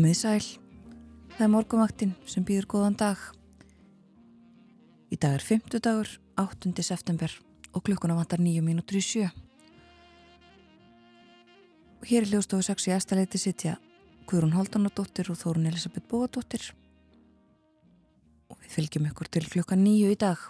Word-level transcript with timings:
Komið 0.00 0.16
sæl, 0.16 0.44
það 1.34 1.42
er 1.44 1.48
morgunvaktinn 1.52 2.12
sem 2.24 2.44
býður 2.48 2.66
góðan 2.72 2.94
dag. 2.96 3.20
Í 5.12 5.18
dag 5.20 5.34
er 5.36 5.44
50 5.44 5.82
dagur, 5.84 6.08
8. 6.40 6.72
september 6.80 7.34
og 7.76 7.84
klukkuna 7.84 8.16
vantar 8.16 8.40
9 8.40 8.62
mínútur 8.64 8.96
í 8.96 9.02
sjö. 9.04 9.26
Og 12.00 12.08
hér 12.08 12.24
er 12.24 12.30
hljóstofu 12.32 12.64
6 12.64 12.88
í 12.88 12.96
æstaleiti 12.96 13.42
sitja 13.44 13.76
Guðrún 14.24 14.56
Haldanadóttir 14.56 15.28
og 15.28 15.36
Þórun 15.36 15.68
Elisabeth 15.68 16.08
Bóadóttir. 16.08 16.70
Og 18.48 18.56
við 18.56 18.72
fylgjum 18.78 19.12
ykkur 19.12 19.28
til 19.28 19.44
klukka 19.52 19.76
9 19.76 20.14
í 20.14 20.16
dag. 20.16 20.46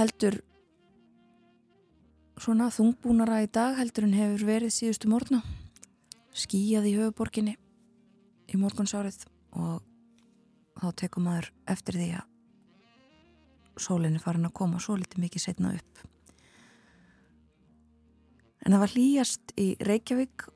Heldur 0.00 0.40
svona 2.40 2.72
þungbúnara 2.72 3.42
í 3.44 3.52
dag 3.52 3.76
heldur 3.76 4.08
en 4.08 4.16
hefur 4.16 4.54
verið 4.54 4.80
síðustu 4.80 5.12
morgna 5.12 5.44
skýjað 6.32 6.88
í 6.88 6.94
höfuborginni 6.96 7.56
í 8.52 8.60
morgunsárið 8.60 9.24
og 9.58 9.82
þá 10.80 10.88
tekum 11.02 11.28
maður 11.28 11.50
eftir 11.70 11.98
því 12.00 12.08
að 12.20 13.82
sólinni 13.82 14.20
farin 14.20 14.48
að 14.48 14.56
koma 14.56 14.80
svo 14.82 14.96
litið 15.00 15.22
mikið 15.24 15.44
setna 15.44 15.72
upp. 15.76 16.02
En 18.62 18.74
það 18.74 18.82
var 18.84 18.94
hlýjast 18.94 19.54
í 19.58 19.68
Reykjavík 19.82 20.46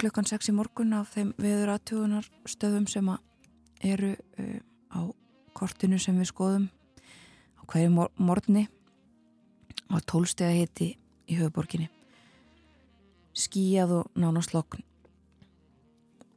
klukkan 0.00 0.28
6 0.28 0.52
í 0.52 0.54
morgun 0.56 0.94
af 0.96 1.14
þeim 1.14 1.32
veður 1.40 1.72
aðtjóðunar 1.74 2.28
stöðum 2.48 2.86
sem 2.90 3.08
að 3.10 3.86
eru 3.86 4.12
uh, 4.14 4.58
á 4.92 5.00
kortinu 5.56 5.98
sem 6.00 6.16
við 6.20 6.30
skoðum 6.30 6.68
á 7.58 7.62
hverju 7.66 7.92
morgunni 8.16 8.66
á 9.88 9.96
tólstega 10.04 10.52
hiti 10.54 10.92
í 11.26 11.38
höfuborginni. 11.40 11.88
Skýjað 13.36 13.98
og 14.00 14.20
nánast 14.20 14.54
lokn 14.56 14.85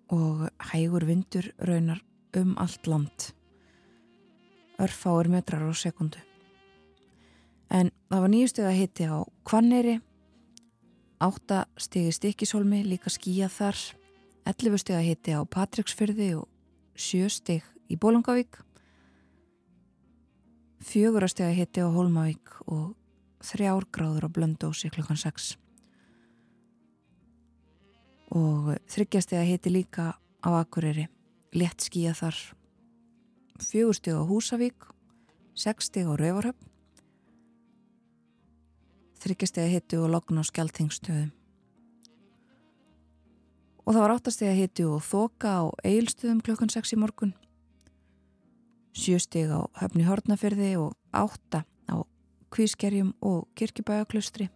og 0.09 0.49
hægur 0.71 1.05
vindur 1.05 1.51
raunar 1.59 2.01
um 2.37 2.55
allt 2.57 2.87
land. 2.87 3.33
Örfáur 4.79 5.27
metrar 5.27 5.65
á 5.67 5.73
sekundu 5.75 6.19
en 7.69 7.91
það 8.09 8.23
var 8.23 8.31
nýju 8.33 8.49
steg 8.49 8.67
að 8.67 8.79
hitti 8.79 9.05
á 9.05 9.17
Kvanneri 9.45 9.99
8 11.21 11.59
stegi 11.77 12.13
stikisólmi 12.15 12.81
líka 12.87 13.11
skíja 13.13 13.49
þar 13.51 13.77
11 14.49 14.81
steg 14.81 14.97
að 14.97 15.07
hitti 15.09 15.35
á 15.37 15.41
Patricksfyrði 15.45 16.31
og 16.39 16.47
7 16.97 17.29
steg 17.29 17.65
í 17.91 17.97
Bólungavík 17.99 18.61
4 20.89 21.29
steg 21.29 21.51
að 21.51 21.57
hitti 21.59 21.85
á 21.85 21.87
Hólmavík 21.93 22.55
og 22.65 22.95
3 23.45 23.75
gráður 23.93 24.29
á 24.31 24.33
Blöndósi 24.33 24.89
klukkan 24.89 25.19
6 25.19 25.53
og 28.35 28.75
þryggjastega 28.91 29.45
heiti 29.47 29.73
líka 29.73 30.13
á 30.17 30.49
Akureyri. 30.61 31.07
Létt 31.55 31.81
skíja 31.81 32.13
þar. 32.13 32.37
Fjögusteg 33.59 34.15
á 34.15 34.23
Húsavík 34.23 34.89
sexsteg 35.59 36.07
á 36.07 36.13
Rauvarhöfn 36.15 36.69
þryggjastega 39.19 39.67
heiti 39.73 39.97
og 39.99 40.07
logn 40.13 40.39
á 40.39 40.43
Skeltingstöðum 40.47 41.33
og 43.89 43.95
það 43.95 44.03
var 44.03 44.13
áttastega 44.13 44.53
heiti 44.53 44.85
og 44.85 45.01
þoka 45.01 45.51
á 45.59 45.63
Eilstöðum 45.81 46.43
klukkan 46.45 46.69
6 46.69 46.93
í 46.93 46.97
morgun. 47.01 47.31
Sjösteg 48.93 49.49
á 49.49 49.65
Höfni 49.81 50.05
Hortnaferði 50.05 50.75
og 50.77 50.93
átta 51.09 51.63
á 51.89 51.97
Kvískerjum 52.53 53.15
og 53.25 53.49
Kirkibæjaklustri 53.57 54.51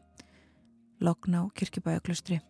logn 1.01 1.33
á 1.33 1.41
Kirkibæjaklustri 1.57 2.43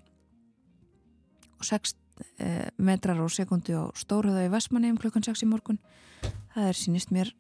og 1.60 1.68
6 1.68 1.96
eh, 2.40 2.68
metrar 2.78 3.20
á 3.20 3.28
sekundu 3.30 3.76
á 3.78 3.84
Stórhauða 3.98 4.46
í 4.48 4.52
Vestmanni 4.54 4.92
um 4.94 5.00
klukkan 5.02 5.26
6 5.26 5.46
í 5.46 5.50
morgun. 5.50 5.80
Það 6.54 6.70
er 6.70 6.80
sínist 6.80 7.14
mér 7.14 7.34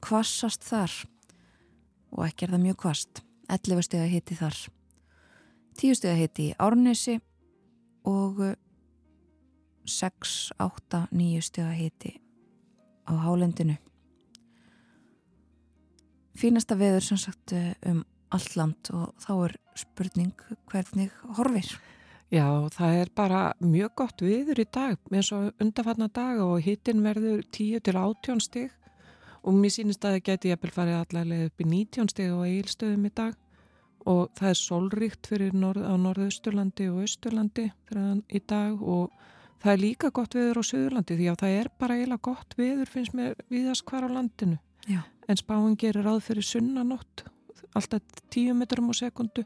kvassast 0.00 0.64
þar 0.64 0.92
og 2.14 2.24
ekki 2.26 2.46
er 2.46 2.54
það 2.54 2.64
mjög 2.66 2.80
kvast 2.84 3.22
11 3.50 3.86
steg 3.86 4.04
að 4.04 4.14
hiti 4.14 4.38
þar. 4.38 4.56
10 5.80 5.98
steg 5.98 6.14
að 6.14 6.22
hiti 6.22 6.48
í 6.50 6.56
Árnesi 6.60 7.18
og 8.08 8.40
6, 9.90 10.34
8, 10.60 11.06
9 11.10 11.44
steg 11.44 11.66
að 11.66 11.78
hiti 11.80 12.16
á 13.10 13.12
Hálendinu. 13.26 13.76
Fínasta 16.38 16.76
veður 16.78 17.04
sem 17.04 17.20
sagt 17.20 17.52
eh, 17.52 17.74
um 17.90 18.04
allt 18.30 18.54
land 18.56 18.90
og 18.94 19.14
þá 19.20 19.32
er 19.48 19.56
spurning 19.78 20.44
hvernig 20.70 21.10
horfir 21.36 21.72
Já, 22.30 22.46
það 22.70 22.96
er 23.00 23.08
bara 23.18 23.40
mjög 23.58 23.94
gott 23.98 24.22
viður 24.22 24.60
í 24.62 24.66
dag 24.70 24.98
eins 25.10 25.32
og 25.34 25.50
undarfarna 25.62 26.06
dag 26.14 26.38
og 26.44 26.60
hittin 26.62 27.02
verður 27.02 27.42
10 27.42 27.82
til 27.86 27.96
18 27.98 28.42
stig. 28.44 28.70
Og 29.42 29.56
mér 29.56 29.72
sínist 29.74 30.04
að 30.04 30.18
það 30.18 30.24
geti 30.28 30.52
jæfnvel 30.52 30.72
farið 30.74 30.98
allavega 31.00 31.48
upp 31.48 31.62
í 31.64 31.66
19 31.66 32.12
stig 32.12 32.32
og 32.34 32.46
eilstöðum 32.46 33.08
í 33.08 33.12
dag. 33.18 33.34
Og 34.10 34.30
það 34.38 34.52
er 34.52 34.60
sólríkt 34.60 35.28
fyrir 35.28 35.56
norð, 35.56 35.84
á 35.84 35.94
norðausturlandi 35.98 36.88
og 36.92 37.02
austurlandi 37.04 37.66
í 38.30 38.40
dag 38.46 38.80
og 38.80 39.10
það 39.60 39.72
er 39.72 39.82
líka 39.82 40.10
gott 40.14 40.36
viður 40.38 40.62
á 40.62 40.64
söðurlandi 40.70 41.18
því 41.18 41.30
að 41.32 41.40
það 41.42 41.56
er 41.58 41.72
bara 41.82 41.96
eiginlega 41.98 42.26
gott 42.30 42.56
viður 42.56 42.92
finnst 42.94 43.16
mér 43.16 43.34
viðast 43.52 43.84
hvar 43.90 44.06
á 44.06 44.08
landinu. 44.08 44.60
Já. 44.88 45.02
en 45.30 45.38
spáin 45.38 45.76
gerir 45.78 46.04
ráð 46.04 46.24
fyrir 46.26 46.46
sunnanótt 46.46 47.24
alltaf 47.78 48.02
10 48.34 48.56
metrum 48.58 48.90
á 48.90 48.94
sekundu 48.98 49.44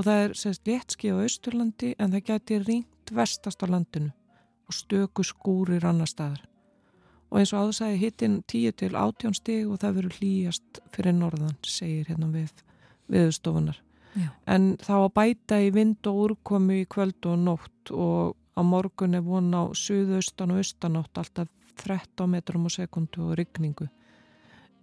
og 0.00 0.06
það 0.06 0.22
er 0.24 0.32
sérst 0.40 0.68
léttski 0.68 1.10
á 1.12 1.20
Östurlandi 1.20 1.90
en 2.00 2.14
það 2.14 2.22
geti 2.30 2.58
ringt 2.62 3.10
vestast 3.12 3.60
á 3.60 3.68
landinu 3.68 4.08
og 4.70 4.72
stöku 4.72 5.24
skúrir 5.26 5.84
annar 5.84 6.08
staðar. 6.08 6.40
Og 7.28 7.42
eins 7.42 7.52
og 7.52 7.68
áðsæði 7.68 7.98
hittin 8.00 8.38
10 8.48 8.78
til 8.80 8.96
18 8.96 9.36
stig 9.36 9.68
og 9.68 9.82
það 9.82 9.98
verður 9.98 10.16
hlýjast 10.16 10.80
fyrir 10.94 11.14
norðan, 11.18 11.58
segir 11.66 12.08
hérna 12.08 12.30
við 12.32 12.64
viðstofunar. 13.12 13.82
En 14.48 14.72
þá 14.80 14.94
að 15.02 15.12
bæta 15.20 15.60
í 15.60 15.68
vind 15.74 16.08
og 16.08 16.24
úrkomi 16.24 16.80
í 16.80 16.88
kvöld 16.90 17.28
og 17.28 17.36
nótt 17.44 17.92
og 17.92 18.38
á 18.56 18.62
morgun 18.64 19.18
er 19.20 19.26
von 19.26 19.52
á 19.52 19.68
suðaustan 19.76 20.56
og 20.56 20.64
austanátt 20.64 21.20
alltaf 21.20 21.52
13 21.84 22.30
metrum 22.30 22.66
á 22.66 22.70
sekundu 22.72 23.28
og 23.28 23.36
rigningu 23.38 23.90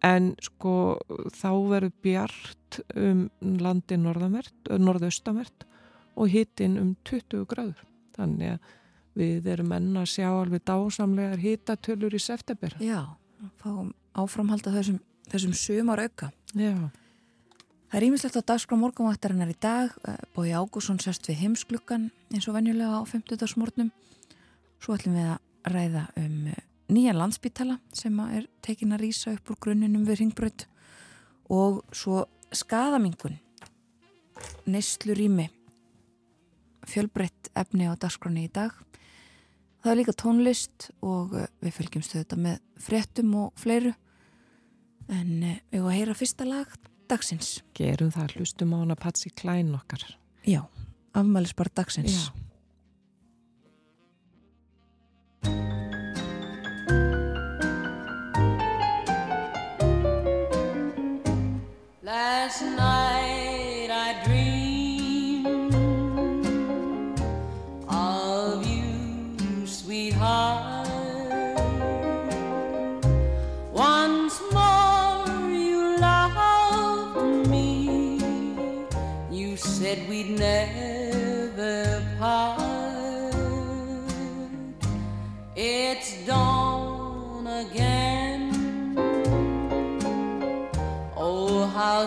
en 0.05 0.33
sko 0.43 0.97
þá 1.33 1.49
verður 1.69 1.93
bjart 2.05 2.79
um 2.95 3.27
landi 3.41 3.97
norðaustamert 3.97 5.65
og 6.17 6.33
hittinn 6.33 6.77
um 6.81 6.95
20 7.07 7.45
gráður. 7.49 7.81
Þannig 8.17 8.55
að 8.55 8.75
við 9.17 9.49
erum 9.53 9.73
enna 9.73 10.03
að 10.03 10.13
sjá 10.13 10.27
alveg 10.29 10.63
dásamlegar 10.67 11.41
hittatölur 11.41 12.13
í 12.13 12.21
september. 12.21 12.75
Já, 12.81 13.17
fáum 13.61 13.93
áframhalda 14.17 14.73
þessum, 14.73 14.99
þessum 15.31 15.53
sumar 15.57 16.01
auka. 16.05 16.31
Já. 16.53 16.75
Það 17.87 17.97
er 17.99 18.05
ímislegt 18.09 18.37
á 18.37 18.49
dagskrá 18.51 18.77
morgunvættarinnar 18.77 19.49
í 19.53 19.57
dag. 19.63 19.93
Eh, 20.05 20.17
Bói 20.35 20.51
Ágússon 20.51 20.99
sest 20.99 21.29
við 21.29 21.39
heimsklukkan 21.45 22.09
eins 22.33 22.47
og 22.49 22.57
venjulega 22.57 22.99
á 22.99 23.01
50. 23.07 23.47
smórnum 23.47 23.93
Svo 24.83 24.93
ætlum 24.97 25.15
við 25.17 25.29
að 25.31 25.71
ræða 25.73 26.03
um 26.19 26.49
eh, 26.51 26.65
nýjan 26.91 27.19
landsbytala 27.19 27.79
sem 27.95 28.19
er 28.31 28.47
tekin 28.65 28.95
að 28.95 29.03
rýsa 29.05 29.35
upp 29.35 29.51
úr 29.51 29.59
grunninum 29.63 30.05
við 30.07 30.21
ringbröð 30.21 30.65
og 31.53 31.83
svo 31.95 32.25
skadamingun 32.55 33.37
neyslu 34.67 35.15
rými 35.17 35.49
fjölbreytt 36.87 37.51
efni 37.57 37.87
á 37.89 37.93
dagskroni 37.99 38.45
í 38.47 38.51
dag. 38.53 38.71
Það 39.83 39.91
er 39.91 39.99
líka 39.99 40.15
tónlist 40.15 40.89
og 41.03 41.35
eh, 41.35 41.49
við 41.63 41.75
fylgjumst 41.77 42.15
þetta 42.15 42.39
með 42.39 42.61
fréttum 42.81 43.33
og 43.43 43.59
fleiru. 43.59 43.93
En 45.11 45.43
eh, 45.43 45.59
við 45.71 45.79
erum 45.79 45.91
að 45.91 45.97
heyra 45.99 46.17
fyrsta 46.17 46.47
lag 46.47 46.73
dagsins. 47.11 47.57
Gerum 47.77 48.11
það, 48.15 48.37
hlustum 48.39 48.75
á 48.75 48.77
hana 48.79 48.99
Patsi 48.99 49.31
Klein 49.35 49.75
okkar. 49.75 50.03
Já, 50.47 50.63
afmælis 51.15 51.55
bara 51.59 51.75
dagsins. 51.81 52.27
Já 55.43 55.76
Last 62.47 62.61
night 62.61 63.06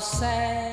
sad 0.00 0.69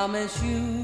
promise 0.00 0.42
you 0.42 0.79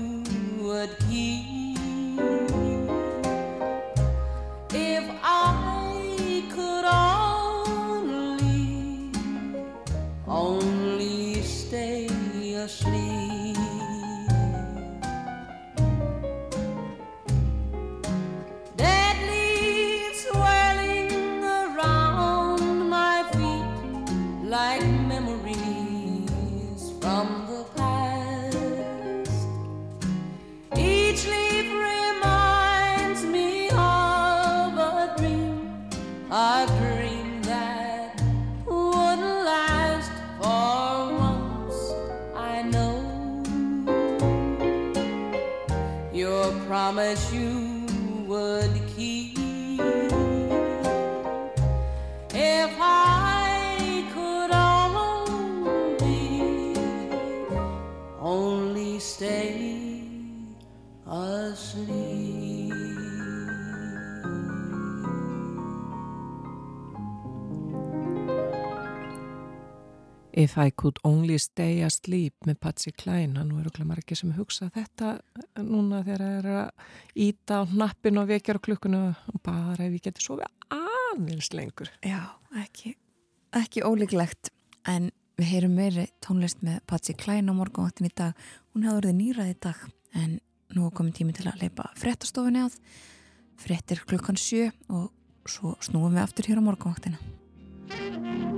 If 70.36 70.58
I 70.58 70.70
could 70.70 70.98
only 71.02 71.38
stay 71.40 71.80
asleep 71.80 72.44
með 72.44 72.58
Patsy 72.60 72.90
Cline, 72.92 73.38
hann 73.40 73.54
er 73.56 73.70
okkur 73.70 73.86
margir 73.88 74.18
sem 74.20 74.34
hugsa 74.36 74.66
þetta 74.74 75.14
núna 75.64 76.02
þegar 76.04 76.24
það 76.24 76.34
er 76.36 76.48
að 76.52 77.22
íta 77.24 77.60
á 77.64 77.68
hnappin 77.70 78.20
og 78.20 78.28
vekjar 78.28 78.60
á 78.60 78.64
klukkunu 78.66 79.00
og 79.32 79.38
bara 79.40 79.86
ef 79.86 79.94
ég 79.96 80.04
geti 80.04 80.20
sofið 80.20 80.76
aðeins 80.76 81.48
lengur. 81.56 81.88
Já, 82.04 82.20
ekki, 82.60 82.92
ekki 83.56 83.84
ólíklegt 83.88 84.52
en 84.84 85.08
við 85.40 85.54
heyrum 85.54 85.78
meiri 85.80 86.04
tónlist 86.20 86.60
með 86.60 86.82
Patsy 86.92 87.16
Klein 87.16 87.48
á 87.48 87.56
morgunvaktin 87.56 88.10
í 88.10 88.12
dag. 88.12 88.36
Hún 88.76 88.84
hefði 88.84 89.00
orðið 89.00 89.18
nýrað 89.22 89.54
í 89.54 89.56
dag 89.70 89.86
en 90.20 90.36
nú 90.76 90.90
komin 90.92 91.16
tími 91.16 91.32
til 91.32 91.48
að 91.48 91.64
leipa 91.64 91.88
frettastofinni 91.96 92.66
að. 92.66 92.76
Frettir 93.56 94.04
klukkan 94.04 94.36
sjö 94.36 94.68
og 94.92 95.08
svo 95.48 95.78
snúum 95.80 96.12
við 96.12 96.26
aftur 96.26 96.52
hér 96.52 96.60
á 96.60 96.66
morgunvaktina 96.68 98.55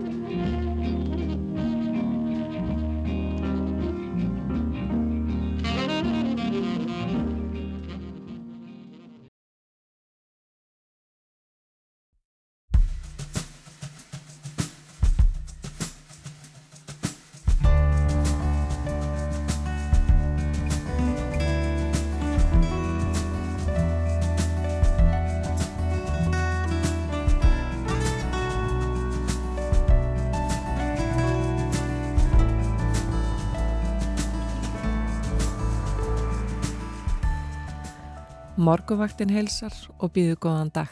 Morguvaktin 38.68 39.30
heilsar 39.32 39.72
og 39.96 40.10
býðu 40.12 40.34
góðan 40.44 40.68
dag. 40.75 40.90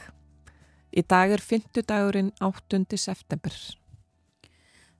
Í 0.96 1.02
dag 1.04 1.32
er 1.34 1.42
fymtudagurinn 1.44 2.30
8. 2.40 2.78
september. 2.96 3.52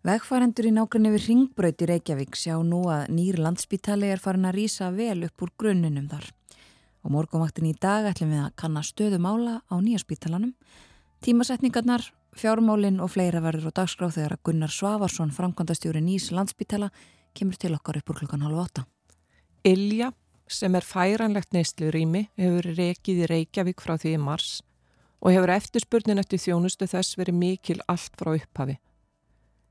Vegfærendur 0.05 0.69
í 0.69 0.73
nákvæmni 0.77 1.13
við 1.15 1.29
Ringbraut 1.31 1.81
í 1.81 1.89
Reykjavík 1.89 2.37
sjá 2.37 2.59
nú 2.61 2.83
að 2.93 3.15
nýr 3.17 3.39
landsbítali 3.41 4.11
er 4.13 4.21
farin 4.21 4.45
að 4.51 4.59
rýsa 4.59 4.91
vel 4.93 5.25
upp 5.25 5.47
úr 5.47 5.55
grunnunum 5.63 6.11
þar. 6.11 6.27
Og 7.07 7.15
morgunvaktin 7.15 7.71
í 7.71 7.73
dag 7.81 8.11
ætlum 8.11 8.35
við 8.35 8.43
að 8.43 8.53
kanna 8.61 8.85
stöðu 8.85 9.23
mála 9.25 9.57
á 9.73 9.75
nýja 9.81 10.03
spítalanum. 10.05 10.53
Tímasetningarnar, 11.25 12.05
fjármálinn 12.37 13.01
og 13.01 13.15
fleira 13.15 13.41
verður 13.47 13.73
á 13.73 13.77
dagskráð 13.81 14.19
þegar 14.19 14.37
að 14.37 14.45
Gunnar 14.51 14.77
Svavarsson, 14.77 15.33
framkvæmdastjóri 15.33 16.05
nýs 16.05 16.29
landsbítala, 16.29 16.93
kemur 17.33 17.57
til 17.57 17.73
okkar 17.79 18.03
upp 18.03 18.13
úr 18.13 18.21
klukkan 18.21 18.45
halv 18.45 18.67
åtta. 18.67 18.85
Ilja, 19.65 20.13
sem 20.49 20.75
er 20.75 20.87
færanlegt 20.87 21.53
neyslu 21.55 21.91
rými, 21.95 22.29
hefur 22.39 22.67
rekið 22.79 23.23
í 23.25 23.29
Reykjavík 23.31 23.83
frá 23.83 23.97
því 23.99 24.17
í 24.17 24.23
mars 24.23 24.61
og 25.21 25.33
hefur 25.33 25.53
eftirspurnin 25.57 26.21
eftir 26.23 26.43
þjónustu 26.43 26.87
þess 26.91 27.17
verið 27.19 27.39
mikil 27.41 27.79
allt 27.91 28.13
frá 28.21 28.35
upphafi. 28.37 28.77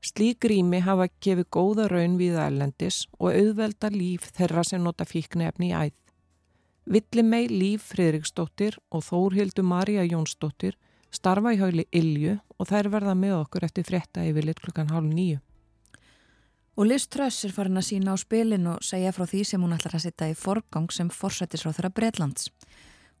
Slík 0.04 0.44
rými 0.46 0.82
hafa 0.84 1.08
gefið 1.24 1.48
góða 1.50 1.86
raun 1.90 2.18
við 2.20 2.36
ælendis 2.38 3.06
og 3.18 3.32
auðvelda 3.32 3.90
líf 3.94 4.28
þeirra 4.36 4.64
sem 4.66 4.82
nota 4.84 5.06
fíknefni 5.08 5.70
í 5.70 5.78
æð. 5.86 5.94
Villimei 6.86 7.48
Líf 7.50 7.88
Fridriksdóttir 7.90 8.76
og 8.94 9.02
Þórhildu 9.02 9.64
Marja 9.66 10.04
Jónsdóttir 10.06 10.76
starfa 11.10 11.50
í 11.56 11.58
hauli 11.58 11.86
Ilju 11.90 12.36
og 12.60 12.68
þær 12.70 12.92
verða 12.92 13.16
með 13.18 13.40
okkur 13.40 13.66
eftir 13.66 13.86
frétta 13.88 14.22
yfir 14.28 14.46
lit 14.46 14.60
klukkan 14.62 14.92
hálf 14.92 15.08
nýju. 15.10 15.40
Og 16.76 16.84
Liz 16.84 17.06
Truss 17.08 17.46
er 17.48 17.54
farin 17.56 17.80
að 17.80 17.86
sína 17.88 18.12
á 18.12 18.20
spilin 18.20 18.66
og 18.68 18.82
segja 18.84 19.08
frá 19.16 19.24
því 19.24 19.38
sem 19.48 19.62
hún 19.64 19.72
ætlar 19.72 19.94
að 19.96 20.02
setja 20.04 20.26
í 20.28 20.34
forgang 20.36 20.90
sem 20.92 21.08
forsættisráð 21.08 21.78
þeirra 21.78 21.90
Breitlands. 21.96 22.50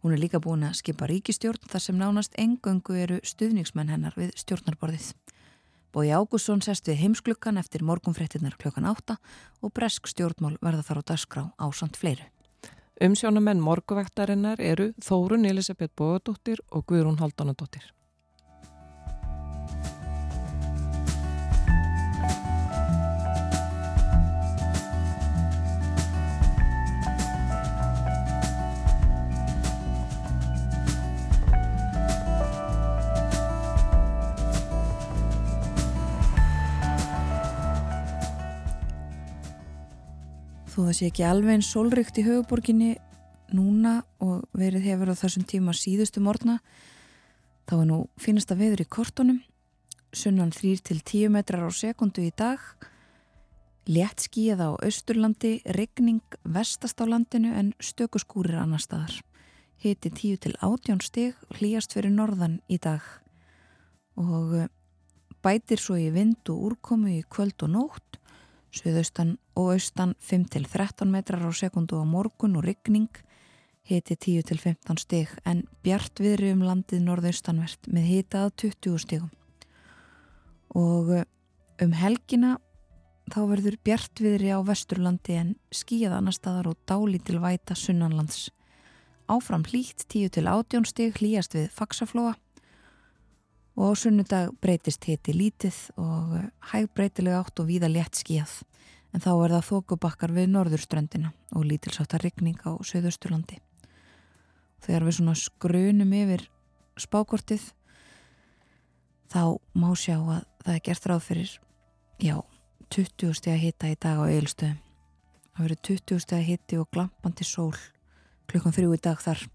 Hún 0.04 0.12
er 0.12 0.20
líka 0.20 0.42
búin 0.44 0.66
að 0.68 0.76
skipa 0.82 1.08
ríkistjórn 1.08 1.64
þar 1.72 1.84
sem 1.86 1.96
nánast 1.96 2.36
engöngu 2.36 2.98
eru 3.00 3.16
stuðningsmenn 3.24 3.94
hennar 3.94 4.12
við 4.20 4.36
stjórnarborðið. 4.36 5.08
Bói 5.88 6.12
Ágússon 6.12 6.60
sest 6.60 6.84
við 6.90 7.00
heimsklukkan 7.00 7.56
eftir 7.56 7.80
morgunfréttinnar 7.80 8.60
klukkan 8.60 8.84
átta 8.92 9.16
og 9.64 9.72
bresk 9.72 10.12
stjórnmál 10.12 10.58
verða 10.60 10.84
þar 10.84 11.00
á 11.00 11.08
dasgrá 11.08 11.48
á 11.56 11.66
samt 11.72 11.96
fleiru. 11.96 12.28
Umsjónamenn 13.00 13.64
morguvektarinnar 13.64 14.60
eru 14.60 14.92
Þórun 15.00 15.48
Elisabeth 15.48 15.96
Bóðardóttir 15.96 16.60
og 16.68 16.84
Guðrún 16.92 17.22
Haldunadóttir. 17.24 17.95
Þó 40.76 40.82
það 40.90 40.96
sé 40.98 41.06
ekki 41.08 41.22
alveg 41.24 41.54
eins 41.56 41.68
sólrykt 41.72 42.18
í 42.20 42.22
höfuborginni 42.26 42.90
núna 43.56 44.02
og 44.20 44.42
verið 44.52 44.82
hefur 44.90 45.08
á 45.08 45.16
þessum 45.16 45.46
tíma 45.48 45.72
síðustu 45.72 46.20
morgna 46.20 46.58
þá 47.64 47.72
er 47.78 47.86
nú 47.88 47.96
finnast 48.20 48.52
að 48.52 48.60
veður 48.60 48.82
í 48.84 48.86
kortunum. 48.92 49.38
Sunnan 50.12 50.52
3-10 50.52 51.32
metrar 51.32 51.64
á 51.64 51.72
sekundu 51.72 52.26
í 52.26 52.34
dag. 52.36 52.60
Létt 53.88 54.26
skíða 54.26 54.68
á 54.68 54.72
austurlandi 54.84 55.62
regning 55.78 56.20
vestast 56.44 57.00
á 57.00 57.08
landinu 57.08 57.54
en 57.56 57.72
stökuskúrir 57.80 58.60
annar 58.60 58.84
staðar. 58.84 59.16
Hiti 59.80 60.12
10-18 60.12 61.00
stig 61.08 61.40
hlýjast 61.56 61.96
fyrir 61.96 62.12
norðan 62.12 62.60
í 62.68 62.76
dag. 62.76 63.00
Og 64.20 64.52
eh, 64.60 64.68
bætir 65.40 65.80
svo 65.80 65.96
í 65.96 66.12
vind 66.12 66.52
og 66.52 66.68
úrkomu 66.68 67.16
í 67.16 67.24
kvöld 67.24 67.64
og 67.64 67.72
nótt. 67.78 68.20
Suðaustan 68.76 69.38
og 69.56 69.72
austan 69.72 70.14
5-13 70.20 71.08
metrar 71.08 71.40
á 71.40 71.50
sekundu 71.50 71.96
á 71.96 72.04
morgun 72.04 72.58
og 72.60 72.66
regning 72.68 73.08
hiti 73.86 74.16
10-15 74.16 75.00
stig 75.00 75.32
en 75.46 75.64
bjart 75.86 76.20
viðri 76.20 76.52
um 76.52 76.64
landið 76.66 77.04
norðaustanvert 77.06 77.88
með 77.88 78.08
hita 78.10 78.44
að 78.46 78.54
20 78.66 79.02
stigum. 79.04 79.30
Og 80.76 81.12
eh, 81.14 81.26
um 81.82 81.94
helgina 81.96 82.56
þá 83.32 83.40
verður 83.52 83.78
bjart 83.86 84.22
viðri 84.22 84.52
á 84.52 84.60
vesturlandi 84.66 85.38
en 85.38 85.54
skíða 85.74 86.18
annar 86.18 86.36
staðar 86.36 86.72
og 86.74 86.80
dálítil 86.86 87.40
væta 87.42 87.78
sunnanlands. 87.78 88.50
Áfram 89.30 89.64
hlýtt 89.66 90.04
10-18 90.10 90.86
stig 90.86 91.16
hlýjast 91.22 91.56
við 91.56 91.70
faksaflóa 91.74 92.36
og 93.76 93.96
sunnudag 93.98 94.54
breytist 94.62 95.04
hiti 95.06 95.32
lítið 95.36 95.78
og 95.96 96.40
eh, 96.42 96.48
hæg 96.72 96.90
breytilega 96.92 97.44
átt 97.44 97.62
og 97.62 97.70
víða 97.70 97.88
létt 97.92 98.18
skíðað 98.18 98.64
en 99.16 99.24
þá 99.24 99.30
er 99.32 99.54
það 99.54 99.68
þókubakkar 99.70 100.34
við 100.36 100.50
norðurströndina 100.52 101.32
og 101.56 101.64
lítilsáttar 101.64 102.20
rigning 102.20 102.60
á 102.68 102.76
söðusturlandi. 102.84 103.62
Þegar 104.84 105.06
við 105.08 105.16
svona 105.16 105.36
skrunum 105.40 106.12
yfir 106.12 106.44
spákortið 107.00 107.64
þá 109.32 109.56
má 109.72 109.88
sjá 109.96 110.18
að 110.20 110.44
það 110.66 110.74
er 110.74 110.84
gert 110.84 111.08
ráð 111.08 111.24
fyrir 111.24 111.56
já, 112.20 112.36
20 112.92 113.32
steg 113.40 113.56
að 113.56 113.64
hitta 113.64 113.90
í 113.90 113.96
dag 113.96 114.20
á 114.20 114.24
eilstöðum. 114.28 114.78
Það 115.56 115.64
verður 115.64 115.84
20 115.88 116.24
steg 116.26 116.38
að 116.38 116.48
hitti 116.50 116.80
og 116.82 116.90
glampandi 116.92 117.48
sól 117.48 117.72
klukkan 118.50 118.76
þrjú 118.76 118.94
í 118.94 119.02
dag 119.02 119.20
þar 119.24 119.46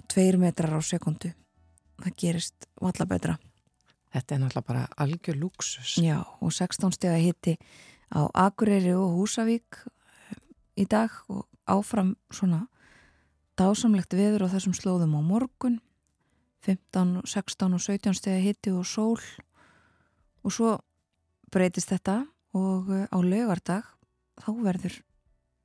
og 0.00 0.06
2 0.16 0.40
metrar 0.40 0.74
á 0.74 0.80
sekundu 0.80 1.34
það 2.00 2.16
gerist 2.18 2.66
valla 2.80 3.06
betra 3.08 3.36
Þetta 4.14 4.34
er 4.34 4.40
náttúrulega 4.40 4.68
bara 4.68 4.84
algjör 5.02 5.38
luxus. 5.40 5.96
Já, 5.98 6.20
og 6.22 6.52
16 6.54 6.94
steg 6.94 7.10
að 7.10 7.24
hitti 7.24 7.54
á 8.14 8.30
Akureyri 8.46 8.92
og 8.94 9.16
Húsavík 9.18 9.80
eh, 9.82 10.36
í 10.78 10.86
dag 10.86 11.10
og 11.26 11.48
áfram 11.66 12.14
svona 12.30 12.68
dásamlegt 13.58 14.14
veður 14.14 14.46
á 14.46 14.52
þessum 14.54 14.76
slóðum 14.76 15.16
á 15.18 15.20
morgun. 15.24 15.80
15, 16.62 17.24
16 17.26 17.74
og 17.74 17.82
17 17.82 18.14
steg 18.20 18.38
að 18.38 18.46
hitti 18.46 18.74
og 18.74 18.86
sól. 18.86 19.18
Og 20.46 20.54
svo 20.54 20.76
breytist 21.50 21.90
þetta 21.90 22.22
og 22.54 22.92
eh, 22.94 23.08
á 23.10 23.18
lögardag 23.18 23.90
þá 24.38 24.50
verður 24.62 25.00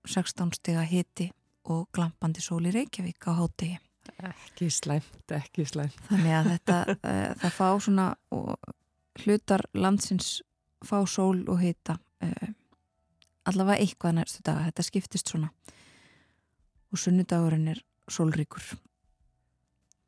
16 0.10 0.58
steg 0.58 0.82
að 0.82 0.90
hitti 0.96 1.30
og 1.70 1.86
glampandi 1.94 2.42
sól 2.42 2.64
í 2.66 2.74
Reykjavík 2.74 3.30
á 3.30 3.38
hátegi 3.38 3.78
Ekki 4.30 4.70
slæmt, 4.74 5.34
ekki 5.36 5.66
slæmt. 5.68 5.98
Þannig 6.10 6.36
að 6.38 6.52
þetta, 6.54 6.78
uh, 6.96 7.32
það 7.42 7.56
fá 7.58 7.68
svona 7.86 8.08
hlutar 9.24 9.66
landsins 9.74 10.40
fá 10.86 10.98
sól 11.10 11.44
og 11.52 11.60
hita 11.62 11.98
uh, 12.24 12.52
allavega 13.50 13.84
eitthvað 13.84 14.20
nærstu 14.20 14.44
daga, 14.46 14.68
þetta 14.70 14.86
skiptist 14.86 15.32
svona. 15.32 15.50
Og 16.90 17.02
sunnudagurinn 17.02 17.68
er 17.74 17.82
sólríkur. 18.10 18.64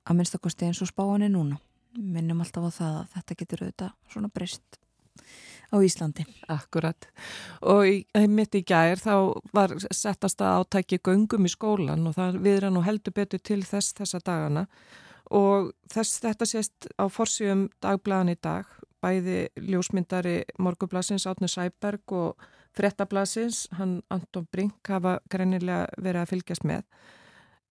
Að 0.10 0.18
minnstakosti 0.18 0.68
eins 0.68 0.82
og 0.82 0.90
spáan 0.90 1.26
er 1.26 1.34
núna. 1.34 1.60
Minnum 1.98 2.42
alltaf 2.42 2.70
á 2.70 2.72
það 2.72 2.96
að 3.02 3.16
þetta 3.16 3.38
getur 3.42 3.64
auðvitað 3.66 3.96
svona 4.14 4.32
breyst 4.34 4.80
á 5.72 5.78
Íslandi. 5.80 6.26
Akkurat. 6.52 7.08
Og 7.62 7.88
mitt 8.30 8.56
í 8.56 8.64
gær 8.68 9.00
þá 9.00 9.16
var 9.56 9.76
settast 9.90 10.44
að 10.44 10.62
átæki 10.62 11.00
göngum 11.04 11.48
í 11.48 11.52
skólan 11.52 12.08
og 12.10 12.18
það 12.20 12.42
viðra 12.44 12.72
nú 12.74 12.84
heldur 12.86 13.16
betur 13.16 13.40
til 13.40 13.62
þess 13.64 13.96
þessa 13.98 14.20
dagana. 14.20 14.68
Og 15.32 15.72
þess, 15.92 16.20
þetta 16.20 16.48
sést 16.48 16.90
á 17.00 17.08
forsýjum 17.08 17.70
dagblæðan 17.84 18.34
í 18.34 18.40
dag 18.44 18.68
bæði 19.02 19.46
ljósmyndari 19.58 20.42
Morgublasins 20.62 21.26
Átni 21.30 21.50
Sæberg 21.50 22.14
og 22.14 22.44
Frettablasins, 22.76 23.66
hann 23.76 24.00
Anton 24.12 24.46
Brink 24.52 24.88
hafa 24.88 25.18
greinilega 25.32 25.88
verið 25.98 26.22
að 26.22 26.32
fylgjast 26.32 26.68
með. 26.68 26.86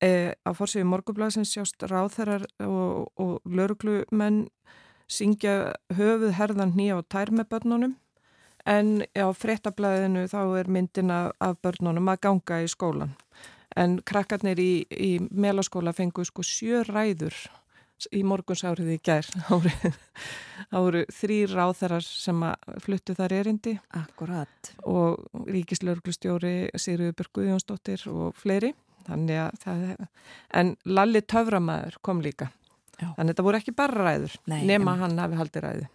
E, 0.01 0.11
á 0.33 0.51
forsýjum 0.57 0.91
Morgublasins 0.93 1.53
sjást 1.55 1.85
ráþærar 1.89 2.45
og, 2.65 3.13
og 3.21 3.41
lörglumenn 3.45 4.47
syngja 5.11 5.75
höfuð 5.97 6.37
herðan 6.39 6.77
nýja 6.79 7.01
á 7.01 7.03
tær 7.11 7.33
með 7.35 7.51
börnunum 7.55 7.97
en 8.69 9.01
á 9.17 9.29
frettablaðinu 9.35 10.27
þá 10.31 10.41
er 10.61 10.71
myndina 10.71 11.21
af 11.41 11.59
börnunum 11.65 12.11
að 12.13 12.23
ganga 12.27 12.61
í 12.65 12.69
skólan. 12.71 13.15
En 13.79 14.01
krakkarnir 14.07 14.59
í, 14.61 14.85
í 14.91 15.13
melaskóla 15.31 15.95
fengu 15.95 16.25
sko 16.27 16.45
sjö 16.47 16.83
ræður 16.89 17.37
í 18.17 18.23
morgunsárið 18.25 18.95
í 18.95 18.99
gær. 19.05 19.27
Það 20.71 20.85
voru 20.87 21.03
þrý 21.15 21.39
ráþarar 21.51 22.07
sem 22.07 22.45
fluttu 22.85 23.17
þar 23.19 23.35
erindi. 23.41 23.75
Akkurat. 23.97 24.73
Og 24.89 25.21
ríkislauglustjóri 25.51 26.71
Sigriður 26.79 27.19
Björguðjónsdóttir 27.21 28.07
og 28.13 28.39
fleiri. 28.39 28.73
Þannig 29.07 29.43
að 29.43 29.61
það, 29.63 29.85
en 30.61 30.75
Lalli 30.85 31.23
Töframæður 31.25 31.97
kom 32.05 32.21
líka. 32.25 32.51
Þannig 33.01 33.25
að 33.25 33.33
þetta 33.33 33.47
voru 33.47 33.61
ekki 33.61 33.75
bara 33.77 34.05
ræður 34.07 34.37
Nei, 34.51 34.61
nema 34.69 34.95
en... 34.95 35.03
hann 35.05 35.19
hafi 35.23 35.41
haldið 35.41 35.67
ræði. 35.67 35.89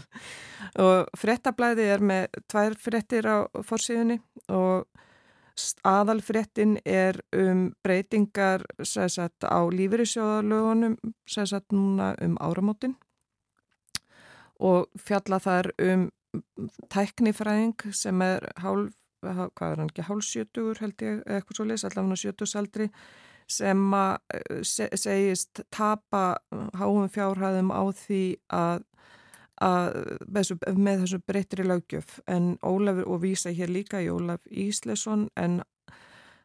og 0.86 1.12
frettablaði 1.18 1.86
er 1.94 2.04
með 2.12 2.40
tvær 2.50 2.76
frettir 2.78 3.28
á 3.28 3.38
fórsíðunni 3.66 4.20
og 4.54 4.86
aðalfrettin 5.84 6.78
er 6.88 7.20
um 7.36 7.70
breytingar 7.84 8.64
sagt, 8.86 9.44
á 9.44 9.60
lífyrirsjóðalögunum 9.68 10.96
sagt, 11.26 11.72
núna 11.74 12.14
um 12.24 12.38
áramótin. 12.40 12.96
Og 14.60 14.88
fjalla 14.96 15.40
þar 15.40 15.70
um 15.80 16.08
tæknifræðing 16.92 17.90
sem 17.96 18.22
er 18.22 18.46
hálf, 18.62 18.94
hvað 19.20 19.72
er 19.72 19.82
hann 19.82 19.90
ekki, 19.90 20.06
hálfsjötugur 20.06 20.80
held 20.80 21.02
ég, 21.04 21.20
eitthvað 21.26 21.58
svo 21.58 21.66
leys, 21.68 21.84
allavega 21.84 22.20
sjötusaldri 22.22 22.88
sem 23.50 23.82
að 23.96 24.36
eh, 24.36 24.62
segist 24.64 25.64
tapa 25.74 26.40
háum 26.78 27.08
fjárhæðum 27.10 27.72
á 27.74 27.82
því 27.96 28.22
að, 28.54 28.84
að 29.64 29.98
þessu, 30.38 30.58
með 30.76 31.04
þessu 31.04 31.20
breytri 31.26 31.66
lögjöf 31.66 32.18
en 32.30 32.54
Ólafur 32.62 33.08
og 33.10 33.22
vísa 33.24 33.52
hér 33.54 33.72
líka 33.72 34.02
í 34.02 34.10
Ólaf 34.12 34.46
Íslesson 34.50 35.28
en 35.36 35.60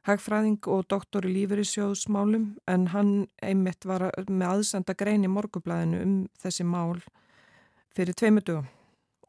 hagfræðing 0.05 0.62
og 0.69 0.85
doktor 0.89 1.25
í 1.25 1.33
lífeyrissjóðsmálum 1.33 2.51
en 2.69 2.89
hann 2.93 3.13
einmitt 3.41 3.85
var 3.89 4.12
með 4.29 4.47
aðsenda 4.51 4.93
grein 4.97 5.25
í 5.25 5.31
morgublaðinu 5.31 6.01
um 6.03 6.17
þessi 6.41 6.65
mál 6.67 7.00
fyrir 7.95 8.17
tveimutugum 8.17 8.67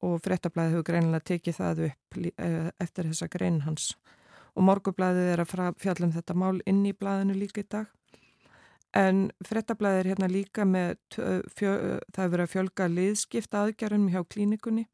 og 0.04 0.18
frettablaði 0.25 0.75
hefur 0.75 0.88
greinilega 0.90 1.28
tekið 1.33 1.59
það 1.61 1.83
upp 1.88 2.18
eh, 2.21 2.68
eftir 2.83 3.09
þessa 3.09 3.30
grein 3.33 3.62
hans 3.64 3.95
og 4.57 4.65
morgublaðið 4.65 5.31
er 5.35 5.43
að 5.45 5.77
fjalla 5.83 6.09
um 6.09 6.15
þetta 6.15 6.37
mál 6.39 6.57
inn 6.69 6.83
í 6.89 6.95
blaðinu 6.97 7.37
líka 7.37 7.63
í 7.63 7.69
dag. 7.69 7.93
En 8.97 9.27
frettablaðið 9.45 9.99
er 10.01 10.11
hérna 10.13 10.29
líka 10.33 10.65
með, 10.65 10.95
fjö, 11.13 11.73
það 12.15 12.23
hefur 12.23 12.33
verið 12.33 12.45
að 12.47 12.53
fjölga 12.55 12.87
liðskipta 12.89 13.65
aðgerðum 13.65 14.07
hjá 14.15 14.23
klínikunni. 14.33 14.87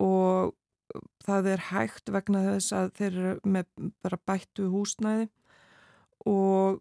Og 0.00 0.54
það 1.26 1.50
er 1.52 1.64
hægt 1.68 2.12
vegna 2.14 2.44
þess 2.46 2.76
að 2.78 2.92
þeir 2.96 3.10
eru 3.10 3.34
með 3.44 3.90
bara 4.04 4.20
bættu 4.30 4.70
húsnæði. 4.72 5.28
Og 6.24 6.80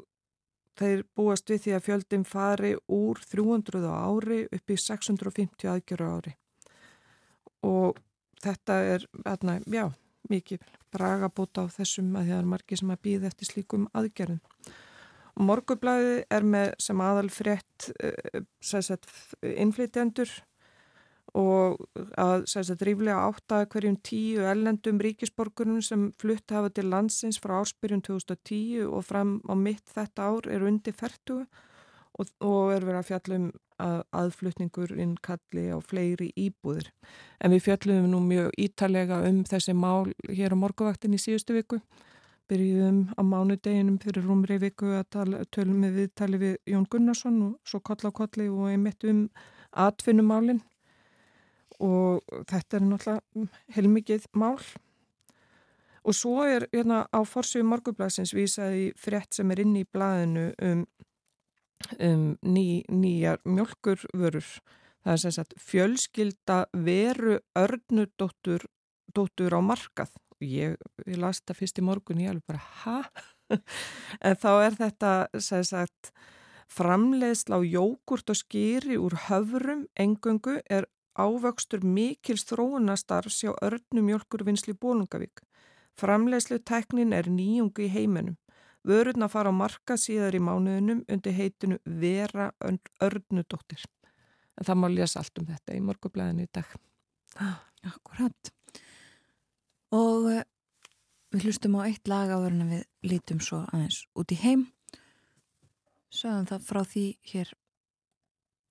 þeir 0.80 1.04
búast 1.18 1.52
við 1.52 1.64
því 1.66 1.76
að 1.76 1.86
fjöldin 1.90 2.26
fari 2.28 2.74
úr 2.96 3.20
300 3.28 3.84
ári 3.92 4.42
upp 4.48 4.72
í 4.72 4.80
650 4.80 5.72
aðgerðu 5.74 6.12
ári. 6.16 6.36
Og 7.68 8.00
þetta 8.44 8.82
er, 8.96 9.08
hérna, 9.26 9.60
já, 9.66 9.90
mikið 10.32 10.66
bragabóta 10.94 11.66
á 11.66 11.74
þessum 11.78 12.16
að 12.18 12.32
það 12.32 12.42
er 12.42 12.52
margi 12.54 12.80
sem 12.80 12.92
að 12.94 13.02
býða 13.08 13.32
eftir 13.32 13.52
slíkum 13.52 13.88
aðgerðum. 13.98 14.42
Morgublaði 15.38 16.22
er 16.34 16.46
með 16.46 16.72
sem 16.82 17.02
aðal 17.06 17.30
frétt 17.30 17.90
uh, 18.02 18.42
innflytjendur 19.54 20.32
og 21.38 21.84
að 22.18 22.46
sagt, 22.50 22.82
ríflega 22.88 23.20
átta 23.28 23.66
hverjum 23.70 23.98
tíu 24.06 24.46
ellendum 24.48 25.02
ríkisborgurnum 25.04 25.84
sem 25.86 26.08
flutt 26.18 26.54
hafa 26.56 26.72
til 26.74 26.88
landsins 26.90 27.38
frá 27.44 27.60
ársbyrjun 27.60 28.02
2010 28.08 28.88
og 28.88 29.06
fram 29.06 29.38
á 29.46 29.54
mitt 29.54 29.86
þetta 29.94 30.30
ár 30.32 30.50
er 30.50 30.66
undir 30.66 30.96
færtugu 30.98 31.46
og, 32.18 32.30
og 32.42 32.74
er 32.74 32.86
verið 32.86 33.00
að 33.00 33.10
fjallum 33.12 33.48
að 33.82 33.98
aðflutningur 34.18 34.94
inn 34.98 35.16
kalli 35.22 35.68
á 35.70 35.78
fleiri 35.86 36.32
íbúðir. 36.38 36.90
En 37.42 37.54
við 37.54 37.68
fjallum 37.68 38.08
nú 38.12 38.22
mjög 38.26 38.52
ítalega 38.58 39.22
um 39.30 39.44
þessi 39.46 39.76
mál 39.78 40.10
hér 40.30 40.58
á 40.58 40.58
morguvaktin 40.58 41.14
í 41.14 41.22
síðustu 41.22 41.58
viku. 41.58 41.82
Byrjuðum 42.48 43.12
á 43.20 43.22
mánudeginum 43.28 44.00
fyrir 44.02 44.24
rúmri 44.24 44.58
viku 44.62 44.94
að 44.96 45.06
tala, 45.14 45.44
tölum 45.52 45.84
við 45.84 46.02
viðtali 46.02 46.40
við 46.42 46.58
Jón 46.72 46.88
Gunnarsson 46.90 47.42
og 47.44 47.54
svo 47.68 47.82
koll 47.84 48.08
á 48.08 48.12
kolli 48.16 48.48
og 48.48 48.70
einmitt 48.72 49.04
um 49.04 49.26
atvinnumálinn 49.76 50.64
og 51.84 52.24
þetta 52.50 52.80
er 52.80 52.86
náttúrulega 52.88 53.48
heilmikið 53.76 54.30
mál. 54.34 54.58
Og 56.08 56.16
svo 56.16 56.46
er 56.48 56.70
hérna, 56.72 57.04
á 57.12 57.20
forsögu 57.28 57.68
morgublasins 57.68 58.32
vísaði 58.34 58.94
frétt 58.96 59.36
sem 59.36 59.52
er 59.52 59.60
inn 59.66 59.76
í 59.76 59.84
blaðinu 59.84 60.54
um 60.64 60.86
um, 62.00 62.38
ný, 62.42 62.84
nýjar 62.90 63.42
mjölkurvörur. 63.46 64.48
Það 65.04 65.14
er 65.14 65.22
sem 65.24 65.36
sagt 65.36 65.54
fjölskylda 65.62 66.66
veru 66.74 67.40
örnudóttur 67.56 68.66
dóttur 69.16 69.56
á 69.56 69.62
markað. 69.64 70.12
Ég, 70.44 70.76
ég 71.08 71.18
las 71.18 71.42
þetta 71.42 71.58
fyrst 71.58 71.80
í 71.82 71.86
morgun, 71.86 72.22
ég 72.22 72.34
alveg 72.34 72.46
bara, 72.46 72.62
hæ? 72.84 72.98
en 74.28 74.36
þá 74.38 74.52
er 74.68 74.76
þetta 74.78 75.12
sem 75.42 75.64
sagt 75.66 76.12
framleiðsla 76.74 77.58
á 77.58 77.62
jógurt 77.64 78.30
og 78.30 78.38
skýri 78.38 79.00
úr 79.00 79.16
höfrum 79.30 79.86
engöngu 79.98 80.60
er 80.70 80.90
ávöxtur 81.18 81.82
mikils 81.82 82.46
þróunastarfs 82.52 83.42
hjá 83.42 83.54
örnum 83.66 84.12
mjölkurvinnsli 84.12 84.76
Bólungavík. 84.78 85.42
Framleiðslu 85.98 86.60
teknin 86.62 87.16
er 87.18 87.32
nýjungu 87.32 87.88
í 87.88 87.90
heiminum. 87.90 88.38
Vörurna 88.88 89.28
fara 89.28 89.52
á 89.52 89.56
marka 89.56 89.98
síðar 90.00 90.38
í 90.38 90.40
mánuðinum 90.40 91.02
undir 91.12 91.36
heitinu 91.36 91.78
Vera 91.84 92.54
Örnudóttir. 93.04 93.82
En 94.56 94.68
það 94.68 94.80
má 94.80 94.88
lesa 94.94 95.20
allt 95.20 95.42
um 95.42 95.48
þetta 95.50 95.76
í 95.76 95.82
morgublaðinu 95.84 96.46
í 96.48 96.52
dag. 96.56 96.70
Akkurat. 97.88 98.54
Og 99.92 100.30
uh, 100.32 100.40
við 101.36 101.50
hlustum 101.50 101.76
á 101.84 101.84
eitt 101.84 102.08
lag 102.08 102.32
á 102.32 102.40
verðin 102.40 102.64
að 102.64 102.74
við 102.78 103.12
lítum 103.12 103.44
svo 103.44 103.62
aðeins 103.68 104.00
út 104.16 104.32
í 104.32 104.40
heim. 104.40 104.66
Sögum 106.08 106.48
það 106.48 106.66
frá 106.72 106.82
því 106.88 107.06
hér 107.34 107.54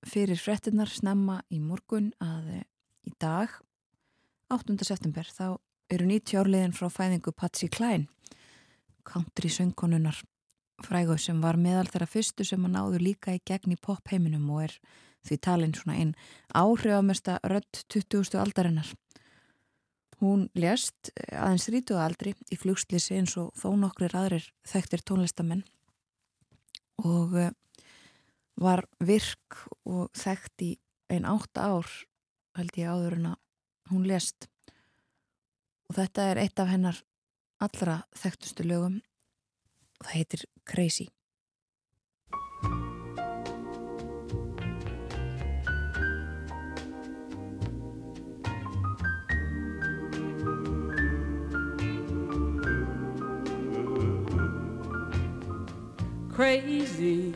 fyrir 0.07 0.41
frettinnar 0.41 0.89
snemma 0.89 1.43
í 1.53 1.61
morgun 1.61 2.11
að 2.25 2.51
uh, 2.57 2.67
í 3.05 3.13
dag, 3.21 3.53
8. 4.49 4.81
september, 4.81 5.29
þá 5.29 5.59
eru 5.93 6.09
90 6.09 6.41
árliðin 6.41 6.77
frá 6.77 6.89
fæðingu 6.89 7.37
Patsi 7.37 7.69
Klein 7.69 8.09
country 9.07 9.51
söngkonunar 9.53 10.19
frægu 10.85 11.17
sem 11.21 11.41
var 11.41 11.57
meðal 11.61 11.89
þeirra 11.89 12.09
fyrstu 12.11 12.45
sem 12.45 12.65
að 12.67 12.75
náðu 12.77 13.03
líka 13.03 13.35
í 13.37 13.43
gegn 13.49 13.75
í 13.77 13.81
popheiminum 13.81 14.49
og 14.53 14.67
er 14.67 14.77
því 15.27 15.39
talin 15.43 15.75
svona 15.75 15.97
einn 16.01 16.15
áhrifamesta 16.55 17.39
rödd 17.43 17.83
20. 17.93 18.37
aldarinnar. 18.41 18.91
Hún 20.21 20.47
lést 20.57 21.11
aðeins 21.29 21.67
30 21.69 22.01
aldri 22.01 22.35
í 22.53 22.59
flugslýsi 22.61 23.19
eins 23.19 23.37
og 23.41 23.53
þó 23.59 23.73
nokkrir 23.81 24.15
aðrir 24.17 24.47
þekktir 24.69 25.05
tónlistamenn 25.05 25.65
og 27.05 27.37
eh, 27.37 27.53
var 28.57 28.87
virk 29.05 29.59
og 29.85 30.09
þekkt 30.17 30.65
í 30.65 30.71
einn 31.13 31.29
átta 31.29 31.69
ár 31.69 31.91
held 32.57 32.79
ég 32.81 32.89
áður 32.89 33.19
en 33.19 33.27
að 33.35 33.43
hún 33.93 34.07
lést 34.09 34.49
og 35.87 35.99
þetta 35.99 36.31
er 36.31 36.41
eitt 36.43 36.63
af 36.63 36.73
hennar 36.73 37.03
allra 37.61 38.01
þekktustu 38.17 38.67
lögum. 38.67 39.01
Og 40.01 40.09
það 40.09 40.17
heitir 40.19 40.45
Crazy. 40.67 41.09
Crazy, 56.37 57.33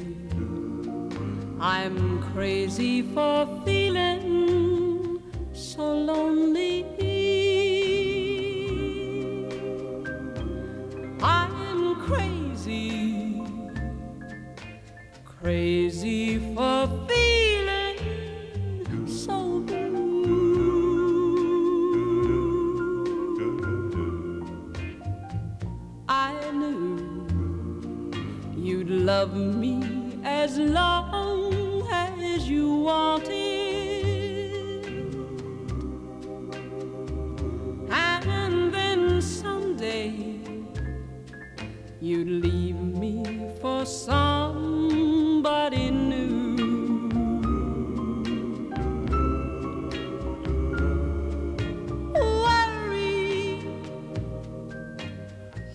I'm 1.58 2.20
crazy 2.34 3.00
for 3.14 3.48
feeling 3.64 5.22
so 5.54 5.82
lonely 5.82 6.99
crazy 15.42 16.38
for 16.54 16.86
feeling 17.08 17.96
so 19.06 19.60
blue. 19.60 20.90
I 26.08 26.34
knew 26.52 27.26
you'd 28.54 28.90
love 28.90 29.34
me 29.34 29.82
as 30.24 30.58
long 30.58 31.88
as 31.90 32.46
you 32.46 32.74
wanted. 32.74 33.30
And 37.90 38.74
then 38.74 39.22
someday 39.22 40.38
you'd 41.98 42.28
leave 42.28 42.76
me 42.76 43.24
for 43.62 43.86
some 43.86 44.69
somebody 45.40 45.90
new. 45.90 47.08
Worry, 52.14 53.62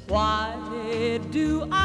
why 0.07 0.53
do 1.31 1.67
I 1.71 1.84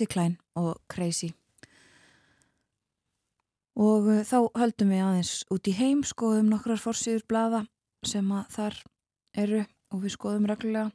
Patsy 0.00 0.08
Klein 0.08 0.38
og 0.56 0.80
Crazy. 0.88 1.28
Og 3.76 4.06
uh, 4.08 4.20
þá 4.24 4.48
höldum 4.56 4.92
við 4.94 5.02
aðeins 5.04 5.32
út 5.52 5.68
í 5.68 5.74
heim 5.76 6.00
skoðum 6.08 6.48
nokkrar 6.48 6.80
fórsýður 6.80 7.26
blada 7.28 7.60
sem 8.06 8.24
að 8.32 8.46
þar 8.54 8.78
eru 9.42 9.60
og 9.92 10.00
við 10.00 10.14
skoðum 10.14 10.46
reglulega. 10.48 10.88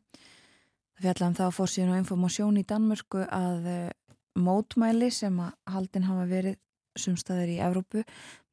Við 0.98 1.12
ætlaðum 1.12 1.38
þá 1.38 1.44
fórsýðun 1.54 1.92
og 1.94 2.02
informásjón 2.02 2.58
í 2.58 2.66
Danmörku 2.66 3.28
að 3.30 3.70
uh, 3.70 4.18
mótmæli 4.42 5.12
sem 5.14 5.38
að 5.38 5.54
haldin 5.76 6.10
hafa 6.10 6.26
verið 6.32 6.58
sumstaðir 6.98 7.54
í 7.54 7.62
Evrópu, 7.62 8.02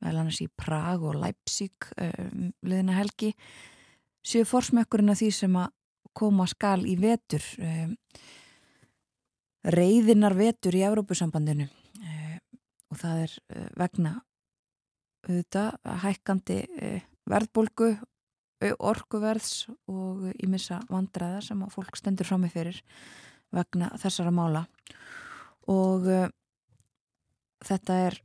meðal 0.03 0.27
annars 0.27 0.43
í 0.45 0.51
Prag 0.53 1.01
og 1.01 1.17
Leipzig 1.17 1.89
um, 1.97 2.53
liðina 2.61 2.99
helgi, 2.99 3.33
séu 4.21 4.45
forsmekkurinn 4.45 5.15
af 5.15 5.23
því 5.23 5.33
sem 5.39 5.59
að 5.65 5.73
koma 6.13 6.45
skal 6.51 6.83
í 6.85 6.99
vetur 7.01 7.47
um, 7.63 7.97
reyðinar 9.63 10.35
vetur 10.39 10.77
í 10.77 10.85
Evrópusambandinu. 10.87 11.69
Um, 12.03 12.39
og 12.93 13.01
það 13.01 13.25
er 13.27 13.35
uh, 13.39 13.67
vegna 13.79 14.15
auðvitað 15.23 15.99
hækkandi 16.03 16.59
uh, 16.67 17.05
verðbólgu 17.31 17.93
orkuverðs 18.63 19.67
og 19.91 20.29
ímissa 20.43 20.81
vandræða 20.91 21.41
sem 21.43 21.63
að 21.65 21.73
fólk 21.75 21.97
stendur 21.99 22.29
fram 22.29 22.45
með 22.45 22.55
fyrir 22.57 22.83
vegna 23.53 23.91
þessara 24.01 24.33
mála. 24.35 24.67
Og 25.71 26.07
uh, 26.07 26.29
þetta 27.63 27.99
er 28.09 28.19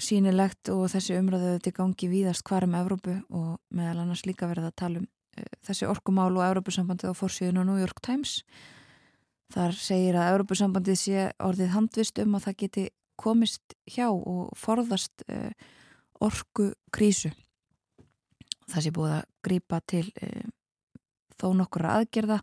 sínilegt 0.00 0.70
og 0.72 0.86
þessi 0.92 1.16
umræðu 1.18 1.56
þetta 1.56 1.74
gangi 1.76 2.08
víðast 2.10 2.44
hvarum 2.48 2.76
Evrópu 2.78 3.18
og 3.30 3.58
meðal 3.74 4.02
annars 4.02 4.24
líka 4.26 4.48
verða 4.50 4.72
að 4.72 4.78
tala 4.80 5.02
um 5.02 5.08
uh, 5.08 5.50
þessi 5.68 5.88
orkumál 5.88 6.32
og 6.32 6.46
Evrópusambandið 6.48 7.12
á 7.12 7.20
fórsíðun 7.20 7.62
og 7.62 7.68
New 7.68 7.82
York 7.82 8.00
Times 8.04 8.40
þar 9.52 9.76
segir 9.76 10.18
að 10.18 10.32
Evrópusambandið 10.32 10.98
sé 10.98 11.28
orðið 11.42 11.72
handvist 11.76 12.18
um 12.22 12.36
að 12.38 12.48
það 12.48 12.58
geti 12.64 12.88
komist 13.22 13.76
hjá 13.86 14.08
og 14.10 14.50
forðast 14.58 15.24
uh, 15.28 15.50
orku 16.22 16.72
krísu 16.94 17.32
það 18.72 18.84
sé 18.84 18.92
búið 18.94 19.14
að 19.16 19.24
grýpa 19.46 19.80
til 19.88 20.04
e, 20.16 20.28
þó 21.38 21.48
nokkur 21.58 21.88
aðgerða 21.88 22.38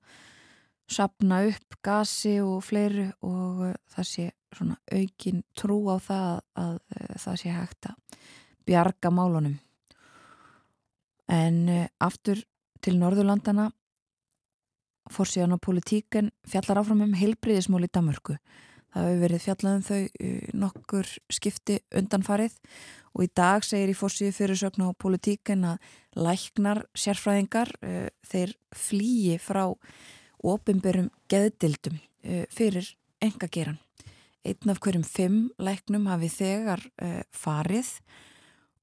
sapna 0.90 1.42
upp 1.48 1.80
gasi 1.86 2.40
og 2.44 2.62
fleiru 2.66 3.08
og 3.26 3.64
e, 3.70 3.74
það 3.94 4.10
sé 4.12 4.28
svona 4.56 4.78
aukin 4.90 5.44
trú 5.58 5.80
á 5.94 5.98
það 6.02 6.30
að 6.58 6.78
það 7.22 7.36
sé 7.42 7.52
hægt 7.54 7.90
að 7.92 8.22
bjarga 8.66 9.12
málunum. 9.14 9.60
En 11.30 11.60
aftur 12.02 12.42
til 12.82 12.96
Norðurlandana 12.98 13.68
fór 15.10 15.30
síðan 15.30 15.58
á 15.58 15.60
politíken 15.62 16.34
fjallar 16.48 16.82
áfram 16.82 17.06
um 17.08 17.16
heilbriðismól 17.18 17.86
í 17.86 17.92
Damörku 17.92 18.38
það 18.94 19.06
hefur 19.06 19.22
verið 19.24 19.44
fjallaðum 19.44 19.84
þau 19.86 20.00
nokkur 20.64 21.10
skipti 21.34 21.78
undanfarið 21.96 22.56
og 23.14 23.26
í 23.26 23.32
dag 23.38 23.66
segir 23.66 23.92
í 23.92 23.98
fórsíðu 23.98 24.36
fyrirsögn 24.38 24.86
á 24.86 24.90
politíken 24.98 25.66
að 25.70 25.92
læknar 26.18 26.84
sérfræðingar 26.98 27.74
uh, 27.82 28.08
þeir 28.26 28.56
flýi 28.76 29.38
frá 29.42 29.66
ofinberum 30.40 31.12
geðdildum 31.32 32.00
uh, 32.00 32.46
fyrir 32.54 32.88
engageran. 33.22 33.80
Einn 34.48 34.72
af 34.72 34.80
hverjum 34.82 35.04
fimm 35.04 35.50
læknum 35.60 36.06
hafi 36.08 36.30
þegar 36.32 36.80
farið 37.36 37.90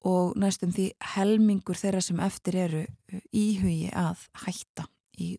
og 0.05 0.35
næstum 0.37 0.69
því 0.69 0.91
helmingur 1.15 1.79
þeirra 1.79 2.03
sem 2.05 2.21
eftir 2.21 2.59
eru 2.61 2.83
íhugi 3.33 3.89
að 3.89 4.27
hætta 4.43 4.85
í 5.17 5.33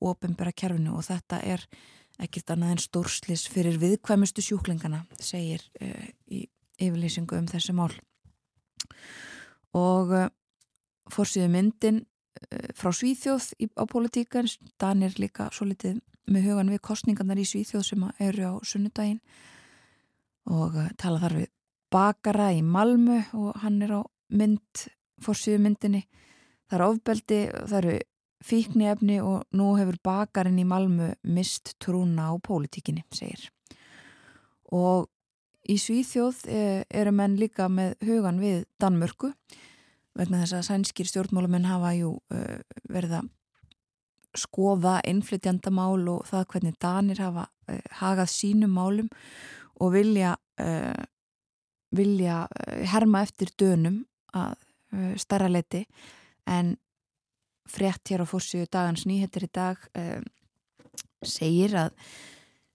ofinbera 0.00 0.52
kerfinu 0.52 0.96
og 0.98 1.06
þetta 1.06 1.40
er 1.44 1.64
ekkert 2.22 2.52
annað 2.54 2.74
en 2.74 2.82
stórslis 2.84 3.46
fyrir 3.52 3.76
viðkvæmustu 3.80 4.44
sjúklingana 4.44 5.02
segir 5.20 5.64
í 6.32 6.46
yfirlýsingu 6.80 7.38
um 7.38 7.48
þessi 7.50 7.74
mál. 7.76 7.92
Og 9.76 10.12
uh, 10.14 10.28
fórsýðu 11.12 11.50
myndin 11.52 12.02
uh, 12.02 12.68
frá 12.76 12.92
Svíþjóð 12.94 13.52
í, 13.60 13.68
á 13.76 13.84
politíkan 13.88 14.48
Danir 14.80 15.16
líka 15.20 15.50
svo 15.54 15.68
litið 15.70 16.00
með 16.32 16.48
hugan 16.50 16.72
við 16.74 16.82
kostningarnar 16.88 17.40
í 17.40 17.46
Svíþjóð 17.48 17.86
sem 17.90 18.08
eru 18.24 18.50
á 18.50 18.54
sunnudaginn. 18.66 19.20
Og 20.52 20.76
uh, 20.76 20.90
tala 21.00 21.22
þar 21.24 21.38
við 21.42 21.52
bakara 21.92 22.50
í 22.54 22.62
Malmu 22.66 23.22
og 23.38 23.56
hann 23.62 23.80
er 23.86 23.98
á 23.98 24.02
mynd 24.36 24.86
fórsýðu 25.22 25.62
myndinni. 25.64 26.04
Það 26.66 26.78
er 26.78 26.86
ofbeldi, 26.86 27.40
það 27.54 27.78
eru 27.80 27.98
fíknefni 28.44 29.20
og 29.24 29.44
nú 29.56 29.72
hefur 29.78 29.96
bakarinn 30.04 30.60
í 30.60 30.66
Malmu 30.68 31.12
mist 31.24 31.74
trúna 31.82 32.30
á 32.30 32.34
politíkinni, 32.42 33.04
segir. 33.14 33.50
Og 34.72 35.06
Í 35.66 35.76
Svíþjóð 35.82 36.44
eh, 36.46 36.82
eru 36.94 37.12
menn 37.14 37.34
líka 37.40 37.66
með 37.72 37.96
hugan 38.06 38.38
við 38.38 38.66
Danmörku 38.78 39.32
vegna 40.16 40.44
þess 40.44 40.54
að 40.60 40.66
sænskir 40.68 41.08
stjórnmálamenn 41.10 41.66
hafa 41.66 41.90
jú 41.96 42.12
eh, 42.30 42.60
verið 42.92 43.18
að 43.18 43.32
skoða 44.36 45.00
innflytjandamál 45.08 46.04
og 46.12 46.26
það 46.28 46.46
hvernig 46.52 46.78
Danir 46.82 47.22
hafa 47.24 47.48
eh, 47.72 47.82
hagað 47.98 48.30
sínum 48.30 48.76
málum 48.78 49.10
og 49.76 49.90
vilja, 49.92 50.30
vilja 51.92 52.36
herma 52.88 53.20
eftir 53.26 53.50
dönum 53.60 53.98
að 54.32 54.54
starra 55.20 55.50
leti 55.52 55.82
en 56.48 56.70
frétt 57.70 58.12
hér 58.12 58.24
á 58.24 58.26
fórsíu 58.26 58.66
dagans 58.70 59.06
nýhettir 59.08 59.46
í 59.46 59.52
dag 59.52 59.80
segir 61.26 61.74
að 61.76 61.94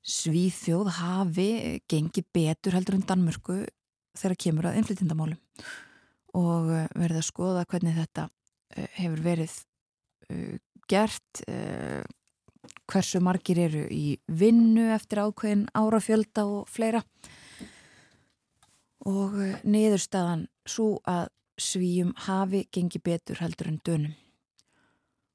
Svíþjóð 0.01 0.87
hafi 0.97 1.49
gengið 1.89 2.25
betur 2.33 2.73
heldur 2.73 2.95
en 2.97 3.03
Danmörku 3.05 3.59
þegar 4.17 4.37
kemur 4.41 4.67
að 4.69 4.79
innflytindamálum 4.79 5.37
og 6.39 6.71
eh, 6.73 6.87
verið 6.97 7.19
að 7.19 7.27
skoða 7.27 7.67
hvernig 7.69 7.99
þetta 7.99 8.25
eh, 8.73 8.87
hefur 8.97 9.21
verið 9.27 9.53
eh, 10.31 10.55
gert 10.89 11.43
hversu 12.91 13.21
margir 13.23 13.61
eru 13.61 13.85
í 13.93 14.17
vinnu 14.27 14.89
eftir 14.91 15.21
ákveðin 15.23 15.63
árafjölda 15.77 16.43
og 16.43 16.65
fleira. 16.69 16.99
Og 19.07 19.37
niðurstaðan 19.63 20.43
svo 20.67 20.97
að 21.07 21.29
svíjum 21.61 22.11
hafi 22.27 22.65
gengið 22.73 23.05
betur 23.05 23.41
heldur 23.41 23.71
en 23.71 23.79
dönum 23.87 24.17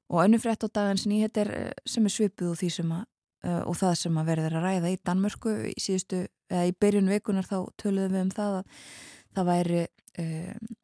og 0.07 0.23
önnu 0.23 0.39
frétt 0.39 0.63
á 0.63 0.69
dagans 0.71 1.05
nýheter 1.09 1.51
sem 1.85 2.05
er 2.05 2.13
svipuð 2.13 2.63
sem 2.71 2.91
að 2.95 3.05
uh, 3.45 3.63
og 3.67 3.77
það 3.79 3.95
sem 4.01 4.19
að 4.19 4.31
verður 4.31 4.57
að 4.57 4.65
ræða 4.65 4.91
í 4.91 4.99
Danmörku 5.05 5.53
í 5.71 5.75
síðustu, 5.81 6.25
í 6.51 6.73
byrjun 6.79 7.11
vikunar 7.11 7.47
þá 7.47 7.57
töluðum 7.79 8.15
við 8.15 8.25
um 8.25 8.33
það 8.35 8.59
að 8.59 8.83
það 9.37 9.49
væri 9.51 9.81
uh, 10.23 10.75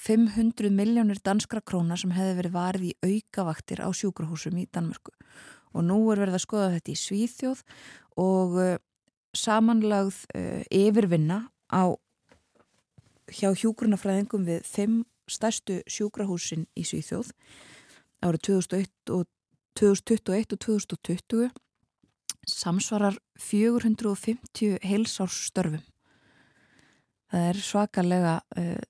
500 0.00 0.72
miljónir 0.72 1.20
danskra 1.24 1.60
krónar 1.60 2.00
sem 2.00 2.12
hefði 2.16 2.36
verið 2.38 2.54
varið 2.56 2.84
í 2.88 2.92
aukavaktir 3.04 3.82
á 3.84 3.88
sjúkrahúsum 3.92 4.56
í 4.56 4.68
Danmörku. 4.72 5.12
Og 5.76 5.84
nú 5.84 5.98
er 6.10 6.22
verið 6.22 6.38
að 6.38 6.46
skoða 6.46 6.70
þetta 6.78 6.94
í 6.94 7.00
Svíþjóð 7.02 7.64
og 8.22 8.56
uh, 8.56 8.76
samanlagð 9.36 10.24
yfirvinna 10.74 11.44
á 11.70 11.94
hjá 13.30 13.52
hjúgrunafræðingum 13.54 14.48
við 14.48 14.64
fimm 14.66 14.96
stærstu 15.30 15.76
sjúkrahúsin 15.86 16.64
í 16.74 16.82
Svíþjóð 16.88 17.30
árið 18.24 18.42
2001 18.48 19.12
og 19.14 19.26
2021 19.78 20.54
og 20.54 20.60
2020 20.66 21.50
samsvarar 22.50 23.16
450 23.38 24.80
heilsárstörfum. 24.84 25.82
Það 27.30 27.46
er 27.50 27.60
svakalega 27.62 28.34
uh, 28.58 28.80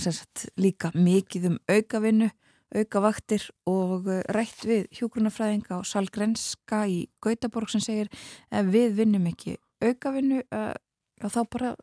sagt, 0.00 0.46
líka 0.56 0.90
mikið 0.94 1.50
um 1.50 1.58
aukavinnu, 1.68 2.30
aukavaktir 2.76 3.44
og 3.68 4.08
uh, 4.08 4.22
rætt 4.32 4.64
við 4.68 4.88
hjógrunafræðinga 4.96 5.80
og 5.80 5.86
salgrenska 5.88 6.86
í 6.88 7.04
Gautaborg 7.22 7.70
sem 7.72 7.84
segir 7.84 8.10
ef 8.50 8.72
við 8.72 8.96
vinnum 9.02 9.28
ekki 9.30 9.58
aukavinnu 9.84 10.40
uh, 10.46 10.72
þá 11.20 11.40
bara 11.52 11.74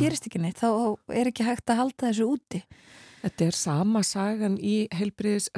gerist 0.00 0.26
ekki 0.28 0.40
neitt, 0.40 0.60
þá 0.60 0.96
er 1.12 1.28
ekki 1.30 1.44
hægt 1.44 1.68
að 1.70 1.82
halda 1.82 2.08
þessu 2.08 2.30
úti. 2.32 2.62
Þetta 3.22 3.46
er 3.46 3.56
sama 3.56 4.02
sagan 4.06 4.56
í 4.60 4.74
heilbriðis, 4.94 5.48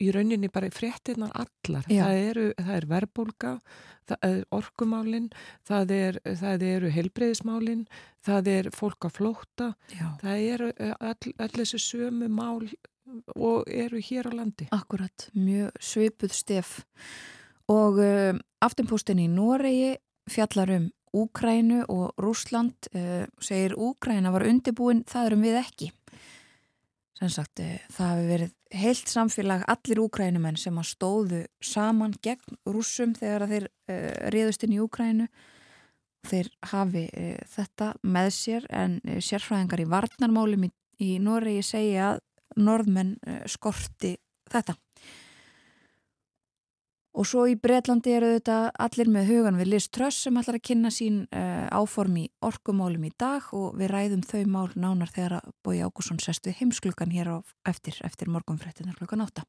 í 0.00 0.10
rauninni 0.14 0.50
bara 0.52 0.70
fréttinnar 0.72 1.32
allar. 1.34 1.88
Það 1.88 2.20
eru, 2.20 2.44
það 2.58 2.76
er 2.76 2.86
verbulga, 2.90 3.52
það 4.08 4.28
er 4.28 4.38
orkumálinn, 4.54 5.28
það, 5.68 5.94
er, 5.98 6.20
það 6.40 6.64
eru 6.68 6.92
heilbriðismálinn, 6.94 7.84
það 8.24 8.50
er 8.54 8.70
fólk 8.76 9.08
að 9.08 9.18
flóta, 9.18 9.68
Já. 9.92 10.06
það 10.22 10.46
eru 10.54 10.72
all, 10.94 11.34
all 11.36 11.52
þessu 11.58 11.82
sömu 11.82 12.30
mál 12.32 12.70
og 13.34 13.68
eru 13.68 14.00
hér 14.00 14.30
á 14.30 14.32
landi. 14.32 14.70
Akkurat, 14.72 15.28
mjög 15.36 15.76
svipuð 15.82 16.34
stef. 16.36 16.80
Og 17.72 18.00
uh, 18.02 18.32
aftunpústin 18.64 19.20
í 19.22 19.28
Noregi 19.30 19.96
fjallar 20.30 20.76
um 20.78 20.90
Úkrænu 21.12 21.82
og 21.92 22.14
Rúsland, 22.24 22.88
uh, 22.96 23.26
segir 23.42 23.74
Úkræna 23.76 24.32
var 24.32 24.46
undirbúin, 24.48 25.02
það 25.04 25.28
erum 25.28 25.44
við 25.44 25.58
ekki 25.60 25.90
sagt, 27.20 27.60
eh, 27.60 27.80
það 27.92 28.12
hefur 28.12 28.28
verið 28.30 28.52
heilt 28.82 29.08
samfélag 29.08 29.64
allir 29.68 30.00
úkrænumenn 30.02 30.58
sem 30.58 30.78
að 30.78 30.88
stóðu 30.90 31.40
saman 31.60 32.14
gegn 32.24 32.58
rúsum 32.66 33.14
þegar 33.14 33.46
þeir 33.50 33.66
uh, 33.68 34.30
riðust 34.32 34.64
inn 34.64 34.76
í 34.76 34.80
Úkrænu 34.80 35.28
þeir 36.28 36.48
hafi 36.72 37.04
uh, 37.12 37.36
þetta 37.52 37.92
með 38.02 38.30
sér 38.38 38.68
en 38.70 38.98
uh, 39.04 39.20
sérfræðingar 39.20 39.84
í 39.84 39.88
varnarmálum 39.92 40.66
í, 40.66 40.70
í 41.04 41.10
Noregi 41.22 41.62
segja 41.66 42.14
að 42.14 42.22
norðmenn 42.56 43.14
skorti 43.48 44.16
þetta 44.52 44.74
Og 47.12 47.26
svo 47.28 47.42
í 47.44 47.58
Breitlandi 47.60 48.14
eru 48.16 48.30
þetta 48.38 48.70
allir 48.80 49.10
með 49.12 49.26
hugan 49.28 49.58
við 49.60 49.68
Liz 49.74 49.88
Truss 49.92 50.22
sem 50.24 50.36
ætlar 50.40 50.56
að 50.56 50.64
kynna 50.64 50.88
sín 50.94 51.18
uh, 51.28 51.66
áform 51.68 52.16
í 52.22 52.24
orkumálum 52.40 53.04
í 53.04 53.10
dag 53.20 53.50
og 53.52 53.74
við 53.76 53.92
ræðum 53.92 54.22
þau 54.24 54.40
mál 54.48 54.70
nánar 54.72 55.12
þegar 55.12 55.34
að 55.42 55.50
Bói 55.60 55.82
Ágússon 55.84 56.22
sest 56.24 56.48
við 56.48 56.62
heimsklukkan 56.62 57.12
hér 57.12 57.34
á 57.36 57.36
eftir, 57.68 57.98
eftir 58.06 58.32
morgunfrættinar 58.32 58.96
klukkan 58.96 59.26
átta. 59.26 59.44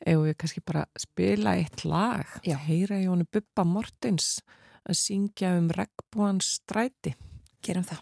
Eða 0.00 0.24
við 0.30 0.38
kannski 0.40 0.64
bara 0.64 0.86
spila 1.00 1.56
eitt 1.60 1.84
lag, 1.84 2.24
Já. 2.44 2.56
heyra 2.64 3.00
í 3.00 3.06
honu 3.08 3.28
Bubba 3.28 3.68
Mortens 3.68 4.38
að 4.84 5.00
syngja 5.00 5.54
um 5.58 5.68
regnbúans 5.72 6.56
stræti. 6.58 7.12
Gerum 7.64 7.84
það. 7.88 8.00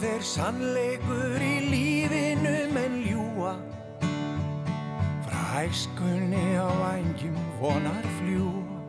Það 0.00 0.14
er 0.16 0.22
sannleikur 0.24 1.42
í 1.44 1.54
lífinu 1.68 2.54
menn 2.72 2.94
ljúa 3.04 3.50
Frá 5.26 5.42
hæskunni 5.50 6.56
á 6.56 6.72
vængjum 6.80 7.36
vonar 7.60 8.06
fljúa 8.16 8.80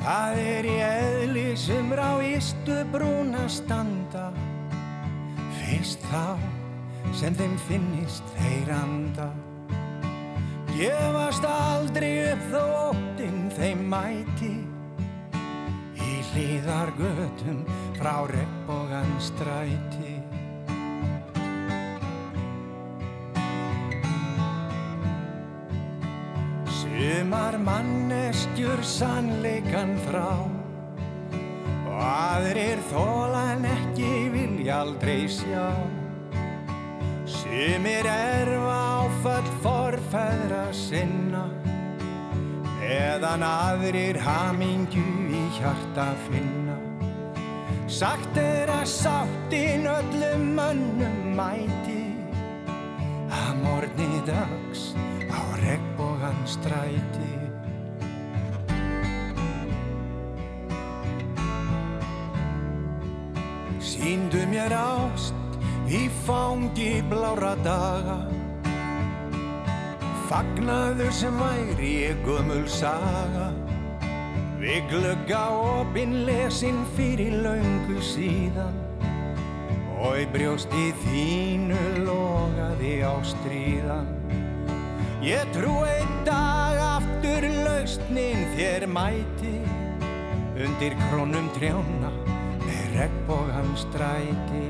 Það 0.00 0.38
er 0.40 0.64
í 0.70 0.78
eðli 0.80 1.44
sem 1.60 1.92
rá 1.92 2.16
ístu 2.24 2.78
brúna 2.88 3.44
standa. 3.52 4.30
Fyrst 5.58 6.00
þá 6.08 6.40
sem 7.12 7.36
þeim 7.36 7.58
finnist 7.68 8.32
þeir 8.38 8.72
anda. 8.78 9.28
Gefast 10.72 11.44
aldrei 11.44 12.14
upp 12.30 12.48
þó 12.48 12.64
óttinn 12.88 13.50
þeim 13.58 13.84
mæti 13.92 14.54
Í 16.30 16.32
hlýðar 16.32 16.92
götum 16.94 17.64
frá 17.98 18.22
regnbógan 18.30 19.08
stræti. 19.18 20.20
Sumar 26.70 27.58
manneskjur 27.58 28.78
sannleikan 28.86 29.96
þrá 30.06 30.30
og 31.90 31.98
aðrir 31.98 32.78
þólan 32.92 33.66
ekki 33.66 34.30
vilja 34.30 34.84
aldrei 34.84 35.26
sjá. 35.26 35.66
Sumir 37.26 38.06
erfa 38.06 38.78
áfall 39.02 39.50
forfæðra 39.64 40.68
sinna 40.70 41.48
meðan 42.90 43.42
aðrir 43.46 44.18
hamingju 44.18 45.29
hjarta 45.60 46.06
finna. 46.28 46.76
Sagt 47.90 48.36
er 48.38 48.70
að 48.70 48.86
sáttin 48.88 49.84
öllum 49.90 50.44
mönnum 50.56 51.18
mæti. 51.36 52.04
Að 53.34 53.52
morgni 53.64 54.22
dags 54.28 54.90
á 55.28 55.40
regnbógan 55.60 56.40
stræti. 56.46 57.32
Sýndu 63.84 64.46
mér 64.48 64.72
ást 64.78 65.58
í 65.90 66.06
fangi 66.24 67.02
blára 67.10 67.56
daga. 67.66 68.20
Fagnaðu 70.30 71.10
sem 71.10 71.34
væri 71.42 71.90
ég 72.06 72.22
gömul 72.24 72.64
saga 72.70 73.50
Við 74.60 74.90
glugga 74.92 75.40
opinn 75.56 76.18
lesin 76.28 76.82
fyrir 76.96 77.32
laungu 77.40 78.00
síðan. 78.04 78.76
Og 80.00 80.20
í 80.20 80.26
brjósti 80.32 80.90
þínu 81.02 81.80
logaði 82.04 82.94
á 83.04 83.14
stríðan 83.24 84.08
Ég 85.20 85.44
trú 85.52 85.82
einn 85.84 86.12
dag 86.24 86.78
aftur 86.80 87.44
lausnin 87.44 88.40
þér 88.54 88.86
mæti. 88.88 89.52
Undir 90.56 90.96
krónum 91.10 91.50
trjána 91.58 92.08
með 92.62 92.94
regnbógan 92.94 93.68
stræti 93.76 94.62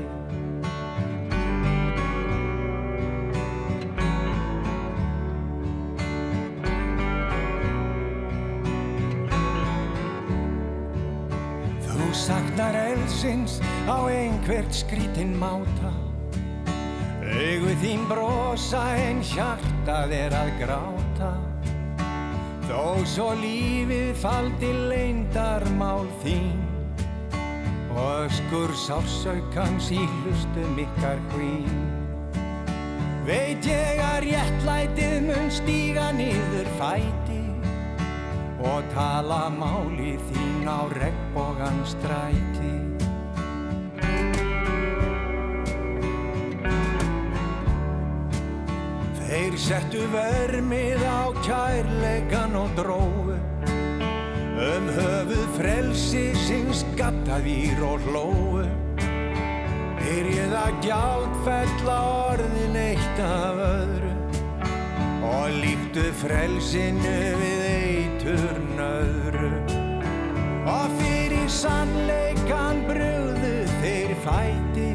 elsins 13.21 13.61
á 13.85 14.09
einhvert 14.09 14.73
skrítinn 14.73 15.37
máta. 15.37 15.93
Augu 17.21 17.73
þín 17.81 18.07
brosa 18.09 18.81
en 18.97 19.21
hjartað 19.21 20.13
er 20.15 20.33
að 20.33 20.49
gráta. 20.57 21.29
Þó 22.65 23.05
svo 23.05 23.27
lífið 23.37 24.15
faldi 24.21 24.69
leindarmál 24.89 26.07
þín 26.23 26.61
Og 27.91 28.25
öskur 28.25 28.71
sásaukans 28.87 29.89
í 29.91 29.99
hlustum 29.99 30.79
ykkar 30.79 31.19
hvín. 31.33 31.81
Veit 33.27 33.67
ég 33.67 33.99
að 34.01 34.21
réttlætið 34.29 35.17
mun 35.27 35.51
stíga 35.51 36.07
niður 36.15 36.71
fæti 36.79 37.43
og 38.61 38.81
tala 38.95 39.43
máli 39.51 40.15
þín 40.31 40.65
á 40.69 40.87
regnbógan 40.95 41.83
stræti. 41.85 42.50
Þeir 49.41 49.55
settu 49.57 50.01
vermið 50.13 51.01
á 51.01 51.33
kærleikan 51.41 52.51
og 52.59 52.75
dróu 52.77 53.31
um 54.61 54.89
höfuð 54.93 55.47
frelsi 55.55 56.21
sinns 56.43 56.83
gattaðýr 56.93 57.81
og 57.87 58.05
hlóu. 58.05 58.61
Byrjuð 59.97 60.53
að 60.59 60.77
gjaldfella 60.85 61.97
orðin 62.19 62.79
eitt 62.83 63.23
af 63.25 63.65
öðru. 63.65 64.13
Og 65.31 65.57
líktu 65.57 66.05
frelsinu 66.21 67.17
við 67.41 67.67
eitur 67.73 68.63
nöðru. 68.77 69.53
Og 70.69 70.97
fyrir 71.01 71.49
sannleikan 71.49 72.85
brugðu 72.85 73.57
þeir 73.81 74.17
fæti. 74.21 74.91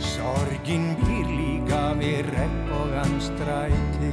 Sorgin 0.00 0.94
býr 1.04 1.34
líka 1.36 1.90
við 2.00 2.30
regnbógan 2.32 2.63
stræti. 3.24 4.12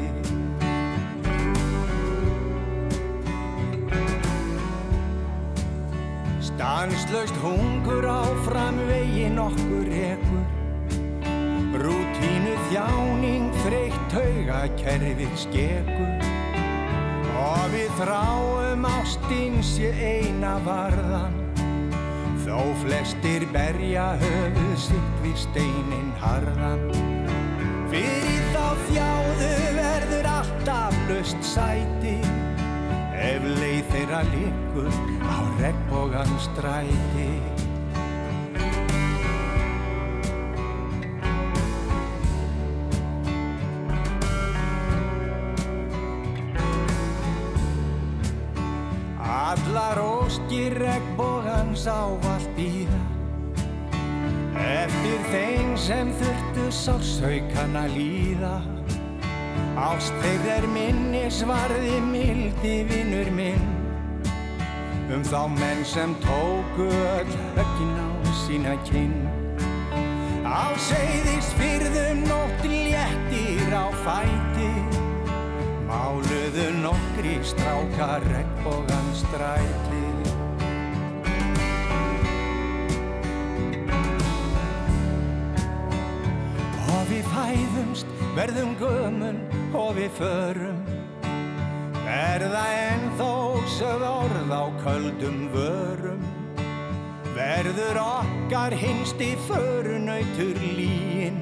Stanslaust 6.41 7.37
hungur 7.43 8.07
áfram 8.07 8.81
veginn 8.87 9.39
okkur 9.41 9.93
ekkur 10.07 10.49
Rútínu 11.81 12.53
þjáning 12.67 13.47
þreytt 13.63 14.01
tauga 14.11 14.59
kerfið 14.81 15.37
skekur. 15.39 16.27
Og 17.41 17.63
við 17.71 17.95
þráum 17.97 18.85
ástinn 18.89 19.61
sé 19.65 19.93
eina 19.95 20.57
varðan. 20.67 21.39
Þó 22.43 22.59
flestir 22.83 23.47
berja 23.55 24.11
höfuð 24.19 24.75
sitt 24.83 25.17
við 25.23 25.39
steinin 25.47 26.11
harðan 26.19 27.20
Fyrir 27.91 28.43
þá 28.53 28.67
þjáðu 28.87 29.47
verður 29.75 30.27
alltaf 30.31 30.93
löst 31.09 31.41
sæti. 31.43 32.13
Ef 33.19 33.43
leið 33.59 33.89
þeirra 33.91 34.21
líkur 34.29 34.95
á 35.27 35.35
regnbógan 35.59 36.31
stræti. 36.39 37.27
Allar 49.19 49.99
óskir 49.99 50.79
regnbógans 50.79 51.83
ávalt 51.91 52.47
býða 52.55 53.01
Eftir 54.61 55.27
þeim 55.31 55.75
sem 55.79 56.15
þurftu 56.19 56.40
sársaukan 56.69 57.75
að 57.79 57.95
líða. 57.97 58.55
Ást 59.81 60.13
þeir 60.21 60.47
er 60.55 60.67
minnisvarði 60.69 61.97
mildi 62.05 62.73
vinnur 62.89 63.31
minn. 63.35 63.69
Um 65.11 65.23
þá 65.27 65.41
menn 65.57 65.81
sem 65.83 66.13
tóku 66.23 66.87
öll 66.87 67.35
höggin 67.57 67.95
á 67.99 68.09
sína 68.43 68.75
kinn. 68.87 69.17
Á 70.47 70.71
seiðis 70.79 71.51
fyrðum 71.59 72.23
nótt 72.29 72.63
léttir 72.63 73.75
á 73.75 73.87
fæti. 74.05 74.71
Máluðu 75.91 76.69
nokkri 76.79 77.35
strákar 77.43 78.23
regnbógan 78.31 79.09
stræti 79.19 79.90
við 87.21 87.29
fæðumst, 87.35 88.13
verðum 88.35 88.71
gömul 88.79 89.37
og 89.77 89.93
við 89.97 90.09
förum. 90.17 90.79
Verða 92.01 92.63
ennþó 92.75 93.33
sögð 93.77 94.05
orð 94.09 94.49
á 94.49 94.63
köldum 94.81 95.43
vörum. 95.53 96.23
Verður 97.35 97.99
okkar 98.01 98.73
hinsti 98.75 99.35
förunautur 99.47 100.57
líin 100.75 101.37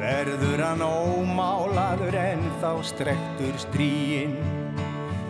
Verður 0.00 0.64
hann 0.64 0.82
ómálaður 0.82 2.16
en 2.18 2.42
þá 2.58 2.72
strektur 2.90 3.60
stríin 3.62 4.34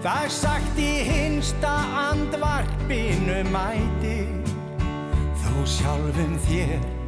Það 0.01 0.25
er 0.25 0.33
sagt 0.39 0.81
í 0.81 0.89
hinsta 1.05 1.75
andvarpinu 2.07 3.43
mæti 3.53 4.17
Þú 5.45 5.69
sjálfum 5.77 6.35
þér 6.49 7.02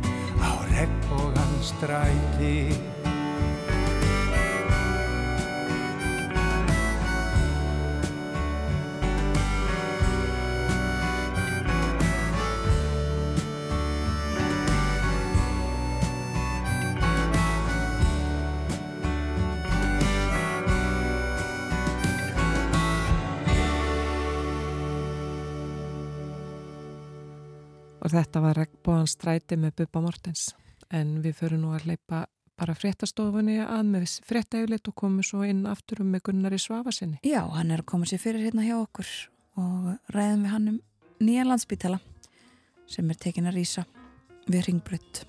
á 0.44 0.52
regnbógan 0.74 1.52
stræti 1.64 2.93
og 28.04 28.12
þetta 28.12 28.42
var 28.44 28.60
regnbóðan 28.60 29.10
stræti 29.10 29.58
með 29.60 29.78
Bubba 29.80 30.04
Mortens 30.04 30.52
en 30.94 31.18
við 31.24 31.38
förum 31.40 31.64
nú 31.64 31.72
að 31.74 31.88
leipa 31.94 32.26
bara 32.54 32.76
fréttastofunni 32.78 33.58
að 33.64 33.86
með 33.90 34.18
fréttauglit 34.28 34.90
og 34.90 34.96
komum 34.98 35.24
svo 35.26 35.42
inn 35.46 35.64
aftur 35.66 36.04
um 36.04 36.12
með 36.14 36.28
Gunnar 36.28 36.54
í 36.54 36.60
Svafasinni. 36.62 37.18
Já, 37.26 37.42
hann 37.56 37.72
er 37.74 37.82
að 37.82 37.90
koma 37.90 38.06
sér 38.06 38.22
fyrir 38.22 38.46
hérna 38.46 38.66
hjá 38.66 38.76
okkur 38.78 39.10
og 39.58 40.14
ræðum 40.14 40.44
við 40.44 40.54
hann 40.54 40.70
um 40.74 40.78
nýja 41.24 41.48
landsbítala 41.48 41.98
sem 42.90 43.10
er 43.10 43.18
tekin 43.26 43.50
að 43.50 43.58
rýsa 43.58 43.86
við 44.46 44.68
ringbrödd. 44.68 45.24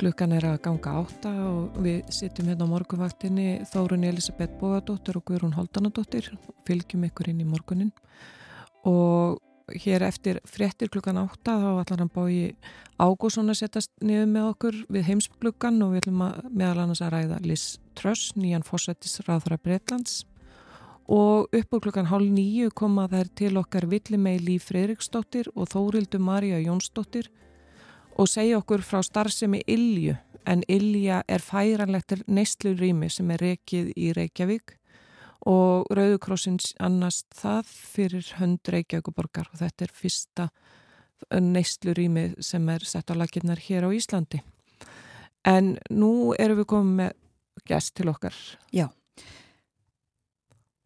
Klukkan 0.00 0.32
er 0.32 0.46
að 0.48 0.62
ganga 0.64 0.94
átta 0.96 1.30
og 1.44 1.74
við 1.84 2.06
sittum 2.14 2.46
hérna 2.48 2.64
á 2.64 2.72
morgunvaktinni 2.72 3.66
Þórun 3.68 4.06
Elisabeth 4.08 4.54
Bóðardóttir 4.56 5.18
og 5.18 5.26
Guðrún 5.28 5.52
Holdanadóttir 5.52 6.30
og 6.38 6.54
fylgjum 6.64 7.02
ykkur 7.10 7.28
inn 7.28 7.42
í 7.42 7.44
morgunin. 7.44 7.90
Og 8.88 9.36
hér 9.76 10.06
eftir 10.06 10.40
fréttir 10.48 10.88
klukkan 10.88 11.20
átta 11.20 11.58
þá 11.60 11.82
ætlar 11.82 12.00
hann 12.00 12.12
bói 12.14 12.54
Ágússon 12.96 13.52
að 13.52 13.58
setjast 13.60 13.92
niður 14.00 14.30
með 14.32 14.48
okkur 14.54 14.78
við 14.88 15.04
heimsklukkan 15.10 15.82
og 15.84 15.92
við 15.92 16.02
ætlum 16.02 16.24
að 16.30 16.48
meðal 16.48 16.86
annars 16.86 17.04
að 17.04 17.12
ræða 17.18 17.42
Liz 17.44 17.66
Truss, 18.00 18.32
nýjan 18.40 18.64
fórsættisráðra 18.64 19.60
Breitlands 19.60 20.22
og 21.12 21.52
upp 21.52 21.76
úr 21.76 21.84
klukkan 21.84 22.08
hálf 22.08 22.32
nýju 22.32 22.72
koma 22.72 23.04
þær 23.12 23.34
til 23.36 23.52
okkar 23.60 23.84
Villimei 23.90 24.38
Líf 24.40 24.70
Freiriksdóttir 24.70 25.52
og 25.52 25.68
Þórildu 25.74 26.22
Marja 26.24 26.56
Jónsdóttir 26.64 27.28
og 28.20 28.28
segja 28.28 28.58
okkur 28.60 28.82
frá 28.84 29.00
starfsemi 29.04 29.62
Ilju 29.70 30.16
en 30.48 30.62
Ilja 30.68 31.22
er 31.28 31.40
færanlegt 31.44 32.12
neistlu 32.28 32.74
rými 32.76 33.08
sem 33.12 33.30
er 33.32 33.40
rekið 33.44 33.90
í 33.96 34.10
Reykjavík 34.16 34.76
og 35.48 35.88
Rauðukrossins 35.96 36.74
annast 36.84 37.30
það 37.36 37.70
fyrir 37.70 38.28
hönd 38.36 38.68
Reykjavíkuborgar 38.68 39.48
og 39.52 39.60
þetta 39.62 39.86
er 39.86 39.94
fyrsta 39.96 40.48
neistlu 41.40 41.94
rými 41.96 42.26
sem 42.44 42.68
er 42.72 42.84
sett 42.84 43.12
á 43.12 43.14
laginnar 43.16 43.60
hér 43.60 43.88
á 43.88 43.90
Íslandi. 43.92 44.42
En 45.44 45.78
nú 45.88 46.34
erum 46.36 46.60
við 46.60 46.70
komið 46.72 46.96
með 47.00 47.14
gæst 47.68 47.94
til 47.96 48.10
okkar. 48.12 48.36
Já. 48.72 48.88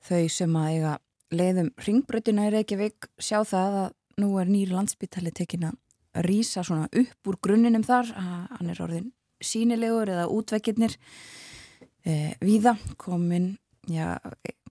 Þau 0.07 0.27
sem 0.31 0.59
að 0.59 0.70
eiga 0.70 0.97
leiðum 1.35 1.70
ringbröðina 1.83 2.47
í 2.47 2.55
Reykjavík 2.55 3.09
sjá 3.18 3.40
það 3.42 3.81
að 3.87 3.88
nú 4.23 4.35
er 4.38 4.51
nýri 4.51 4.75
landsbytali 4.75 5.35
tekin 5.35 5.70
að 5.70 5.81
rýsa 6.14 6.64
svona 6.64 6.88
upp 6.90 7.31
úr 7.31 7.38
grunninum 7.42 7.85
þar 7.87 8.12
hann 8.14 8.70
er 8.70 8.83
orðin 8.85 9.12
sínilegur 9.44 10.12
eða 10.14 10.29
útvekkirnir 10.33 10.96
e, 12.07 12.35
víða 12.44 12.77
komin 13.00 13.57
já, 13.90 14.16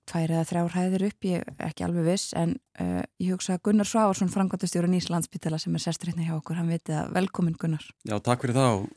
tvær 0.10 0.34
eða 0.38 0.48
þrjár 0.50 0.76
hæðir 0.78 1.06
upp 1.10 1.28
ég 1.28 1.44
er 1.44 1.68
ekki 1.68 1.86
alveg 1.88 2.08
viss 2.08 2.34
en 2.38 2.56
e, 2.80 3.04
ég 3.24 3.36
hugsa 3.36 3.58
að 3.58 3.64
Gunnar 3.68 3.90
Svávarsson 3.90 4.32
frangvandastjóra 4.34 4.90
Nýs 4.92 5.10
landsbytala 5.12 5.60
sem 5.62 5.76
er 5.76 5.84
sestur 5.84 6.12
hérna 6.12 6.28
hjá 6.28 6.38
okkur 6.38 6.60
hann 6.60 6.72
veit 6.72 6.92
að 6.92 7.14
velkomin 7.18 7.58
Gunnar. 7.60 7.86
Já, 8.08 8.18
takk 8.24 8.46
fyrir 8.46 8.58
það 8.58 8.78
og 8.82 8.88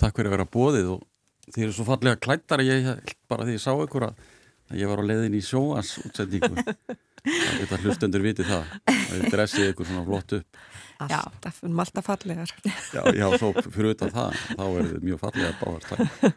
takk 0.00 0.18
fyrir 0.18 0.30
að 0.30 0.36
vera 0.38 0.52
bóðið 0.56 0.92
og 0.96 1.08
þið 1.50 1.66
eru 1.66 1.76
svo 1.76 1.88
fallega 1.88 2.22
klættar 2.22 2.64
ég 2.64 2.92
bara 3.30 3.46
því 3.48 3.58
ég 3.58 3.64
sá 3.64 3.72
ykkur 3.74 4.08
að 4.08 4.78
ég 4.78 4.88
var 4.88 5.02
á 5.02 5.04
leiðin 5.04 5.36
í 5.36 5.42
sjóans 5.44 5.96
útsendingu 6.06 6.62
þetta 7.58 7.80
hlustendur 7.82 8.24
viti 8.24 8.46
það 8.46 8.70
að 8.88 9.10
þið 9.10 9.34
dressið 9.34 9.72
ykkur 9.72 9.88
svona 9.90 10.06
flott 10.06 10.36
upp 10.38 10.62
Alltaf, 11.18 11.62
um 11.66 11.80
alltaf 11.82 12.06
fallegar. 12.06 12.52
Já, 12.92 13.02
já, 13.16 13.26
svo 13.38 13.52
fyrir 13.64 13.94
utan 13.94 14.12
það 14.12 14.36
þá 14.52 14.64
er 14.66 14.90
þið 14.90 15.06
mjög 15.08 15.22
fallega 15.22 15.52
báðar 15.60 16.34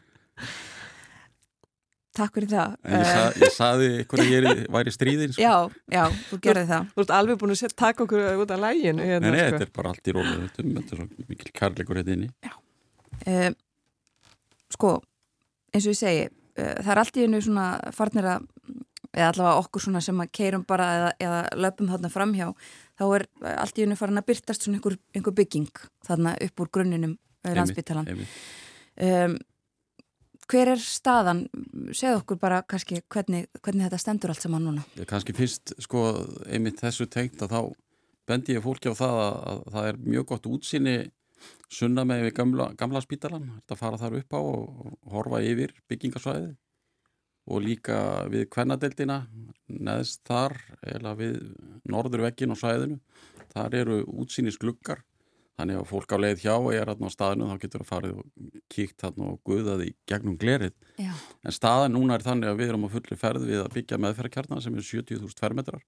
Takk 2.16 2.38
fyrir 2.38 2.48
það. 2.48 2.76
En 2.88 2.94
ég, 2.96 3.10
sa, 3.10 3.24
ég 3.44 3.52
saði 3.52 3.88
ykkur 4.06 4.22
að 4.24 4.30
ég 4.32 4.60
væri 4.72 4.92
stríðin 4.96 5.34
sko. 5.36 5.44
Já, 5.44 5.56
já, 5.92 6.04
þú 6.30 6.38
gerði 6.46 6.70
það. 6.70 6.86
Þú 6.94 7.04
ert 7.04 7.14
alveg 7.18 7.42
búin 7.42 7.56
að 7.56 7.76
taka 7.76 8.06
okkur 8.06 8.24
út 8.40 8.54
af 8.56 8.62
lægin 8.64 9.02
Nei, 9.02 9.10
nei, 9.20 9.36
þetta 9.36 9.66
er 9.66 9.74
bara 9.76 9.92
allt 9.92 10.08
í 10.08 10.16
rólu 10.16 10.38
þetta 10.46 10.64
er 10.80 11.02
svo 11.02 11.28
mikil 11.28 11.52
kærleikur 11.60 12.00
hérna 12.00 12.16
inni. 12.16 12.30
Já. 12.46 12.56
Uh, 13.26 13.52
Sko, 14.76 14.98
eins 15.76 15.86
og 15.86 15.94
ég 15.94 16.00
segi 16.00 16.24
uh, 16.26 16.78
það 16.82 16.92
er 16.94 17.02
allt 17.02 17.20
í 17.20 17.26
hennu 17.26 17.42
svona 17.44 17.68
farnir 17.96 18.30
að 18.32 18.48
eða 19.16 19.32
allavega 19.32 19.64
okkur 19.64 19.86
svona 19.86 20.04
sem 20.04 20.22
að 20.22 20.32
keirum 20.36 20.66
bara 20.68 20.92
eða, 20.98 21.10
eða 21.28 21.42
löpum 21.66 21.90
þarna 21.92 22.12
framhjá 22.14 22.52
þá 23.00 23.06
er 23.08 23.28
allt 23.56 23.80
í 23.80 23.86
hennu 23.86 23.98
farin 24.00 24.22
að 24.22 24.30
byrtast 24.30 24.68
svona 24.68 24.80
einhver, 24.80 25.00
einhver 25.16 25.36
bygging 25.36 25.84
þarna 26.08 26.36
upp 26.48 26.64
úr 26.64 26.72
grunninum 26.78 27.18
landsbytalan 27.46 28.10
um, 28.16 29.38
hver 30.52 30.72
er 30.76 30.82
staðan? 30.82 31.46
Segð 31.96 32.20
okkur 32.20 32.40
bara 32.42 32.62
kannski 32.70 33.02
hvernig, 33.12 33.48
hvernig 33.62 33.88
þetta 33.88 34.02
stendur 34.02 34.34
allt 34.34 34.44
saman 34.44 34.68
núna. 34.68 34.84
Ég 35.00 35.08
kannski 35.10 35.34
fyrst 35.34 35.74
sko 35.82 36.06
einmitt 36.46 36.82
þessu 36.84 37.08
tengt 37.10 37.42
að 37.42 37.56
þá 37.56 37.62
bendi 38.30 38.56
ég 38.56 38.66
fólki 38.66 38.94
á 38.94 38.96
það 38.98 39.22
að, 39.24 39.40
að 39.52 39.64
það 39.76 39.90
er 39.90 40.02
mjög 40.06 40.28
gott 40.32 40.50
útsinni 40.50 40.98
sunna 41.70 42.06
með 42.08 42.28
við 42.28 42.36
gamla, 42.40 42.70
gamla 42.78 43.02
spítalan 43.04 43.50
þetta 43.58 43.78
fara 43.80 44.00
þar 44.02 44.20
upp 44.22 44.38
á 44.38 44.40
og, 44.40 44.86
og 44.96 45.12
horfa 45.14 45.42
yfir 45.46 45.74
byggingasvæði 45.90 46.54
og 47.46 47.62
líka 47.62 47.98
við 48.32 48.48
kvennadeildina 48.54 49.20
neðst 49.70 50.24
þar 50.26 50.56
eða 50.86 51.14
við 51.20 51.36
norðurvekkin 51.90 52.54
og 52.54 52.60
svæðinu. 52.62 52.98
Þar 53.54 53.78
eru 53.82 54.00
útsýnis 54.10 54.58
glukkar 54.62 55.04
þannig 55.56 55.80
að 55.80 55.90
fólk 55.90 56.12
á 56.12 56.18
leið 56.20 56.42
hjá 56.44 56.54
og 56.56 56.72
er 56.76 56.90
á 56.92 56.96
staðinu 57.14 57.48
þá 57.48 57.60
getur 57.62 57.84
það 57.84 57.92
farið 57.92 58.16
og 58.20 58.64
kíkt 58.74 59.06
hann 59.06 59.22
og 59.24 59.38
guðað 59.48 59.86
í 59.86 59.92
gegnum 60.10 60.40
glerið. 60.40 60.74
Já. 61.00 61.14
en 61.44 61.56
staðan 61.56 61.96
núna 61.96 62.18
er 62.18 62.26
þannig 62.26 62.52
að 62.52 62.60
við 62.60 62.74
erum 62.74 62.88
á 62.88 62.96
fulli 62.96 63.20
ferð 63.20 63.48
við 63.48 63.62
að 63.62 63.74
byggja 63.78 64.02
meðferðarkjarnar 64.04 64.64
sem 64.64 64.76
er 64.76 64.88
70.000 64.90 65.40
fermetrar. 65.40 65.86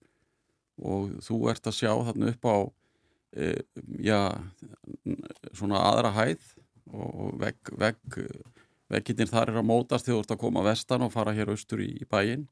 Og 0.78 1.18
þú 1.26 1.40
ert 1.52 1.68
að 1.68 1.78
sjá 1.80 1.92
þarna 2.08 2.32
upp 2.32 2.48
á 2.48 2.58
e, 3.34 3.48
já, 4.06 4.22
svona 5.58 5.84
aðra 5.90 6.14
hæð 6.16 6.54
og 6.94 7.34
vegg, 7.42 7.74
vegg 7.76 8.20
vegginnir 8.94 9.30
þar 9.32 9.52
er 9.52 9.60
að 9.62 9.68
mótast 9.68 10.08
þegar 10.08 10.18
þú 10.18 10.24
ert 10.24 10.34
að 10.36 10.44
koma 10.44 10.64
vestan 10.68 11.06
og 11.06 11.14
fara 11.14 11.36
hér 11.36 11.52
austur 11.54 11.84
í, 11.84 11.90
í 11.98 12.08
bæin 12.08 12.48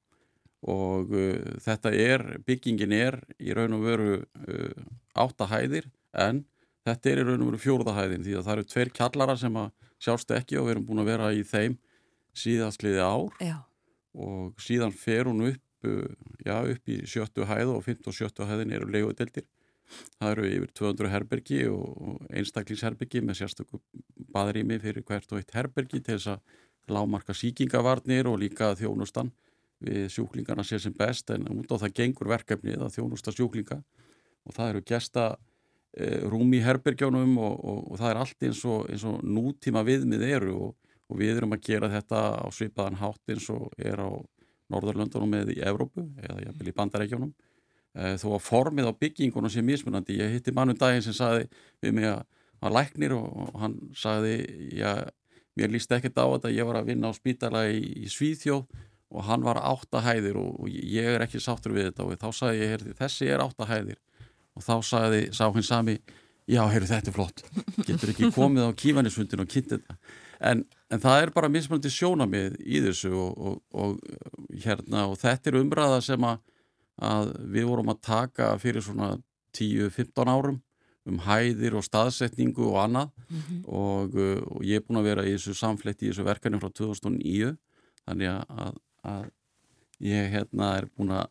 og 0.65 1.13
uh, 1.13 1.55
þetta 1.63 1.93
er, 1.93 2.25
byggingin 2.47 2.95
er 2.95 3.19
í 3.37 3.55
raun 3.55 3.77
og 3.77 3.85
veru 3.85 4.11
uh, 4.19 4.85
áttahæðir 5.15 5.89
en 6.25 6.43
þetta 6.87 7.11
er 7.11 7.21
í 7.21 7.27
raun 7.27 7.43
og 7.43 7.51
veru 7.51 7.61
fjórðahæðin 7.65 8.25
því 8.25 8.37
að 8.37 8.47
það 8.47 8.55
eru 8.57 8.69
tveir 8.73 8.93
kjallara 8.99 9.37
sem 9.39 9.59
að 9.61 9.71
sjást 10.05 10.33
ekki 10.35 10.59
og 10.59 10.67
við 10.67 10.75
erum 10.75 10.87
búin 10.89 11.03
að 11.03 11.11
vera 11.13 11.31
í 11.33 11.43
þeim 11.47 11.77
síðastliði 12.35 12.99
ár. 12.99 13.31
Já. 13.39 13.57
og 14.15 14.59
síðan 14.63 14.93
fer 14.95 15.27
hún 15.27 15.43
upp, 15.49 15.63
uh, 15.87 16.07
já, 16.43 16.57
upp 16.71 16.91
í 16.91 17.01
sjöttu 17.07 17.47
hæð 17.47 17.75
og 17.77 17.83
15 17.83 18.11
og 18.11 18.17
sjöttu 18.17 18.47
hæðin 18.47 18.75
eru 18.75 18.89
leigudeldir 18.91 19.47
það 20.19 20.31
eru 20.31 20.45
yfir 20.49 20.75
200 20.81 21.11
herbergi 21.13 21.61
og 21.71 22.21
einstaklingsherbergi 22.29 23.21
með 23.25 23.41
sérstökum 23.41 23.81
baðrými 24.35 24.79
fyrir 24.83 25.05
hvert 25.07 25.31
og 25.31 25.41
eitt 25.41 25.55
herbergi 25.55 26.01
til 26.01 26.17
þess 26.17 26.35
að 26.35 26.95
lámarka 26.95 27.33
síkingavarnir 27.33 28.29
og 28.29 28.39
líka 28.41 28.73
þjónustan 28.77 29.31
við 29.85 30.07
sjúklingarna 30.13 30.63
sé 30.65 30.79
sem 30.81 30.93
best. 30.95 31.31
En 31.33 31.47
út 31.59 31.71
á 31.73 31.81
það 31.81 31.95
gengur 31.99 32.31
verkefnið 32.31 32.85
að 32.85 32.95
þjónusta 32.97 33.33
sjúklinga. 33.35 33.81
Og 34.45 34.55
það 34.55 34.71
eru 34.71 34.83
gesta 34.85 35.25
e, 35.97 36.21
rúmi 36.29 36.59
í 36.59 36.65
herbergjónum 36.65 37.37
og, 37.41 37.55
og, 37.57 37.81
og 37.91 38.01
það 38.01 38.11
er 38.11 38.21
allt 38.21 38.47
eins 38.47 38.63
og, 38.69 38.85
eins 38.91 39.05
og 39.09 39.23
nútíma 39.25 39.85
viðmið 39.87 40.27
eru 40.29 40.55
og, 40.69 40.75
við 41.19 41.37
erum 41.37 41.53
að 41.53 41.65
gera 41.67 41.89
þetta 41.93 42.21
á 42.41 42.47
svipaðan 42.53 43.01
hátt 43.01 43.33
eins 43.33 43.49
og 43.53 43.73
er 43.77 44.01
á 44.01 44.09
Norðurlöndunum 44.73 45.35
eða 45.37 45.53
í 45.53 45.59
Evrópu 45.61 46.01
eða 46.25 46.53
í 46.65 46.73
Bandarækjónum 46.73 47.29
e, 47.29 47.44
þó 47.95 48.27
að 48.35 48.45
formið 48.45 48.89
á 48.91 48.99
byggingunum 48.99 49.51
sé 49.51 49.63
mismunandi. 49.65 50.17
Ég 50.19 50.33
hitti 50.35 50.53
mannum 50.55 50.77
daginn 50.79 51.05
sem 51.05 51.15
saði 51.15 51.45
við 51.83 51.95
mig 51.99 52.09
að 52.11 52.75
læknir 52.75 53.13
og 53.15 53.55
hann 53.61 53.77
saði 53.95 54.39
já, 54.75 55.05
mér 55.55 55.71
líst 55.71 55.93
ekkert 55.95 56.17
á 56.19 56.25
þetta, 56.25 56.51
ég 56.55 56.67
var 56.67 56.81
að 56.81 56.91
vinna 56.91 57.11
á 57.11 57.13
spítala 57.15 57.65
í, 57.71 57.79
í 58.03 58.11
Svíþjóð 58.11 58.65
og 59.15 59.23
hann 59.29 59.45
var 59.45 59.61
áttahæðir 59.61 60.39
og, 60.41 60.59
og 60.59 60.69
ég 60.71 61.15
er 61.15 61.23
ekki 61.23 61.39
sáttur 61.43 61.75
við 61.75 61.89
þetta. 61.91 62.07
Og 62.07 62.19
þá 62.19 62.29
sagði 62.35 62.61
ég, 62.61 62.73
heyrði, 62.73 62.95
þessi 62.99 63.31
er 63.31 63.43
áttahæðir. 63.45 63.99
Og 64.55 64.65
þá 64.65 64.75
sagði, 64.87 65.21
sá 65.35 65.45
hinn 65.53 65.67
sami 65.67 65.95
já, 66.49 66.61
heyrðu, 66.71 66.89
þetta 66.91 67.11
er 67.11 67.15
flott. 67.15 67.43
Getur 67.87 68.11
ekki 68.11 68.31
komið 68.35 68.67
á 68.67 68.71
kífanisfundin 68.81 69.43
og 69.45 69.51
kynnt 69.51 69.75
þetta. 69.75 69.97
En, 70.45 70.65
en 70.91 71.01
það 71.01 71.21
er 71.21 71.31
bara 71.35 71.51
mismunandi 71.51 71.91
sjónamið 71.93 72.57
í 72.65 72.81
þessu 72.83 73.13
og, 73.15 73.39
og, 73.39 73.61
og 73.71 74.59
hérna, 74.65 75.05
og 75.11 75.17
þetta 75.21 75.51
er 75.51 75.59
umræða 75.61 76.01
sem 76.03 76.27
að, 76.27 76.41
að 77.01 77.33
við 77.51 77.67
vorum 77.69 77.91
að 77.91 78.01
taka 78.07 78.53
fyrir 78.61 78.83
svona 78.83 79.15
10-15 79.57 80.31
árum 80.31 80.61
um 81.05 81.19
hæðir 81.21 81.75
og 81.77 81.85
staðsetningu 81.85 82.65
og 82.71 82.79
annað. 82.81 83.09
Mm 83.29 83.41
-hmm. 83.41 83.61
og, 83.67 84.15
og 84.55 84.63
ég 84.63 84.81
er 84.81 84.85
búin 84.87 84.99
að 84.99 85.09
vera 85.09 85.25
í 85.25 85.35
þessu 85.35 85.53
samfletti 85.53 86.07
í 86.07 86.09
þessu 86.09 86.25
verkefni 86.25 86.59
frá 86.59 86.69
2009 86.69 87.55
þannig 88.05 88.29
að, 88.29 88.77
að 89.03 89.25
ég 89.99 90.31
hérna 90.33 90.77
er 90.77 90.87
búin 90.95 91.11
að, 91.11 91.27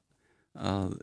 að 0.55 0.97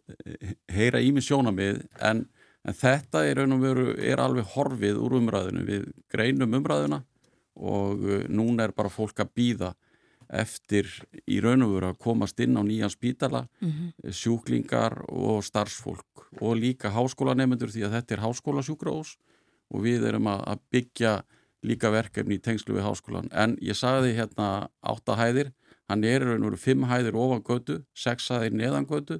heyra 0.71 1.01
í 1.01 1.11
mig 1.11 1.23
sjónamið 1.23 1.83
en, 1.99 2.25
en 2.63 2.73
þetta 2.73 3.25
er, 3.27 3.43
veru, 3.59 3.95
er 3.97 4.19
alveg 4.23 4.45
horfið 4.55 4.99
úr 5.01 5.17
umræðinu 5.19 5.65
við 5.67 5.87
greinum 6.11 6.53
umræðina 6.59 7.03
og 7.55 8.03
uh, 8.07 8.23
núna 8.31 8.67
er 8.67 8.75
bara 8.75 8.89
fólk 8.89 9.19
að 9.19 9.33
býða 9.35 9.73
eftir 10.31 10.87
í 11.27 11.41
raun 11.43 11.65
og 11.65 11.75
veru 11.75 11.91
að 11.91 11.99
komast 12.05 12.39
inn 12.39 12.55
á 12.55 12.63
nýjan 12.63 12.93
spítala 12.93 13.47
mm 13.59 13.69
-hmm. 13.71 14.11
sjúklingar 14.11 15.03
og 15.09 15.43
starfsfólk 15.43 16.31
og 16.41 16.55
líka 16.57 16.89
háskólanemendur 16.89 17.69
því 17.69 17.85
að 17.85 17.93
þetta 17.95 18.13
er 18.13 18.23
háskólasjúkrós 18.25 19.17
og 19.69 19.83
við 19.83 20.07
erum 20.07 20.27
að 20.27 20.59
byggja 20.71 21.23
líka 21.63 21.91
verkefni 21.91 22.35
í 22.35 22.41
tengslu 22.41 22.75
við 22.75 22.87
háskólan 22.87 23.27
en 23.31 23.57
ég 23.61 23.75
sagði 23.75 24.15
hérna 24.15 24.69
áttahæðir 24.81 25.51
hann 25.89 26.03
er 26.03 26.23
raun 26.23 26.43
og 26.43 26.51
veru 26.51 26.57
fimm 26.57 26.83
hæðir 26.83 27.15
ofan 27.15 27.43
götu, 27.43 27.83
sex 27.93 28.29
hæðir 28.31 28.55
neðan 28.55 28.87
götu 28.87 29.19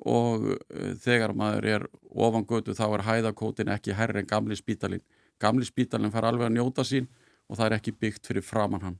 og 0.00 0.46
uh, 0.54 0.92
þegar 1.00 1.34
maður 1.36 1.68
er 1.74 1.86
ofan 2.10 2.46
götu 2.48 2.74
þá 2.76 2.86
er 2.88 3.06
hæðakótin 3.08 3.72
ekki 3.74 3.96
herri 3.96 4.22
en 4.22 4.28
gamli 4.28 4.56
spítalin. 4.56 5.02
Gamli 5.40 5.66
spítalin 5.68 6.12
far 6.12 6.28
alveg 6.28 6.48
að 6.48 6.56
njóta 6.56 6.84
sín 6.84 7.08
og 7.48 7.58
það 7.58 7.66
er 7.66 7.76
ekki 7.78 7.96
byggt 8.00 8.30
fyrir 8.30 8.44
framann 8.44 8.84
hann. 8.86 8.98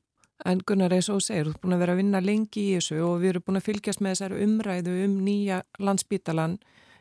En 0.49 0.61
Gunnar, 0.67 0.95
eins 0.97 1.11
og 1.13 1.21
segir, 1.25 1.49
þú 1.49 1.55
ert 1.55 1.63
búin 1.65 1.77
að 1.77 1.83
vera 1.85 1.97
að 1.97 2.01
vinna 2.01 2.21
lengi 2.25 2.63
í 2.63 2.77
þessu 2.79 3.01
og 3.05 3.19
við 3.21 3.35
erum 3.35 3.47
búin 3.47 3.61
að 3.61 3.67
fylgjast 3.67 4.01
með 4.01 4.15
þessari 4.15 4.45
umræðu 4.47 4.95
um 5.05 5.17
nýja 5.27 5.63
landsbítalan 5.79 6.59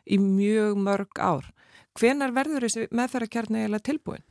í 0.09 0.17
mjög 0.19 0.79
mörg 0.79 1.21
ár. 1.21 1.51
Hvenar 1.99 2.33
verður 2.35 2.67
þessi 2.67 2.89
meðferðarkjarni 2.95 3.63
eða 3.67 3.79
tilbúin? 3.83 4.25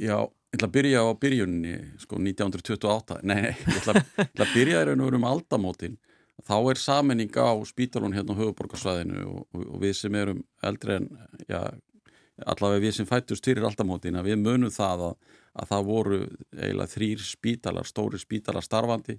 Já, 0.00 0.24
Ég 0.52 0.58
ætla 0.58 0.68
að 0.68 0.72
byrja 0.74 1.00
á 1.00 1.08
byrjunni, 1.16 1.74
sko 1.96 2.18
1928, 2.20 3.14
nei, 3.24 3.54
ég 3.56 3.76
ætla, 3.78 3.92
ég 3.96 4.26
ætla 4.26 4.44
að 4.44 4.50
byrja 4.52 4.80
í 4.82 4.84
raun 4.84 5.00
og 5.00 5.06
veru 5.08 5.16
um 5.16 5.24
aldamótin. 5.24 5.94
Þá 6.44 6.56
er 6.58 6.80
saminning 6.82 7.38
á 7.40 7.56
spítalun 7.64 8.12
hérna 8.12 8.36
á 8.36 8.40
höfuborgarsvæðinu 8.42 9.22
og, 9.30 9.46
og, 9.48 9.62
og 9.62 9.78
við 9.80 9.94
sem 9.96 10.18
erum 10.20 10.42
eldri 10.68 10.98
en, 10.98 11.06
já, 11.48 11.62
allavega 12.44 12.84
við 12.84 12.92
sem 12.98 13.08
fættust 13.08 13.48
fyrir 13.48 13.64
aldamótin, 13.64 14.18
að 14.20 14.28
við 14.28 14.42
munum 14.42 14.74
það 14.74 15.06
að, 15.06 15.16
að 15.52 15.72
það 15.72 15.88
voru 15.88 16.20
eiginlega 16.56 16.92
þrýr 16.94 17.24
spítalar, 17.26 17.88
stóri 17.88 18.20
spítalar 18.20 18.64
starfandi 18.64 19.18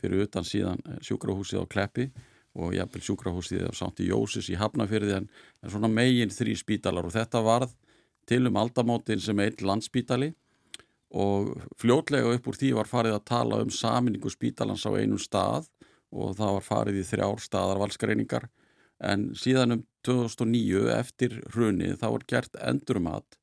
fyrir 0.00 0.24
utan 0.24 0.46
síðan 0.48 0.80
sjúkrahúsið 1.04 1.60
á 1.60 1.72
Kleppi 1.74 2.06
og 2.54 2.72
jafnvel 2.76 3.02
sjúkrahúsið 3.04 3.66
á 3.68 3.72
Santi 3.76 4.08
Jósis 4.08 4.48
í 4.52 4.56
Hafnafyrði 4.56 5.18
en, 5.18 5.28
en 5.62 5.72
svona 5.72 5.90
megin 5.90 6.32
þrýr 6.32 6.60
spítalar 6.60 7.08
og 7.08 7.14
þetta 7.14 7.42
varð 7.44 7.74
til 8.28 8.46
um 8.48 8.56
aldamótin 8.56 9.20
sem 9.20 9.40
einn 9.44 9.60
landsspítali 9.60 10.32
og 11.14 11.52
fljótlega 11.78 12.32
upp 12.34 12.48
úr 12.50 12.58
því 12.58 12.72
var 12.78 12.90
farið 12.90 13.18
að 13.18 13.26
tala 13.30 13.60
um 13.62 13.70
saminningu 13.70 14.32
spítalans 14.32 14.86
á 14.88 14.90
einum 14.96 15.20
stað 15.20 15.68
og 16.14 16.34
það 16.38 16.56
var 16.56 16.68
farið 16.68 17.00
í 17.02 17.08
þrjár 17.10 17.42
staðar 17.42 17.82
valskreiningar 17.82 18.48
en 19.04 19.32
síðan 19.38 19.76
um 19.76 19.84
2009 20.06 20.88
eftir 20.94 21.40
hrunið 21.54 21.98
þá 22.00 22.08
er 22.08 22.26
gert 22.30 22.58
endurumat 22.62 23.38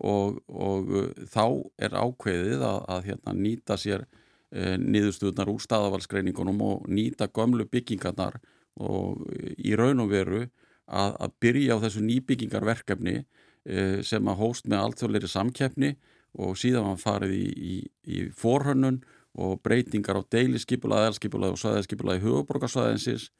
og, 0.00 0.40
og 0.48 0.90
uh, 0.96 1.06
þá 1.28 1.44
er 1.82 1.96
ákveðið 1.98 2.64
að, 2.66 2.80
að 2.94 3.06
hérna, 3.10 3.36
nýta 3.36 3.76
sér 3.80 4.06
e, 4.52 4.76
niðurstuðnar 4.80 5.50
úr 5.52 5.62
staðavalskreiningunum 5.64 6.60
og 6.64 6.88
nýta 6.88 7.28
gömlu 7.32 7.66
byggingarnar 7.70 8.38
og 8.80 9.26
í 9.60 9.74
raun 9.76 10.00
og 10.04 10.12
veru 10.12 10.42
að, 10.88 11.16
að 11.16 11.34
byrja 11.44 11.76
á 11.76 11.82
þessu 11.84 12.04
nýbyggingarverkefni 12.06 13.16
e, 13.20 14.02
sem 14.04 14.28
að 14.28 14.40
hóst 14.40 14.68
með 14.68 14.86
allþjóðleiri 14.86 15.30
samkeppni 15.30 15.92
og 16.40 16.56
síðan 16.60 16.88
var 16.88 17.00
farið 17.00 17.36
í, 17.36 17.46
í, 17.52 17.76
í 18.08 18.24
forhönnun 18.36 19.02
og 19.32 19.60
breytingar 19.64 20.20
á 20.20 20.22
deilisskipulaði, 20.32 21.12
elskipulaði 21.12 21.56
og 21.56 21.62
sæðiskipulaði 21.62 22.24
höfuborgarsvæðinsins 22.26 23.30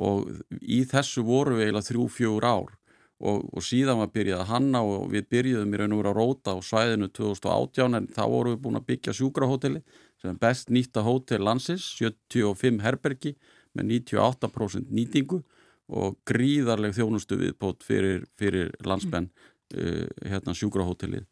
og 0.00 0.28
í 0.60 0.82
þessu 0.88 1.24
voru 1.26 1.56
við 1.58 1.68
eiginlega 1.68 1.88
þrjú, 1.88 2.06
fjögur 2.14 2.46
ár 2.46 2.76
og, 3.20 3.44
og 3.52 3.64
síðan 3.64 4.00
var 4.00 4.12
byrjað 4.14 4.44
að 4.44 4.50
hanna 4.54 4.80
og 4.86 5.10
við 5.12 5.26
byrjuðum 5.34 5.74
í 5.74 5.80
raun 5.80 5.94
og 5.94 6.00
veru 6.00 6.12
að 6.12 6.18
róta 6.20 6.54
á 6.56 6.58
svæðinu 6.64 7.10
2018 7.12 7.98
en 7.98 8.08
þá 8.16 8.22
voru 8.32 8.54
við 8.54 8.62
búin 8.64 8.80
að 8.80 8.86
byggja 8.88 9.16
sjúkrahóteli 9.18 9.82
sem 10.20 10.32
er 10.32 10.40
best 10.40 10.72
nýtta 10.72 11.04
hótel 11.04 11.44
landsins, 11.44 11.84
75 11.98 12.80
herbergi 12.84 13.34
með 13.76 13.92
98% 14.00 14.90
nýtingu 14.92 15.42
og 15.90 16.18
gríðarleg 16.28 16.94
þjónustu 16.96 17.38
viðpót 17.40 17.84
fyrir, 17.86 18.24
fyrir 18.38 18.72
landsmenn 18.86 19.30
uh, 19.30 20.06
hérna 20.24 20.54
sjúkrahótelið. 20.56 21.26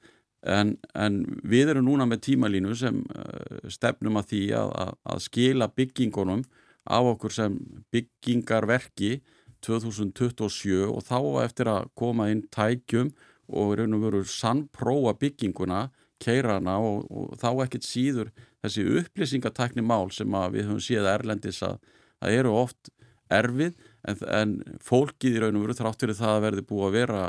En, 0.49 0.77
en 0.95 1.23
við 1.47 1.73
erum 1.75 1.89
núna 1.89 2.07
með 2.09 2.25
tímalínu 2.29 2.77
sem 2.79 3.01
uh, 3.03 3.69
stefnum 3.71 4.21
að 4.21 4.33
því 4.33 4.45
að, 4.61 4.73
að, 4.85 4.95
að 5.15 5.25
skila 5.27 5.71
byggingunum 5.75 6.45
á 6.89 6.99
okkur 7.01 7.35
sem 7.35 7.59
byggingarverki 7.93 9.19
2027 9.67 10.87
og 10.89 11.03
þá 11.07 11.19
eftir 11.45 11.71
að 11.73 11.89
koma 11.99 12.29
inn 12.33 12.45
tækjum 12.55 13.13
og 13.49 13.75
raun 13.79 13.97
og 13.97 14.05
veru 14.05 14.23
sannpróa 14.29 15.15
bygginguna, 15.19 15.89
keirana 16.23 16.77
og, 16.83 17.07
og 17.09 17.35
þá 17.41 17.51
ekkert 17.65 17.87
síður 17.87 18.33
þessi 18.65 18.85
upplýsingatakni 19.01 19.85
mál 19.87 20.11
sem 20.15 20.33
við 20.53 20.67
höfum 20.67 20.83
séð 20.83 21.09
erlendis 21.13 21.63
að 21.67 21.79
það 22.19 22.39
eru 22.41 22.55
oft 22.59 22.91
erfið 23.33 23.77
en, 24.09 24.25
en 24.27 24.57
fólkið 24.85 25.37
í 25.37 25.43
raun 25.43 25.61
og 25.61 25.67
veru 25.67 25.79
þrátt 25.79 26.03
fyrir 26.03 26.19
það 26.19 26.35
að 26.35 26.45
verði 26.47 26.67
búið 26.69 26.89
að 26.89 26.97
vera 26.99 27.23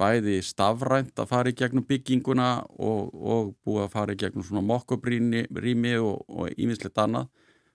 bæði 0.00 0.38
stafrænt 0.46 1.20
að 1.20 1.28
fara 1.28 1.52
í 1.52 1.56
gegnum 1.58 1.84
bygginguna 1.88 2.48
og, 2.80 3.10
og 3.12 3.52
búið 3.66 3.84
að 3.84 3.92
fara 3.92 4.16
í 4.16 4.20
gegnum 4.20 4.46
svona 4.46 4.64
mokkubrými 4.64 5.94
og 6.00 6.54
ímislegt 6.56 7.00
annað 7.02 7.28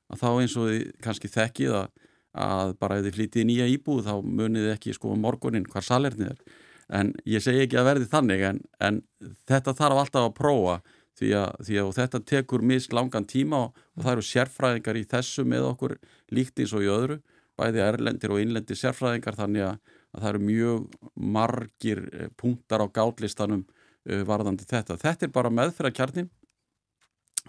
að 0.09 0.21
þá 0.21 0.27
eins 0.31 0.55
og 0.57 0.71
þið 0.71 0.87
kannski 1.05 1.31
þekkið 1.33 1.77
að, 1.81 1.91
að 2.35 2.75
bara 2.81 2.99
ef 2.99 3.07
þið 3.07 3.17
flytið 3.17 3.47
nýja 3.49 3.67
íbúð 3.71 4.05
þá 4.09 4.13
munið 4.23 4.69
ekki 4.73 4.95
sko 4.95 5.15
morgunin 5.19 5.67
hvar 5.71 5.85
salernið 5.85 6.33
er 6.33 6.61
en 6.99 7.13
ég 7.25 7.41
segi 7.41 7.63
ekki 7.65 7.79
að 7.79 7.87
verði 7.89 8.09
þannig 8.11 8.43
en, 8.49 8.59
en 8.83 9.01
þetta 9.49 9.73
þarf 9.77 10.01
alltaf 10.03 10.27
að 10.27 10.35
prófa 10.37 10.75
því 11.15 11.31
að, 11.39 11.51
því 11.67 11.79
að 11.81 11.93
þetta 11.99 12.21
tekur 12.31 12.65
mis 12.65 12.89
langan 12.93 13.27
tíma 13.29 13.61
og, 13.67 13.79
og 13.95 14.03
það 14.03 14.11
eru 14.13 14.25
sérfræðingar 14.29 14.99
í 14.99 15.05
þessu 15.15 15.45
með 15.47 15.69
okkur 15.71 15.95
líkt 16.35 16.59
eins 16.59 16.75
og 16.75 16.85
í 16.85 16.91
öðru 16.91 17.19
bæði 17.59 17.83
erlendir 17.85 18.33
og 18.35 18.41
innlendir 18.43 18.79
sérfræðingar 18.79 19.37
þannig 19.39 19.65
að, 19.69 19.77
að 20.15 20.25
það 20.25 20.31
eru 20.31 20.43
mjög 20.49 20.97
margir 21.37 22.03
eh, 22.11 22.31
punktar 22.35 22.83
á 22.83 22.87
gátlistanum 22.91 23.63
uh, 23.63 24.23
varðandi 24.27 24.67
þetta. 24.67 24.99
Þetta 24.99 25.27
er 25.27 25.33
bara 25.35 25.53
meðferðarkjarnin 25.55 26.29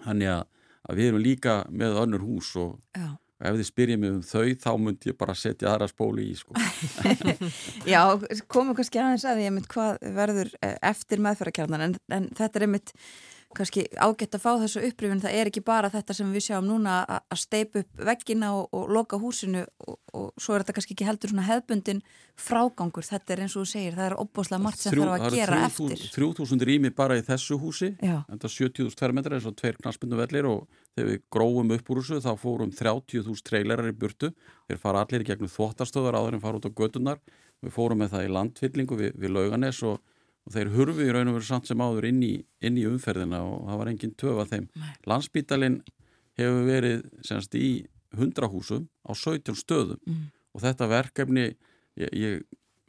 þannig 0.05 0.31
að, 0.31 0.43
að 0.87 1.01
við 1.01 1.11
erum 1.11 1.25
líka 1.25 1.57
með 1.69 2.01
önnur 2.05 2.23
hús 2.23 2.53
og 2.61 2.77
Já. 2.95 3.17
Ef 3.37 3.57
þið 3.59 3.67
spyrjið 3.69 4.01
mig 4.01 4.13
um 4.15 4.21
þau 4.25 4.45
þá 4.63 4.69
myndi 4.81 5.11
ég 5.11 5.17
bara 5.19 5.35
setja 5.37 5.71
aðra 5.71 5.87
spóli 5.91 6.27
í 6.31 6.35
sko. 6.37 6.57
Já, 7.93 8.01
komum 8.49 8.77
kannski 8.77 9.01
aðeins 9.01 9.27
að 9.29 9.41
því 9.41 9.65
hvað 9.73 10.05
verður 10.17 10.53
eh, 10.61 10.77
eftir 10.89 11.21
meðferðarkjarnan 11.25 11.87
en, 11.87 11.97
en 12.17 12.29
þetta 12.37 12.59
er 12.59 12.67
einmitt 12.67 12.93
kannski 13.55 13.85
ágætt 13.95 14.35
að 14.35 14.43
fá 14.43 14.49
þessu 14.61 14.81
upprifin 14.87 15.21
það 15.23 15.35
er 15.39 15.49
ekki 15.49 15.61
bara 15.65 15.89
þetta 15.91 16.15
sem 16.17 16.31
við 16.33 16.43
sjáum 16.49 16.67
núna 16.67 16.97
að 17.07 17.39
steipa 17.39 17.81
upp 17.83 18.01
veggina 18.09 18.49
og, 18.57 18.67
og 18.75 18.89
loka 18.91 19.19
húsinu 19.21 19.63
og, 19.87 19.97
og 20.11 20.25
svo 20.41 20.55
er 20.55 20.65
þetta 20.65 20.75
kannski 20.77 20.95
ekki 20.97 21.07
heldur 21.07 21.31
svona 21.31 21.45
hefbundin 21.47 22.01
frágangur. 22.37 23.05
Þetta 23.07 23.33
er 23.33 23.43
eins 23.45 23.55
og 23.55 23.63
þú 23.63 23.71
segir, 23.71 23.95
það 23.97 24.09
er 24.09 24.17
opboslega 24.21 24.63
margt 24.65 24.83
sem 24.83 24.97
þarf 24.97 25.15
að 25.15 25.37
gera 25.37 25.61
eftir. 25.69 26.03
3000 26.17 26.67
rými 26.69 26.91
bara 26.97 27.17
í 27.17 27.23
þessu 27.25 27.57
húsi 27.61 27.93
Já. 27.95 28.19
þetta 28.27 28.49
er 28.49 28.55
70.000 28.57 28.99
tverrmetrar 28.99 29.39
eins 29.39 29.47
og 29.49 29.57
tveir 29.57 29.79
knaspinu 29.79 30.19
vellir 30.19 30.49
og 30.51 30.67
þegar 30.97 31.09
við 31.13 31.23
gróum 31.33 31.73
upp 31.77 31.91
úr 31.93 32.03
þessu 32.03 32.21
þá 32.27 32.31
fórum 32.43 32.75
30.000 32.75 33.47
trailerar 33.47 33.89
í 33.89 33.95
burtu. 33.95 34.33
Þeir 34.67 34.83
fara 34.83 35.05
allir 35.05 35.23
í 35.23 35.29
gegnum 35.31 35.53
þvóttastöðar 35.53 36.19
áður 36.19 36.37
en 36.37 36.43
fara 36.43 36.61
út 36.61 36.69
á 36.69 36.77
gödunar 36.77 37.23
við 37.63 37.73
fórum 37.73 38.03
með 38.03 38.13
það 38.13 38.27
í 38.27 38.33
landfyllingu 38.35 38.99
við, 38.99 39.17
við 39.17 39.33
og 40.47 40.55
þeir 40.55 40.71
hurfi 40.73 41.07
í 41.07 41.11
raun 41.11 41.31
og 41.31 41.37
veru 41.37 41.47
samt 41.49 41.67
sem 41.67 41.83
áður 41.83 42.07
inn 42.07 42.23
í, 42.23 42.33
inn 42.63 42.79
í 42.79 42.85
umferðina 42.87 43.43
og 43.43 43.67
það 43.67 43.81
var 43.81 43.91
engin 43.91 44.15
töf 44.15 44.41
að 44.41 44.53
þeim. 44.53 44.67
Nei. 44.79 44.91
Landsbítalinn 45.11 45.77
hefur 46.39 46.65
verið 46.69 47.03
semst 47.27 47.57
í 47.59 47.69
100 48.15 48.49
húsum 48.53 48.87
á 49.03 49.11
17 49.11 49.57
stöðum 49.59 49.99
mm. 50.07 50.25
og 50.55 50.63
þetta 50.63 50.89
verkefni, 50.89 51.47
ég, 51.99 52.13
ég 52.15 52.43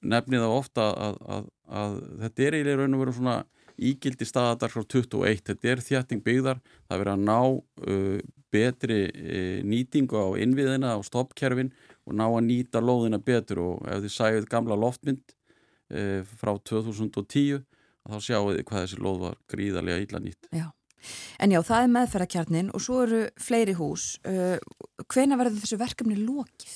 nefni 0.07 0.39
það 0.39 0.55
ofta 0.55 0.89
að, 0.95 1.21
að, 1.27 1.47
að 1.83 1.97
þetta 2.23 2.47
er 2.47 2.59
í 2.59 2.65
raun 2.69 2.95
og 2.95 3.03
veru 3.03 3.17
svona 3.17 3.39
ígildi 3.79 4.27
staðadar 4.27 4.73
frá 4.73 4.83
21, 4.83 5.43
þetta 5.47 5.71
er 5.71 5.83
þjætting 5.87 6.23
byggðar, 6.27 6.63
það 6.89 7.03
verið 7.03 7.13
að 7.15 7.25
ná 7.27 7.39
uh, 7.47 8.21
betri 8.55 9.01
uh, 9.11 9.59
nýtingu 9.67 10.19
á 10.19 10.27
innviðina, 10.43 10.95
á 10.95 11.01
stoppkerfin 11.07 11.73
og 12.07 12.17
ná 12.19 12.27
að 12.27 12.47
nýta 12.49 12.83
lóðina 12.83 13.21
betur 13.23 13.63
og 13.65 13.91
ef 13.91 14.03
þið 14.07 14.15
sæðið 14.15 14.49
gamla 14.51 14.79
loftmynd 14.79 15.35
e, 15.91 16.23
frá 16.41 16.55
2010 16.71 17.63
þá 18.09 18.19
sjáu 18.25 18.51
þið 18.51 18.65
hvað 18.69 18.85
þessi 18.85 19.01
lóð 19.05 19.23
var 19.27 19.39
gríðarlega 19.53 20.05
illa 20.05 20.21
nýtt. 20.25 20.51
Já. 20.55 20.69
En 21.39 21.53
já, 21.55 21.61
það 21.63 21.85
er 21.85 21.93
meðferðarkjarnin 21.95 22.71
og 22.75 22.83
svo 22.83 23.03
eru 23.05 23.21
fleiri 23.41 23.75
hús. 23.79 24.07
Uh, 24.27 24.57
hvena 25.07 25.39
verður 25.39 25.63
þessu 25.63 25.79
verkefni 25.79 26.17
lókið? 26.19 26.75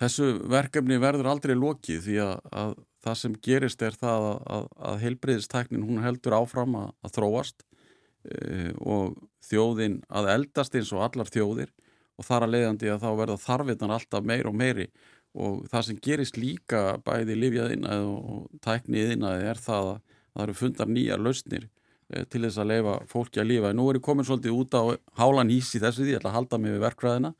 Þessu 0.00 0.30
verkefni 0.50 0.98
verður 1.02 1.30
aldrei 1.30 1.54
lókið 1.54 2.00
því 2.08 2.16
að, 2.24 2.34
að 2.50 2.74
það 3.04 3.20
sem 3.20 3.36
gerist 3.46 3.84
er 3.86 3.94
það 4.00 4.26
að, 4.30 4.40
að, 4.56 4.66
að 4.90 4.98
heilbreyðisteknin 5.04 5.86
hún 5.86 6.02
heldur 6.02 6.36
áfram 6.40 6.76
að 6.80 7.14
þróast 7.14 7.62
uh, 7.62 8.72
og 8.82 9.16
þjóðin 9.44 10.00
að 10.08 10.32
eldast 10.34 10.74
eins 10.74 10.92
og 10.96 11.04
allar 11.06 11.30
þjóðir 11.30 11.70
og 12.14 12.26
þar 12.26 12.46
að 12.46 12.54
leiðandi 12.54 12.90
að 12.90 13.02
þá 13.02 13.10
verða 13.18 13.42
þarfinnan 13.42 13.94
alltaf 13.94 14.26
meir 14.26 14.48
og 14.50 14.56
meiri 14.56 14.88
og 15.34 15.64
það 15.70 15.86
sem 15.88 16.00
gerist 16.02 16.38
líka 16.38 16.82
bæði 17.04 17.36
livjaðinnaði 17.38 18.10
og 18.10 18.44
tækniðinnaði 18.64 19.48
er 19.50 19.60
það 19.60 19.90
að 19.94 20.02
það 20.34 20.44
eru 20.44 20.56
fundar 20.58 20.90
nýjar 20.90 21.22
lausnir 21.22 21.66
eh, 22.10 22.24
til 22.30 22.42
þess 22.44 22.60
að 22.62 22.70
leifa 22.72 22.94
fólki 23.10 23.42
að 23.42 23.50
lifa. 23.50 23.74
Nú 23.74 23.88
er 23.90 23.98
ég 23.98 24.06
komin 24.06 24.26
svolítið 24.26 24.58
út 24.58 24.78
á 24.78 24.82
hálan 25.20 25.52
hís 25.52 25.70
í 25.74 25.82
þessu 25.82 26.02
því, 26.02 26.14
ég 26.14 26.22
ætla 26.22 26.32
að 26.32 26.38
halda 26.38 26.60
mig 26.60 26.74
við 26.74 26.84
verkræðina 26.84 27.34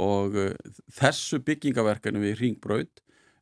og 0.00 0.36
uh, 0.38 0.52
þessu 0.94 1.40
byggingaverkanu 1.42 2.20
við 2.22 2.36
Ringbraut, 2.38 3.00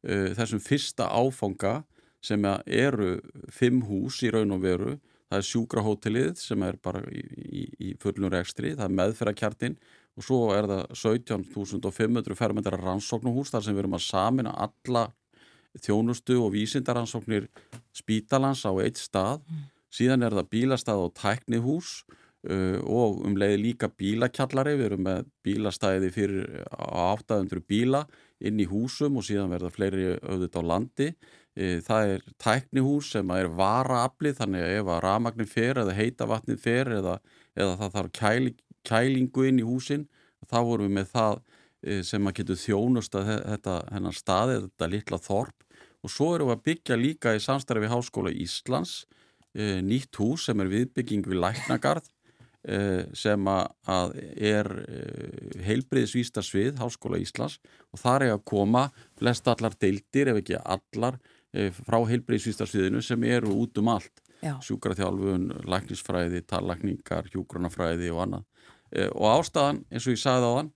uh, 0.08 0.30
þessum 0.38 0.62
fyrsta 0.64 1.10
áfanga 1.12 1.82
sem 2.24 2.42
eru 2.64 3.18
fimm 3.52 3.82
hús 3.84 4.22
í 4.24 4.30
raun 4.32 4.56
og 4.56 4.62
veru, 4.64 4.94
það 5.28 5.42
er 5.42 5.46
sjúkrahótelið 5.50 6.40
sem 6.40 6.64
er 6.64 6.78
bara 6.82 7.02
í, 7.12 7.20
í, 7.20 7.64
í 7.90 7.92
fullnur 8.00 8.38
ekstri, 8.40 8.72
það 8.78 8.86
er 8.88 8.96
meðferðarkjartin 9.02 9.76
og 10.18 10.26
svo 10.26 10.38
er 10.50 10.66
það 10.66 10.84
17.500 10.98 12.34
fermetrar 12.38 12.82
rannsóknuhús 12.82 13.52
þar 13.54 13.64
sem 13.64 13.76
við 13.76 13.84
erum 13.84 13.98
að 13.98 14.06
samina 14.08 14.54
alla 14.66 15.04
þjónustu 15.78 16.40
og 16.42 16.54
vísindaransóknir 16.56 17.46
spítalans 17.94 18.64
á 18.66 18.72
eitt 18.82 18.98
stað. 18.98 19.44
Mm. 19.46 19.66
síðan 19.88 20.24
er 20.26 20.34
það 20.36 20.48
bílastað 20.52 21.02
og 21.06 21.12
tæknihús 21.16 21.90
uh, 22.50 22.76
og 22.84 23.22
um 23.24 23.36
leiði 23.40 23.60
líka 23.62 23.88
bílakjallari 23.88 24.74
við 24.76 24.86
erum 24.90 25.06
með 25.06 25.30
bílastæði 25.46 26.10
fyrir 26.12 26.66
á 26.68 27.14
800 27.14 27.62
bíla 27.64 28.02
inn 28.38 28.60
í 28.60 28.66
húsum 28.68 29.16
og 29.16 29.24
síðan 29.24 29.54
verða 29.54 29.72
fleiri 29.72 30.10
auðvitað 30.18 30.66
á 30.66 30.70
landi. 30.74 31.08
Uh, 31.56 31.78
það 31.86 32.12
er 32.16 32.26
tæknihús 32.42 33.14
sem 33.14 33.32
er 33.38 33.48
varaaflið 33.48 34.42
þannig 34.42 34.66
að 34.66 34.76
ef 34.82 34.92
að 34.92 35.02
ramagnin 35.06 35.52
fer 35.54 35.84
eða 35.84 35.96
heita 35.96 36.28
vatnin 36.28 36.60
fer 36.60 36.92
eða, 36.98 37.20
eða 37.56 37.78
það 37.80 37.94
þarf 37.96 38.16
kæli 38.18 38.56
kælingu 38.88 39.46
inn 39.48 39.60
í 39.62 39.66
húsin 39.66 40.06
þá 40.48 40.58
vorum 40.64 40.88
við 40.88 40.96
með 40.98 41.08
það 41.12 41.38
e, 41.38 42.02
sem 42.06 42.28
að 42.28 42.36
getur 42.40 42.60
þjónust 42.62 43.16
að 43.18 43.32
þetta 43.36 43.78
hennar 43.94 44.16
staði, 44.16 44.60
þetta 44.66 44.90
litla 44.92 45.22
þorp. 45.22 45.64
Og 46.06 46.12
svo 46.14 46.28
erum 46.34 46.52
við 46.52 46.56
að 46.56 46.66
byggja 46.68 46.98
líka 46.98 47.34
í 47.34 47.42
samstarfi 47.42 47.84
við 47.84 47.94
Háskóla 47.94 48.34
Íslands 48.44 49.00
e, 49.52 49.80
nýtt 49.84 50.20
hús 50.20 50.46
sem 50.48 50.62
er 50.62 50.70
viðbygging 50.70 51.26
við 51.26 51.42
Læknagarð 51.42 52.06
e, 52.62 52.78
sem 53.18 53.50
að 53.50 54.14
er 54.36 54.70
heilbriðisvísta 55.66 56.44
svið 56.46 56.78
Háskóla 56.82 57.20
Íslands. 57.22 57.58
Og 57.92 58.02
þar 58.04 58.28
er 58.28 58.36
að 58.36 58.46
koma 58.48 58.86
flest 59.18 59.50
allar 59.50 59.74
deildir 59.80 60.32
ef 60.32 60.40
ekki 60.42 60.62
allar 60.62 61.18
frá 61.48 61.96
heilbriðisvísta 62.04 62.66
sviðinu 62.68 63.00
sem 63.02 63.22
eru 63.24 63.54
út 63.64 63.78
um 63.80 63.88
allt. 63.90 64.20
Sjúkraþjálfun, 64.38 65.48
læknisfræði, 65.66 66.44
tallakningar, 66.46 67.26
hjúgrunafræði 67.32 68.12
og 68.12 68.20
annað. 68.22 68.44
Eh, 68.44 68.57
og 69.12 69.24
ástæðan, 69.38 69.82
eins 69.92 70.06
og 70.06 70.14
ég 70.14 70.20
sagði 70.22 70.48
á 70.48 70.52
hann 70.56 70.70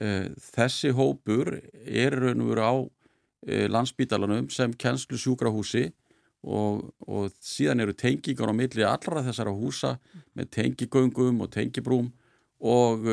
eh, 0.00 0.28
þessi 0.52 0.92
hópur 0.96 1.52
er 1.82 2.16
raun 2.18 2.44
og 2.44 2.52
veru 2.52 2.64
á 2.64 2.74
eh, 3.46 3.66
landsbítalanum 3.70 4.48
sem 4.50 4.72
kennslu 4.74 5.20
sjúkrahúsi 5.20 5.90
og, 6.42 6.88
og 7.06 7.30
síðan 7.38 7.84
eru 7.84 7.94
tengingar 7.94 8.50
á 8.50 8.54
milli 8.56 8.86
allra 8.86 9.22
þessara 9.22 9.54
húsa 9.54 9.94
með 10.34 10.50
tengigöngum 10.56 11.44
og 11.44 11.52
tengibrúm 11.54 12.10
og, 12.62 13.06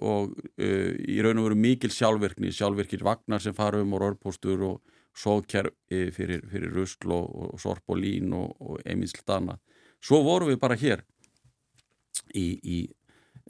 og 0.00 0.36
í 0.56 1.16
raun 1.24 1.40
og 1.40 1.48
veru 1.48 1.56
mikil 1.60 1.92
sjálfverkni, 1.92 2.52
sjálfverkir 2.52 3.04
vagnar 3.04 3.40
sem 3.44 3.56
fara 3.56 3.80
um 3.80 3.96
og 3.96 4.02
rörpostur 4.04 4.62
og 4.64 4.94
sókjær 5.16 5.70
fyrir, 5.88 6.44
fyrir 6.48 6.72
rusl 6.76 7.12
og, 7.16 7.26
og 7.56 7.60
sorp 7.60 7.92
og 7.92 8.00
lín 8.00 8.32
og 8.36 8.76
einminslt 8.84 9.28
annað. 9.32 9.60
Svo 10.04 10.20
vorum 10.24 10.52
við 10.52 10.60
bara 10.60 10.76
hér 10.80 11.04
í, 12.36 12.46
í 12.60 12.78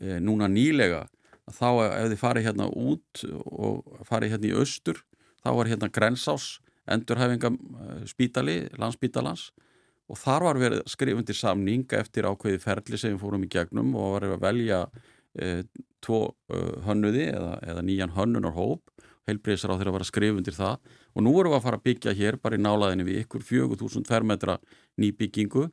núna 0.00 0.48
nýlega 0.52 1.06
þá 1.46 1.68
ef 1.86 2.08
þið 2.10 2.20
farið 2.20 2.48
hérna 2.48 2.66
út 2.68 3.22
og 3.46 4.00
farið 4.08 4.34
hérna 4.34 4.50
í 4.50 4.56
austur 4.58 5.02
þá 5.44 5.50
var 5.56 5.70
hérna 5.70 5.92
Grensás 5.94 6.56
endurhæfingaspítali, 6.90 8.58
landsspítalans 8.78 9.50
og 10.06 10.18
þar 10.20 10.46
var 10.46 10.60
verið 10.60 10.84
skrifundir 10.90 11.38
samning 11.38 11.86
eftir 11.98 12.28
ákveði 12.28 12.62
ferli 12.62 13.00
sem 13.00 13.14
við 13.14 13.22
fórum 13.22 13.46
í 13.46 13.50
gegnum 13.50 13.94
og 13.98 14.16
var 14.16 14.28
að 14.28 14.42
velja 14.44 14.82
e, 15.34 15.64
tvo 16.04 16.20
e, 16.46 16.60
hönnuði 16.86 17.26
eða, 17.32 17.56
eða 17.66 17.86
nýjan 17.86 18.14
hönnunar 18.14 18.54
hóp 18.54 18.92
heilbreyðsar 19.26 19.74
á 19.74 19.78
þeirra 19.78 19.90
að 19.90 19.96
vera 19.98 20.06
skrifundir 20.06 20.54
það. 20.54 20.76
Og 21.16 21.24
nú 21.26 21.32
erum 21.40 21.50
við 21.50 21.58
að 21.58 21.64
fara 21.64 21.80
að 21.80 21.86
byggja 21.88 22.14
hér 22.14 22.38
bara 22.42 22.58
í 22.58 22.62
nálaðinni 22.62 23.06
við 23.08 23.24
ykkur 23.24 23.42
4000 23.48 24.06
fermetra 24.06 24.58
nýbyggingu 25.02 25.66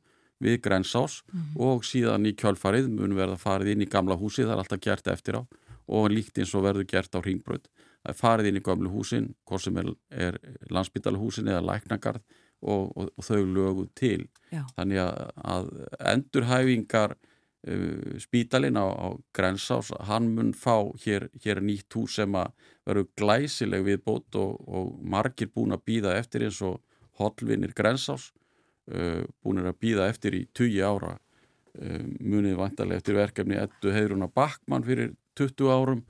við 0.44 0.60
Grensás 0.66 1.22
mm 1.24 1.40
-hmm. 1.40 1.62
og 1.68 1.84
síðan 1.88 2.28
í 2.30 2.36
kjálfarið 2.36 2.90
mun 2.90 3.16
verða 3.16 3.38
farið 3.38 3.74
inn 3.74 3.86
í 3.88 3.90
gamla 3.90 4.20
húsi, 4.20 4.44
það 4.44 4.56
er 4.56 4.64
alltaf 4.64 4.80
gert 4.80 5.08
eftir 5.08 5.40
á 5.40 5.42
og 5.88 6.12
líkt 6.12 6.38
eins 6.40 6.54
og 6.56 6.64
verður 6.64 6.88
gert 6.88 7.16
á 7.16 7.20
ringbröð 7.20 7.68
það 8.04 8.12
er 8.12 8.20
farið 8.20 8.50
inn 8.50 8.60
í 8.60 8.64
gamlu 8.64 8.92
húsin 8.92 9.30
hvort 9.48 9.64
sem 9.64 9.78
er, 9.80 9.92
er 10.12 10.40
landsbytalahúsin 10.74 11.52
eða 11.52 11.64
læknagarð 11.72 12.24
og, 12.64 12.92
og, 12.96 13.12
og 13.18 13.28
þau 13.28 13.44
löguð 13.44 13.92
til 13.96 14.26
Já. 14.52 14.64
þannig 14.76 15.02
að, 15.04 15.22
að 15.56 15.70
endurhæfingar 16.14 17.16
uh, 17.16 18.20
spítalinn 18.24 18.80
á, 18.80 18.88
á 18.88 19.08
Grensás 19.36 19.92
hann 20.10 20.32
mun 20.36 20.54
fá 20.56 20.92
hér, 21.06 21.30
hér 21.44 21.64
nýtt 21.64 21.96
hús 21.96 22.20
sem 22.20 22.40
að 22.40 22.52
verður 22.88 23.10
glæsileg 23.20 23.88
við 23.88 24.04
bót 24.04 24.40
og, 24.40 24.60
og 24.68 24.96
margir 25.00 25.52
búin 25.52 25.76
að 25.76 25.86
býða 25.88 26.18
eftir 26.20 26.48
eins 26.48 26.60
og 26.64 26.82
hollvinir 27.20 27.76
Grensás 27.78 28.32
uh, 28.32 28.43
búinir 28.86 29.70
að 29.70 29.80
býða 29.80 30.08
eftir 30.12 30.36
í 30.36 30.46
20 30.52 30.82
ára 30.84 31.14
uh, 31.16 32.00
munið 32.20 32.58
vantarlega 32.60 33.02
eftir 33.02 33.18
verkefni 33.18 33.60
ettu 33.60 33.94
heiðruna 33.96 34.30
Backmann 34.34 34.86
fyrir 34.88 35.14
20 35.40 35.70
árum 35.74 36.02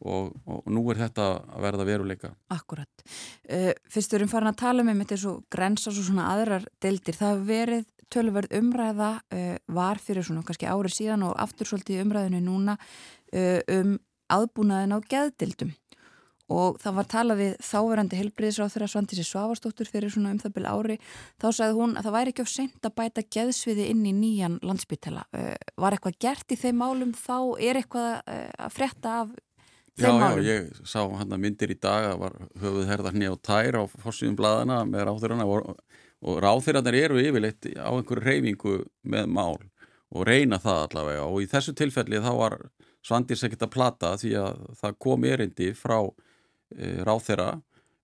og, 0.00 0.30
og 0.48 0.68
nú 0.72 0.84
er 0.92 1.02
þetta 1.02 1.26
að 1.36 1.64
verða 1.66 1.86
veruleika. 1.88 2.30
Akkurat. 2.54 3.02
Uh, 3.44 3.72
fyrst 3.92 4.14
erum 4.16 4.30
farin 4.30 4.52
að 4.52 4.60
tala 4.62 4.84
um 4.84 4.92
með 4.94 5.16
þessu 5.16 5.34
grensas 5.52 5.98
og 6.00 6.06
svona 6.06 6.30
aðrar 6.34 6.68
deildir. 6.80 7.18
Það 7.18 7.34
hefur 7.34 7.50
verið 7.50 7.88
tölverð 8.10 8.56
umræða 8.58 9.10
var 9.70 10.00
fyrir 10.02 10.24
svona 10.26 10.42
kannski 10.42 10.66
árið 10.66 10.96
síðan 10.96 11.28
og 11.28 11.36
aftur 11.38 11.68
svolítið 11.68 12.00
umræðinu 12.02 12.40
núna 12.42 12.74
um 13.70 13.92
aðbúnaðin 14.34 14.96
á 14.96 14.98
geðdildum 15.12 15.70
og 16.50 16.78
það 16.82 16.96
var 16.98 17.08
talað 17.10 17.40
við 17.40 17.52
þáverandi 17.62 18.18
helbriðisráð 18.18 18.72
þegar 18.74 18.90
Svandísi 18.92 19.24
Svavarsdóttur 19.26 19.90
fyrir 19.90 20.10
svona 20.10 20.32
um 20.34 20.40
það 20.42 20.54
byrja 20.56 20.72
ári. 20.74 20.96
Þá 21.38 21.46
sagði 21.58 21.76
hún 21.78 21.92
að 21.94 22.08
það 22.08 22.16
væri 22.16 22.32
ekki 22.34 22.44
of 22.44 22.50
sent 22.50 22.88
að 22.88 22.96
bæta 22.98 23.24
geðsviði 23.36 23.86
inn 23.92 24.02
í 24.10 24.14
nýjan 24.16 24.56
landsbytela 24.66 25.22
uh, 25.30 25.54
var 25.80 25.94
eitthvað 25.96 26.18
gert 26.26 26.50
í 26.50 26.58
þeim 26.58 26.80
málum? 26.82 27.14
Þá 27.14 27.38
er 27.68 27.80
eitthvað 27.80 28.10
uh, 28.18 28.50
að 28.66 28.74
fretta 28.74 29.14
af 29.22 29.30
Já, 30.00 30.06
þeim 30.06 30.16
já, 30.16 30.20
málum? 30.24 30.44
ég 30.48 30.82
sá 30.88 31.00
hann 31.04 31.34
að 31.36 31.42
myndir 31.44 31.74
í 31.74 31.78
dag 31.78 32.08
að 32.12 32.20
var 32.24 32.36
höfuð 32.62 32.90
herðar 32.90 33.18
nýja 33.20 33.34
á 33.34 33.44
tær 33.50 33.78
á 33.78 33.82
fórsýðum 34.00 34.38
bladana 34.38 34.80
með 34.88 35.06
ráþurana 35.08 35.46
og, 35.50 35.74
og 36.24 36.40
ráþurarnir 36.42 36.98
eru 37.04 37.20
yfirleitt 37.22 37.70
á 37.78 37.90
einhverju 37.94 38.24
reyfingu 38.26 38.76
með 39.02 39.30
mál 39.30 39.58
og 40.10 40.26
reyna 40.26 40.58
það 40.58 40.86
allavega. 40.88 41.26
Og 41.30 41.44
í 41.44 41.50
þessu 41.50 41.74
tilfelli 41.78 42.22
þá 42.22 42.32
var 42.38 42.56
Svandís 43.06 43.44
ekkert 43.46 43.62
að 43.68 43.72
plata 43.76 44.14
því 44.20 44.32
að 44.40 44.64
það 44.80 44.96
kom 45.04 45.24
erindi 45.28 45.70
frá 45.76 45.98
e, 46.76 47.00
ráþera 47.06 47.50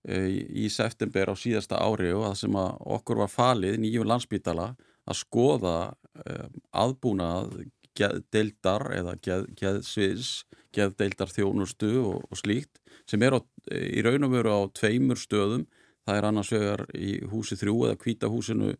e, 0.03 0.19
í 0.63 0.67
september 0.73 1.31
á 1.31 1.35
síðasta 1.37 1.79
ári 1.81 2.11
og 2.15 2.27
það 2.27 2.37
sem 2.41 2.59
að 2.59 2.85
okkur 2.97 3.23
var 3.23 3.33
falið 3.33 3.79
nýjum 3.83 4.07
landsbítala 4.09 4.69
að 5.07 5.19
skoða 5.21 5.77
e, 6.23 6.37
aðbúnað 6.75 7.57
geðdeildar 7.97 8.91
eða 8.93 9.15
geð, 9.23 9.47
geðsviðs, 9.57 10.31
geðdeildar 10.75 11.31
þjónustu 11.33 11.91
og, 12.03 12.21
og 12.29 12.39
slíkt 12.39 12.81
sem 13.09 13.23
er 13.23 13.37
á, 13.37 13.39
í 13.71 14.03
raun 14.05 14.27
og 14.27 14.33
veru 14.35 14.53
á 14.53 14.61
tveimur 14.75 15.19
stöðum. 15.19 15.65
Það 16.07 16.19
er 16.19 16.27
annars 16.29 16.51
vegar 16.53 16.83
í 16.95 17.17
húsi 17.31 17.57
þrjú 17.59 17.87
eða 17.87 17.99
kvítahúsinu 17.99 18.73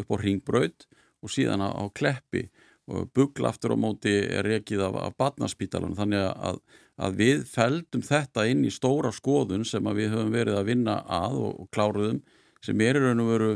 upp 0.00 0.14
á 0.14 0.16
Ringbraut 0.18 0.86
og 1.22 1.30
síðan 1.30 1.62
á 1.62 1.86
Kleppi 1.94 2.48
og 2.90 3.10
bugla 3.14 3.52
aftur 3.52 3.74
á 3.74 3.78
móti 3.78 4.14
er 4.24 4.46
rekið 4.46 4.82
af, 4.88 4.96
af 4.98 5.18
badnarspítalan 5.20 5.94
þannig 5.98 6.24
að, 6.26 6.58
að 7.02 7.18
við 7.18 7.44
feldum 7.50 8.04
þetta 8.06 8.46
inn 8.50 8.64
í 8.66 8.72
stóra 8.72 9.12
skoðun 9.14 9.66
sem 9.68 9.86
við 9.96 10.14
höfum 10.14 10.32
verið 10.34 10.58
að 10.58 10.68
vinna 10.70 10.96
að 11.06 11.38
og, 11.42 11.52
og 11.64 11.70
kláruðum 11.74 12.20
sem 12.62 12.82
er 12.84 12.98
í 12.98 13.02
raun 13.02 13.24
og 13.24 13.30
veru 13.32 13.52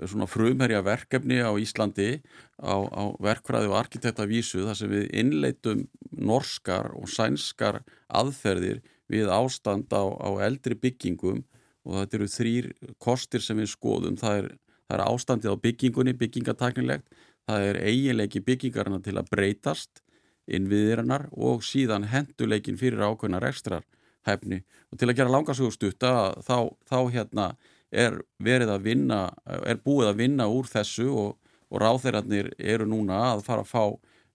svona 0.00 0.28
frumherja 0.30 0.80
verkefni 0.84 1.40
á 1.44 1.52
Íslandi 1.60 2.20
á, 2.60 2.76
á 2.88 3.04
verkfræði 3.20 3.68
og 3.68 3.78
arkitektavísu 3.80 4.64
þar 4.64 4.78
sem 4.78 4.92
við 4.92 5.08
innleitum 5.22 5.84
norskar 6.10 6.92
og 6.96 7.10
sænskar 7.12 7.82
aðferðir 8.08 8.80
við 9.10 9.32
ástand 9.32 9.92
á, 9.92 10.04
á 10.06 10.30
eldri 10.46 10.78
byggingum. 10.78 11.42
Og 11.84 11.96
þetta 11.96 12.16
eru 12.16 12.28
þrýr 12.30 12.66
kostir 13.00 13.42
sem 13.42 13.58
við 13.58 13.72
skoðum. 13.72 14.16
Það 14.20 14.38
er, 14.38 14.48
það 14.86 14.96
er 14.96 15.04
ástandið 15.06 15.52
á 15.56 15.62
byggingunni, 15.64 16.16
byggingataknilegt 16.20 17.20
það 17.50 17.66
er 17.70 17.80
eiginleiki 17.88 18.42
byggingarna 18.44 19.00
til 19.04 19.16
að 19.18 19.30
breytast 19.32 20.02
innviðirinnar 20.50 21.28
og 21.32 21.64
síðan 21.66 22.08
henduleikin 22.10 22.78
fyrir 22.80 23.02
ákveðna 23.04 23.42
rekstrar 23.42 23.84
hefni 24.28 24.62
og 24.90 25.00
til 25.00 25.08
að 25.08 25.16
gera 25.20 25.34
langarsugustutta 25.34 26.12
þá, 26.44 26.56
þá 26.88 26.98
hérna 27.14 27.50
er 27.90 28.20
verið 28.42 28.70
að 28.74 28.86
vinna, 28.86 29.20
er 29.66 29.80
búið 29.82 30.12
að 30.12 30.20
vinna 30.22 30.46
úr 30.50 30.68
þessu 30.70 31.08
og, 31.10 31.36
og 31.70 31.82
ráþeirarnir 31.82 32.52
eru 32.58 32.86
núna 32.88 33.18
að 33.32 33.44
fara 33.46 33.64
að 33.64 33.72
fá 33.72 33.84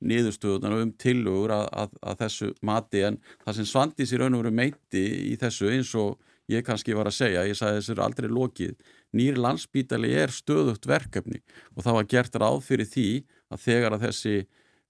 niðurstöðunar 0.05 0.75
um 0.81 0.91
tilugur 0.99 1.53
að, 1.55 1.67
að, 1.71 1.93
að 2.03 2.21
þessu 2.23 2.49
mati. 2.67 3.03
En 3.07 3.19
það 3.45 3.59
sem 3.59 3.69
Svandís 3.69 4.13
í 4.13 4.19
raun 4.19 4.35
og 4.35 4.43
veru 4.43 4.55
meiti 4.55 5.05
í 5.31 5.37
þessu 5.39 5.71
eins 5.71 5.93
og 5.99 6.19
ég 6.51 6.65
kannski 6.67 6.93
var 6.97 7.09
að 7.09 7.17
segja, 7.17 7.45
ég 7.47 7.57
sagði 7.57 7.79
þessu 7.79 7.95
er 7.95 8.03
aldrei 8.05 8.27
lokið, 8.29 8.75
nýri 9.17 9.41
landsbítali 9.41 10.11
er 10.19 10.33
stöðugt 10.35 10.85
verkefni. 10.89 11.41
Og 11.73 11.87
það 11.87 11.97
var 11.99 12.11
gert 12.11 12.37
ráð 12.43 12.59
fyrir 12.67 12.91
því 12.91 13.09
að 13.49 13.63
þegar 13.65 13.95
að 13.95 14.07
þessi 14.09 14.35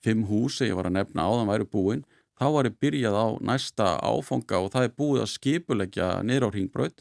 fimm 0.04 0.26
hús 0.30 0.60
sem 0.60 0.70
ég 0.72 0.78
var 0.78 0.90
að 0.90 0.98
nefna 1.00 1.28
á 1.28 1.32
þann 1.32 1.52
væri 1.52 1.68
búin, 1.72 2.06
þá 2.36 2.46
var 2.58 2.70
ég 2.70 2.80
byrjað 2.84 3.16
á 3.16 3.28
næsta 3.52 3.90
áfanga 4.04 4.62
og 4.62 4.72
það 4.74 4.88
er 4.88 4.96
búið 5.00 5.24
að 5.24 5.34
skipulegja 5.36 6.10
niður 6.28 6.48
á 6.48 6.56
ringbröð 6.56 6.98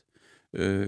uh, 0.59 0.87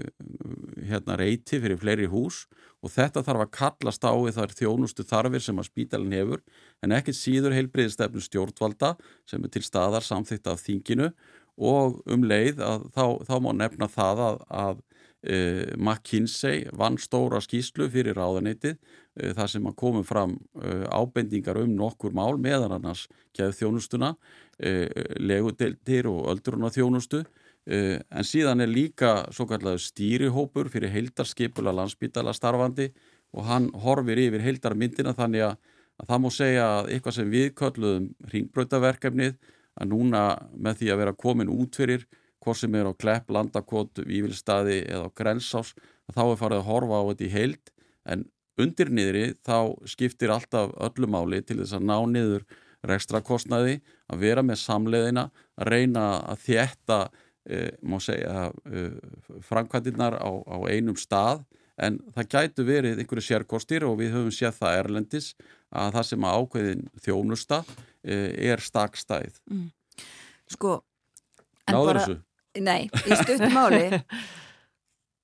hérna 0.87 1.17
reyti 1.19 1.59
fyrir 1.59 1.79
fleiri 1.81 2.07
hús 2.11 2.45
og 2.85 2.93
þetta 2.93 3.23
þarf 3.25 3.43
að 3.43 3.53
kallast 3.57 4.05
á 4.05 4.13
við 4.13 4.37
þar 4.37 4.55
þjónustu 4.59 5.05
þarfir 5.07 5.43
sem 5.43 5.59
að 5.59 5.69
spítalinn 5.71 6.15
hefur 6.15 6.43
en 6.85 6.93
ekkert 6.95 7.17
síður 7.17 7.55
heilbriðistefnu 7.57 8.23
stjórnvalda 8.23 8.93
sem 9.27 9.43
er 9.43 9.53
til 9.53 9.65
staðar 9.65 10.05
samþýtt 10.05 10.51
af 10.51 10.63
þinginu 10.63 11.11
og 11.57 12.01
um 12.05 12.25
leið 12.27 12.61
að 12.61 12.85
þá, 12.93 13.05
þá 13.25 13.35
má 13.41 13.49
nefna 13.57 13.89
það 13.89 14.21
að, 14.27 14.43
að 14.61 14.83
e, 15.25 15.37
McKinsey 15.75 16.67
vann 16.77 16.99
stóra 17.01 17.41
skýslu 17.41 17.89
fyrir 17.93 18.17
ráðaneytið 18.19 18.77
þar 19.37 19.51
sem 19.51 19.67
að 19.69 19.75
komum 19.79 20.05
fram 20.05 20.35
e, 20.61 20.73
ábendingar 20.93 21.59
um 21.63 21.73
nokkur 21.77 22.15
mál 22.15 22.37
meðan 22.41 22.75
annars 22.77 23.07
geðu 23.37 23.55
þjónustuna, 23.59 24.13
e, 24.59 24.89
legudeldir 25.19 26.09
og 26.11 26.29
öldruna 26.33 26.73
þjónustu 26.73 27.25
en 27.67 28.23
síðan 28.23 28.63
er 28.63 28.69
líka 28.71 29.25
svo 29.35 29.43
kallega 29.43 29.81
stýrihópur 29.83 30.69
fyrir 30.71 30.93
heildarskipula 30.93 31.73
landsbytala 31.75 32.31
starfandi 32.31 32.85
og 33.35 33.43
hann 33.43 33.67
horfir 33.83 34.21
yfir 34.23 34.45
heildarmyndina 34.45 35.11
þannig 35.17 35.43
að, 35.49 35.57
að 35.99 36.11
það 36.11 36.21
má 36.23 36.29
segja 36.31 36.69
að 36.77 36.91
eitthvað 36.93 37.17
sem 37.17 37.33
við 37.33 37.49
kölluðum 37.59 38.07
ringbröytaverkefnið 38.31 39.35
að 39.77 39.91
núna 39.91 40.23
með 40.55 40.81
því 40.81 40.93
að 40.93 41.01
vera 41.03 41.17
komin 41.25 41.51
út 41.53 41.75
fyrir 41.77 42.07
hvort 42.43 42.61
sem 42.61 42.75
er 42.79 42.87
á 42.87 42.93
Klepp, 42.95 43.31
Landakot, 43.33 43.99
Vívilstaði 44.07 44.79
eða 44.85 45.11
á 45.11 45.15
Grensás 45.17 45.73
þá 46.13 46.23
er 46.23 46.39
farið 46.39 46.61
að 46.61 46.69
horfa 46.69 47.01
á 47.03 47.07
þetta 47.09 47.27
í 47.27 47.33
heild 47.33 47.73
en 48.07 48.25
undir 48.61 48.89
niðri 48.93 49.27
þá 49.45 49.75
skiptir 49.89 50.33
alltaf 50.33 50.73
öllu 50.87 51.09
máli 51.11 51.41
til 51.45 51.59
þess 51.61 51.77
að 51.77 51.85
ná 51.89 51.97
niður 52.09 52.47
rekstrakostnaði, 52.87 53.79
að 54.11 54.23
vera 54.23 54.43
með 54.45 54.61
samleðina, 54.61 55.27
að 55.57 55.71
reyna 55.73 56.05
að 56.29 56.43
þjætta, 56.45 56.99
e, 57.49 57.61
má 57.81 57.97
segja, 58.03 58.49
e, 58.69 58.87
framkvæmdirnar 59.47 60.19
á, 60.21 60.29
á 60.29 60.57
einum 60.69 60.97
stað 60.99 61.43
en 61.77 61.99
það 62.15 62.29
gætu 62.33 62.65
verið 62.65 63.01
einhverju 63.01 63.25
sérkostir 63.25 63.85
og 63.85 63.99
við 64.01 64.15
höfum 64.15 64.33
séð 64.33 64.55
það 64.61 64.79
erlendis 64.81 65.31
að 65.69 65.97
það 65.97 66.07
sem 66.09 66.25
að 66.25 66.37
ákveðin 66.41 66.85
þjónusta 67.05 67.59
e, 68.01 68.17
er 68.49 68.63
stakstæð. 68.63 69.41
Mm. 69.51 69.67
Sko, 70.53 70.79
en 71.67 71.75
Náður 71.75 71.91
bara, 71.91 72.05
þessu? 72.05 72.19
nei, 72.63 72.87
í 72.87 73.19
stuttumáli 73.21 73.83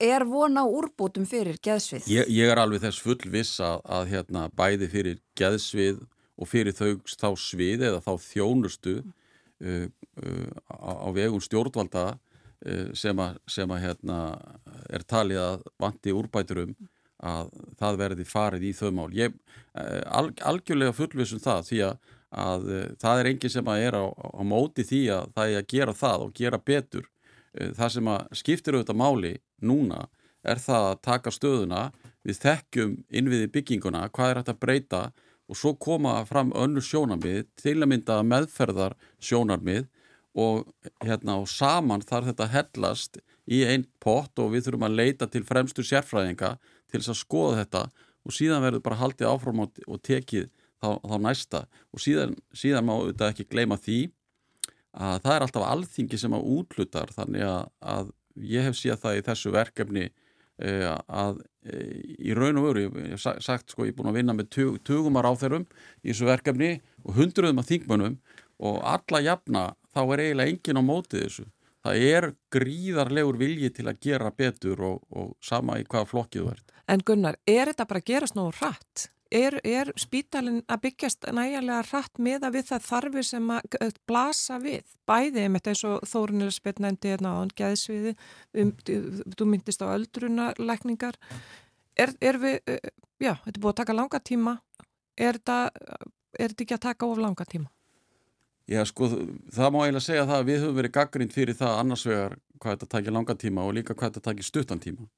er 0.03 0.25
von 0.27 0.59
á 0.59 0.63
úrbótum 0.63 1.25
fyrir 1.29 1.59
geðsvið? 1.63 2.07
Ég, 2.11 2.29
ég 2.33 2.51
er 2.51 2.61
alveg 2.61 2.83
þess 2.83 3.03
full 3.03 3.31
viss 3.33 3.61
að, 3.63 3.81
að 3.97 4.11
hérna, 4.13 4.47
bæði 4.55 4.89
fyrir 4.91 5.21
geðsvið 5.39 6.03
og 6.37 6.49
fyrir 6.49 6.75
þau 6.75 6.99
þá 7.07 7.29
svið 7.39 7.87
eða 7.89 8.01
þá 8.03 8.13
þjónustu 8.27 8.95
uh, 9.01 9.85
uh, 9.87 10.49
á, 10.69 10.91
á 11.05 11.09
vegum 11.15 11.43
stjórnvalda 11.43 12.07
uh, 12.13 12.89
sem 12.97 13.21
að, 13.21 13.37
sem 13.47 13.75
að 13.75 13.85
hérna, 13.87 14.19
er 14.89 15.05
talið 15.07 15.43
að 15.43 15.69
vanti 15.81 16.15
úrbætur 16.15 16.65
um 16.65 16.75
að 17.23 17.53
það 17.79 17.99
verði 18.01 18.25
farið 18.27 18.67
í 18.67 18.73
þau 18.75 18.89
mál. 18.95 19.09
Ég 19.15 19.31
uh, 19.31 20.01
al, 20.11 20.27
algjörlega 20.43 20.95
fullvissum 20.97 21.41
það 21.43 21.69
því 21.69 21.81
að, 21.87 22.11
að 22.43 22.67
uh, 22.67 22.85
það 23.01 23.21
er 23.21 23.31
enginn 23.31 23.55
sem 23.55 23.73
að 23.73 23.87
er 23.87 23.99
á, 23.99 24.05
á 24.11 24.41
móti 24.47 24.85
því 24.87 25.03
að 25.15 25.33
það 25.37 25.53
er 25.53 25.61
að 25.61 25.71
gera 25.75 25.97
það 26.03 26.27
og 26.27 26.37
gera 26.41 26.61
betur. 26.71 27.09
Uh, 27.53 27.71
það 27.77 27.95
sem 27.97 28.11
að 28.13 28.37
skiptir 28.41 28.77
auðvitað 28.77 29.01
máli 29.01 29.33
núna 29.61 30.05
er 30.43 30.59
það 30.59 30.89
að 30.91 31.01
taka 31.07 31.33
stöðuna. 31.33 31.83
Við 32.23 32.39
þekkjum 32.39 32.95
innviði 33.11 33.51
bygginguna, 33.51 34.07
hvað 34.15 34.29
er 34.29 34.39
hægt 34.39 34.53
að 34.53 34.61
breyta 34.63 35.01
og 35.51 35.59
svo 35.59 35.73
koma 35.75 36.15
fram 36.25 36.53
önnur 36.55 36.83
sjónarmið, 36.85 37.45
til 37.59 37.75
að 37.81 37.89
mynda 37.91 38.21
meðferðar 38.23 38.95
sjónarmið 39.19 39.89
og, 40.39 40.63
hérna, 41.03 41.37
og 41.41 41.49
saman 41.51 42.03
þarf 42.03 42.31
þetta 42.31 42.49
hellast 42.53 43.19
í 43.45 43.63
einn 43.67 43.85
pott 44.01 44.39
og 44.39 44.53
við 44.53 44.67
þurfum 44.67 44.87
að 44.87 44.97
leita 45.01 45.27
til 45.29 45.43
fremstu 45.45 45.83
sérfræðinga 45.85 46.55
til 46.89 47.01
þess 47.01 47.11
að 47.11 47.19
skoða 47.19 47.59
þetta 47.61 47.83
og 48.23 48.35
síðan 48.37 48.63
verður 48.63 48.85
bara 48.85 48.99
haldið 49.01 49.29
áfram 49.29 49.65
og, 49.65 49.99
tekið 50.01 50.47
þá, 50.79 50.89
þá 51.03 51.15
næsta. 51.25 51.63
Og 51.91 52.03
síðan, 52.03 52.37
síðan 52.55 52.87
má 52.87 52.95
þetta 53.01 53.31
ekki 53.33 53.49
gleyma 53.51 53.77
því 53.81 53.99
að 54.93 55.23
það 55.23 55.35
er 55.35 55.45
alltaf 55.45 55.65
alþingi 55.69 56.19
sem 56.21 56.35
að 56.37 56.49
útlutar 56.57 57.13
þannig 57.15 57.47
að, 57.47 57.63
að 57.81 58.11
ég 58.53 58.67
hef 58.67 58.77
síðan 58.77 59.01
það 59.01 59.17
í 59.17 59.25
þessu 59.29 59.53
verkefni 59.53 60.05
uh, 60.09 60.99
að 61.07 61.41
uh, 61.41 61.97
í 62.19 62.37
raun 62.37 62.61
og 62.61 62.69
veru, 62.69 62.85
ég 62.85 63.15
hef 63.15 63.25
sagt 63.43 63.73
sko, 63.73 63.87
ég 63.87 63.95
er 63.95 63.97
búin 63.97 64.11
að 64.13 64.19
vinna 64.21 64.37
með 64.37 64.51
tug, 64.53 64.77
tugumar 64.85 65.29
á 65.29 65.33
þeirrum 65.33 65.65
í 66.03 66.11
þessu 66.11 66.29
verkefni 66.29 66.75
og 67.03 67.17
hundruðum 67.17 67.63
af 67.63 67.69
þingmönnum 67.71 68.19
og 68.63 68.79
alla 68.85 69.23
jafna 69.25 69.65
þá 69.93 70.01
er 70.05 70.25
eiginlega 70.27 70.53
engin 70.53 70.81
á 70.81 70.83
mótið 70.85 71.27
þessu 71.27 71.49
það 71.83 72.05
er 72.09 72.29
gríðarlegur 72.53 73.39
vilji 73.39 73.71
til 73.75 73.89
að 73.91 73.99
gera 74.03 74.31
betur 74.35 74.85
og, 74.87 75.01
og 75.11 75.33
sama 75.43 75.79
í 75.81 75.87
hvaða 75.87 76.09
flokkið 76.11 76.53
ert. 76.53 76.71
En 76.87 77.03
Gunnar, 77.05 77.39
er 77.47 77.71
þetta 77.71 77.87
bara 77.89 78.03
að 78.03 78.09
gerast 78.11 78.37
nógu 78.37 78.53
hratt? 78.59 79.09
Er, 79.33 79.55
er 79.65 79.89
spítalinn 79.97 80.61
að 80.69 80.83
byggjast 80.83 81.25
nægilega 81.33 81.79
hratt 81.87 82.19
með 82.21 82.43
að 82.45 82.57
við 82.57 82.67
það 82.67 82.83
þarfi 82.85 83.23
sem 83.25 83.47
að 83.55 83.77
eh, 83.81 83.93
blasa 84.09 84.59
við? 84.61 84.91
Bæði, 85.09 85.45
með 85.49 85.69
eins 85.71 85.83
og 85.89 86.03
Þórunir 86.11 86.53
spilnændi 86.53 87.13
hérna 87.15 87.31
á 87.33 87.41
geðsviði, 87.57 88.13
um, 88.61 88.73
þú 89.33 89.47
myndist 89.49 89.81
á 89.81 89.89
öldrunalækningar. 89.89 91.17
Er, 91.97 92.13
er 92.21 92.37
við, 92.43 92.59
eh, 92.69 92.91
já, 93.17 93.33
þetta 93.45 93.55
er 93.55 93.63
búið 93.63 93.71
að 93.73 93.79
taka 93.81 93.97
langa 93.97 94.21
tíma. 94.21 94.53
Er 95.17 95.39
þetta, 95.39 95.57
er 96.37 96.53
þetta 96.53 96.67
ekki 96.67 96.77
að 96.77 96.85
taka 96.85 97.09
of 97.09 97.23
langa 97.23 97.49
tíma? 97.49 97.71
Já, 98.69 98.83
sko, 98.87 99.09
það 99.51 99.73
má 99.73 99.79
eiginlega 99.81 100.05
segja 100.05 100.27
það 100.29 100.37
að 100.37 100.47
við 100.51 100.61
höfum 100.61 100.77
verið 100.77 100.95
gaggrind 100.99 101.33
fyrir 101.33 101.57
það 101.57 101.79
annars 101.81 102.05
vegar 102.07 102.37
hvað 102.61 102.77
þetta 102.77 102.91
takir 102.93 103.17
langa 103.17 103.35
tíma 103.35 103.65
og 103.65 103.73
líka 103.75 103.97
hvað 103.97 104.13
þetta 104.13 104.27
takir 104.29 104.47
stuttan 104.47 104.79
tíma 104.83 105.09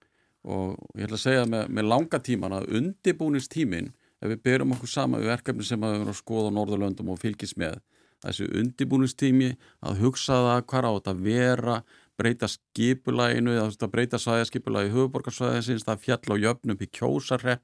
og 0.45 0.73
ég 0.97 1.05
ætla 1.05 1.19
að 1.19 1.23
segja 1.25 1.45
með, 1.49 1.69
með 1.73 1.87
langa 1.91 2.19
tíman 2.25 2.55
að 2.57 2.71
undibúnist 2.79 3.51
tímin 3.53 3.91
ef 4.25 4.33
við 4.33 4.41
berum 4.47 4.73
okkur 4.75 4.91
sama 4.91 5.21
við 5.21 5.31
verkefni 5.33 5.67
sem 5.67 5.83
að 5.83 5.93
við 5.93 6.01
erum 6.01 6.13
að 6.13 6.21
skoða 6.21 6.51
á 6.51 6.55
Norðurlöndum 6.57 7.11
og 7.13 7.21
fylgjast 7.21 7.59
með 7.61 7.77
þessu 8.25 8.49
undibúnist 8.61 9.19
tími 9.21 9.51
að 9.85 10.01
hugsa 10.01 10.41
það 10.47 10.65
hvað 10.71 10.89
á 10.89 10.91
þetta 10.95 11.15
vera 11.25 11.77
breyta 12.15 12.47
skipulæginu 12.47 13.55
eða 13.59 13.89
breyta 13.91 14.19
svæðaskipulagi 14.21 14.93
höfuborgarsvæðisins 14.93 15.83
það 15.87 16.03
fjall 16.05 16.31
á 16.31 16.35
jöfnum 16.45 16.79
í 16.79 16.87
kjósarrepp 16.87 17.63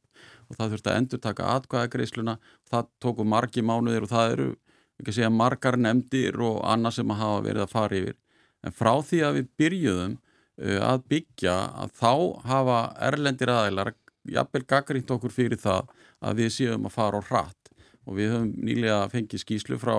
og 0.50 0.58
það 0.58 0.74
þurfti 0.74 0.92
að 0.92 0.98
endur 1.00 1.22
taka 1.24 1.54
atkvæðagreisluna 1.56 2.36
það 2.70 2.90
tóku 3.04 3.26
margi 3.28 3.64
mánuðir 3.64 4.08
og 4.08 4.12
það 4.12 4.34
eru 4.36 4.50
ekki 5.00 5.14
að 5.14 5.18
segja 5.18 5.32
margar 5.34 5.80
nefndir 5.80 6.38
og 6.44 6.60
annað 6.68 6.98
sem 7.00 7.14
að 7.14 7.22
hafa 7.24 7.40
verið 7.48 7.64
að 7.64 7.72
fara 7.72 7.98
yfir. 8.02 8.18
En 8.62 8.76
frá 8.76 8.92
því 9.08 9.22
að 9.26 9.38
við 9.40 9.50
byrjuðum 9.62 10.18
uh, 10.18 10.80
að 10.92 11.08
byggja 11.14 11.56
að 11.84 11.96
þá 12.02 12.14
hafa 12.52 12.80
erlendir 13.08 13.54
aðeilar 13.54 13.94
jafnvel 14.30 14.66
gaggrínt 14.70 15.16
okkur 15.16 15.34
fyrir 15.34 15.62
það 15.62 15.90
að 16.22 16.44
við 16.44 16.52
séum 16.58 16.88
að 16.88 16.96
fara 16.96 17.22
á 17.22 17.28
hratt. 17.30 17.72
Og 18.08 18.18
við 18.18 18.34
höfum 18.34 18.52
nýlega 18.66 19.06
fengið 19.12 19.44
skýslu 19.44 19.80
frá 19.82 19.96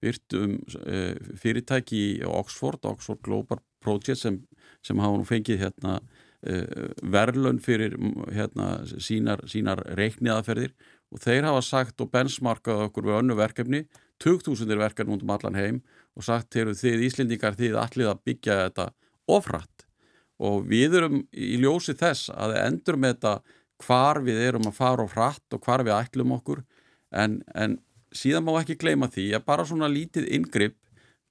virtum 0.00 0.58
uh, 0.86 1.14
fyrirtæki 1.40 2.00
í 2.00 2.24
Oxford, 2.26 2.84
Oxford 2.88 3.20
Global 3.26 3.60
Project 3.84 4.22
sem, 4.22 4.40
sem 4.84 5.00
hafa 5.00 5.18
nú 5.18 5.26
fengið 5.28 5.64
hérna 5.64 5.98
uh, 6.00 6.88
verðlun 7.02 7.60
fyrir 7.62 7.96
hérna 8.32 8.80
sínar, 8.96 9.44
sínar 9.50 9.82
reikniðaferðir 9.98 10.72
og 11.10 11.20
þeir 11.24 11.48
hafa 11.50 11.64
sagt 11.66 12.00
og 12.00 12.12
benchmarkað 12.14 12.86
okkur 12.88 13.10
við 13.10 13.18
önnu 13.20 13.36
verkefni 13.38 13.84
2000 14.20 14.78
verkefni 14.78 15.16
út 15.16 15.24
um 15.24 15.34
allan 15.34 15.58
heim 15.58 15.82
og 16.16 16.26
sagt 16.26 16.50
til 16.54 16.70
þið 16.76 17.06
Íslendingar 17.08 17.56
þið 17.58 17.78
allir 17.80 18.10
að 18.12 18.24
byggja 18.28 18.58
þetta 18.64 18.90
ofrætt 19.30 19.86
og 20.40 20.64
við 20.68 20.96
erum 21.00 21.22
í 21.36 21.56
ljósi 21.60 21.94
þess 21.98 22.30
að 22.32 22.56
endur 22.62 22.98
með 23.00 23.16
þetta 23.16 23.34
hvar 23.84 24.20
við 24.24 24.40
erum 24.48 24.68
að 24.70 24.76
fara 24.76 25.06
ofrætt 25.06 25.56
og 25.56 25.64
hvar 25.64 25.84
við 25.86 25.96
ætlum 25.96 26.34
okkur. 26.36 26.62
En, 27.10 27.40
en 27.54 27.78
síðan 28.14 28.46
má 28.46 28.54
ekki 28.60 28.78
gleyma 28.80 29.10
því 29.10 29.30
að 29.38 29.46
bara 29.48 29.66
svona 29.68 29.90
lítið 29.90 30.28
ingripp 30.36 30.78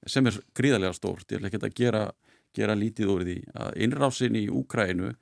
sem 0.08 0.26
er 0.26 0.38
gríðarlega 0.56 0.96
stórt, 0.96 1.28
ég 1.28 1.40
ætla 1.40 1.50
ekki 1.50 1.60
að 1.60 1.76
gera, 1.76 2.04
gera 2.56 2.76
lítið 2.78 3.12
úr 3.12 3.26
því 3.28 3.36
að 3.52 3.76
innrásin 3.84 4.38
í 4.38 4.46
Úkrænu 4.48 5.12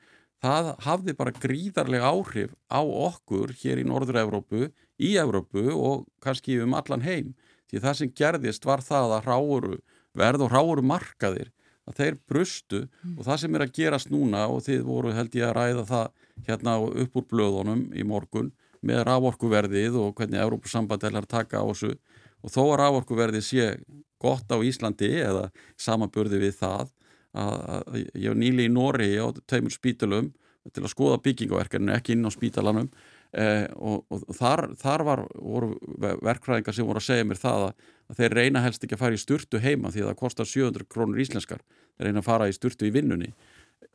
það 0.42 0.70
hafði 0.84 1.14
bara 1.18 1.34
gríðarlega 1.34 2.10
áhrif 2.12 2.54
á 2.70 2.80
okkur 2.80 3.54
hér 3.58 3.82
í 3.82 3.86
Norður-Európu, 3.88 4.68
í 5.02 5.14
Európu 5.18 5.66
og 5.74 6.06
kannski 6.22 6.60
um 6.62 6.76
allan 6.78 7.02
heim. 7.02 7.34
Því 7.68 7.82
það 7.84 7.98
sem 7.98 8.12
gerðist 8.16 8.66
var 8.68 8.82
það 8.84 9.16
að 9.18 9.26
ráuru 9.28 9.78
verð 10.16 10.46
og 10.46 10.54
ráuru 10.54 10.84
markaðir 10.86 11.50
að 11.88 12.00
þeir 12.00 12.18
brustu 12.28 12.80
mm. 12.84 13.16
og 13.16 13.26
það 13.26 13.40
sem 13.42 13.56
er 13.56 13.64
að 13.64 13.74
gerast 13.78 14.12
núna 14.12 14.46
og 14.52 14.62
þið 14.66 14.84
voru 14.86 15.14
held 15.16 15.36
ég 15.38 15.48
að 15.48 15.56
ræða 15.58 15.84
það 15.88 16.26
hérna 16.48 16.76
upp 17.04 17.18
úr 17.18 17.28
blöðunum 17.32 17.84
í 17.96 18.06
morgun 18.06 18.52
með 18.86 19.04
rávorkuverðið 19.08 19.98
og 19.98 20.12
hvernig 20.18 20.42
Európusamband 20.42 21.04
er 21.04 21.18
að 21.18 21.30
taka 21.32 21.62
á 21.62 21.66
þessu 21.66 21.94
og 22.44 22.54
þó 22.54 22.62
að 22.68 22.78
rávorkuverðið 22.82 23.46
sé 23.46 23.70
gott 24.22 24.50
á 24.52 24.56
Íslandi 24.62 25.10
eða 25.22 25.48
samanburði 25.80 26.42
við 26.44 26.58
það 26.60 26.92
að, 27.34 27.54
að 27.58 27.98
ég 27.98 28.28
var 28.30 28.38
nýli 28.38 28.68
í 28.68 28.72
Nóri 28.72 29.10
á 29.18 29.26
tveimur 29.46 29.74
spítalum 29.74 30.32
til 30.68 30.84
að 30.84 30.92
skoða 30.92 31.22
byggingaverkarinn 31.24 31.94
ekki 31.94 32.14
inn 32.14 32.28
á 32.28 32.30
spítalanum 32.30 32.90
Eh, 33.36 33.66
og, 33.76 34.06
og 34.08 34.30
þar, 34.32 34.70
þar 34.80 35.02
var, 35.04 35.22
voru 35.36 35.74
verkfræðingar 36.00 36.72
sem 36.72 36.86
voru 36.88 37.02
að 37.02 37.10
segja 37.10 37.26
mér 37.28 37.36
það 37.36 37.64
að, 37.66 37.82
að 38.08 38.22
þeir 38.22 38.36
reyna 38.38 38.62
helst 38.64 38.84
ekki 38.84 38.96
að 38.96 39.02
fara 39.02 39.16
í 39.16 39.20
sturtu 39.20 39.60
heima 39.62 39.92
því 39.92 40.04
að 40.04 40.10
það 40.10 40.18
kostar 40.22 40.48
700 40.48 40.88
krónur 40.92 41.22
íslenskar. 41.22 41.62
Þeir 41.96 42.08
reyna 42.08 42.22
að 42.22 42.28
fara 42.28 42.48
í 42.48 42.56
sturtu 42.56 42.88
í 42.88 42.92
vinnunni. 42.94 43.32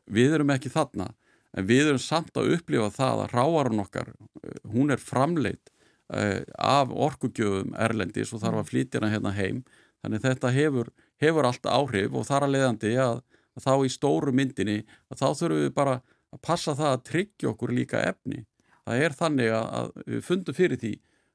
Við 0.05 0.35
erum 0.37 0.53
ekki 0.53 0.71
þarna 0.73 1.09
en 1.53 1.69
við 1.69 1.89
erum 1.89 2.01
samt 2.01 2.37
að 2.37 2.55
upplifa 2.57 2.89
það 2.93 3.23
að 3.23 3.35
ráarun 3.37 3.83
okkar 3.83 4.11
eh, 4.13 4.59
hún 4.73 4.93
er 4.93 5.01
framleitt 5.01 5.71
eh, 6.13 6.41
af 6.57 6.93
orkugjöfum 6.93 7.73
erlendis 7.77 8.33
og 8.33 8.43
þarf 8.43 8.63
að 8.63 8.71
flytja 8.71 9.01
hana 9.01 9.13
hérna 9.13 9.35
heim. 9.37 9.61
Þannig 10.03 10.25
þetta 10.25 10.51
hefur, 10.53 10.89
hefur 11.23 11.47
allt 11.47 11.69
áhrif 11.69 12.17
og 12.17 12.27
þar 12.27 12.47
að 12.47 12.57
leiðandi 12.57 12.95
að, 12.99 13.21
að 13.57 13.67
þá 13.67 13.73
í 13.85 13.93
stóru 13.93 14.33
myndinni 14.35 14.81
að 15.09 15.21
þá 15.21 15.27
þurfum 15.39 15.63
við 15.63 15.75
bara 15.77 16.01
að 16.33 16.41
passa 16.43 16.75
það 16.77 16.91
að 16.97 17.05
tryggja 17.09 17.53
okkur 17.53 17.73
líka 17.73 18.01
efni. 18.03 18.43
Það 18.83 19.05
er 19.05 19.15
þannig 19.15 19.53
að, 19.55 19.91
við 20.09 20.25
fundum 20.27 20.57
fyrir 20.57 20.81
því 20.81 20.93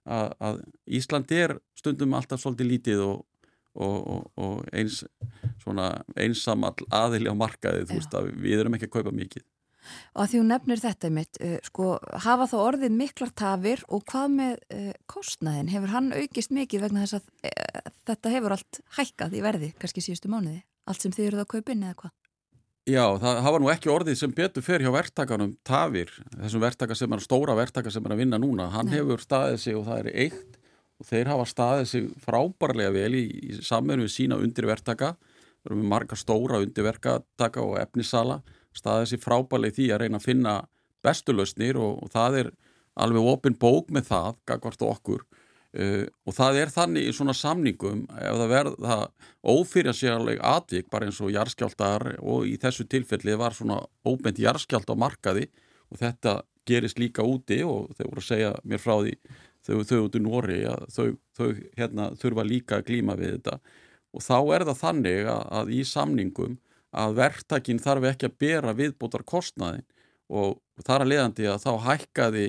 að, 0.09 0.33
að 0.41 0.63
Ísland 0.99 1.35
er 1.37 1.59
stundum 1.79 2.17
alltaf 2.19 2.43
svolítið 2.43 2.71
lítið 2.73 3.05
og, 3.05 3.21
og, 3.79 3.99
og, 4.15 4.27
og 4.41 4.73
eins 4.73 5.05
einsamall 6.17 6.89
aðili 6.89 7.29
á 7.29 7.37
markaði 7.37 7.87
þú 7.89 8.01
veist 8.01 8.19
að 8.19 8.33
við 8.41 8.63
erum 8.63 8.79
ekki 8.79 8.89
að 8.89 8.97
kaupa 8.99 9.15
mikið 9.15 9.45
Og 10.15 10.23
að 10.23 10.31
því 10.33 10.41
hún 10.41 10.51
nefnir 10.53 10.83
þetta 10.83 11.11
mitt, 11.15 11.39
uh, 11.45 11.57
sko, 11.65 11.91
hafa 12.25 12.49
þá 12.51 12.57
orðið 12.61 12.97
miklar 12.99 13.33
tafir 13.39 13.83
og 13.89 14.05
hvað 14.11 14.35
með 14.35 14.55
uh, 14.75 14.91
kostnaðin? 15.11 15.71
Hefur 15.73 15.95
hann 15.95 16.11
aukist 16.13 16.55
mikið 16.55 16.85
vegna 16.87 17.05
þess 17.05 17.21
að 17.21 17.53
uh, 17.53 17.93
þetta 18.11 18.35
hefur 18.35 18.57
allt 18.57 18.81
hækkað 18.99 19.39
í 19.39 19.45
verði, 19.45 19.71
kannski 19.81 20.05
síðustu 20.05 20.33
mánuði? 20.33 20.61
Allt 20.89 21.05
sem 21.05 21.15
þið 21.15 21.31
eruð 21.31 21.45
að 21.45 21.51
kaupin 21.55 21.85
eða 21.85 21.99
hvað? 22.03 22.15
Já, 22.89 23.05
það 23.21 23.39
hafa 23.45 23.59
nú 23.61 23.69
ekki 23.69 23.91
orðið 23.93 24.15
sem 24.17 24.31
betur 24.33 24.65
fer 24.65 24.81
hjá 24.81 24.89
verktakanum 24.95 25.51
Tavir, 25.67 26.09
þessum 26.33 26.63
verktaka 26.63 26.95
sem 26.97 27.13
er 27.13 27.21
stóra 27.21 27.57
verktaka 27.59 27.93
sem 27.93 28.07
er 28.07 28.15
að 28.15 28.23
vinna 28.23 28.39
núna, 28.41 28.71
hann 28.73 28.89
Nei. 28.89 28.95
hefur 28.97 29.21
staðið 29.21 29.59
sig 29.61 29.77
og 29.77 29.85
það 29.91 29.99
er 30.01 30.09
eitt 30.25 30.57
og 30.97 31.09
þeir 31.11 31.31
hafa 31.35 31.45
staðið 31.51 31.91
sig 31.91 32.07
frábærlega 32.25 32.95
vel 32.95 33.19
í, 33.19 33.25
í 33.29 33.59
samverðinu 33.61 34.07
við 34.07 34.15
sína 34.15 34.39
undirverktaka. 34.41 35.11
Við 35.61 35.69
erum 35.69 35.83
með 35.83 35.93
marga 35.93 36.19
stóra 36.19 36.63
undirverktaka 36.65 37.67
og 37.67 37.77
efnissala, 37.83 38.41
staðið 38.73 39.13
sig 39.13 39.23
frábærlega 39.23 39.75
í 39.75 39.77
því 39.77 39.91
að 39.93 40.03
reyna 40.05 40.23
að 40.23 40.29
finna 40.31 40.55
bestulausnir 41.05 41.79
og, 41.83 42.01
og 42.07 42.15
það 42.15 42.41
er 42.41 42.51
alveg 43.05 43.31
opin 43.35 43.59
bók 43.61 43.93
með 43.95 44.09
það, 44.15 44.41
gagvart 44.49 44.89
okkur 44.89 45.29
Uh, 45.77 46.07
og 46.25 46.33
það 46.33 46.59
er 46.63 46.71
þannig 46.73 47.11
í 47.11 47.13
svona 47.13 47.35
samningum 47.37 48.07
ef 48.17 48.37
það 48.41 48.53
verða 48.55 48.95
ófyrirsjárleg 49.45 50.39
atvik 50.41 50.87
bara 50.89 51.05
eins 51.05 51.19
og 51.21 51.35
jarðskjáltar 51.35 52.15
og 52.25 52.47
í 52.49 52.55
þessu 52.57 52.87
tilfelli 52.89 53.35
var 53.37 53.53
svona 53.53 53.83
óbent 54.09 54.41
jarðskjált 54.41 54.89
á 54.89 54.97
markaði 54.97 55.45
og 55.93 56.01
þetta 56.01 56.39
gerist 56.69 57.01
líka 57.01 57.25
úti 57.25 57.61
og 57.65 57.93
þau 57.99 58.07
voru 58.07 58.23
að 58.23 58.29
segja 58.31 58.55
mér 58.65 58.81
frá 58.81 58.95
því 58.97 59.15
þau, 59.69 59.85
þau 59.85 60.01
út 60.07 60.17
í 60.17 60.23
Nóri 60.25 60.59
að 60.69 60.87
þau, 60.95 61.07
þau 61.37 61.49
hérna, 61.77 62.09
þurfa 62.21 62.47
líka 62.49 62.79
að 62.79 62.89
glíma 62.89 63.17
við 63.19 63.37
þetta. 63.37 63.59
Og 64.17 64.25
þá 64.25 64.37
er 64.57 64.65
það 64.69 64.81
þannig 64.83 65.29
að, 65.29 65.43
að 65.61 65.73
í 65.77 65.81
samningum 65.85 66.59
að 66.99 67.19
verktakinn 67.19 67.83
þarf 67.85 68.09
ekki 68.13 68.29
að 68.29 68.39
bera 68.41 68.77
viðbútar 68.77 69.25
kostnaðin 69.29 69.85
og 70.29 70.57
þar 70.85 71.05
að 71.05 71.13
leiðandi 71.13 71.49
að 71.49 71.65
þá 71.65 71.73
hækkaði 71.89 72.47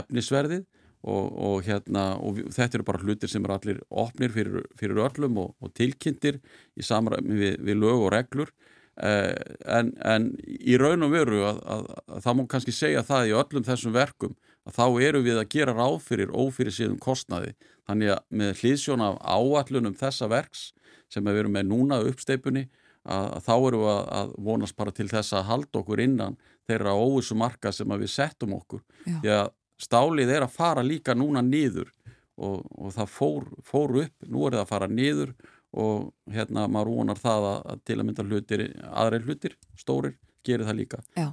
efnisverðið 0.00 0.66
Og, 1.06 1.26
og, 1.30 1.60
hérna, 1.62 2.16
og 2.18 2.40
þetta 2.50 2.80
eru 2.80 2.86
bara 2.88 2.98
hlutir 3.04 3.30
sem 3.30 3.44
eru 3.44 3.54
allir 3.54 3.76
opnir 4.02 4.32
fyrir, 4.34 4.64
fyrir 4.80 4.98
öllum 5.04 5.36
og, 5.38 5.52
og 5.62 5.70
tilkynntir 5.78 6.40
í 6.74 6.82
samræmi 6.82 7.38
við, 7.38 7.60
við 7.68 7.78
lög 7.78 8.02
og 8.08 8.10
reglur. 8.16 8.50
Eh, 8.98 9.30
en, 9.70 9.92
en 10.02 10.32
í 10.42 10.74
raun 10.80 11.06
og 11.06 11.12
veru 11.14 11.44
að, 11.46 11.60
að, 11.70 11.84
að 12.02 12.24
það 12.24 12.34
má 12.34 12.42
kannski 12.50 12.74
segja 12.74 13.04
það 13.06 13.30
í 13.30 13.36
öllum 13.38 13.66
þessum 13.68 13.94
verkum 13.94 14.34
að 14.66 14.74
þá 14.74 14.84
eru 15.06 15.20
við 15.22 15.38
að 15.38 15.50
gera 15.54 15.76
ráð 15.76 16.00
fyrir 16.08 16.34
ófyrir 16.34 16.74
síðan 16.74 16.98
kostnaði. 17.02 17.54
Þannig 17.88 18.16
að 18.16 18.24
með 18.40 18.50
hlýðsjón 18.62 19.04
af 19.06 19.20
áallunum 19.22 19.96
þessa 19.96 20.28
verks 20.32 20.64
sem 21.08 21.24
við 21.24 21.44
erum 21.44 21.54
með 21.56 21.70
núna 21.70 22.00
uppsteipunni 22.04 22.66
að, 23.08 23.28
að 23.38 23.46
þá 23.46 23.54
eru 23.54 23.84
við 23.84 24.00
að 24.18 24.34
vonast 24.48 24.76
bara 24.76 24.94
til 24.96 25.08
þess 25.08 25.36
að 25.38 25.46
halda 25.52 25.80
okkur 25.80 26.02
innan 26.04 26.36
þeirra 26.68 26.96
óvissu 26.98 27.38
marka 27.38 27.72
sem 27.72 27.94
við 27.94 28.12
settum 28.12 28.58
okkur. 28.58 28.82
Já. 29.06 29.20
því 29.22 29.32
að 29.38 29.54
stálið 29.78 30.34
er 30.34 30.46
að 30.46 30.54
fara 30.54 30.84
líka 30.84 31.14
núna 31.16 31.42
nýður 31.44 31.90
og, 32.38 32.62
og 32.78 32.94
það 32.94 33.12
fór, 33.14 33.48
fór 33.66 33.96
upp, 34.04 34.14
nú 34.26 34.46
er 34.46 34.58
það 34.58 34.64
að 34.64 34.72
fara 34.72 34.90
nýður 34.92 35.34
og 35.78 36.08
hérna 36.32 36.68
maður 36.70 36.94
vonar 36.96 37.20
það 37.20 37.50
að, 37.50 37.58
að 37.72 37.82
til 37.88 37.98
að 37.98 38.06
mynda 38.08 38.24
hlutir, 38.24 38.64
aðreir 38.88 39.26
hlutir, 39.28 39.58
stórir, 39.78 40.16
gerir 40.46 40.68
það 40.68 40.78
líka. 40.78 41.02
Já, 41.18 41.28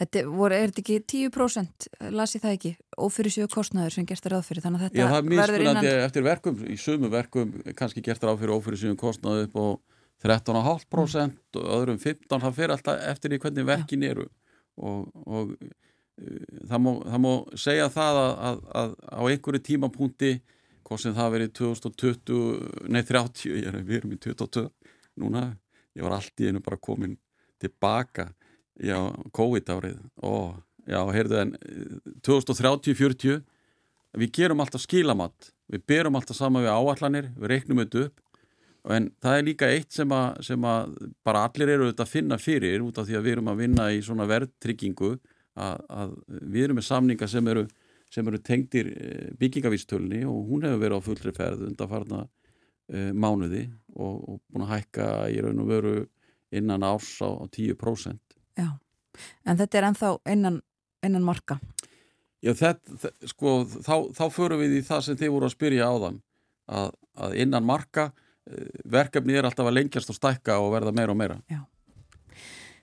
þetta 0.00 0.22
voru, 0.30 0.58
er 0.58 0.70
þetta 0.70 0.84
ekki 0.84 0.98
10% 1.32 1.88
lasi 2.14 2.42
það 2.42 2.58
ekki, 2.58 2.74
ófyrir 3.00 3.34
sjöu 3.34 3.48
kostnæður 3.56 3.96
sem 3.96 4.06
gerst 4.08 4.28
ráð 4.30 4.46
fyrir, 4.50 4.64
þannig 4.64 4.84
að 4.84 4.86
þetta 4.88 5.02
Já, 5.02 5.08
það 5.10 5.18
er 5.18 5.28
mismunandi 5.32 5.88
innan... 5.90 6.04
eftir 6.06 6.26
verkum, 6.28 6.62
í 6.62 6.78
sumu 6.80 7.10
verkum 7.12 7.56
kannski 7.74 8.04
gert 8.06 8.28
ráð 8.28 8.44
fyrir 8.44 8.54
ófyrir 8.54 8.82
sjöu 8.84 8.96
kostnæðu 9.00 9.48
upp 9.48 9.60
og 9.64 9.74
13,5% 10.24 11.58
og 11.60 11.70
öðrum 11.74 11.98
15% 12.00 12.46
það 12.46 12.54
fer 12.56 12.72
alltaf 12.72 13.00
eftir 13.10 13.34
því 13.34 13.40
hvernig 13.42 13.66
verkin 13.68 14.06
eru. 14.06 14.28
Og, 14.74 15.10
og 15.26 15.50
það, 16.16 16.78
má, 16.84 16.90
það 17.10 17.22
má 17.24 17.30
segja 17.64 17.88
það 17.92 18.20
að, 18.20 18.34
að, 18.48 18.60
að 18.80 18.94
á 19.10 19.20
einhverju 19.30 19.62
tímapunkti 19.68 20.32
hvað 20.84 21.00
sem 21.00 21.16
það 21.16 21.34
verið 21.34 21.54
2020 21.60 22.90
nei 22.92 23.02
30, 23.08 23.46
ég 23.50 23.68
er, 23.70 23.80
við 23.82 24.00
erum 24.00 24.14
í 24.14 24.20
22 24.20 24.66
núna, 25.22 25.46
ég 25.96 26.04
var 26.04 26.18
allt 26.18 26.44
í 26.44 26.50
einu 26.50 26.62
bara 26.64 26.80
komin 26.80 27.16
tilbaka 27.62 28.28
já, 28.76 28.98
COVID 29.34 29.74
árið 29.74 29.98
og 30.26 30.60
já, 30.86 31.00
heyrðu 31.14 31.40
en 31.40 31.56
2030-40 32.26 33.42
við 34.14 34.34
gerum 34.34 34.62
alltaf 34.62 34.84
skilamatt 34.84 35.54
við 35.70 35.84
berum 35.88 36.18
alltaf 36.18 36.36
sama 36.38 36.62
við 36.64 36.74
áallanir 36.74 37.30
við 37.38 37.50
reiknum 37.52 37.82
þetta 37.82 38.06
upp. 38.06 38.20
En 38.94 39.06
það 39.24 39.38
er 39.38 39.46
líka 39.46 39.68
eitt 39.72 39.94
sem 39.96 40.10
að, 40.12 40.42
sem 40.44 40.64
að 40.68 40.96
bara 41.24 41.46
allir 41.48 41.70
eru 41.72 41.86
auðvitað 41.86 42.04
að 42.04 42.12
finna 42.12 42.38
fyrir 42.40 42.82
út 42.84 42.98
af 43.00 43.06
því 43.08 43.16
að 43.16 43.24
við 43.24 43.36
erum 43.36 43.48
að 43.48 43.62
vinna 43.62 43.86
í 43.94 44.02
svona 44.04 44.26
verðtryggingu 44.28 45.14
að, 45.54 45.82
að 45.88 46.14
við 46.28 46.66
erum 46.66 46.80
með 46.80 46.86
samninga 46.88 47.28
sem 47.30 47.50
eru, 47.52 47.64
sem 48.12 48.30
eru 48.30 48.40
tengdir 48.42 48.90
eh, 48.92 49.28
byggingavístölni 49.40 50.24
og 50.28 50.50
hún 50.50 50.66
hefur 50.66 50.82
verið 50.82 50.98
á 50.98 51.06
fullri 51.08 51.34
ferð 51.36 51.66
undanfarna 51.68 52.24
uh, 52.24 53.10
mánuði 53.12 53.66
og, 53.94 54.14
og 54.14 54.40
búin 54.50 54.66
að 54.66 54.74
hækka 54.74 55.08
í 55.32 55.40
raun 55.44 55.62
og 55.62 55.70
veru 55.70 55.94
innan 56.54 56.86
árs 56.86 57.16
á, 57.22 57.28
á 57.30 57.44
10%. 57.48 58.36
Já, 58.58 58.68
en 59.46 59.58
þetta 59.58 59.80
er 59.80 59.88
ennþá 59.90 60.12
innan, 60.34 60.60
innan 61.06 61.26
marka. 61.26 61.58
Já, 62.44 62.52
þetta, 62.58 63.14
sko, 63.30 63.62
þá, 63.64 63.94
þá 64.14 64.24
förum 64.34 64.60
við 64.60 64.78
í 64.78 64.84
það 64.84 65.06
sem 65.06 65.18
þið 65.22 65.32
voru 65.34 65.48
að 65.48 65.56
spyrja 65.56 65.88
á 65.88 65.94
þann 66.02 66.20
að, 66.68 66.90
að 67.24 67.38
innan 67.42 67.66
marka 67.66 68.10
verkefni 68.84 69.38
er 69.38 69.46
alltaf 69.48 69.68
að 69.70 69.78
lengjast 69.78 70.10
og 70.12 70.18
stækka 70.18 70.58
og 70.60 70.74
verða 70.74 70.92
meira 70.92 71.14
og 71.14 71.18
meira. 71.18 71.38
Já. 71.48 71.62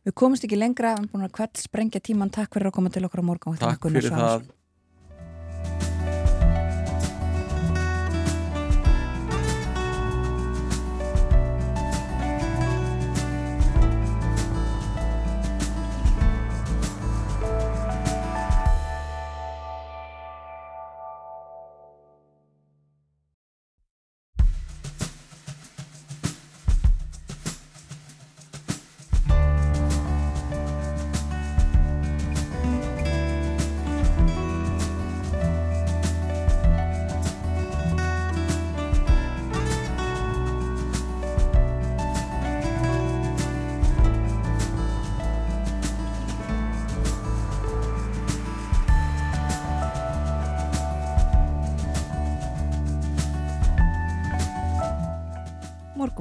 Við 0.08 0.16
komumst 0.18 0.46
ekki 0.48 0.58
lengra, 0.58 0.96
við 0.96 1.04
erum 1.04 1.12
búin 1.14 1.28
að 1.28 1.36
hvert 1.38 1.62
sprengja 1.62 2.02
tíman. 2.02 2.32
Takk 2.34 2.56
fyrir 2.56 2.72
að 2.72 2.78
koma 2.80 2.90
til 2.94 3.06
okkar 3.06 3.22
á 3.22 3.26
morgun. 3.28 3.60
Takk 3.62 3.86
fyrir 3.86 4.10
það. 4.10 4.48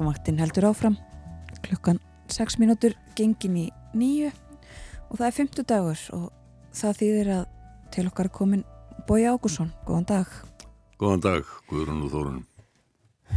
Morgunvaktin 0.01 0.39
heldur 0.41 0.65
áfram. 0.65 0.95
Klukkan 1.61 1.99
6 2.33 2.57
mínútur 2.57 2.95
gengin 3.13 3.57
í 3.59 3.65
nýju 3.93 4.31
og 5.11 5.19
það 5.19 5.27
er 5.27 5.35
50 5.35 5.67
dagur 5.69 5.99
og 6.17 6.23
það 6.73 6.95
þýðir 7.01 7.29
að 7.35 7.43
til 7.93 8.05
okkar 8.09 8.29
er 8.31 8.33
komin 8.33 8.63
Bói 9.05 9.27
Ágússon, 9.29 9.69
góðan 9.85 10.07
dag. 10.09 10.31
Góðan 10.97 11.21
dag, 11.21 11.51
Guðrún 11.69 12.01
og 12.07 12.15
Þórun 12.15 12.41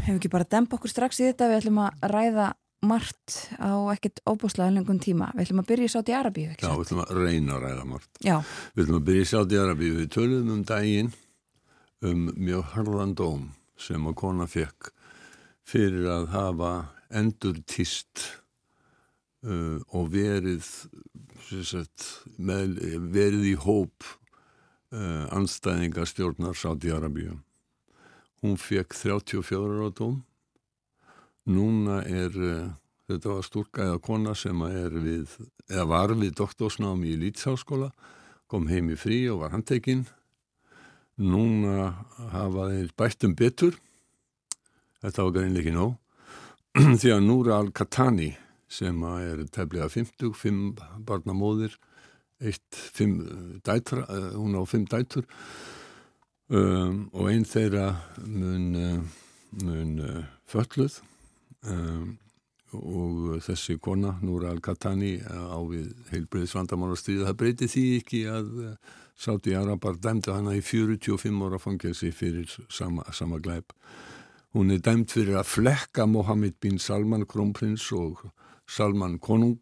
Hefur 0.06 0.16
ekki 0.16 0.32
bara 0.32 0.48
dempa 0.56 0.78
okkur 0.78 0.94
strax 0.94 1.20
í 1.20 1.28
þetta? 1.28 1.50
Við 1.52 1.60
ætlum 1.60 1.82
að 1.84 2.08
ræða 2.14 2.48
margt 2.88 3.36
á 3.60 3.72
ekkert 3.92 4.24
óbúslega 4.24 4.72
lengum 4.72 5.02
tíma. 5.04 5.34
Við 5.36 5.44
ætlum 5.44 5.62
að 5.66 5.70
byrja 5.74 5.90
í 5.90 5.94
Sáti 5.98 6.16
Arabíu 6.16 6.48
Já, 6.54 6.72
við 6.72 6.86
ætlum 6.86 7.04
að 7.04 7.14
reyna 7.20 7.58
að 7.58 7.68
ræða 7.68 7.86
margt. 7.92 8.10
Já. 8.24 8.38
Við 8.72 8.86
ætlum 8.86 9.02
að 9.02 9.06
byrja 9.10 9.28
í 9.28 9.32
Sáti 9.34 9.60
Arabíu. 9.60 10.00
Við 10.00 10.10
töluðum 10.16 10.56
um 10.56 10.66
daginn 10.72 11.14
um 12.00 12.28
mjög 12.40 12.68
harðan 12.72 13.16
dóm 13.20 13.48
sem 13.76 14.08
að 14.08 14.20
kona 14.24 14.48
fekk 14.48 14.94
fyrir 15.68 16.08
að 16.12 16.28
hafa 16.34 16.72
endur 17.14 17.58
týst 17.68 18.26
uh, 19.46 19.80
og 19.94 20.12
verið 20.14 20.64
sagt, 21.64 22.06
með, 22.36 22.78
verið 23.14 23.48
í 23.52 23.56
hóp 23.64 24.06
uh, 24.94 25.26
anstæðinga 25.34 26.06
stjórnar 26.08 26.56
Sáti-Arabíu. 26.58 27.38
Hún 28.44 28.56
fekk 28.60 28.96
34 28.96 29.60
ára 29.60 29.90
dóm. 29.96 30.18
Núna 31.48 32.00
er, 32.08 32.34
uh, 32.34 32.72
þetta 33.10 33.36
var 33.36 33.46
stúrka 33.46 33.86
eða 33.88 34.02
kona 34.04 34.34
sem 34.36 34.66
við, 35.04 35.38
eða 35.70 35.88
var 35.92 36.16
við 36.18 36.36
doktorsnámi 36.40 37.14
í 37.14 37.20
Lýtsháskóla, 37.24 37.92
kom 38.48 38.68
heim 38.68 38.92
í 38.92 38.98
frí 39.00 39.24
og 39.32 39.44
var 39.44 39.56
handtekinn. 39.56 40.04
Núna 41.20 41.92
hafa 42.32 42.70
þeir 42.72 42.94
bættum 42.98 43.36
betur 43.38 43.76
þetta 45.05 45.26
var 45.26 45.36
greinlega 45.36 45.64
ekki 45.64 45.76
nóg. 45.76 45.94
Því 47.00 47.12
að 47.14 47.26
Núra 47.28 47.61
Al-Katani 47.61 48.32
sem 48.74 49.05
er 49.07 49.44
tefnilega 49.52 49.90
50, 49.92 50.32
5 50.40 50.62
barnamóðir 51.07 51.76
eitt, 52.42 52.80
5 52.96 53.61
dætra 53.66 54.07
hún 54.34 54.57
á 54.59 54.62
5 54.66 54.88
dætur 54.90 55.28
um, 56.50 57.05
og 57.14 57.30
einn 57.30 57.46
þeirra 57.46 57.86
mun, 58.26 59.05
mun 59.62 59.94
fölluð 60.50 60.98
um, 61.70 62.16
og 62.74 63.38
þessi 63.44 63.78
kona 63.78 64.16
Núra 64.24 64.50
Al-Katani 64.50 65.20
á 65.22 65.59
við 65.68 65.92
heilbreyðis 66.11 66.57
vandamálastíð 66.59 67.22
það 67.28 67.40
breyti 67.44 67.70
því 67.70 67.86
ekki 68.00 68.26
að 68.32 68.52
Sáti 69.14 69.52
Arabar 69.55 69.94
dæmdi 70.02 70.32
hana 70.34 70.57
í 70.59 70.62
45 70.64 71.44
ára 71.46 71.61
fangelsi 71.62 72.11
fyrir 72.11 72.50
sama, 72.66 73.05
sama 73.14 73.38
glæp 73.38 73.70
Hún 74.55 74.70
er 74.70 74.78
dæmt 74.78 75.11
fyrir 75.11 75.34
að 75.40 75.48
flekka 75.50 76.05
Mohammed 76.07 76.61
bin 76.62 76.76
Salman 76.78 77.24
krónprins 77.26 77.88
og 77.90 78.20
Salman 78.70 79.16
konung 79.18 79.59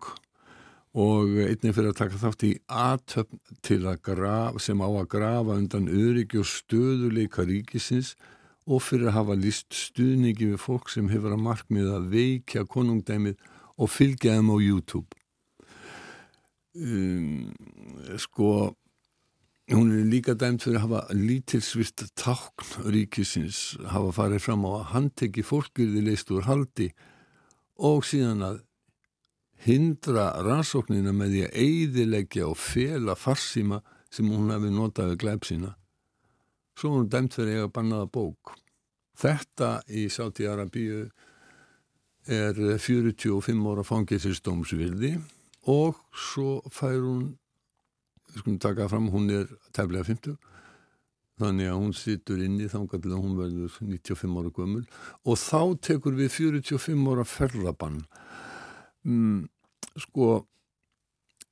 og 0.92 1.30
einnig 1.40 1.72
fyrir 1.72 1.94
að 1.94 2.00
taka 2.02 2.20
þátt 2.20 2.44
í 2.44 2.50
aðtöfn 2.68 3.40
til 3.64 3.78
að 3.88 4.02
grafa, 4.04 4.60
sem 4.60 4.82
á 4.84 4.88
að 4.92 5.08
grafa 5.14 5.56
undan 5.56 5.88
öryggi 5.88 6.42
og 6.42 6.50
stöðuleika 6.50 7.46
ríkisins 7.48 8.12
og 8.68 8.84
fyrir 8.84 9.08
að 9.08 9.16
hafa 9.16 9.38
list 9.40 9.72
stuðningi 9.72 10.50
við 10.50 10.60
fólk 10.60 10.92
sem 10.92 11.08
hefur 11.08 11.38
að 11.38 11.46
markmið 11.46 11.88
að 11.96 12.12
veikja 12.12 12.66
konungdæmið 12.68 13.40
og 13.80 13.88
fylgja 13.88 14.36
þeim 14.36 14.52
á 14.52 14.56
YouTube. 14.60 15.20
Um, 16.76 17.48
sko 18.20 18.74
Hún 19.72 19.88
er 19.96 20.04
líka 20.04 20.34
dæmt 20.36 20.66
fyrir 20.66 20.76
að 20.76 20.82
hafa 20.84 21.14
lítilsvist 21.16 22.02
tákn 22.20 22.90
ríkisins, 22.92 23.78
hafa 23.88 24.10
farið 24.12 24.44
fram 24.44 24.66
á 24.68 24.70
að 24.82 24.90
handteki 24.90 25.44
fólkirði 25.48 26.02
leist 26.04 26.32
úr 26.34 26.44
haldi 26.44 26.90
og 27.80 28.04
síðan 28.04 28.44
að 28.44 28.58
hindra 29.64 30.26
rannsóknina 30.44 31.14
með 31.16 31.32
því 31.32 31.42
að 31.46 31.56
eidilegja 31.64 32.50
og 32.50 32.60
fela 32.60 33.16
farsíma 33.16 33.80
sem 34.12 34.28
hún 34.28 34.52
hefði 34.52 34.74
notað 34.76 35.14
við 35.14 35.20
glæp 35.24 35.48
sína. 35.48 35.74
Svo 36.76 36.96
hún 36.98 37.08
dæmt 37.08 37.38
fyrir 37.38 37.64
að 37.64 37.72
bannaða 37.72 38.12
bók. 38.12 38.56
Þetta 39.16 39.78
í 39.88 40.08
Sáti 40.12 40.48
Arabíu 40.52 41.06
er 42.28 42.58
45 42.76 43.68
ára 43.72 43.86
fangilsistómsvildi 43.88 45.16
og 45.72 45.96
svo 46.12 46.60
fær 46.68 47.00
hún 47.00 47.30
skulum 48.36 48.58
taka 48.62 48.88
fram, 48.90 49.10
hún 49.12 49.30
er 49.32 49.46
tefnilega 49.72 50.08
50 50.10 50.38
þannig 51.42 51.70
að 51.72 51.80
hún 51.80 51.94
situr 51.96 52.42
inni 52.44 52.68
þannig 52.70 53.08
að 53.08 53.18
hún 53.18 53.36
verður 53.38 53.76
95 53.80 54.38
ára 54.38 54.52
gömul. 54.54 54.84
Og 55.26 55.38
þá 55.40 55.60
tekur 55.88 56.16
við 56.18 56.30
45 56.36 57.08
ára 57.10 57.26
ferðabann. 57.26 58.02
Mm, 59.02 59.48
sko 59.98 60.44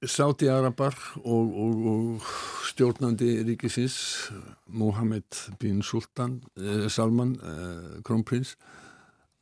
Sáti 0.01 0.49
Arabar 0.49 0.95
og, 1.20 1.57
og, 1.61 1.81
og 1.91 2.28
stjórnandi 2.70 3.43
ríkisins 3.45 4.31
Mohammed 4.64 5.26
bin 5.61 5.83
Sultan 5.85 6.39
eh, 6.57 6.87
Salman, 6.89 7.35
eh, 7.37 7.99
krónprins 8.07 8.55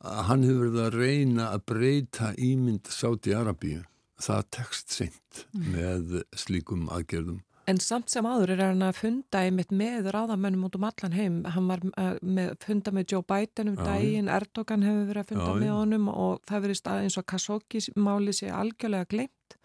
hann 0.03 0.43
hefur 0.43 0.73
verið 0.73 0.81
að 0.83 0.97
reyna 0.99 1.45
að 1.53 1.63
breyta 1.71 2.33
ímynd 2.35 2.91
Sáti 2.91 3.31
Arabíu 3.35 3.85
það 4.23 4.49
tekst 4.55 4.97
seint 4.97 5.45
mm. 5.53 5.69
með 5.75 6.17
slíkum 6.37 6.89
aðgerðum. 6.93 7.39
En 7.69 7.77
samt 7.83 8.09
sem 8.09 8.25
áður 8.25 8.55
er 8.55 8.61
hann 8.63 8.81
að 8.81 8.97
funda 8.97 9.43
einmitt 9.45 9.69
með 9.75 10.07
ráðamönnum 10.15 10.65
út 10.65 10.77
um 10.79 10.85
allan 10.87 11.13
heim. 11.13 11.41
Hann 11.53 11.67
var 11.69 11.83
uh, 11.91 12.15
með, 12.25 12.55
funda 12.63 12.93
með 12.95 13.13
Joe 13.13 13.25
Biden 13.29 13.73
um 13.73 13.75
Já. 13.77 13.83
daginn, 13.91 14.31
Erdogan 14.33 14.85
hefur 14.87 15.09
verið 15.11 15.21
að 15.21 15.33
funda 15.33 15.49
Já, 15.51 15.59
með 15.61 15.73
honum 15.75 16.07
og 16.13 16.39
það 16.49 16.63
verið 16.65 16.79
stað 16.79 17.03
eins 17.03 17.19
og 17.21 17.27
Khashoggi 17.29 17.83
máli 17.99 18.33
sé 18.33 18.49
algjörlega 18.49 19.09
glemt. 19.11 19.59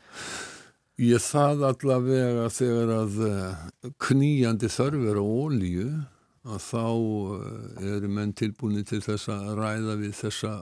Ég 1.01 1.25
það 1.25 1.65
allavega 1.71 2.51
þegar 2.55 2.93
að 2.99 3.17
uh, 3.27 3.65
knýjandi 4.05 4.71
þörfur 4.77 5.19
á 5.19 5.25
ólíu 5.25 5.89
að 6.45 6.61
þá 6.67 6.85
uh, 6.85 7.89
eru 7.95 8.13
menn 8.13 8.37
tilbúinni 8.37 8.85
til 8.85 9.01
þess 9.07 9.33
að 9.33 9.49
ræða 9.63 9.97
við 10.03 10.15
þessa, 10.21 10.59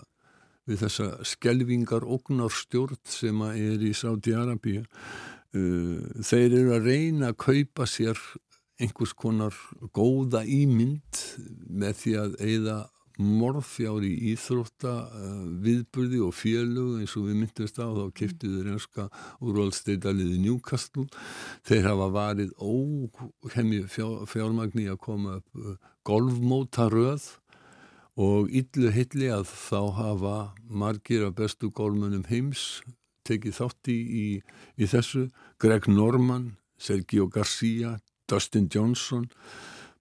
við 0.68 0.84
þessa 0.84 1.08
skelvingar 1.26 2.06
ógnarstjórn 2.06 3.00
sem 3.08 3.44
er 3.50 3.82
í 3.82 3.92
Sáti-Arabíu. 3.96 4.84
Uh, 5.52 6.00
þeir 6.24 6.48
eru 6.62 6.74
að 6.78 6.88
reyna 6.88 7.32
að 7.32 7.40
kaupa 7.44 7.86
sér 7.90 8.18
einhvers 8.82 9.12
konar 9.14 9.56
góða 9.94 10.42
ímynd 10.48 11.22
með 11.68 11.98
því 12.00 12.14
að 12.22 12.36
eigða 12.40 12.78
morðfjár 13.20 14.04
í 14.06 14.12
íþrótta 14.32 14.92
uh, 15.12 15.42
viðburði 15.62 16.22
og 16.24 16.32
félög 16.36 17.02
eins 17.02 17.14
og 17.18 17.28
við 17.28 17.38
myndumst 17.42 17.80
á 17.82 17.86
þá 17.92 18.04
keftuður 18.16 18.70
einska 18.72 19.06
úrvalsteitaliði 19.44 20.40
Newcastle 20.46 21.06
þeir 21.68 21.90
hafa 21.90 22.08
varið 22.16 22.54
óhemmi 22.56 23.82
fjár, 23.92 24.22
fjármagni 24.30 24.88
að 24.90 25.00
koma 25.04 25.38
upp 25.40 25.60
uh, 25.60 25.76
golfmótaröð 26.08 27.28
og 28.20 28.50
illu 28.52 28.90
hilli 28.92 29.30
að 29.32 29.46
þá 29.48 29.80
hafa 29.96 30.36
margir 30.68 31.24
af 31.26 31.36
bestu 31.38 31.70
golfmönnum 31.72 32.26
heims 32.28 32.82
tekið 33.24 33.56
þátt 33.56 33.88
í, 33.88 34.00
í, 34.76 34.86
þessu. 34.86 35.28
Greg 35.62 35.86
Norman, 35.88 36.56
Sergio 36.76 37.28
Garcia 37.30 38.00
Dustin 38.28 38.68
Johnson 38.72 39.28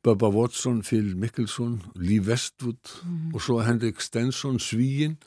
Bubba 0.04 0.32
Watson, 0.34 0.82
Phil 0.82 1.16
Mickelson 1.16 1.82
Lee 1.96 2.20
Westwood 2.20 2.96
og 3.34 3.42
svo 3.42 3.60
Henrik 3.62 4.02
Stenson, 4.02 4.58
Svíin 4.60 5.20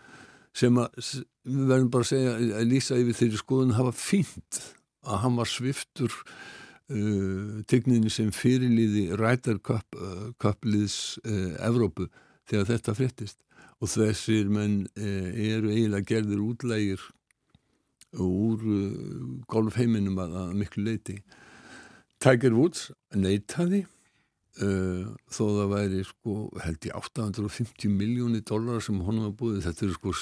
sem 0.54 0.74
að, 0.78 0.98
við 1.46 1.70
verðum 1.70 1.92
bara 1.94 2.06
að 2.06 2.10
segja 2.10 2.34
að 2.58 2.68
lýsa 2.70 2.98
yfir 2.98 3.18
þeirri 3.20 3.40
skoðun 3.40 3.78
hafa 3.78 3.94
fínt 3.94 4.60
að 5.04 5.22
hann 5.22 5.38
var 5.38 5.50
sviftur 5.50 6.12
uh, 6.14 7.62
tegninni 7.70 8.10
sem 8.12 8.30
fyrirliði 8.34 9.08
Ryder 9.18 9.60
Cup, 9.62 9.98
uh, 9.98 10.30
uh, 10.42 11.56
Evrópu 11.68 12.08
þegar 12.50 12.70
þetta 12.72 12.96
fréttist. 12.98 13.40
Og 13.82 13.90
þessir 13.90 14.50
menn 14.52 14.84
uh, 14.96 15.30
eru 15.34 15.72
eiginlega 15.72 16.08
gerðir 16.14 16.44
útlægir 16.44 17.08
úr 18.22 18.62
uh, 18.62 19.40
golfheiminum 19.50 20.20
að, 20.22 20.36
miklu 20.56 20.86
leiti 20.86 21.18
Tiger 22.22 22.54
Woods 22.56 22.88
neitaði 23.12 23.84
uh, 24.62 25.06
þó 25.32 25.42
það 25.42 25.72
væri 25.72 26.02
sko 26.06 26.34
held 26.62 26.88
ég 26.88 26.98
850 26.98 27.90
miljóni 27.90 28.42
dólar 28.46 28.82
sem 28.84 29.00
honum 29.06 29.28
var 29.28 29.34
búið. 29.40 29.62
Þetta 29.66 29.86
eru 29.86 29.96
sko 29.96 30.12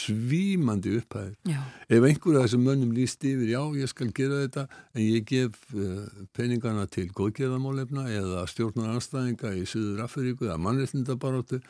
svímandi 0.00 0.94
upphæðir. 1.00 1.34
Já, 1.50 1.60
ef 1.88 2.08
einhverju 2.08 2.40
af 2.40 2.46
þessum 2.46 2.64
mönnum 2.68 2.94
líst 2.96 3.24
yfir 3.24 3.52
já 3.52 3.60
ég 3.80 3.92
skal 3.92 4.12
gera 4.16 4.44
þetta 4.44 4.66
en 4.94 5.02
ég 5.04 5.26
gef 5.28 5.58
uh, 5.74 6.06
peningana 6.36 6.86
til 6.86 7.08
góðgerðamálefna 7.12 8.06
eða 8.14 8.46
stjórnar 8.50 8.94
anstæðinga 8.96 9.54
í 9.58 9.66
Suður 9.68 10.06
Afríku 10.06 10.48
eða 10.48 10.60
mannréttindabaróttu 10.64 11.60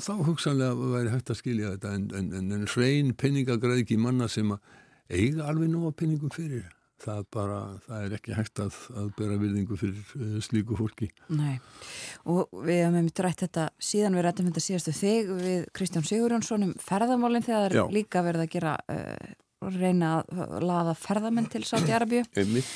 þá 0.00 0.14
hugsanlega 0.24 0.92
væri 0.94 1.10
hægt 1.12 1.32
að 1.32 1.40
skilja 1.40 1.74
þetta. 1.74 1.96
En, 1.96 2.06
en, 2.16 2.52
en, 2.52 2.68
hrein 2.74 3.12
peningagræðki 3.18 3.98
manna 4.00 4.28
sem 4.30 4.54
eiga 5.12 5.48
alveg 5.48 5.72
nóga 5.72 5.92
peningum 5.96 6.32
fyrir. 6.32 6.68
það 6.68 6.81
bara, 7.34 7.58
það 7.86 8.06
er 8.06 8.14
ekki 8.16 8.34
hægt 8.36 8.62
að, 8.62 8.78
að 8.98 9.10
bera 9.18 9.38
virðingu 9.40 9.78
fyrir 9.80 10.14
uh, 10.18 10.38
slíku 10.44 10.76
fólki 10.78 11.08
nei. 11.32 11.58
Og 12.30 12.50
við 12.62 12.82
hefum 12.82 12.98
einmitt 13.00 13.22
rætt 13.24 13.44
þetta 13.44 13.68
síðan 13.82 14.18
við 14.18 14.26
rættum 14.26 14.50
þetta 14.50 14.64
síðastu 14.66 14.94
þig 14.96 15.32
við 15.40 15.66
Kristján 15.76 16.06
Sigurjónsson 16.08 16.68
um 16.68 16.74
ferðamálinn 16.82 17.46
þegar 17.46 17.74
það 17.74 17.84
er 17.84 17.96
líka 17.98 18.24
verið 18.26 18.46
að 18.46 18.52
gera 18.56 18.76
uh, 18.92 19.32
reyna 19.72 20.12
að 20.20 20.56
laða 20.66 20.96
ferðamenn 20.98 21.50
til 21.52 21.64
Sáti 21.66 21.94
Arabíu. 21.94 22.24
Einmitt. 22.38 22.70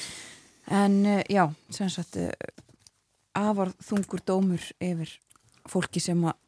En 0.66 0.98
uh, 1.06 1.22
já, 1.30 1.44
sem 1.74 1.90
sagt 1.92 2.18
uh, 2.22 2.32
afar 3.36 3.72
þungur 3.84 4.24
dómur 4.26 4.68
yfir 4.82 5.16
fólki 5.70 6.02
sem 6.02 6.20
að 6.26 6.38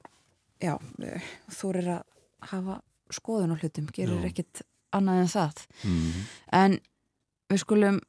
já, 0.63 0.75
uh, 0.75 1.33
þórir 1.55 1.95
að 1.99 2.07
hafa 2.53 2.81
skoðun 3.13 3.55
á 3.55 3.61
hlutum, 3.61 3.89
gerir 3.95 4.21
Já. 4.21 4.29
ekkit 4.31 4.63
annað 4.95 5.23
en 5.23 5.31
það. 5.33 5.65
Mm. 5.85 6.23
En 6.59 6.79
við 7.49 7.63
skulum 7.65 8.01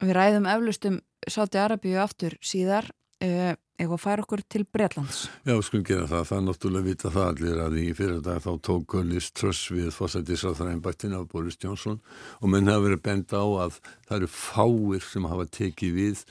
við 0.00 0.14
ræðum 0.16 0.48
eflustum 0.50 1.00
Sáti 1.28 1.60
Arabíu 1.60 1.98
aftur 2.00 2.36
síðar 2.40 2.88
uh, 3.24 3.52
eða 3.80 3.96
færa 4.00 4.24
okkur 4.24 4.42
til 4.48 4.64
Bretlands. 4.68 5.22
Já, 5.48 5.54
skulum 5.64 5.84
gera 5.88 6.06
það. 6.08 6.26
Það 6.28 6.36
er 6.38 6.44
náttúrulega 6.46 6.88
vita 6.88 7.12
það 7.14 7.28
allir 7.30 7.62
að 7.64 7.78
í 7.80 7.86
fyrir 7.96 8.20
dag 8.24 8.42
þá 8.44 8.50
tók 8.68 8.96
Liz 9.08 9.30
Truss 9.36 9.70
við 9.72 9.88
fósættisáþræðinbættin 9.96 11.16
af 11.16 11.26
Boris 11.32 11.58
Johnson 11.60 12.00
og 12.40 12.52
menn 12.52 12.68
hafa 12.68 12.86
verið 12.88 13.02
bend 13.06 13.34
á 13.36 13.44
að 13.66 13.80
það 14.08 14.16
eru 14.18 14.30
fáir 14.34 15.04
sem 15.08 15.28
hafa 15.32 15.48
tekið 15.58 15.96
við 15.96 16.24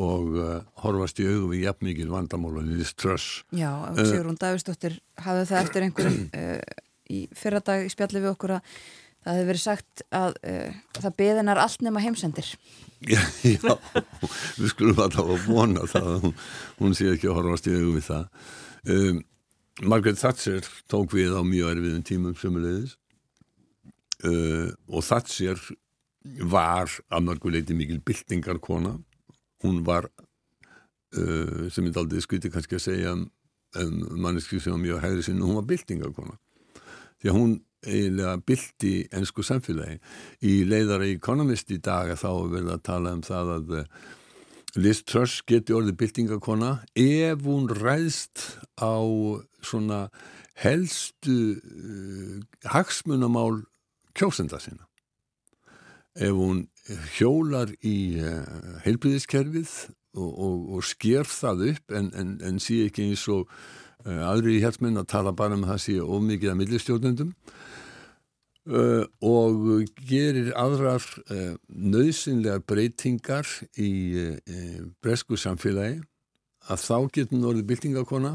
og 0.00 0.36
uh, 0.38 0.60
horfast 0.84 1.18
í 1.20 1.26
augum 1.28 1.50
við 1.52 1.66
jafnmikil 1.66 2.10
vandamál 2.10 2.56
en 2.62 2.70
Liz 2.78 2.94
Truss. 2.94 3.42
Já, 3.50 3.70
Eh. 3.90 4.06
Sigrún 4.06 4.38
Davistóttir 4.40 5.00
hafði 5.18 5.46
það 5.50 5.62
eftir 5.64 5.86
einhverjum 5.86 6.20
uh, 6.30 6.80
í 7.16 7.24
fyrradag 7.36 7.86
í 7.86 7.92
spjalli 7.92 8.22
við 8.22 8.34
okkur 8.34 8.56
að 8.58 8.74
það 9.24 9.36
hefði 9.36 9.48
verið 9.50 9.64
sagt 9.64 10.04
að 10.16 10.38
uh, 10.50 10.78
það 10.98 11.16
beðinar 11.22 11.60
allt 11.62 11.84
nema 11.84 12.04
heimsendir. 12.04 12.54
Já, 13.00 13.20
já, 13.54 13.74
við 14.60 14.72
skulum 14.74 15.02
að 15.04 15.18
vona 15.46 15.86
það 15.88 16.08
að 16.14 16.24
hún, 16.26 16.38
hún 16.80 16.96
sé 16.96 17.10
ekki 17.14 17.30
að 17.30 17.38
horfast 17.40 17.68
í 17.70 17.76
augum 17.76 17.98
við 17.98 18.08
það. 18.10 18.48
Um, 18.90 19.20
Margaret 19.80 20.20
Thatcher 20.20 20.66
tók 20.90 21.14
við 21.16 21.32
á 21.32 21.40
mjög 21.44 21.74
erfiðum 21.74 22.02
tímum 22.04 22.34
sömulegðis 22.36 22.96
uh, 24.28 24.68
og 24.90 25.04
Thatcher 25.06 25.60
var 26.52 26.92
að 27.08 27.24
mörguleiti 27.24 27.76
mikil 27.76 28.00
byltingarkona. 28.04 28.98
Hún 29.64 29.80
var, 29.86 30.10
uh, 31.16 31.68
sem 31.72 31.88
ég 31.88 31.96
aldrei 31.96 32.20
skuti 32.24 32.52
kannski 32.52 32.76
að 32.76 32.84
segja 32.84 33.14
um, 33.16 33.24
um 33.80 33.96
manneski 34.20 34.60
sem 34.60 34.74
var 34.74 34.82
mjög 34.82 35.02
hægri 35.04 35.24
sinni, 35.24 35.44
hún 35.46 35.60
var 35.60 35.68
byltingarkona. 35.70 36.36
Því 37.20 37.32
að 37.32 37.38
hún 37.38 37.56
eiginlega 37.86 38.36
bylti 38.46 38.94
ennsku 39.16 39.44
samfélagi. 39.46 39.98
Í 40.44 40.62
leiðara 40.68 41.08
Economist 41.10 41.70
í 41.72 41.80
dag 41.82 42.12
þá 42.18 42.30
er 42.30 42.50
verið 42.54 42.74
að 42.74 42.82
tala 42.88 43.14
um 43.16 43.22
það 43.26 43.54
að 43.56 43.76
eh, 43.80 43.86
Liz 44.78 45.00
Truss 45.02 45.40
geti 45.48 45.74
orðið 45.74 45.96
byltingakona 45.98 46.74
ef 46.94 47.40
hún 47.42 47.66
ræðst 47.74 48.44
á 48.78 49.02
svona 49.66 50.04
helstu 50.60 51.56
uh, 51.58 52.36
hagsmunamál 52.70 53.64
kjósenda 54.14 54.60
sína. 54.62 54.86
Ef 56.14 56.36
hún 56.36 56.66
hjólar 57.16 57.72
í 57.86 58.20
uh, 58.20 58.44
heilbriðiskerfið 58.84 59.72
og, 60.18 60.30
og, 60.30 60.56
og 60.76 60.86
sker 60.86 61.26
það 61.26 61.66
upp 61.72 61.96
en, 61.96 62.10
en, 62.18 62.36
en 62.44 62.62
sé 62.62 62.84
ekki 62.86 63.08
eins 63.08 63.26
og 63.32 63.48
uh, 63.48 64.22
aðri 64.28 64.58
í 64.58 64.62
hértmenn 64.64 65.00
að 65.00 65.10
tala 65.16 65.34
bara 65.34 65.58
um 65.58 65.66
að 65.66 65.74
það 65.74 65.84
sé 65.86 65.98
ómikið 65.98 66.52
að 66.52 66.60
millistjórnendum 66.62 67.34
uh, 68.68 69.04
og 69.24 69.88
gerir 70.08 70.52
aðrar 70.58 71.04
uh, 71.30 71.56
nöðsynlegar 71.68 72.64
breytingar 72.68 73.48
í 73.80 73.90
uh, 74.20 74.86
bresku 75.02 75.38
samfélagi. 75.40 76.00
Að 76.70 76.84
þá 76.84 76.96
getur 77.14 77.36
hún 77.36 77.48
orðið 77.52 77.68
byltingakona. 77.70 78.34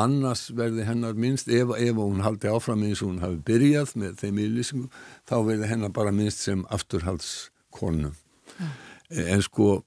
Annars 0.00 0.48
verði 0.54 0.84
hennar 0.86 1.16
minnst 1.18 1.48
ef, 1.50 1.72
ef 1.74 1.98
hún 1.98 2.22
haldi 2.22 2.50
áfram 2.50 2.82
eins 2.86 3.00
og 3.02 3.10
hún 3.10 3.22
hafi 3.24 3.40
byrjað 3.46 3.96
með 3.98 4.18
þeim 4.20 4.42
yfirlýsingum 4.44 4.90
þá 5.26 5.36
verði 5.48 5.70
hennar 5.70 5.94
bara 5.94 6.14
minnst 6.14 6.44
sem 6.46 6.62
afturhaldskonu. 6.70 8.12
En 9.10 9.42
sko 9.42 9.80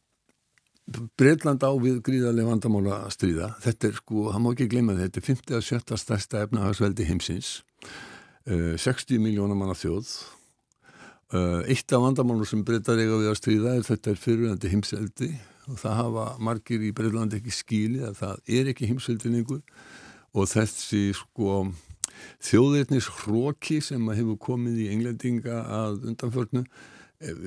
Breitland 1.15 1.63
á 1.63 1.71
við 1.79 2.01
gríðarlega 2.03 2.49
vandamála 2.49 2.97
stríða. 3.13 3.53
Þetta 3.63 3.87
er 3.87 3.99
sko, 4.01 4.25
hann 4.33 4.43
má 4.43 4.49
ekki 4.51 4.67
gleyma 4.71 4.97
þetta, 4.97 5.05
þetta 5.05 5.21
er 5.21 5.27
50 5.29 5.55
að 5.55 5.67
70 5.69 6.01
stærsta 6.01 6.41
efnahagsveldi 6.43 7.07
heimsins, 7.07 7.51
60 8.45 9.21
miljónar 9.23 9.55
manna 9.55 9.75
þjóð. 9.77 10.09
Uh, 11.33 11.63
eitt 11.71 11.89
af 11.95 12.03
vandamálum 12.03 12.45
sem 12.45 12.61
breytar 12.65 12.99
eiga 12.99 13.15
við 13.17 13.31
að 13.31 13.39
stríða 13.39 13.71
er 13.77 13.85
þetta 13.87 14.11
er 14.11 14.19
fyrirvændi 14.21 14.69
heimseldi 14.69 15.29
og 15.71 15.79
það 15.81 15.95
hafa 15.97 16.25
margir 16.43 16.83
í 16.85 16.91
Breitland 16.93 17.33
ekki 17.33 17.53
skilið 17.55 18.03
að 18.09 18.19
það 18.19 18.51
er 18.59 18.69
ekki 18.69 18.89
heimseldi 18.91 19.31
lengur 19.33 19.63
og 20.37 20.49
þessi 20.51 21.01
sko 21.17 21.55
þjóðirnis 22.43 23.07
hróki 23.23 23.79
sem 23.81 24.05
hefur 24.13 24.37
komið 24.45 24.83
í 24.83 24.89
englendinga 24.93 25.63
að 25.79 26.05
undanförnu 26.11 26.65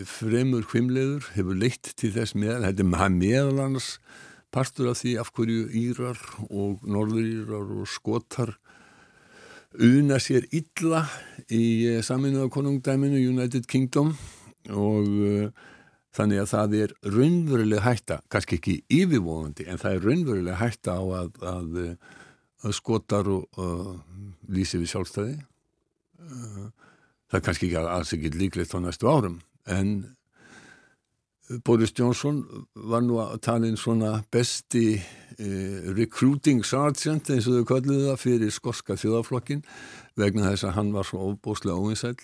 fremur 0.08 0.66
hvimleður 0.70 1.30
hefur 1.36 1.58
leitt 1.60 1.92
til 2.00 2.12
þess 2.14 2.34
meðal, 2.34 2.64
þetta 2.66 2.86
er 2.86 3.12
meðal 3.12 3.64
annars 3.68 3.90
partur 4.54 4.90
af 4.90 5.02
því 5.02 5.16
af 5.20 5.32
hverju 5.36 5.66
Írar 5.76 6.20
og 6.48 6.84
Norðurírar 6.88 7.74
og 7.76 7.90
Skotar 7.90 8.56
una 9.82 10.18
sér 10.22 10.46
illa 10.54 11.04
í 11.52 12.00
saminuða 12.04 12.50
konungdæminu 12.52 13.20
United 13.30 13.66
Kingdom 13.70 14.14
og 14.72 15.06
uh, 15.06 15.48
þannig 16.16 16.42
að 16.42 16.50
það 16.52 16.76
er 16.80 16.94
raunveruleg 17.16 17.82
hætta, 17.84 18.20
kannski 18.32 18.58
ekki 18.60 18.76
yfirvóðandi, 19.02 19.66
en 19.68 19.80
það 19.82 19.96
er 19.96 20.06
raunveruleg 20.08 20.58
hætta 20.60 20.96
á 20.96 21.04
að, 21.20 21.30
að, 21.44 21.78
að 22.64 22.76
skotar 22.78 23.30
og 23.30 23.60
uh, 23.60 23.92
lýsi 24.48 24.80
við 24.80 24.92
sjálfstæði. 24.94 25.36
Uh, 26.26 26.68
það 27.28 27.40
er 27.40 27.46
kannski 27.50 27.68
ekki 27.68 27.82
alls 27.82 28.14
ekki 28.16 28.32
líklegt 28.36 28.74
á 28.74 28.80
næstu 28.80 29.10
árum, 29.10 29.40
en 29.68 29.98
Boris 31.64 31.92
Johnson 31.94 32.40
var 32.74 33.04
nú 33.06 33.20
að 33.22 33.36
tala 33.46 33.68
inn 33.68 33.78
svona 33.78 34.16
besti 34.34 34.96
eh, 34.96 35.04
recruiting 35.96 36.64
sergeant 36.64 37.28
eins 37.30 37.46
og 37.50 37.58
þau 37.58 37.68
kalluðu 37.74 38.08
það 38.10 38.20
fyrir 38.22 38.52
skorska 38.54 38.96
þjóðaflokkin 39.00 39.62
vegna 40.16 40.50
þess 40.50 40.64
að 40.68 40.76
hann 40.78 40.92
var 40.94 41.08
svo 41.08 41.30
óbúslega 41.30 41.76
óvinsæl 41.76 42.16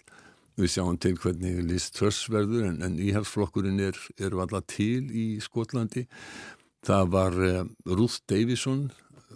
við 0.61 0.73
sjáum 0.75 0.99
til 1.01 1.15
hvernig 1.21 1.63
Liz 1.65 1.91
Truss 1.93 2.29
verður 2.33 2.69
en, 2.71 2.81
en 2.85 2.99
íhalsflokkurinn 3.01 3.81
er, 3.81 3.99
er 4.21 4.37
alltaf 4.37 4.67
til 4.75 5.09
í 5.09 5.27
Skotlandi. 5.41 6.07
Það 6.85 7.13
var 7.13 7.39
eh, 7.47 7.63
Ruth 7.89 8.21
Davison 8.29 8.91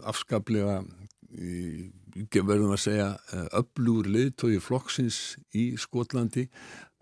afskaplega 0.07 0.83
verðum 2.16 2.72
að 2.72 2.81
segja 2.81 3.09
öflugur 3.57 4.09
leiðtói 4.09 4.61
flokksins 4.62 5.37
í 5.57 5.74
Skotlandi. 5.81 6.47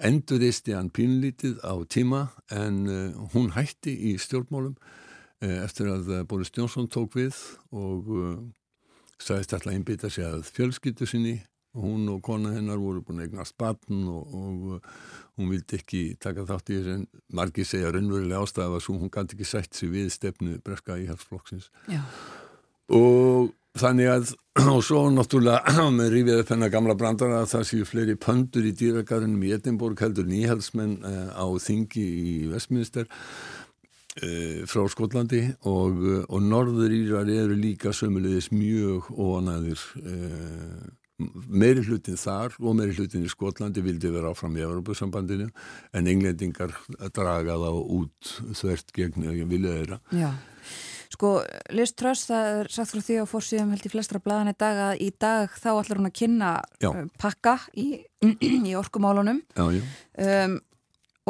Enduristi 0.03 0.75
hann 0.75 0.91
pínlítið 0.91 1.61
á 1.62 1.75
tíma 1.87 2.25
en 2.51 2.81
uh, 2.91 3.29
hún 3.35 3.53
hætti 3.55 3.95
í 4.11 4.16
stjórnmálum. 4.18 4.75
uh, 4.75 5.03
eftir 5.64 5.90
að 5.92 6.12
uh, 6.12 6.20
Boris 6.28 6.53
Johnson 6.55 6.88
tók 6.90 7.16
við 7.18 7.38
og 7.74 8.12
sagðist 9.18 9.57
alltaf 9.57 9.72
einbita 9.72 10.11
sig 10.12 10.26
að 10.26 10.47
fjölskyttu 10.55 11.09
sinni. 11.09 11.40
Og 11.74 11.82
hún 11.88 12.07
og 12.07 12.20
kona 12.22 12.53
hennar 12.55 12.78
voru 12.78 13.01
búin 13.03 13.18
að 13.18 13.32
eignast 13.32 13.57
batn 13.59 14.05
og, 14.07 14.34
og 14.38 14.84
hún 15.34 15.49
vildi 15.51 15.80
ekki 15.80 16.03
taka 16.22 16.45
þátt 16.47 16.70
í 16.70 16.76
þessu 16.78 16.92
en 17.01 17.09
margi 17.34 17.64
segja 17.66 17.90
raunverulega 17.90 18.45
ástæða 18.45 18.78
að 18.78 18.86
hún 18.92 19.11
gæti 19.11 19.34
ekki 19.34 19.49
sætt 19.49 19.74
sig 19.74 19.90
við 19.90 20.12
stefnu 20.14 20.61
breska 20.62 21.01
íhalsflokksins 21.03 21.66
og 22.95 23.51
Þannig 23.74 24.07
að, 24.07 24.28
og 24.70 24.84
svo 24.86 25.01
náttúrulega 25.11 25.88
með 25.99 26.12
rífið 26.14 26.40
upp 26.45 26.53
hennar 26.55 26.70
gamla 26.70 26.95
brandara 26.99 27.40
að 27.42 27.51
það 27.57 27.64
séu 27.72 27.86
fleiri 27.88 28.14
pöndur 28.22 28.68
í 28.68 28.70
dýragarðinum 28.78 29.42
í 29.42 29.51
Edinborg 29.57 29.99
heldur 30.05 30.28
nýhalsmenn 30.30 31.01
á 31.34 31.47
þingi 31.59 32.05
í 32.05 32.34
Vestminster 32.53 33.11
frá 34.71 34.85
Skotlandi 34.91 35.41
og, 35.67 35.97
uh, 35.99 36.21
og 36.29 36.45
norður 36.45 36.93
írar 36.95 37.31
eru 37.33 37.57
líka 37.59 37.95
sömulegis 37.97 38.53
mjög 38.55 39.11
óanæðir 39.11 39.83
meiri 41.47 41.83
hlutin 41.87 42.19
þar 42.19 42.57
og 42.59 42.75
meiri 42.79 42.95
hlutin 42.97 43.27
í 43.27 43.31
Skotlandi 43.31 43.83
vildi 43.85 44.11
vera 44.15 44.33
áfram 44.35 44.57
í 44.59 44.65
Európa-sambandinu 44.67 45.47
en 45.95 46.11
englendingar 46.11 46.75
draga 47.15 47.59
þá 47.61 47.71
út 47.71 48.35
þvert 48.59 48.91
gegn 48.97 49.29
vilja 49.51 49.77
þeirra. 49.79 50.01
Já. 50.15 50.33
Sko, 51.15 51.31
Liz 51.75 51.93
Truss, 51.95 52.27
það 52.27 52.49
er 52.51 52.71
sagt 52.75 52.91
frá 52.91 53.03
því 53.07 53.17
á 53.23 53.25
fórsíðum 53.31 53.73
held 53.75 53.87
í 53.87 53.93
flestra 53.93 54.21
bladan 54.23 54.51
í 54.51 54.57
dag 54.59 54.81
að 54.89 55.03
í 55.05 55.11
dag 55.23 55.53
þá 55.55 55.69
ætlar 55.77 56.01
hún 56.01 56.11
að 56.11 56.17
kynna 56.19 56.53
já. 56.83 56.91
Pakka 57.23 57.59
í, 57.79 57.89
í 58.71 58.75
orkumálunum 58.79 59.43
já, 59.55 59.67
já. 59.77 59.85
Um, 60.19 60.59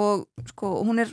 og 0.01 0.24
sko, 0.51 0.70
hún 0.87 1.03
er 1.05 1.12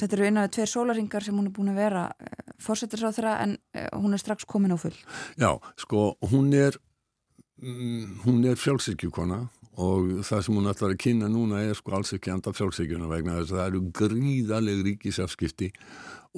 þetta 0.00 0.16
eru 0.16 0.28
einaðið 0.28 0.54
tveir 0.56 0.72
sólaringar 0.72 1.26
sem 1.26 1.36
hún 1.38 1.50
er 1.50 1.54
búin 1.54 1.72
að 1.72 1.80
vera 1.82 2.04
uh, 2.12 2.54
fórsettisráð 2.62 3.18
þeirra 3.18 3.34
en 3.44 3.56
uh, 3.56 3.88
hún 4.00 4.16
er 4.16 4.22
strax 4.22 4.48
komin 4.48 4.74
á 4.74 4.78
full. 4.80 4.96
Já, 5.40 5.50
sko, 5.80 6.06
hún 6.32 6.50
er 6.56 6.78
mm, 7.62 8.24
hún 8.24 8.42
er 8.48 8.58
frjálsíkjúkona 8.60 9.44
og 9.74 10.20
það 10.26 10.44
sem 10.46 10.58
hún 10.58 10.70
ætlar 10.70 10.94
að 10.94 11.02
kynna 11.02 11.28
núna 11.30 11.64
er 11.66 11.74
sko 11.78 11.96
alls 11.98 12.14
ekki 12.14 12.30
anda 12.30 12.54
frjálsíkjuna 12.54 13.10
vegna 13.10 13.40
þess 13.40 13.54
að 13.54 13.60
það 13.60 13.70
eru 13.72 13.84
gríðaleg 14.00 14.82
ríkisafskipti 14.88 15.70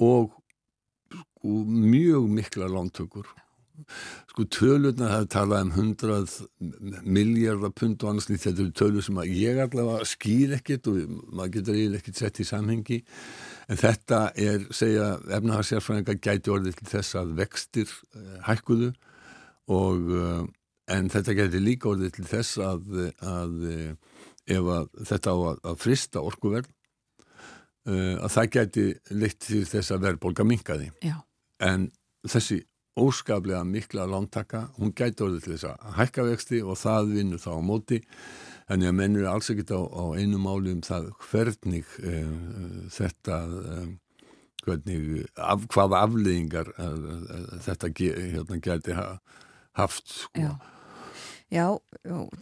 og 0.07 0.31
sko 1.13 1.53
mjög 1.67 2.29
mikla 2.33 2.69
lántökur 2.71 3.29
sko 4.31 4.45
tölurna 4.53 5.09
það 5.11 5.27
talað 5.33 5.63
um 5.65 5.71
hundrað 5.75 6.35
miljardar 7.05 7.73
pund 7.77 8.03
og 8.03 8.11
annars 8.11 8.29
þetta 8.29 8.63
eru 8.63 8.73
tölur 8.75 9.05
sem 9.05 9.19
ég 9.29 9.59
allavega 9.61 10.07
skýr 10.07 10.55
ekkit 10.57 10.89
og 10.91 10.99
maður 11.31 11.53
getur 11.57 11.77
eiginlega 11.77 12.01
ekkit 12.01 12.21
sett 12.21 12.41
í 12.41 12.47
samhengi. 12.47 12.99
En 13.67 13.81
þetta 13.81 14.21
er, 14.39 14.63
segja 14.75 15.09
efnahagsjárfræðingar 15.37 16.21
gæti 16.23 16.53
orðið 16.53 16.79
til 16.79 16.89
þess 16.93 17.19
að 17.19 17.35
vextir 17.41 17.91
uh, 17.91 18.37
hækkuðu 18.47 18.93
og 19.75 20.13
uh, 20.15 20.41
en 20.93 21.11
þetta 21.11 21.35
gæti 21.41 21.61
líka 21.61 21.91
orðið 21.91 22.15
til 22.17 22.27
þess 22.31 22.61
að, 22.63 22.97
að 23.27 23.61
uh, 23.67 23.91
ef 24.47 24.71
að 24.77 24.89
þetta 25.11 25.35
á 25.35 25.37
að, 25.37 25.61
að 25.67 25.79
frista 25.83 26.23
orkuverð 26.23 26.73
að 27.87 28.31
það 28.33 28.47
gæti 28.51 28.81
leitt 29.15 29.37
til 29.45 29.61
þess 29.63 29.93
að 29.95 30.01
verðbólka 30.03 30.43
minkaði 30.43 30.89
Já. 30.99 31.21
En 31.63 31.85
þessi 32.27 32.57
óskaplega 32.97 33.63
mikla 33.67 34.07
lántaka, 34.09 34.67
hún 34.77 34.93
gæti 34.97 35.25
orðið 35.25 35.45
til 35.45 35.55
þess 35.55 35.69
að 35.71 35.97
hækka 35.99 36.27
vexti 36.31 36.61
og 36.63 36.79
það 36.81 37.13
vinnur 37.15 37.43
þá 37.43 37.51
á 37.53 37.61
móti 37.61 38.01
en 38.67 38.83
ég 38.83 38.95
mennur 38.95 39.27
alls 39.31 39.51
ekkit 39.53 39.71
á, 39.71 39.79
á 39.79 40.03
einu 40.17 40.39
máli 40.41 40.73
um 40.75 40.83
það 40.83 41.11
hvernig 41.29 41.97
eh, 42.03 42.31
þetta 42.97 43.41
eh, 43.45 43.91
hvernig, 44.67 45.27
af, 45.35 45.67
hvað 45.71 45.99
afleðingar 46.01 46.73
eh, 46.75 47.05
þetta 47.67 47.91
hérna, 47.99 48.59
gæti 48.63 48.97
ha, 48.97 49.11
haft 49.79 50.17
sko. 50.23 50.33
Já. 50.41 50.57
Já, 51.47 51.63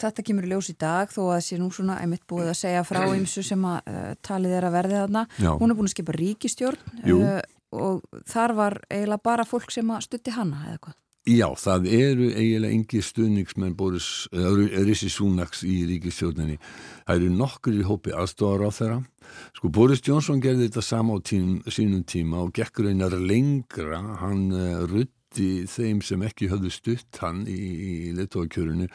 þetta 0.02 0.24
kemur 0.26 0.48
ljós 0.50 0.72
í 0.72 0.74
dag 0.82 1.12
þó 1.14 1.28
að 1.36 1.44
sé 1.46 1.60
nú 1.62 1.68
svona 1.74 2.00
einmitt 2.02 2.24
búið 2.26 2.48
að 2.50 2.58
segja 2.58 2.86
frá 2.90 3.04
ymsu 3.14 3.44
sem 3.46 3.68
að 3.70 3.92
uh, 3.92 4.08
talið 4.26 4.56
er 4.58 4.66
að 4.66 4.74
verði 4.80 4.96
þarna. 4.98 5.22
Já. 5.38 5.50
Hún 5.60 5.70
er 5.70 5.78
búin 5.78 5.90
að 5.92 5.94
skipa 5.94 6.16
ríkistjórn 6.16 7.04
uh, 7.14 7.36
og 7.76 8.22
þar 8.30 8.56
var 8.58 8.78
eiginlega 8.90 9.24
bara 9.24 9.48
fólk 9.48 9.74
sem 9.74 9.90
að 9.92 10.08
stutti 10.08 10.36
hana 10.36 10.64
eða 10.70 10.84
hvað? 10.88 11.02
Já, 11.26 11.48
það 11.58 11.88
eru 11.90 12.26
eiginlega 12.38 12.76
engi 12.76 13.00
stuðningsmenn 13.02 13.74
Boris, 13.74 14.28
Rissi 14.30 15.08
Súnaks 15.10 15.64
í 15.66 15.80
ríkistjórnini. 15.90 16.60
Það 17.08 17.16
eru 17.16 17.30
nokkur 17.34 17.80
í 17.80 17.88
hópi 17.88 18.14
aðstofar 18.14 18.62
á 18.62 18.72
þeirra. 18.78 19.00
Sko 19.58 19.72
Boris 19.74 20.04
Johnson 20.06 20.44
gerði 20.44 20.68
þetta 20.68 20.84
sama 20.86 21.18
á 21.18 21.20
tím, 21.26 21.64
sínum 21.66 22.04
tíma 22.06 22.44
og 22.46 22.54
gekkur 22.54 22.92
einar 22.92 23.18
lengra. 23.18 24.04
Hann 24.22 24.54
uh, 24.54 24.86
rutti 24.86 25.66
þeim 25.66 26.04
sem 26.06 26.22
ekki 26.30 26.52
höfðu 26.52 26.70
stutt 26.76 27.22
hann 27.24 27.42
í, 27.50 27.58
í 27.58 27.92
letóakjörunu 28.14 28.86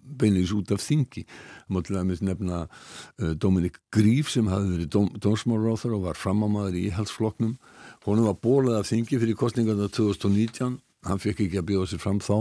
beinlegs 0.00 0.56
út 0.56 0.72
af 0.72 0.80
þingi. 0.80 1.26
Til 1.68 1.92
dæmis 1.92 2.24
nefna 2.24 2.62
uh, 2.64 3.34
Dominik 3.36 3.82
Gríf 3.92 4.32
sem 4.32 4.48
hafði 4.48 4.78
verið 4.78 4.92
dóm, 4.96 5.12
dómsmálráþur 5.20 5.98
og 5.98 6.08
var 6.08 6.24
framámaður 6.24 6.80
í 6.80 6.88
íhalsfloknum 6.88 7.58
Hún 8.06 8.22
var 8.24 8.38
bólað 8.40 8.78
af 8.80 8.88
þingi 8.88 9.18
fyrir 9.20 9.36
kostningarna 9.36 9.90
2019, 9.92 10.78
hann 11.04 11.20
fekk 11.20 11.44
ekki 11.44 11.60
að 11.60 11.68
bjóða 11.68 11.90
sér 11.90 12.00
fram 12.00 12.20
þá. 12.24 12.36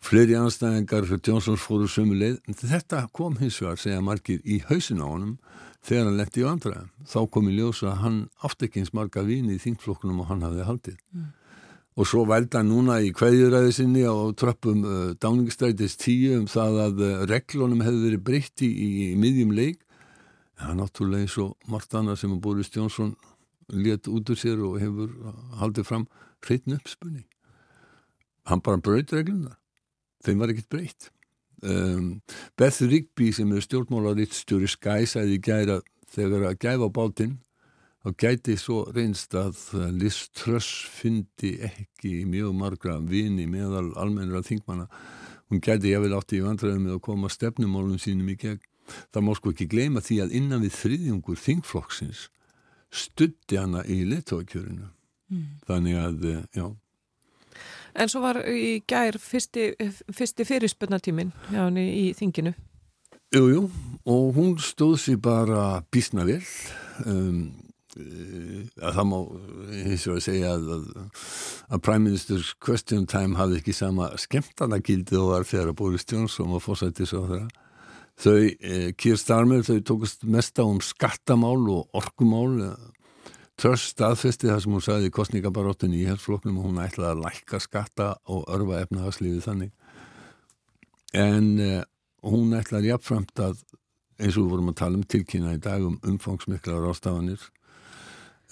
Fleiri 0.00 0.36
anstæðingar 0.38 1.08
fyrir 1.08 1.32
Jónsons 1.32 1.60
fóru 1.60 1.88
sömu 1.90 2.16
leið. 2.16 2.38
Þetta 2.56 3.02
kom 3.12 3.36
hins 3.40 3.58
vegar, 3.60 3.80
segja 3.82 4.00
margir, 4.04 4.40
í 4.46 4.62
hausin 4.68 5.02
á 5.02 5.06
honum 5.10 5.34
þegar 5.84 6.08
hann 6.08 6.20
letti 6.20 6.42
í 6.42 6.46
vandræðum. 6.46 6.92
Þá 7.08 7.18
kom 7.34 7.50
í 7.50 7.56
ljósa 7.56 7.90
að 7.92 8.00
hann 8.04 8.18
átti 8.46 8.68
ekki 8.68 8.82
eins 8.82 8.94
marga 8.96 9.24
vini 9.26 9.56
í 9.56 9.62
þingflokkunum 9.62 10.22
og 10.22 10.30
hann 10.30 10.46
hafði 10.46 10.66
haldið. 10.68 10.96
Mm. 11.12 11.28
Og 11.98 12.06
svo 12.06 12.22
velda 12.30 12.62
núna 12.62 13.00
í 13.02 13.10
kveðjuræði 13.16 13.72
sinni 13.74 14.04
á 14.06 14.14
tröppum 14.38 14.84
uh, 14.86 14.98
dáningstrætis 15.18 15.98
tíu 15.98 16.36
um 16.38 16.46
það 16.50 16.80
að 16.84 17.00
uh, 17.02 17.14
reglunum 17.26 17.82
hefði 17.82 18.04
verið 18.04 18.24
breytti 18.28 18.68
í, 18.70 18.88
í, 18.88 19.08
miðjum 19.18 19.54
leik. 19.56 19.80
Það 20.58 20.70
er 20.72 20.78
náttúrulega 20.78 21.26
eins 21.26 21.38
og 21.42 21.70
margt 21.70 21.96
annað 21.98 22.20
sem 22.22 22.34
að 22.34 22.44
Boris 22.44 22.70
Jónsson 22.74 23.16
let 23.72 24.08
út 24.08 24.30
úr 24.32 24.38
sér 24.40 24.62
og 24.64 24.78
hefur 24.80 25.14
haldið 25.60 25.88
fram 25.88 26.06
hreitn 26.44 26.76
uppspunni 26.78 27.26
hann 28.48 28.62
bara 28.64 28.80
bröyti 28.80 29.18
regluna 29.18 29.58
þeim 30.24 30.42
var 30.42 30.52
ekkert 30.52 30.70
breytt. 30.72 31.10
Um, 31.62 32.20
Beth 32.58 32.84
Rigby 32.86 33.32
sem 33.34 33.50
er 33.54 33.64
stjórnmálarriðstjóri 33.64 34.70
skæsaði 34.70 35.38
í 35.38 35.42
gæra 35.42 35.80
þegar 36.12 36.48
að 36.52 36.58
gæfa 36.62 36.88
bátinn 36.94 37.36
þá 38.04 38.12
gæti 38.22 38.54
svo 38.60 38.84
reynst 38.94 39.34
að 39.38 39.58
Liz 39.98 40.20
Truss 40.38 40.86
fyndi 40.94 41.56
ekki 41.66 42.22
mjög 42.30 42.54
margra 42.54 42.98
vini 43.02 43.48
meðal 43.50 43.90
almennra 43.98 44.44
þingmanna. 44.46 44.86
Hún 45.50 45.62
gæti 45.64 45.90
ég 45.90 46.04
vel 46.04 46.14
átti 46.14 46.38
í 46.38 46.44
vandræðum 46.44 46.86
með 46.86 46.98
að 46.98 47.04
koma 47.08 47.30
stefnumálum 47.32 47.98
sínum 47.98 48.30
í 48.30 48.38
gegn. 48.38 48.62
Það 49.12 49.24
má 49.26 49.34
sko 49.36 49.52
ekki 49.52 49.66
gleyma 49.68 50.00
því 50.04 50.22
að 50.22 50.34
innan 50.38 50.62
við 50.64 50.76
þriðjungur 50.78 51.42
þingflokksins 51.42 52.28
stutti 52.90 53.58
hana 53.58 53.82
í 53.84 54.02
letóakjörinu 54.08 54.88
mm. 55.30 55.44
þannig 55.68 55.98
að, 56.00 56.24
eh, 56.32 56.42
já. 56.56 56.68
En 57.98 58.10
svo 58.10 58.22
var 58.22 58.40
í 58.46 58.80
gær 58.86 59.18
fyrsti, 59.18 59.72
fyrsti 60.14 60.46
fyrirspunnatímin 60.46 61.32
í 61.82 62.10
þinginu. 62.16 62.52
Jújú, 63.34 63.48
jú, 63.52 63.62
og 64.08 64.36
hún 64.36 64.52
stóð 64.62 64.94
sér 65.02 65.18
bara 65.20 65.82
bísna 65.92 66.24
vel. 66.24 66.40
Um, 67.04 67.50
eh, 67.98 68.68
að 68.80 69.00
það 69.00 69.08
má 69.10 69.18
eins 69.82 70.06
og 70.06 70.16
að 70.16 70.24
segja 70.28 70.52
að, 70.54 70.68
að, 70.76 70.86
að 71.68 71.82
Prime 71.84 72.04
Minister's 72.06 72.54
Question 72.56 73.08
Time 73.10 73.36
hafði 73.36 73.60
ekki 73.60 73.74
sama 73.76 74.12
skemmtana 74.20 74.78
gildi 74.80 75.18
og 75.18 75.34
var 75.34 75.48
þegar 75.48 75.72
að 75.72 75.80
Boris 75.82 76.06
Johnson 76.08 76.54
var 76.54 76.64
fórsættis 76.64 77.12
á 77.12 77.20
þeirra 77.20 77.48
þau, 78.18 78.38
eh, 78.60 78.92
Keir 78.98 79.18
Starmer, 79.20 79.64
þau 79.66 79.80
tókast 79.80 80.24
mest 80.24 80.58
á 80.58 80.64
um 80.66 80.80
skattamál 80.80 81.68
og 81.70 81.88
orkumál. 81.94 82.76
Tröst 83.58 83.96
staðfesti 83.96 84.46
það 84.46 84.62
sem 84.62 84.72
hún 84.72 84.84
sagði 84.84 85.10
í 85.10 85.14
kostningabaróttunni 85.14 86.02
í 86.02 86.06
helfloknum 86.06 86.60
og 86.60 86.68
hún 86.68 86.82
ætlaði 86.82 87.10
að 87.16 87.22
lækka 87.24 87.58
skatta 87.60 88.08
og 88.30 88.44
örfa 88.46 88.84
efnahagslífið 88.84 89.46
þannig. 89.48 89.72
En 91.14 91.58
eh, 91.58 91.84
hún 92.22 92.54
ætlaði 92.54 92.92
jafnframt 92.92 93.42
að 93.42 93.62
eins 94.18 94.36
og 94.36 94.44
við 94.44 94.52
vorum 94.52 94.72
að 94.72 94.80
tala 94.82 94.98
um 94.98 95.06
tilkynna 95.06 95.54
í 95.54 95.62
dag 95.62 95.84
um 95.84 95.98
umfangsmiklar 96.06 96.86
ástafanir 96.90 97.42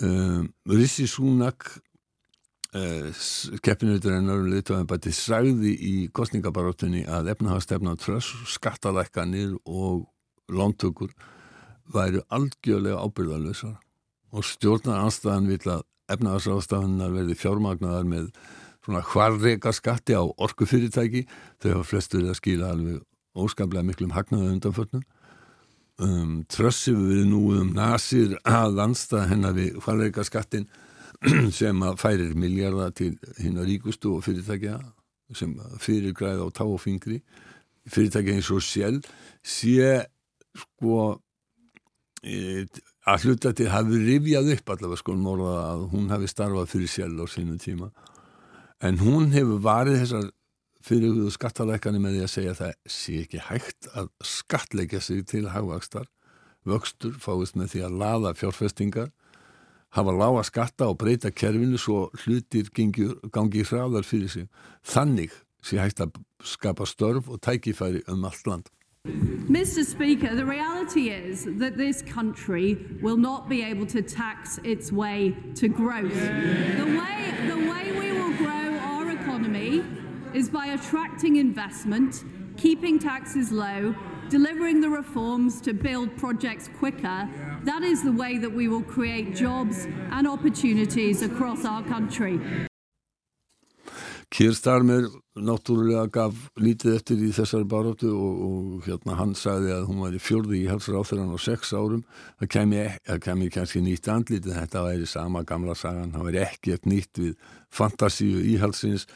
um, 0.01 0.47
Rissi 0.71 1.07
Súnak 1.11 1.69
uh, 2.77 3.25
keppinauturinnar 3.65 4.43
og 4.43 4.51
liðtöðanbætti 4.53 5.15
sagði 5.17 5.73
í 5.73 5.95
kostningabaróttunni 6.17 7.07
að 7.09 7.33
efnahagstefna 7.35 7.97
tröst, 8.01 8.37
skattalækkanir 8.53 9.57
og 9.65 10.05
lántökur 10.53 11.11
væru 11.95 12.23
algjörlega 12.35 13.03
ábyrðalösar 13.03 13.77
og 14.37 14.47
stjórnar 14.47 15.05
anstæðan 15.07 15.51
vil 15.51 15.61
að 15.71 15.85
efnahagsástafannar 16.13 17.15
verði 17.15 17.37
fjármagnaðar 17.39 18.07
með 18.09 18.31
svona 18.87 19.03
hvarreika 19.03 19.73
skatti 19.75 20.15
á 20.15 20.23
orkufyrirtæki. 20.23 21.25
Þau 21.63 21.71
hafa 21.73 21.91
flestur 21.91 22.27
að 22.27 22.39
skila 22.39 22.71
alveg 22.75 23.03
óskaplega 23.37 23.87
miklum 23.87 24.15
hagnaðu 24.15 24.53
undanförnum. 24.55 25.05
Um, 25.97 26.43
trössum 26.53 27.07
við 27.09 27.25
nú 27.31 27.41
um 27.57 27.73
nasir 27.75 28.37
að 28.45 28.77
landstað 28.77 29.31
hennar 29.31 29.57
við 29.57 29.79
hvarreika 29.81 30.27
skattin 30.29 30.69
sem 31.59 31.83
að 31.83 32.01
færir 32.01 32.35
miljardar 32.39 32.95
til 32.97 33.15
hinn 33.41 33.59
að 33.61 33.73
ríkustu 33.73 34.17
og 34.17 34.25
fyrirtækja 34.27 34.79
sem 35.35 35.55
fyrir 35.83 36.15
græða 36.15 36.47
á 36.47 36.49
tá 36.55 36.65
og 36.67 36.81
fingri. 36.83 37.21
Fyrirtækja 37.91 38.37
eins 38.37 38.51
og 38.55 38.63
sjálf 38.65 39.09
sé 39.43 40.07
sko 40.57 41.19
e, 42.23 42.67
að 43.07 43.27
hluta 43.27 43.53
til 43.57 43.69
hafi 43.71 44.01
rifjað 44.07 44.53
upp 44.57 44.75
allavega 44.75 45.03
sko 45.03 45.17
að 45.51 45.87
hún 45.93 46.11
hafi 46.15 46.31
starfað 46.31 46.73
fyrir 46.73 46.93
sjálf 46.95 47.23
á 47.23 47.27
sínum 47.35 47.61
tíma. 47.63 47.91
En 48.81 48.99
hún 49.01 49.33
hefur 49.33 49.63
varið 49.65 50.03
þessar 50.03 50.31
fyrirhuguðu 50.87 51.33
skattalækani 51.35 52.01
með 52.03 52.17
því 52.17 52.25
að 52.25 52.33
segja 52.33 52.53
að 52.53 52.61
það 52.61 52.75
sé 52.95 53.15
ekki 53.25 53.45
hægt 53.49 53.89
að 53.99 54.11
skattleika 54.23 55.01
sig 55.03 55.25
til 55.27 55.47
hagvakstar 55.51 56.07
vöxtur 56.67 57.17
fáist 57.23 57.57
með 57.59 57.73
því 57.73 57.83
að 57.87 57.97
laða 58.03 58.35
fjárfestingar 58.39 59.11
hafa 59.97 60.13
lága 60.13 60.45
skatta 60.45 60.91
og 60.91 60.99
breyta 61.01 61.31
kerfinu 61.33 61.79
svo 61.81 62.11
hlutir 62.25 62.69
gangi, 62.77 63.11
gangi 63.33 63.65
hraðar 63.65 64.05
fyrir 64.05 64.29
sig 64.29 64.49
þannig 64.85 65.33
sé 65.65 65.81
hægt 65.81 66.03
að 66.05 66.19
skapa 66.45 66.85
störf 66.87 67.31
og 67.33 67.41
tækifæri 67.41 68.05
um 68.13 68.25
allt 68.25 68.47
land 68.47 68.73
Mr. 69.49 69.85
Speaker, 69.85 70.35
the 70.35 70.45
reality 70.45 71.11
is 71.11 71.45
that 71.45 71.77
this 71.77 72.03
country 72.03 72.77
will 73.01 73.17
not 73.17 73.49
be 73.49 73.63
able 73.63 73.87
to 73.87 74.03
tax 74.03 74.59
its 74.65 74.91
way 74.91 75.33
to 75.55 75.69
growth. 75.69 76.13
The 76.13 76.85
way, 76.85 77.33
the 77.47 77.71
way 77.71 77.93
we 77.93 78.11
will 78.11 78.35
grow 78.37 78.77
our 78.79 79.13
economy 79.13 79.85
is 80.35 80.51
by 80.51 80.67
attracting 80.75 81.37
investment, 81.37 82.25
keeping 82.57 82.99
taxes 82.99 83.53
low, 83.53 83.95
delivering 84.29 84.81
the 84.81 84.91
reforms 84.91 85.61
to 85.61 85.73
build 85.73 86.17
projects 86.17 86.69
quicker. 86.77 87.29
That 87.67 87.83
is 87.83 88.05
the 88.05 88.13
way 88.13 88.39
that 88.39 88.53
we 88.53 88.69
will 88.69 88.85
create 88.85 89.35
jobs 89.35 89.89
and 90.13 90.29
opportunities 90.29 91.23
across 91.23 91.65
our 91.65 91.83
country. 91.83 92.39
Keir 94.31 94.53
Starmer 94.55 95.09
náttúrulega 95.35 96.05
gaf 96.15 96.45
lítið 96.63 96.95
eftir 96.95 97.25
í 97.27 97.33
þessari 97.35 97.67
baróttu 97.67 98.13
og, 98.15 98.37
og 98.47 98.87
hérna 98.87 99.17
hann 99.19 99.35
sagði 99.39 99.73
að 99.75 99.87
hún 99.89 100.05
var 100.05 100.15
í 100.15 100.23
fjörði 100.23 100.61
í 100.61 100.69
halsráþurann 100.71 101.35
á 101.35 101.39
sex 101.43 101.75
árum. 101.75 102.05
Það 102.39 102.53
kemi, 102.55 102.85
það 103.07 103.21
kemi 103.27 103.51
kannski 103.57 103.83
nýtt 103.83 104.11
andlítið 104.15 104.59
þetta 104.61 104.85
væri 104.87 105.11
sama 105.11 105.43
gamla 105.43 105.75
sagan. 105.75 106.15
Það 106.15 106.29
væri 106.29 106.43
ekkert 106.45 106.87
nýtt 106.87 107.23
við 107.23 107.35
fantasíu 107.75 108.47
íhalsins 108.55 109.09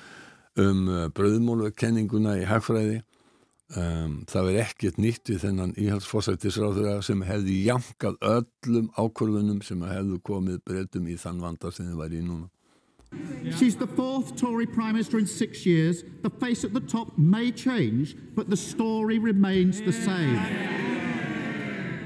um 0.58 0.88
uh, 0.90 1.06
bröðmólvekenninguna 1.14 2.34
í 2.42 2.50
hagfræði 2.50 2.98
um, 3.76 4.14
það 4.30 4.46
væri 4.48 4.62
ekkert 4.64 5.00
nýtt 5.02 5.32
þennan 5.42 5.74
íhalsforsættisráþura 5.78 7.00
sem 7.06 7.22
hefði 7.26 7.58
jankað 7.66 8.16
öllum 8.30 8.88
ákvörðunum 8.96 9.60
sem 9.66 9.82
hefðu 9.86 10.20
komið 10.26 10.62
breytum 10.66 11.10
í 11.10 11.18
þann 11.20 11.42
sem 11.70 11.86
þið 11.90 12.00
væri 12.00 12.22
í 12.22 12.26
núna 12.26 12.48
She's 13.56 13.74
the 13.74 13.88
fourth 13.88 14.36
Tory 14.36 14.66
Prime 14.66 14.92
Minister 14.92 15.18
in 15.18 15.26
six 15.26 15.66
years. 15.66 16.04
The 16.22 16.30
face 16.30 16.62
at 16.62 16.72
the 16.72 16.80
top 16.80 17.18
may 17.18 17.50
change, 17.50 18.16
but 18.36 18.48
the 18.48 18.56
story 18.56 19.18
remains 19.18 19.80
the 19.80 19.92
same. 19.92 20.40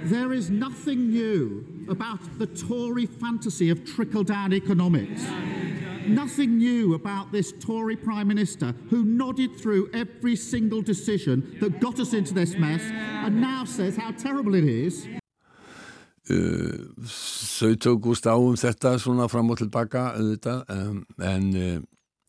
There 0.04 0.32
is 0.32 0.48
nothing 0.50 1.10
new 1.10 1.86
about 1.90 2.20
the 2.38 2.46
Tory 2.46 3.04
fantasy 3.04 3.68
of 3.68 3.84
trickle 3.84 4.24
down 4.24 4.54
economics. 4.54 5.22
Nothing 6.06 6.58
new 6.58 6.94
about 6.94 7.32
this 7.32 7.52
Tory 7.60 7.96
Prime 7.96 8.28
Minister 8.28 8.74
who 8.90 9.04
nodded 9.04 9.56
through 9.56 9.90
every 9.92 10.36
single 10.36 10.82
decision 10.82 11.56
that 11.60 11.80
got 11.80 11.98
us 11.98 12.12
into 12.12 12.34
this 12.34 12.56
mess 12.56 12.82
and 12.82 13.40
now 13.40 13.64
says 13.64 13.96
how 13.96 14.10
terrible 14.12 14.54
it 14.54 14.64
is. 14.64 15.06
Uh, 16.30 16.88
þau 17.04 17.74
tókust 17.76 18.24
á 18.24 18.32
um 18.32 18.56
þetta 18.56 18.94
svona 18.96 19.28
fram 19.28 19.50
og 19.52 19.58
tilbaka 19.60 20.14
um, 20.16 21.02
en 21.20 21.50
uh, 21.52 21.82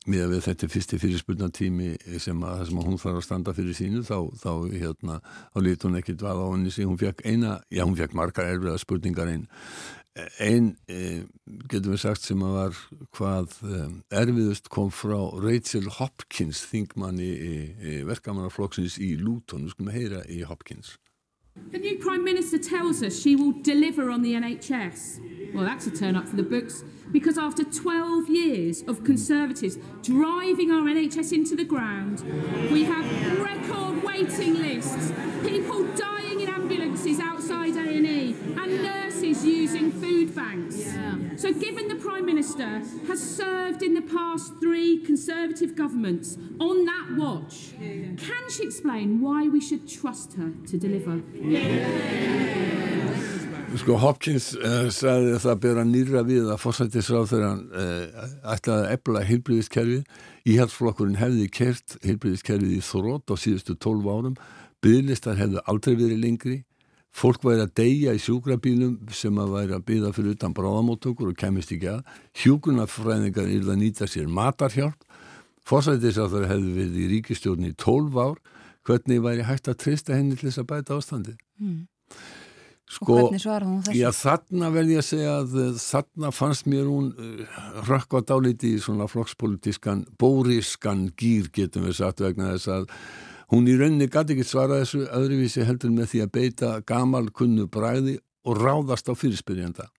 með 0.06 0.36
að 0.36 0.42
þetta 0.50 0.68
fyrsti 0.70 1.00
fyrirspurnatími 1.02 1.94
sem 2.20 2.42
að 2.44 2.58
það 2.60 2.66
sem 2.70 2.82
að 2.82 2.90
hún 2.90 3.00
þarf 3.02 3.22
að 3.22 3.26
standa 3.26 3.54
fyrir 3.56 3.78
sínu 3.78 4.04
þá, 4.06 4.18
þá 4.42 4.52
hérna 4.76 5.20
þá 5.24 5.62
lítið 5.64 5.88
hún 5.88 6.00
ekkit 6.02 6.26
vað 6.26 6.42
á 6.44 6.48
henni 6.52 6.74
sem 6.76 6.90
hún 6.92 7.00
fekk 7.02 7.24
eina, 7.26 7.56
já 7.72 7.86
hún 7.86 7.96
fekk 7.98 8.18
margar 8.20 8.52
erfiða 8.52 8.82
spurningar 8.84 9.32
einn 9.32 9.48
einn 10.40 10.76
eh, 10.88 11.24
getum 11.68 11.96
við 11.96 12.04
sagt 12.06 12.24
sem 12.24 12.44
að 12.46 12.54
var 12.56 12.78
hvað 13.18 13.58
um, 13.68 13.98
erfiðust 14.16 14.70
kom 14.72 14.92
frá 14.94 15.18
Rachel 15.44 15.90
Hopkins 15.98 16.64
þingmanni 16.72 17.32
í 17.36 17.98
verkamannarflokksins 18.08 18.96
í 19.04 19.16
Luton, 19.20 19.66
við 19.68 19.76
skulum 19.76 19.96
heyra 19.96 20.24
í 20.32 20.46
Hopkins 20.48 20.96
The 21.72 21.80
new 21.80 21.98
Prime 22.00 22.24
Minister 22.24 22.58
tells 22.58 23.02
us 23.02 23.22
she 23.22 23.36
will 23.38 23.54
deliver 23.62 24.10
on 24.10 24.22
the 24.22 24.34
NHS. 24.34 25.54
Well, 25.54 25.64
that's 25.64 25.88
a 25.88 25.92
turn 25.92 26.18
up 26.18 26.28
for 26.28 26.36
the 26.36 26.44
books 26.44 26.84
because 27.14 27.38
after 27.38 27.64
12 27.64 28.30
years 28.30 28.82
of 28.90 29.06
Conservatives 29.06 29.78
driving 30.04 30.72
our 30.72 30.82
NHS 30.82 31.32
into 31.32 31.56
the 31.56 31.64
ground, 31.64 32.24
we 32.74 32.84
have 32.84 33.06
record 33.40 34.04
waiting 34.04 34.56
lists, 34.56 35.14
people 35.44 35.86
dying 35.96 36.42
in 36.42 36.50
ambulances 36.50 37.22
outside 37.22 37.78
A&E, 37.78 38.36
and 38.58 38.84
nurses 38.84 39.05
using 39.46 39.92
food 39.92 40.36
banks. 40.36 40.78
Yeah. 40.78 41.18
So 41.38 41.54
given 41.54 41.88
the 41.88 41.96
Prime 41.96 42.26
Minister 42.26 42.82
has 43.08 43.22
served 43.22 43.82
in 43.84 43.94
the 43.94 44.02
past 44.02 44.54
three 44.60 45.04
Conservative 45.06 45.76
governments 45.76 46.38
on 46.60 46.86
that 46.86 47.16
watch, 47.18 47.74
can 47.80 48.50
she 48.50 48.64
explain 48.64 49.22
why 49.22 49.48
we 49.48 49.62
should 49.62 49.88
trust 49.88 50.34
her 50.34 50.52
to 50.68 50.78
deliver? 50.78 51.22
Sko 53.76 53.98
Hopkins 54.00 54.54
uh, 54.56 54.88
sagði 54.94 55.34
að 55.36 55.42
það 55.44 55.58
bera 55.66 55.84
nýra 55.84 56.22
við 56.24 56.46
að 56.48 56.62
fórsættisráð 56.64 57.26
þegar 57.34 57.50
hann 57.50 57.64
uh, 57.76 58.30
ætlaði 58.54 58.86
að 58.86 58.94
ebla 58.94 59.24
heilbríðiskerfið. 59.28 60.22
Íhalsflokkurinn 60.54 61.20
hefði 61.20 61.50
kert 61.52 61.98
heilbríðiskerfið 62.06 62.78
í 62.78 62.80
þrótt 62.88 63.34
á 63.34 63.36
síðustu 63.42 63.76
12 63.76 64.08
árum. 64.14 64.38
Byðlistar 64.86 65.36
hefði 65.42 65.66
aldrei 65.68 65.98
verið 66.00 66.24
lengri. 66.24 66.58
Fólk 67.16 67.46
væri 67.48 67.64
að 67.64 67.76
deyja 67.80 68.14
í 68.16 68.20
sjúkrabílum 68.20 68.96
sem 69.16 69.38
að 69.40 69.54
væri 69.56 69.76
að 69.78 69.86
byða 69.88 70.12
fyrir 70.18 70.36
utan 70.36 70.56
bráðamóttökur 70.56 71.32
og 71.32 71.38
kemist 71.40 71.72
ekki 71.72 71.94
að. 71.94 72.02
Hjúkunarfræðingar 72.42 73.48
er 73.48 73.70
að 73.72 73.80
nýta 73.80 74.08
sér 74.12 74.28
matarhjálp. 74.28 75.06
Fórsættisráð 75.66 76.34
þegar 76.36 76.52
hefði 76.52 76.74
verið 76.76 76.98
í 77.00 77.06
ríkistjórn 77.14 77.70
í 77.70 77.76
12 77.80 78.20
ár. 78.20 78.42
Hvernig 78.86 79.22
væri 79.24 79.46
hægt 79.48 79.70
að 79.72 79.80
treysta 79.82 80.18
henni 80.18 80.36
til 80.36 80.50
þess 80.50 80.62
að 80.62 80.68
bæta 80.74 80.98
ástandi? 81.00 81.38
Mm. 81.58 81.86
Sko, 82.86 83.16
og 83.16 83.22
hvernig 83.24 83.42
svarði 83.42 83.70
hún 83.72 83.80
þessu? 83.88 83.98
Já, 83.98 84.10
þarna 84.14 84.68
vel 84.76 84.84
ég 84.92 85.00
að 85.02 85.08
segja 85.08 85.38
að 85.40 85.56
eh, 85.64 85.80
þarna 85.82 86.32
fannst 86.36 86.68
mér 86.70 86.90
hún 86.92 87.08
uh, 87.16 87.62
rökkva 87.88 88.22
dáliti 88.30 88.76
í 88.76 88.82
svona 88.84 89.08
flokkspolitískan 89.10 90.04
bóriskan 90.22 91.08
gýr 91.18 91.50
getum 91.56 91.88
við 91.88 91.98
sagt 91.98 92.22
vegna 92.22 92.52
þess 92.54 92.74
að 92.76 92.92
hún 93.54 93.68
í 93.70 93.76
rauninni 93.80 94.08
gæti 94.12 94.36
ekki 94.36 94.48
svara 94.48 94.82
þessu 94.82 95.06
öðruvísi 95.10 95.66
heldur 95.68 95.94
með 95.94 96.12
því 96.14 96.24
að 96.24 96.34
beita 96.38 96.72
gamal 96.88 97.28
kunnu 97.36 97.68
bræði 97.72 98.18
og 98.46 98.60
ráðast 98.62 99.10
á 99.10 99.14
fyrirspyrjanda. 99.18 99.90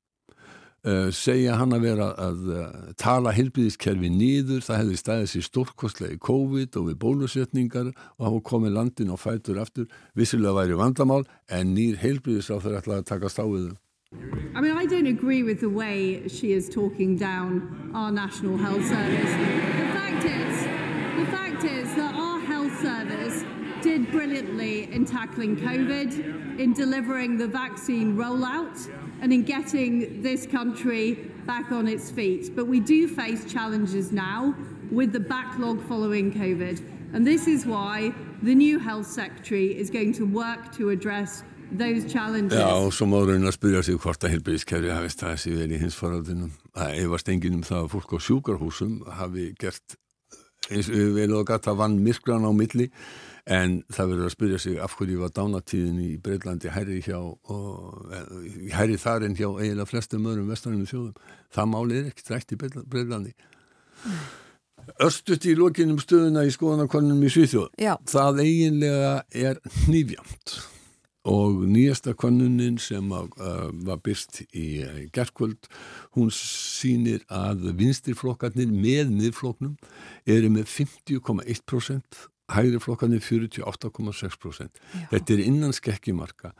Uh, 0.86 1.08
segja 1.10 1.56
hann 1.58 1.74
að 1.74 1.86
vera 1.88 2.12
að 2.14 2.42
uh, 2.46 2.66
tala 2.94 3.32
heilbíðiskerfi 3.34 4.06
nýður, 4.12 4.60
það 4.62 4.84
hefði 4.84 4.98
stórkostlega 5.42 6.14
í 6.14 6.20
COVID 6.22 6.78
og 6.78 6.84
við 6.92 7.00
bólusetningar 7.02 7.88
og 7.90 8.22
hafa 8.22 8.44
komið 8.52 8.76
landin 8.76 9.10
og 9.10 9.18
fætur 9.18 9.58
aftur, 9.58 9.88
vissilega 10.14 10.54
væri 10.60 10.78
vandamál 10.78 11.24
en 11.50 11.74
nýr 11.74 11.98
þeirra 12.62 12.84
ætlaði 12.84 13.02
að 13.02 13.10
taka 13.10 13.32
stáðið 13.34 13.74
I 14.54 14.60
mean, 14.60 14.76
I 14.76 14.86
don't 14.86 15.06
agree 15.06 15.42
with 15.42 15.60
the 15.60 15.68
way 15.68 16.26
she 16.28 16.52
is 16.52 16.68
talking 16.68 17.16
down 17.16 17.92
our 17.94 18.10
National 18.10 18.56
Health 18.56 18.86
Service. 18.86 19.32
The 19.32 19.88
fact 19.92 20.24
is, 20.24 20.65
brilliantly 24.36 24.92
in 24.92 25.04
tackling 25.04 25.56
COVID, 25.56 26.58
in 26.58 26.72
delivering 26.72 27.38
the 27.38 27.46
vaccine 27.46 28.16
rollout, 28.16 28.76
and 29.20 29.32
in 29.32 29.42
getting 29.42 30.22
this 30.22 30.46
country 30.46 31.14
back 31.46 31.72
on 31.72 31.88
its 31.88 32.10
feet. 32.10 32.54
But 32.54 32.66
we 32.66 32.80
do 32.80 33.08
face 33.08 33.50
challenges 33.50 34.12
now 34.12 34.54
with 34.90 35.12
the 35.12 35.20
backlog 35.20 35.80
following 35.88 36.32
COVID. 36.32 36.82
And 37.14 37.26
this 37.26 37.46
is 37.46 37.64
why 37.64 38.12
the 38.42 38.54
new 38.54 38.78
health 38.78 39.06
secretary 39.06 39.78
is 39.78 39.90
going 39.90 40.12
to 40.14 40.24
work 40.26 40.72
to 40.76 40.90
address 40.90 41.42
those 41.72 42.04
challenges. 42.12 42.58
Já, 42.58 42.68
og 42.68 42.92
svo 42.92 43.06
má 43.06 43.24
raun 43.26 43.46
að 43.48 43.56
spyrja 43.56 43.82
sig 43.82 43.96
hvort 43.98 44.22
að 44.22 44.36
helbriðiskerfi 44.36 44.92
hafi 44.92 45.10
staðið 45.10 45.40
sér 45.42 45.56
vel 45.62 45.72
í 45.72 45.80
hins 45.80 45.96
faraldunum. 45.96 46.52
Það 46.76 46.98
efast 47.04 47.30
enginn 47.32 47.56
um 47.58 47.64
það 47.66 47.80
að 47.86 47.92
fólk 47.94 48.12
á 48.12 48.18
sjúkarhúsum 48.26 48.92
hafi 49.16 49.48
gert 49.58 49.96
eins 50.70 50.90
og 50.90 50.98
við 50.98 51.10
vel 51.16 51.32
og 51.38 51.48
gata 51.48 51.74
vann 51.78 51.98
myrkran 52.04 52.46
á 52.46 52.52
milli 52.54 52.90
en 53.46 53.76
það 53.94 54.08
verður 54.10 54.28
að 54.28 54.34
spyrja 54.34 54.58
sig 54.62 54.78
af 54.82 54.96
hverju 54.98 55.20
var 55.20 55.34
dánatíðin 55.34 56.00
í 56.02 56.08
Breitlandi 56.22 56.72
hærri 56.74 56.98
hjá 57.04 57.18
og, 57.20 58.08
hærri 58.74 58.98
þar 58.98 59.28
en 59.28 59.36
hjá 59.38 59.46
eiginlega 59.52 59.86
flestum 59.86 60.26
öðrum 60.26 60.50
vestarinu 60.50 60.88
þjóðum. 60.90 61.20
Það 61.54 61.70
máli 61.72 62.00
er 62.00 62.10
ekki 62.10 62.26
drætt 62.26 62.54
í 62.56 62.58
Breitlandi. 62.58 63.36
Örstut 65.02 65.46
í 65.46 65.54
lokinum 65.58 65.98
stöðuna 66.02 66.46
í 66.46 66.54
skoðanakonunum 66.54 67.26
í 67.26 67.30
Svíþjóð. 67.34 67.70
Já. 67.82 67.94
Það 68.10 68.42
eiginlega 68.44 69.12
er 69.34 69.60
nýfjamt 69.90 70.58
og 71.26 71.64
nýjasta 71.66 72.14
konunin 72.14 72.76
sem 72.78 73.10
að, 73.14 73.32
uh, 73.42 73.70
var 73.86 73.98
byrst 73.98 74.44
í 74.54 74.66
uh, 74.86 75.00
gerðkvöld, 75.14 75.66
hún 76.14 76.30
sínir 76.34 77.24
að 77.26 77.66
vinstirflokkarnir 77.80 78.70
með 78.70 79.10
miðfloknum 79.10 79.74
eru 80.22 80.52
með 80.54 80.70
50,1% 80.70 82.26
hægri 82.52 82.80
flokkarnir 82.82 83.22
48,6% 83.24 84.82
þetta 85.12 85.36
er 85.36 85.44
innan 85.44 85.74
skekkimarka 85.76 86.52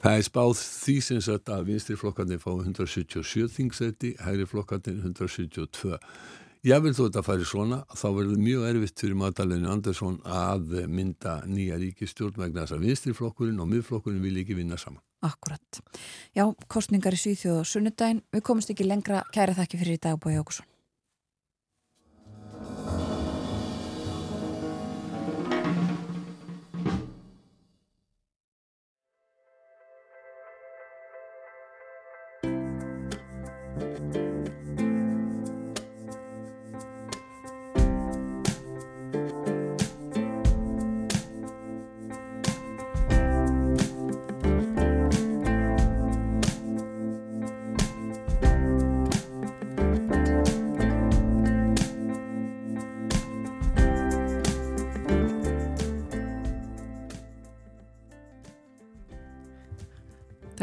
það 0.00 0.18
er 0.18 0.26
spáð 0.26 0.54
því 0.64 0.98
sem 1.04 1.24
sagt 1.24 1.52
að 1.52 1.72
vinstirflokkarnir 1.72 2.40
fá 2.40 2.52
177 2.54 3.50
þingsæti, 3.56 4.14
hægri 4.24 4.48
flokkarnir 4.48 5.02
172 5.04 5.98
Ég 6.60 6.76
vil 6.84 6.90
þó 6.92 7.06
þetta 7.06 7.20
færi 7.24 7.44
svona, 7.48 7.76
þá 7.96 8.08
verður 8.18 8.40
mjög 8.44 8.64
erfitt 8.68 9.00
fyrir 9.00 9.16
Magdalenu 9.16 9.70
Andersson 9.72 10.18
að 10.28 10.74
mynda 10.92 11.38
nýja 11.48 11.78
ríkistjórn 11.80 12.36
vegna 12.36 12.66
þess 12.66 12.76
að 12.76 12.84
vinstriflokkurinn 12.84 13.62
og 13.64 13.70
miðflokkurinn 13.70 14.20
vil 14.20 14.42
ekki 14.42 14.58
vinna 14.58 14.76
saman. 14.76 15.00
Akkurat. 15.24 15.80
Já, 16.36 16.44
kostningar 16.68 17.16
í 17.16 17.22
Svíþjóð 17.22 17.62
og 17.62 17.70
Sunnudaginn. 17.70 18.20
Við 18.36 18.44
komumst 18.44 18.74
ekki 18.76 18.84
lengra. 18.84 19.24
Kæra 19.32 19.56
þakki 19.56 19.80
fyrir 19.80 19.96
í 19.96 20.04
dag, 20.04 20.20
Bói 20.20 20.36
Jókusson. 20.36 20.68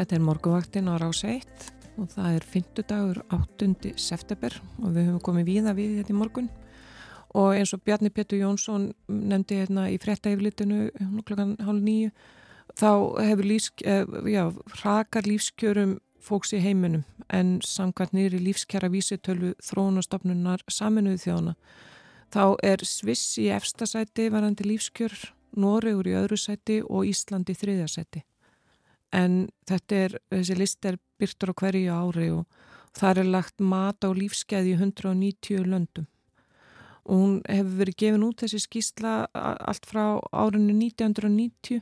Þetta 0.07 0.21
er 0.21 0.23
morgunvaktin 0.23 0.85
á 0.87 0.95
rás 0.95 1.19
1 1.27 1.65
og 1.99 2.05
það 2.13 2.35
er 2.37 2.43
5. 2.47 2.83
dagur 2.87 3.17
8. 3.35 3.89
september 3.99 4.53
og 4.79 4.93
við 4.95 5.09
höfum 5.09 5.23
komið 5.25 5.49
víða 5.49 5.73
við 5.75 5.97
þetta 5.97 6.13
í 6.13 6.15
morgun 6.15 6.45
og 7.35 7.49
eins 7.57 7.73
og 7.75 7.81
Bjarni 7.83 8.07
Petur 8.15 8.39
Jónsson 8.39 8.85
nefndi 9.11 9.57
hérna 9.59 9.89
í 9.91 9.97
frétta 9.99 10.31
yfirlitinu 10.31 10.85
klokkan 11.27 11.57
hálf 11.59 11.83
nýju 11.83 12.13
þá 12.79 12.93
hefur 13.25 13.49
lífsk, 13.51 13.83
eh, 13.83 14.05
já, 14.31 14.45
rakar 14.79 15.27
lífskjörum 15.27 15.97
fóks 16.23 16.55
í 16.55 16.63
heiminum 16.63 17.03
en 17.27 17.59
samkvæmt 17.59 18.15
nýri 18.15 18.39
lífskjara 18.39 18.87
vísitölu 18.87 19.57
þróunastofnunar 19.59 20.63
saminuðu 20.71 21.19
þjóðana 21.25 21.57
þá 22.31 22.55
er 22.63 22.87
Sviss 22.87 23.35
í 23.43 23.51
efstasæti 23.51 24.31
varandi 24.31 24.71
lífskjör, 24.71 25.33
Noregur 25.59 26.07
í 26.07 26.15
öðru 26.15 26.39
sæti 26.39 26.79
og 26.87 27.03
Ísland 27.11 27.51
í 27.51 27.59
þriðasæti 27.59 28.23
en 29.15 29.47
þetta 29.67 30.01
er, 30.05 30.17
þessi 30.33 30.57
list 30.57 30.85
er 30.85 30.99
byrtur 31.19 31.53
á 31.53 31.59
hverju 31.61 31.93
ári 31.93 32.29
og 32.33 32.45
það 32.97 33.23
er 33.23 33.31
lagt 33.35 33.63
mat 33.63 34.03
á 34.03 34.09
lífskeiði 34.13 34.73
í 34.73 34.79
190 34.79 35.67
löndum. 35.67 36.07
Og 37.07 37.21
hún 37.21 37.37
hefur 37.47 37.77
verið 37.81 37.99
gefin 38.01 38.25
út 38.27 38.43
þessi 38.43 38.59
skýsla 38.65 39.13
allt 39.33 39.87
frá 39.87 40.19
árinu 40.35 40.75
1990 40.75 41.79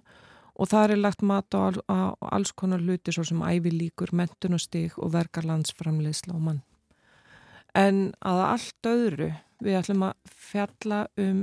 og 0.55 0.69
það 0.71 0.93
er 0.93 1.01
lagt 1.01 1.25
mat 1.25 1.57
á, 1.57 1.73
á 1.89 2.13
alls 2.31 2.53
konar 2.55 2.83
hluti 2.83 3.11
svo 3.11 3.25
sem 3.27 3.41
ævilíkur, 3.41 4.13
mentunastig 4.13 4.93
og 5.01 5.11
verkarlandsframleysla 5.15 6.35
og 6.37 6.45
mann. 6.45 6.61
En 7.75 8.13
að 8.23 8.43
allt 8.45 8.87
öðru 8.87 9.33
við 9.63 9.79
ætlum 9.81 10.05
að 10.07 10.37
fjalla 10.51 11.01
um 11.19 11.41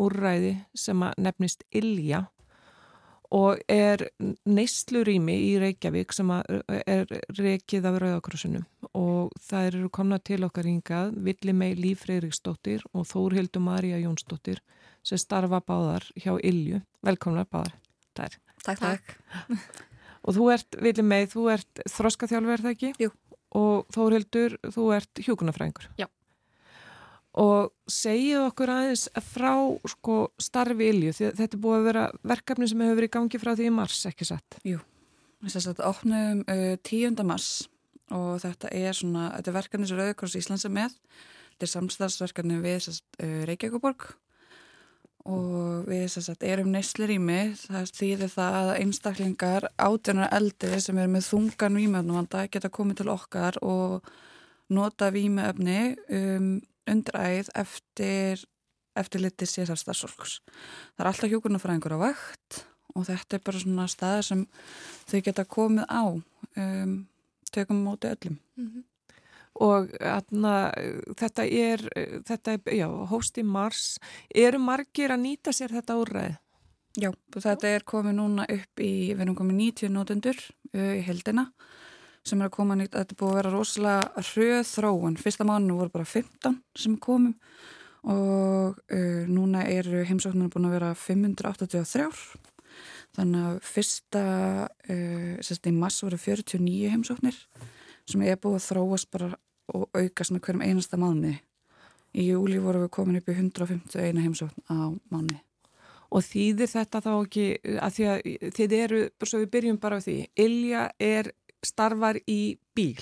úrræði 0.00 0.56
sem 0.76 1.00
að 1.04 1.22
nefnist 1.24 1.64
Ilja 1.70 2.26
og 3.30 3.60
er 3.70 4.08
neyslurími 4.48 5.36
í 5.46 5.50
Reykjavík 5.62 6.12
sem 6.14 6.30
er 6.34 7.10
reykið 7.38 7.86
af 7.86 7.98
Rauðakrossunum 8.02 8.66
og 8.98 9.30
það 9.46 9.68
eru 9.68 9.90
komna 9.94 10.18
til 10.18 10.42
okkar 10.46 10.66
yngað 10.66 11.14
Villi 11.26 11.54
mei 11.54 11.74
Líf 11.78 12.02
Freiriksdóttir 12.06 12.82
og 12.90 13.06
Þórhildur 13.10 13.62
Marja 13.62 14.00
Jónsdóttir 14.02 14.58
sem 15.06 15.20
starfa 15.20 15.62
báðar 15.64 16.04
hjá 16.18 16.34
Ilju. 16.42 16.82
Velkomna 17.06 17.46
báðar. 17.48 17.76
Takk, 18.18 18.40
takk. 18.66 19.14
Og 20.20 20.36
þú 20.36 20.50
ert, 20.52 20.76
Villi 20.84 21.04
mei, 21.06 21.24
þú 21.30 21.46
ert 21.54 21.82
þroskaþjálfur, 21.88 22.52
er 22.52 22.64
það 22.64 22.74
ekki? 22.74 22.90
Jú. 23.00 23.12
Og 23.56 23.86
Þórhildur, 23.94 24.58
þú 24.74 24.90
ert 24.98 25.22
hjúkunafræðingur. 25.24 25.86
Já. 25.96 26.10
Og 27.38 27.70
segið 27.86 28.40
okkur 28.48 28.72
aðeins 28.74 29.04
frá 29.22 29.52
sko, 29.92 30.14
starfi 30.42 30.88
Ilju, 30.90 31.12
því 31.14 31.28
þetta 31.38 31.56
er 31.56 31.62
búið 31.62 31.76
að 31.76 31.84
vera 31.86 32.06
verkefni 32.26 32.66
sem 32.66 32.80
hefur 32.82 32.96
verið 32.98 33.10
í 33.10 33.14
gangi 33.16 33.38
frá 33.42 33.52
því 33.52 33.68
í 33.68 33.74
mars, 33.74 34.00
ekki 34.10 34.26
satt? 34.26 34.56
Jú, 34.66 34.80
þess 35.44 35.60
að 35.60 35.68
þetta 35.68 35.90
opnum 35.92 36.40
uh, 36.50 36.72
10. 36.90 37.20
mars 37.28 37.50
og 38.10 38.40
þetta 38.42 38.72
er 38.74 38.96
svona, 38.98 39.28
þetta 39.36 39.52
er 39.52 39.56
verkefni 39.60 39.86
sem 39.86 40.00
Rauðkors 40.00 40.34
Íslands 40.40 40.66
er 40.66 40.74
með, 40.74 40.96
þetta 41.52 41.68
er 41.68 41.72
samstagsverkefni 41.76 42.58
við 42.64 42.90
uh, 42.90 43.36
Reykjavíkuborg 43.46 44.08
og 45.30 45.86
við 45.86 46.06
sagt, 46.14 46.42
erum 46.48 46.72
neyslir 46.72 47.12
í 47.14 47.18
mig, 47.22 47.52
það 47.68 47.92
þýðir 47.98 48.32
það 48.32 48.56
að 48.60 48.72
einstaklingar 48.80 49.68
átjarnar 49.76 50.32
eldri 50.34 50.80
sem 50.80 50.98
eru 50.98 51.12
með 51.12 51.28
þungan 51.28 51.78
výmöfnumvanda 51.78 52.46
geta 52.50 52.72
komið 52.72 53.02
til 53.02 53.12
okkar 53.12 53.60
og 53.62 54.10
nota 54.72 55.10
výmöfni 55.14 55.94
um 56.08 56.50
undir 56.90 57.16
æð 57.16 57.50
eftir, 57.58 58.44
eftir 58.98 59.24
litið 59.24 59.52
sér 59.52 59.72
starfsfólks. 59.72 60.40
Það 60.96 61.04
er 61.04 61.10
alltaf 61.12 61.32
hjókunarfræðingur 61.32 61.96
á 61.96 62.04
vakt 62.10 62.60
og 62.94 63.06
þetta 63.06 63.36
er 63.36 63.46
bara 63.46 63.62
svona 63.62 63.88
staðar 63.90 64.26
sem 64.26 64.44
þau 65.10 65.18
geta 65.26 65.46
komið 65.48 65.86
á 65.86 66.02
um, 66.10 66.94
tökum 67.54 67.84
móti 67.86 68.10
öllum. 68.10 68.38
Mm 68.56 68.68
-hmm. 68.68 68.86
Og 69.60 69.90
atna, 70.00 70.72
þetta 71.18 71.44
er, 71.44 71.80
þetta 72.24 72.52
er 72.52 72.60
já, 72.74 72.86
hóst 73.10 73.38
í 73.38 73.42
mars, 73.42 73.98
eru 74.34 74.58
margir 74.58 75.10
að 75.10 75.20
nýta 75.20 75.52
sér 75.52 75.74
þetta 75.74 75.96
úrræði? 75.98 76.36
Já, 76.96 77.10
þetta 77.34 77.68
er 77.68 77.82
komið 77.84 78.14
núna 78.14 78.46
upp 78.48 78.80
í, 78.80 79.14
við 79.14 79.20
erum 79.20 79.36
komið 79.36 79.56
90 79.56 79.92
nótendur 79.94 80.38
uh, 80.74 80.94
í 80.96 81.02
heldina 81.06 81.52
sem 82.26 82.40
er 82.40 82.50
að 82.50 82.54
koma 82.54 82.76
nýtt, 82.76 82.94
þetta 82.94 83.14
er 83.14 83.20
búið 83.20 83.32
að 83.32 83.38
vera 83.40 83.52
rosalega 83.54 84.24
hröð 84.30 84.62
þróun, 84.68 85.18
fyrsta 85.20 85.46
mánu 85.48 85.76
voru 85.78 85.92
bara 85.94 86.08
15 86.08 86.58
sem 86.78 86.96
komum 87.00 87.34
og 88.00 88.78
uh, 88.80 89.24
núna 89.28 89.66
eru 89.68 90.04
heimsóknarna 90.08 90.52
búin 90.52 90.68
að 90.70 90.76
vera 90.78 90.94
583 90.96 92.08
þannig 93.16 93.44
að 93.50 93.58
fyrsta 93.66 94.24
uh, 94.68 95.36
sérst 95.44 95.68
í 95.68 95.74
mass 95.76 96.00
voru 96.04 96.20
49 96.20 96.94
heimsóknir 96.94 97.36
sem 98.08 98.24
er 98.24 98.40
búið 98.40 98.60
að 98.60 98.66
þróast 98.70 99.10
bara 99.12 99.34
og 99.70 99.86
aukast 99.94 100.32
með 100.34 100.44
hverjum 100.46 100.64
einasta 100.66 100.98
mánu 100.98 101.36
í 102.10 102.26
júli 102.26 102.58
voru 102.62 102.86
við 102.86 102.92
komin 102.96 103.20
upp 103.20 103.28
í 103.30 103.36
151 103.36 104.24
heimsókn 104.24 104.66
á 104.72 104.90
mánu 105.12 105.38
Og 106.10 106.24
þýðir 106.26 106.70
þetta 106.72 107.00
þá 107.04 107.10
ekki 107.12 107.44
að 107.78 107.92
því 107.94 108.06
að 108.10 108.24
þið 108.56 108.72
eru, 108.80 109.00
svo 109.22 109.38
við 109.44 109.50
byrjum 109.52 109.76
bara 109.82 110.00
á 110.02 110.02
því, 110.02 110.16
Ilja 110.42 110.86
er 110.98 111.30
starfar 111.66 112.20
í 112.26 112.58
bíl 112.76 113.00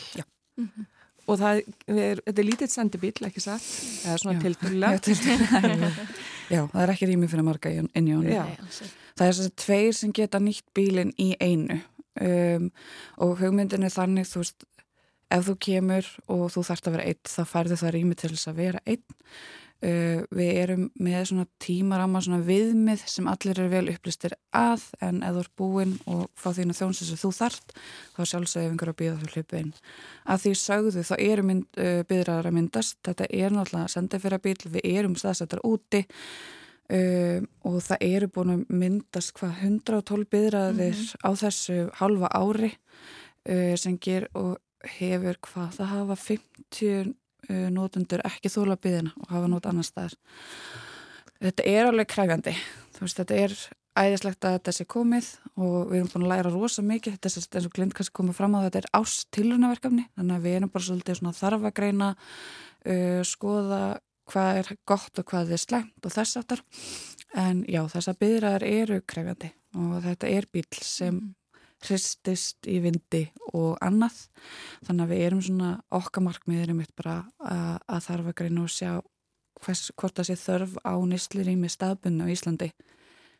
mm 0.57 0.65
-hmm. 0.65 0.87
og 1.27 1.39
það 1.39 1.61
er, 1.87 2.23
þetta 2.25 2.41
er 2.41 2.49
lítið 2.51 2.73
sendibíl, 2.73 3.13
ekki 3.27 3.41
satt, 3.41 3.69
eða 4.07 4.19
svona 4.19 4.41
tildulega. 4.41 5.93
Já, 6.55 6.65
það 6.73 6.83
er 6.83 6.91
ekki 6.95 7.07
rými 7.07 7.29
fyrir 7.29 7.45
marga 7.45 7.71
inn 7.71 8.09
í 8.09 8.15
honum. 8.17 8.33
Já. 8.33 8.47
Það 9.19 9.27
er 9.27 9.35
þess 9.35 9.47
að 9.47 9.57
tveir 9.57 9.93
sem 9.93 10.13
geta 10.13 10.39
nýtt 10.41 10.65
bílinn 10.75 11.13
í 11.19 11.35
einu 11.41 11.81
um, 12.21 12.71
og 13.17 13.39
hugmyndin 13.39 13.85
er 13.85 13.93
þannig, 13.93 14.27
þú 14.27 14.43
veist, 14.43 14.65
ef 15.31 15.47
þú 15.49 15.55
kemur 15.61 16.11
og 16.33 16.45
þú 16.55 16.65
þarfst 16.71 16.89
að 16.89 16.97
vera 16.97 17.09
einn, 17.11 17.23
þá 17.29 17.43
færðu 17.45 17.77
það 17.77 17.95
rými 17.97 18.19
til 18.19 18.31
þess 18.33 18.51
að 18.51 18.61
vera 18.63 18.83
einn. 18.87 19.05
Uh, 19.79 20.25
við 20.35 20.57
erum 20.59 20.81
með 20.99 21.21
svona 21.31 21.45
tímarama, 21.63 22.19
svona 22.19 22.41
viðmið 22.43 23.05
sem 23.07 23.29
allir 23.31 23.61
eru 23.61 23.71
vel 23.71 23.93
upplistir 23.93 24.33
að 24.51 24.89
en 25.07 25.21
ef 25.23 25.37
þú 25.37 25.43
er 25.45 25.51
búinn 25.61 25.93
og 26.11 26.25
fá 26.35 26.49
þínu 26.57 26.75
þjónsi 26.75 27.07
sem 27.07 27.21
þú 27.21 27.31
þart, 27.37 27.77
þá 28.17 28.19
sjálfsögðu 28.27 28.73
einhver 28.73 28.91
að 28.91 28.97
býða 28.99 29.21
þú 29.21 29.29
hlupu 29.37 29.61
inn. 29.61 29.71
Að 30.27 30.43
því 30.43 30.53
sögðu 30.65 31.05
þá 31.07 31.13
eru 31.29 31.45
mynd, 31.47 31.69
uh, 31.79 32.01
byðraðar 32.11 32.51
að 32.51 32.57
myndast, 32.57 32.99
þetta 33.07 33.29
er 33.39 33.55
náttúrulega 33.55 33.93
sendifera 33.95 34.41
bíl, 34.49 34.57
við 34.67 34.91
erum 34.91 35.15
staðsettar 35.23 35.63
úti 35.71 36.03
uh, 36.03 37.39
og 37.71 37.79
það 37.87 38.05
eru 38.09 38.31
búin 38.35 38.55
að 38.57 38.67
myndast 38.83 39.37
hvað 39.39 39.63
112 39.63 40.27
byðraðir 40.35 40.99
mm 40.99 41.07
-hmm. 41.07 41.23
á 41.23 41.31
þessu 41.45 41.79
halva 42.03 42.35
ári 42.35 42.75
sem 43.79 43.95
ger 43.97 44.27
og 44.35 44.59
hefur 44.99 45.39
hvað 45.41 45.71
það 45.79 45.87
hafa 45.95 46.17
50 46.17 47.15
uh, 47.49 47.66
nótundur 47.75 48.23
ekki 48.27 48.53
þóla 48.53 48.79
byðina 48.81 49.15
og 49.23 49.33
hafa 49.35 49.51
nót 49.51 49.69
annar 49.70 49.87
staðar. 49.87 50.16
Þetta 51.39 51.66
er 51.70 51.89
alveg 51.89 52.09
kræfjandi. 52.11 52.55
Veist, 52.99 53.20
þetta 53.20 53.37
er 53.39 53.55
æðislegt 53.99 54.47
að 54.47 54.57
þetta 54.57 54.75
sé 54.75 54.87
komið 54.91 55.29
og 55.59 55.77
við 55.91 56.01
erum 56.01 56.11
búin 56.12 56.27
að 56.27 56.33
læra 56.33 56.53
rosa 56.55 56.83
mikið. 56.87 57.16
Þetta 57.16 57.31
er 57.31 57.59
eins 57.61 57.69
og 57.69 57.77
glind 57.77 57.95
kannski 57.95 58.19
komið 58.19 58.39
fram 58.39 58.57
á 58.59 58.65
þetta 58.66 58.83
er 58.83 58.91
ástilrunaverkefni. 58.99 60.07
Þannig 60.19 60.37
að 60.37 60.49
við 60.49 60.59
erum 60.59 60.73
bara 60.75 60.89
svolítið 60.89 61.20
svona 61.20 61.39
þarfa 61.39 61.73
greina, 61.79 62.11
uh, 62.89 63.23
skoða 63.27 63.83
hvað 64.29 64.61
er 64.61 64.73
gott 64.89 65.20
og 65.20 65.29
hvað 65.31 65.55
er 65.57 65.62
slæmt 65.62 66.05
og 66.05 66.15
þess 66.15 66.41
aftar. 66.41 66.65
En 67.39 67.62
já, 67.69 67.83
þessa 67.93 68.16
byðraðar 68.19 68.66
eru 68.66 69.01
kræfjandi 69.07 69.53
og 69.79 69.99
þetta 70.05 70.31
er 70.33 70.49
bíl 70.53 70.66
sem 70.81 71.20
hristist 71.87 72.67
í 72.69 72.79
vindi 72.83 73.25
og 73.53 73.79
annað. 73.85 74.25
Þannig 74.87 75.05
að 75.05 75.13
við 75.13 75.25
erum 75.27 75.43
svona 75.45 75.71
okkamarkmið 75.95 76.65
erum 76.65 76.83
eitt 76.83 76.95
bara 76.99 77.21
að, 77.39 77.79
að 77.87 78.05
þarf 78.09 78.31
að 78.33 78.39
greina 78.41 78.65
og 78.65 78.73
sjá 78.75 78.93
hvers, 79.65 79.89
hvort 79.99 80.19
það 80.19 80.31
sé 80.31 80.39
þörf 80.43 80.79
á 80.83 80.95
nýslir 81.07 81.51
í 81.51 81.57
með 81.59 81.75
staðbunna 81.77 82.29
á 82.29 82.33
Íslandi 82.35 82.71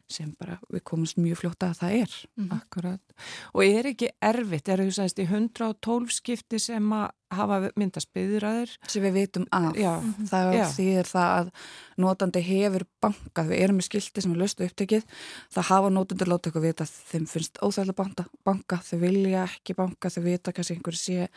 sem 0.09 0.31
bara 0.41 0.57
við 0.73 0.83
komumst 0.89 1.19
mjög 1.21 1.43
fljóta 1.43 1.69
að 1.69 1.81
það 1.83 1.97
er. 1.99 2.15
Mm. 2.41 2.53
Akkurat, 2.57 3.17
og 3.53 3.65
er 3.67 3.91
ekki 3.91 4.09
erfitt 4.25 4.71
er 4.73 4.83
þú 4.87 4.95
sagðist 4.97 5.21
í 5.21 5.27
112 5.29 6.15
skipti 6.17 6.61
sem 6.63 6.95
að 6.97 7.11
hafa 7.35 7.59
myndast 7.79 8.09
byðraðir 8.17 8.73
sem 8.89 9.05
við 9.05 9.17
vitum 9.19 9.45
af. 9.55 9.77
Já. 9.77 9.93
það 10.31 10.55
Já. 10.57 10.65
þýðir 10.73 11.09
það 11.11 11.35
að 11.39 11.51
notandi 11.99 12.43
hefur 12.47 12.85
bankað, 13.03 13.51
við 13.51 13.63
erum 13.65 13.79
með 13.79 13.87
skildi 13.89 14.25
sem 14.25 14.35
er 14.35 14.41
löstu 14.43 14.67
upptekið, 14.67 15.07
það 15.55 15.69
hafa 15.69 15.91
notandur 15.93 16.31
láta 16.31 16.51
ykkur 16.51 16.65
vita 16.65 16.87
að 16.87 16.95
þeim 17.11 17.27
finnst 17.31 17.61
óþægilega 17.61 17.99
banka, 17.99 18.27
banka, 18.47 18.81
þau 18.87 18.99
vilja 19.03 19.45
ekki 19.45 19.77
banka. 19.79 20.13
Þau 20.13 20.23
vita 20.25 20.55
kannski 20.57 20.77
einhverju 20.79 21.01
sé 21.03 21.29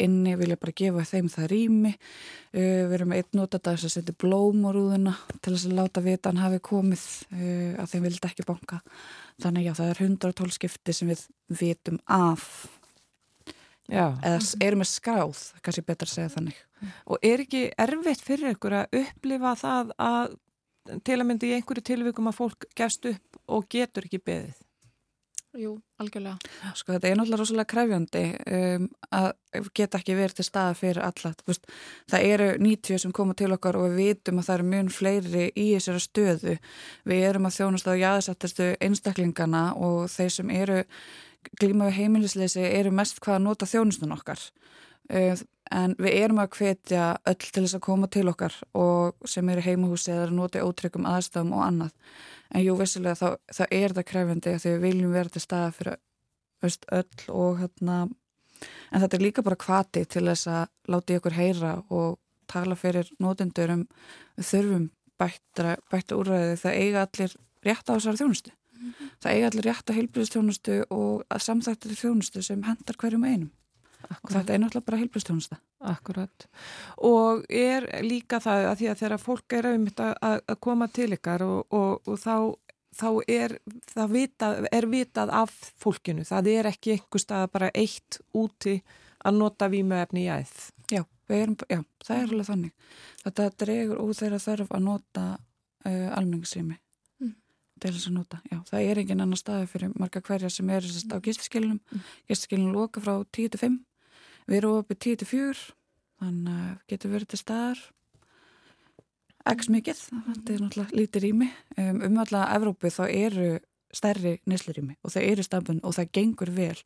inni 0.00 0.36
vilja 0.40 0.58
bara 0.60 0.76
gefa 0.82 1.06
þeim 1.12 1.30
það 1.32 1.50
rými. 1.54 1.94
Uh, 2.50 2.84
við 2.90 2.96
erum 2.98 3.12
með 3.12 3.22
einn 3.22 3.40
notanda 3.40 3.76
sem 3.80 3.92
setur 3.92 4.18
blóm 4.20 4.64
á 4.66 4.70
rúðuna 4.74 5.14
til 5.38 5.54
þess 5.54 5.68
að 5.70 5.78
láta 5.78 6.04
vita 6.04 6.30
hann 6.32 6.42
hafi 6.42 6.60
komið 6.70 7.06
uh, 7.30 7.80
að 7.82 7.94
þeim 7.94 8.06
vildi 8.08 8.30
ekki 8.30 8.48
banka. 8.48 8.82
Þannig 9.40 9.70
já, 9.70 9.72
það 9.78 9.94
er 9.94 10.04
112 10.04 10.58
skipti 10.58 10.94
sem 10.96 11.10
við 11.10 11.24
vitum 11.60 11.98
af 12.10 12.50
Já. 13.90 14.06
eða 14.22 14.40
erum 14.66 14.82
með 14.84 14.90
skráð, 14.92 15.42
kannski 15.64 15.86
betra 15.86 16.08
að 16.08 16.14
segja 16.14 16.34
þannig 16.36 16.60
Og 17.06 17.26
er 17.26 17.42
ekki 17.44 17.66
erfitt 17.76 18.22
fyrir 18.24 18.54
ykkur 18.54 18.78
að 18.78 18.96
upplifa 19.02 19.52
það 19.60 19.92
að 20.00 20.38
til 21.04 21.18
að 21.18 21.26
myndi 21.28 21.50
í 21.50 21.54
einhverju 21.58 21.84
tilvikum 21.90 22.30
að 22.30 22.38
fólk 22.38 22.66
gefst 22.78 23.06
upp 23.10 23.40
og 23.52 23.68
getur 23.70 24.06
ekki 24.08 24.22
beðið? 24.24 24.58
Jú, 25.58 25.72
algjörlega. 25.98 26.38
Sko 26.78 26.92
þetta 26.94 27.08
er 27.08 27.16
náttúrulega 27.18 27.40
rosalega 27.40 27.70
kræfjandi 27.72 28.20
um, 28.54 28.84
að 29.18 29.64
geta 29.74 29.98
ekki 29.98 30.14
verið 30.14 30.36
til 30.38 30.44
staða 30.46 30.76
fyrir 30.78 31.00
alla. 31.02 31.32
Vist, 31.48 31.66
það 32.12 32.26
eru 32.28 32.46
90 32.62 33.02
sem 33.02 33.14
koma 33.16 33.34
til 33.34 33.48
okkar 33.56 33.80
og 33.80 33.88
við 33.88 34.12
vitum 34.12 34.38
að 34.38 34.46
það 34.46 34.60
eru 34.60 34.68
mjög 34.74 34.92
fleiri 34.94 35.48
í 35.50 35.64
þessari 35.72 36.04
stöðu. 36.04 36.54
Við 37.10 37.24
erum 37.32 37.50
að 37.50 37.56
þjónast 37.56 37.90
á 37.90 37.94
jáðsættastu 37.98 38.68
einstaklingana 38.78 39.64
og 39.74 40.06
þeir 40.14 40.36
sem 40.36 40.54
eru 40.54 40.78
glíma 41.60 41.88
við 41.88 42.00
heimilisleysi 42.02 42.64
eru 42.66 42.92
mest 42.94 43.20
hvað 43.22 43.38
að 43.38 43.46
nota 43.46 43.68
þjónustun 43.70 44.16
okkar. 44.16 44.42
Uh, 45.10 45.38
en 45.74 45.94
við 45.98 46.16
erum 46.20 46.40
að 46.42 46.54
hvetja 46.58 47.06
öll 47.30 47.38
til 47.40 47.64
þess 47.64 47.78
að 47.78 47.84
koma 47.86 48.08
til 48.10 48.26
okkar 48.30 48.54
og 48.78 49.28
sem 49.28 49.48
eru 49.52 49.64
heimahúsi 49.64 50.12
eða 50.12 50.30
noti 50.34 50.62
ótryggum 50.62 51.08
aðstafum 51.08 51.54
og 51.56 51.64
annað. 51.66 51.92
En 52.50 52.64
jú, 52.64 52.74
vissilega 52.78 53.18
þá, 53.18 53.28
þá 53.54 53.64
er 53.70 53.94
það 53.96 54.08
krefjandi 54.10 54.54
því 54.58 54.72
við 54.74 54.86
viljum 54.86 55.14
vera 55.14 55.32
til 55.32 55.42
staða 55.44 55.74
fyrir 55.76 56.00
veist, 56.62 56.86
öll 56.92 57.34
og 57.34 57.60
hérna, 57.60 58.00
en 58.90 59.04
þetta 59.04 59.16
er 59.16 59.24
líka 59.24 59.44
bara 59.46 59.60
kvati 59.60 60.04
til 60.10 60.26
þess 60.26 60.50
að 60.50 60.92
láta 60.92 61.16
ykkur 61.16 61.38
heyra 61.38 61.74
og 61.88 62.18
tala 62.50 62.76
fyrir 62.78 63.10
notendur 63.22 63.76
um 63.76 63.84
þurfum 64.36 64.90
bættra, 65.20 65.76
bættra 65.92 66.18
úrræði 66.18 66.58
það 66.60 66.80
eiga 66.82 67.04
allir 67.06 67.36
rétt 67.66 67.86
á 67.86 67.94
þessari 67.94 68.20
þjónustu. 68.22 68.54
Það 69.20 69.32
eiga 69.32 69.48
allir 69.50 69.66
rétt 69.68 69.92
á 69.92 69.96
heilbríðstjónustu 69.96 70.76
og 70.94 71.24
að 71.28 71.46
samþættir 71.46 71.98
þjónustu 71.98 72.44
sem 72.44 72.62
hendar 72.66 72.98
hverjum 73.00 73.26
einum. 73.26 73.50
Akkurat. 74.00 74.22
og 74.24 74.30
þetta 74.32 74.54
er 74.54 74.60
náttúrulega 74.62 74.86
bara 74.86 74.98
heilbríðstjónusta. 75.00 75.56
Akkurat. 75.90 76.46
Og 77.04 77.44
er 77.48 77.86
líka 78.04 78.40
það 78.40 78.66
að 78.70 78.78
því 78.80 78.88
að 78.88 78.98
þegar 79.02 79.22
fólk 79.22 79.56
er 79.58 79.68
auðvitað 79.70 80.14
að, 80.28 80.40
að 80.48 80.60
koma 80.66 80.88
til 80.88 81.08
ykkar 81.16 81.44
og, 81.44 81.76
og, 81.76 82.08
og 82.08 82.18
þá, 82.20 82.34
þá 82.96 83.08
er, 83.28 83.56
vitað, 84.10 84.66
er 84.72 84.88
vitað 84.90 85.34
af 85.42 85.54
fólkinu. 85.82 86.24
Það 86.28 86.50
er 86.54 86.70
ekki 86.72 86.96
einhver 86.96 87.24
stað 87.24 87.46
bara 87.52 87.70
eitt 87.74 88.20
úti 88.32 88.80
að 89.20 89.40
nota 89.42 89.68
vímuefni 89.70 90.24
í 90.26 90.32
æð. 90.32 90.56
Já, 90.90 91.04
erum, 91.28 91.56
já, 91.68 91.82
það 92.06 92.16
er 92.16 92.32
alveg 92.32 92.50
þannig. 92.50 92.92
Þetta 93.24 93.50
dregur 93.64 94.04
úr 94.04 94.16
þeirra 94.16 94.42
þarf 94.42 94.72
að 94.74 94.86
nota 94.86 95.26
uh, 95.36 96.08
almenningsrými. 96.16 96.80
Til 97.80 97.94
þess 97.94 98.10
að 98.10 98.16
nota. 98.16 98.40
Já, 98.50 98.58
það 98.70 98.88
er 98.88 99.02
engin 99.02 99.24
annar 99.24 99.40
staði 99.40 99.70
fyrir 99.72 99.94
marga 99.98 100.22
hverja 100.24 100.50
sem 100.52 100.70
er 100.70 100.84
á 100.84 101.16
gistaskilunum. 101.24 101.80
Mm. 101.80 102.10
Gistaskilunum 102.30 102.76
loka 102.76 103.02
frá 103.04 103.14
10-5 103.36 103.80
Við 104.50 104.58
erum 104.58 104.80
opið 104.80 104.98
10-4, 105.04 105.64
þannig 106.18 106.54
að 106.60 106.70
getur 106.90 107.12
verið 107.14 107.28
til 107.30 107.38
staðar 107.38 107.82
x 109.50 109.70
mikið, 109.72 110.00
þetta 110.10 110.52
er 110.52 110.62
náttúrulega 110.64 110.98
lítið 110.98 111.24
rými. 111.24 111.46
Um, 111.78 112.00
um 112.08 112.18
alla 112.20 112.42
Evrópu 112.56 112.90
þá 112.92 113.04
eru 113.08 113.46
stærri 113.96 114.36
neslurými 114.48 114.96
og 115.04 115.14
það 115.14 115.26
eru 115.32 115.44
stafn 115.46 115.80
og 115.86 115.94
það 115.96 116.10
gengur 116.16 116.52
vel. 116.54 116.78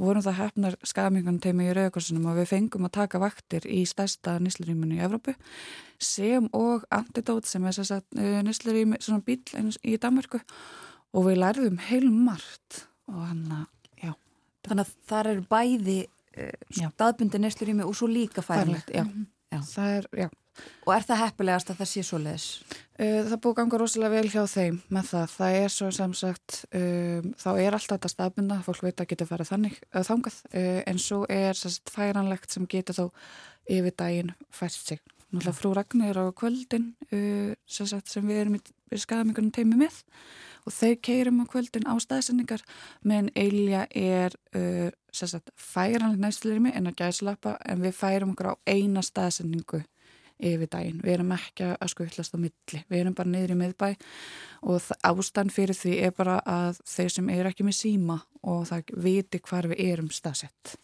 Vorum 0.00 0.24
það 0.24 0.38
hefnar 0.40 0.76
skamingan 0.86 1.40
teimi 1.44 1.68
í 1.68 1.74
Rauðakorsunum 1.76 2.28
og 2.30 2.38
við 2.40 2.50
fengum 2.52 2.88
að 2.88 2.96
taka 2.98 3.20
vaktir 3.22 3.66
í 3.68 3.84
stærsta 3.88 4.38
neslurýminu 4.42 4.98
í 4.98 5.02
Evrópu 5.06 5.34
sem 6.02 6.48
og 6.56 6.84
Antidót 6.94 7.48
sem 7.48 7.64
er 7.66 7.76
þess 7.76 7.98
að 7.98 8.20
neslurými, 8.46 9.00
svona 9.02 9.24
bíl 9.26 9.40
í 9.82 9.96
Danmarku 10.00 10.40
og 11.12 11.26
við 11.28 11.42
lærðum 11.42 11.80
heilum 11.88 12.22
margt 12.28 12.84
og 13.08 13.24
hann 13.24 13.44
að, 13.62 13.66
já. 14.04 14.12
Þannig 14.68 14.84
að 14.86 14.94
það 15.08 15.32
eru 15.32 15.48
bæði 15.50 15.98
staðbundi 16.70 17.40
neslurými 17.42 17.86
og 17.86 17.96
svo 17.98 18.08
líka 18.10 18.44
færlegt. 18.44 18.92
Já, 18.94 19.02
já. 19.02 19.26
Það 19.52 19.96
er, 19.96 20.06
já. 20.24 20.28
Og 20.88 20.92
er 20.94 21.04
það 21.06 21.20
heppilegast 21.22 21.68
að 21.70 21.80
það 21.80 21.90
sé 21.90 22.02
svo 22.06 22.18
leiðis? 22.22 22.46
Það 22.98 23.34
búið 23.44 23.56
ganga 23.60 23.78
rosalega 23.78 24.14
vel 24.16 24.30
hjá 24.32 24.40
þeim 24.50 24.78
með 24.94 25.10
það. 25.12 25.34
Það 25.36 25.58
er 25.58 25.74
svo 25.74 25.90
sem 25.94 26.14
sagt, 26.18 26.56
um, 26.74 27.28
þá 27.38 27.50
er 27.52 27.76
alltaf 27.76 27.92
þetta 27.92 28.10
staðbunda, 28.10 28.56
fólk 28.66 28.82
veit 28.88 29.02
að 29.04 29.10
geta 29.12 29.28
farið 29.28 29.52
þannig 29.52 29.76
uh, 29.92 30.00
þangað, 30.08 30.40
uh, 30.50 30.80
en 30.90 30.98
svo 31.04 31.20
er 31.30 31.60
sagt, 31.60 31.92
færanlegt 31.94 32.56
sem 32.56 32.66
getur 32.70 32.98
þó 32.98 33.04
yfir 33.70 33.94
daginn 34.02 34.34
fæst 34.50 34.90
sig. 34.90 35.04
Náttúrulega 35.28 35.58
frú 35.60 35.72
Ragnir 35.76 36.18
á 36.18 36.24
kvöldin 36.34 36.90
uh, 37.12 37.54
sagt, 37.68 38.10
sem 38.10 38.26
við 38.26 38.42
erum 38.42 38.58
í, 38.58 38.62
í 38.64 38.98
skadamingunum 38.98 39.54
teimi 39.54 39.78
með 39.78 40.02
og 40.68 40.74
þau 40.74 40.94
keirum 41.08 41.40
á 41.40 41.44
kvöldin 41.48 41.88
á 41.88 41.96
staðsendingar 41.96 42.64
menn 43.08 43.30
Eilja 43.36 43.86
er 43.96 44.34
uh, 44.56 44.88
sagt, 45.12 45.48
færanlegt 45.56 46.20
næstlirimi 46.20 46.74
en 46.76 46.90
að 46.90 46.98
gæslappa 47.00 47.56
en 47.64 47.80
við 47.84 47.96
færum 47.96 48.34
okkur 48.34 48.52
á 48.52 48.54
eina 48.68 49.02
staðsendingu 49.04 49.80
yfir 50.38 50.70
daginn. 50.70 51.00
Við 51.02 51.16
erum 51.16 51.32
ekki 51.34 51.70
að 51.72 51.90
skutlast 51.90 52.36
á 52.36 52.38
milli. 52.38 52.82
Við 52.86 53.00
erum 53.00 53.16
bara 53.18 53.32
niður 53.32 53.54
í 53.54 53.58
miðbæ 53.58 53.88
og 54.70 54.90
ástand 55.08 55.54
fyrir 55.54 55.74
því 55.74 55.94
er 56.06 56.12
bara 56.14 56.36
að 56.46 56.82
þeir 56.86 57.14
sem 57.16 57.32
eru 57.34 57.50
ekki 57.50 57.66
með 57.66 57.78
síma 57.80 58.20
og 58.46 58.68
það 58.68 58.92
viti 59.08 59.40
hvar 59.48 59.66
við 59.72 59.82
erum 59.88 60.12
staðsett. 60.14 60.76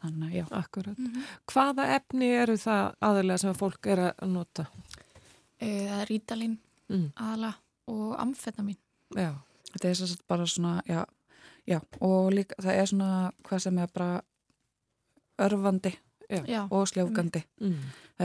Þannig, 0.00 0.38
já. 0.38 0.46
Akkurat. 0.56 0.96
Mm 0.96 1.06
-hmm. 1.06 1.24
Hvaða 1.52 1.86
efni 1.96 2.30
eru 2.32 2.56
það 2.56 2.94
aðalega 3.00 3.38
sem 3.38 3.54
fólk 3.54 3.86
er 3.86 3.98
að 4.06 4.28
nota? 4.32 4.64
Það 5.60 6.00
er 6.00 6.08
rítalín 6.08 6.56
mm. 6.88 7.10
aðalega 7.16 7.54
og 7.86 8.14
amfetamin. 8.20 8.78
Já. 9.16 9.34
Þetta 9.72 9.88
er 9.88 9.94
svo 9.94 10.16
bara 10.28 10.46
svona, 10.46 10.82
já, 10.88 11.04
já, 11.66 11.80
og 12.00 12.32
líka 12.34 12.54
það 12.62 12.74
er 12.80 12.86
svona 12.86 13.32
hvað 13.46 13.58
sem 13.60 13.78
er 13.78 13.86
bara 13.94 14.22
örfandi 15.40 15.92
Já. 16.30 16.68
og 16.70 16.86
sljófgandi 16.86 17.42
Mm. 17.60 17.76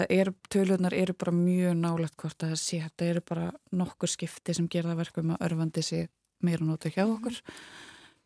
er, 0.09 0.33
tölunar 0.49 0.93
eru 0.93 1.13
bara 1.13 1.31
mjög 1.31 1.73
nálegt 1.79 2.15
hvort 2.17 2.37
að 2.43 2.51
það 2.53 2.59
sé, 2.61 2.79
þetta 2.83 3.05
eru 3.09 3.21
bara 3.21 3.51
nokkur 3.71 4.07
skipti 4.09 4.53
sem 4.53 4.67
gera 4.67 4.89
það 4.91 4.97
verkum 4.97 5.31
að 5.31 5.41
örfandi 5.47 5.81
sé 5.83 6.07
meira 6.43 6.65
nótu 6.65 6.91
hjá 6.91 7.05
okkur 7.07 7.39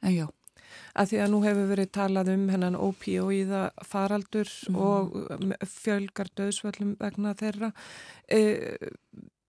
en 0.04 0.12
já, 0.16 0.28
að 0.96 1.08
því 1.12 1.22
að 1.24 1.30
nú 1.32 1.40
hefur 1.46 1.70
verið 1.72 1.92
talað 1.92 2.34
um 2.34 2.50
hennan 2.50 2.76
opíóíða 2.76 3.70
faraldur 3.86 4.50
Mhm. 4.70 4.76
og 4.76 5.14
fjölgar 5.66 6.28
döðsvöllum 6.36 6.98
vegna 7.00 7.34
þeirra 7.36 7.72
Eh, 8.28 8.76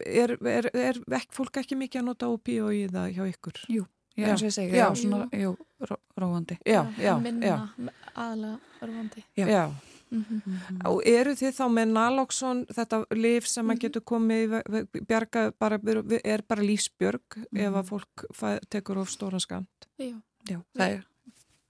er, 0.07 0.37
er, 0.47 0.71
er 0.75 1.01
ekki, 1.17 1.33
fólk 1.37 1.57
ekki 1.63 1.77
mikið 1.77 2.01
að 2.01 2.05
nota 2.11 2.27
opíóíða 2.33 3.07
hjá 3.15 3.25
ykkur? 3.31 3.61
Jú, 3.69 3.85
já, 4.17 4.27
eins 4.29 4.43
og 4.43 4.49
ég 4.49 4.55
segi, 4.57 4.73
já, 4.77 4.87
já, 4.87 4.95
svona, 4.95 5.29
jú, 5.33 5.57
ró, 5.81 5.97
róandi 6.17 6.59
já, 6.67 6.83
já, 6.99 7.15
minna, 7.19 7.47
já, 7.47 7.93
aðalega 8.15 8.59
örfandi 8.83 9.25
Já. 9.37 9.47
já. 9.49 9.65
Mhm. 10.11 10.81
Og 10.91 11.05
eru 11.07 11.31
þið 11.39 11.53
þá 11.55 11.67
með 11.71 11.93
naloxon, 11.95 12.65
þetta 12.67 13.05
lif 13.15 13.47
sem 13.47 13.65
Mhm. 13.65 13.77
að 13.77 13.81
getur 13.85 14.03
komið, 14.03 14.57
bjarga, 15.07 15.53
bara, 15.59 15.79
er 16.25 16.43
bara 16.49 16.63
lífsbjörg 16.63 17.23
ef 17.39 17.47
Mhm. 17.53 17.75
að 17.79 17.87
fólk 17.89 18.25
fæ, 18.35 18.59
tekur 18.69 18.99
of 18.99 19.09
stóran 19.09 19.39
skamt? 19.41 19.87
Já. 19.99 20.21
já, 20.49 20.59
það 20.75 20.91
er. 20.97 21.05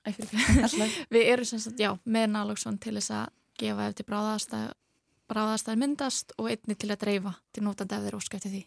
Við 1.12 1.27
erum 1.28 1.44
sem 1.44 1.59
sagt, 1.59 1.77
já, 1.78 1.93
með 2.09 2.31
naloxon 2.32 2.78
til 2.81 2.94
þess 2.97 3.11
að 3.11 3.28
gefa 3.61 3.89
eftir 3.90 4.07
bráðastæð 5.31 5.78
bráðastæð 5.78 5.78
myndast 5.78 6.32
og 6.39 6.51
einni 6.51 6.74
til 6.74 6.90
að 6.90 7.02
dreifa 7.05 7.36
til 7.55 7.62
nótandi 7.66 7.97
ef 7.97 8.07
þeir 8.07 8.19
óska 8.19 8.39
eftir 8.40 8.55
því. 8.55 8.62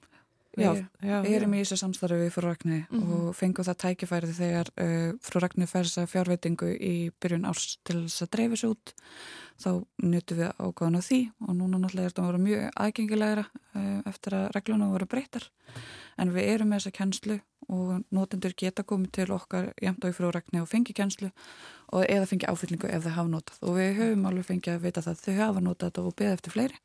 Já, 0.53 0.69
já, 1.01 1.15
við 1.25 1.33
erum 1.33 1.53
já. 1.53 1.57
í 1.57 1.61
þessu 1.63 1.77
samstarfi 1.81 2.17
við 2.21 2.33
frú 2.35 2.43
Ragni 2.45 2.79
Mhm. 2.91 3.13
og 3.13 3.35
fengum 3.35 3.65
það 3.65 3.77
tækifærið 3.83 4.33
þegar 4.37 4.67
uh, 4.77 5.13
frú 5.25 5.41
Ragni 5.41 5.65
fær 5.65 5.87
þess 5.87 5.97
að 6.03 6.11
fjárveitingu 6.13 6.69
í 6.77 6.93
byrjun 7.19 7.47
árs 7.49 7.77
til 7.83 8.03
þess 8.05 8.21
að 8.27 8.31
dreifa 8.35 8.59
sér 8.61 8.69
út. 8.75 8.93
Þá 9.63 9.69
nutum 10.03 10.37
við 10.37 10.51
ágáðan 10.61 10.97
á 10.97 11.01
því 11.01 11.19
og 11.47 11.55
núna 11.57 11.79
náttúrulega 11.81 12.05
er 12.05 12.13
þetta 12.13 12.21
að 12.21 12.29
vera 12.29 12.43
mjög 12.45 12.69
aðgengilegra 12.85 13.45
uh, 13.49 14.01
eftir 14.13 14.33
að 14.37 14.47
reglunum 14.57 14.93
voru 14.93 15.05
breytar 15.09 15.49
en 16.21 16.33
við 16.33 16.49
erum 16.53 16.69
með 16.69 16.79
þessa 16.83 16.95
kennslu 16.99 17.39
og 17.73 18.03
notendur 18.13 18.53
geta 18.59 18.83
komið 18.83 19.11
til 19.15 19.29
okkar 19.33 19.71
jæmt 19.81 20.03
á 20.05 20.07
í 20.11 20.13
frú 20.13 20.29
Ragni 20.33 20.61
og 20.61 20.67
fengi 20.69 20.93
kennslu 20.93 21.31
og 21.93 22.05
eða 22.05 22.27
fengi 22.29 22.45
áfyllingu 22.49 22.89
ef 22.91 23.05
þau 23.05 23.13
hafa 23.17 23.29
notað. 23.29 23.57
Og 23.65 23.77
við 23.77 23.95
höfum 23.97 24.25
alveg 24.29 24.45
fengið 24.45 24.73
að 24.75 24.83
vita 24.85 25.01
það. 25.01 25.21
Þau 25.23 25.35
hafa 25.39 25.61
notað 25.61 25.97
og 26.03 26.15
beða 26.17 26.33
eftir 26.37 26.51
fleiri 26.53 26.77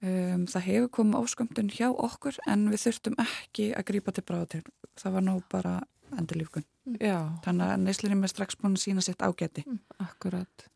Um, 0.00 0.46
það 0.48 0.64
hefur 0.64 0.90
komið 0.96 1.20
áskömmtun 1.20 1.70
hjá 1.76 1.88
okkur 1.92 2.38
en 2.48 2.68
við 2.72 2.86
þurftum 2.86 3.18
ekki 3.20 3.66
að 3.76 3.86
grípa 3.90 4.14
til 4.16 4.24
bráðatil. 4.24 4.62
Það 4.96 5.16
var 5.18 5.26
nú 5.26 5.34
bara 5.52 5.74
endurlífgun. 6.16 6.64
Já, 6.98 7.18
Þannig 7.44 7.72
að 7.74 7.82
neyslinni 7.84 8.16
með 8.18 8.32
strax 8.32 8.56
búin 8.58 8.78
að 8.78 8.84
sína 8.86 9.04
sitt 9.04 9.20
ágæti. 9.22 9.64
akkurat. 10.00 10.66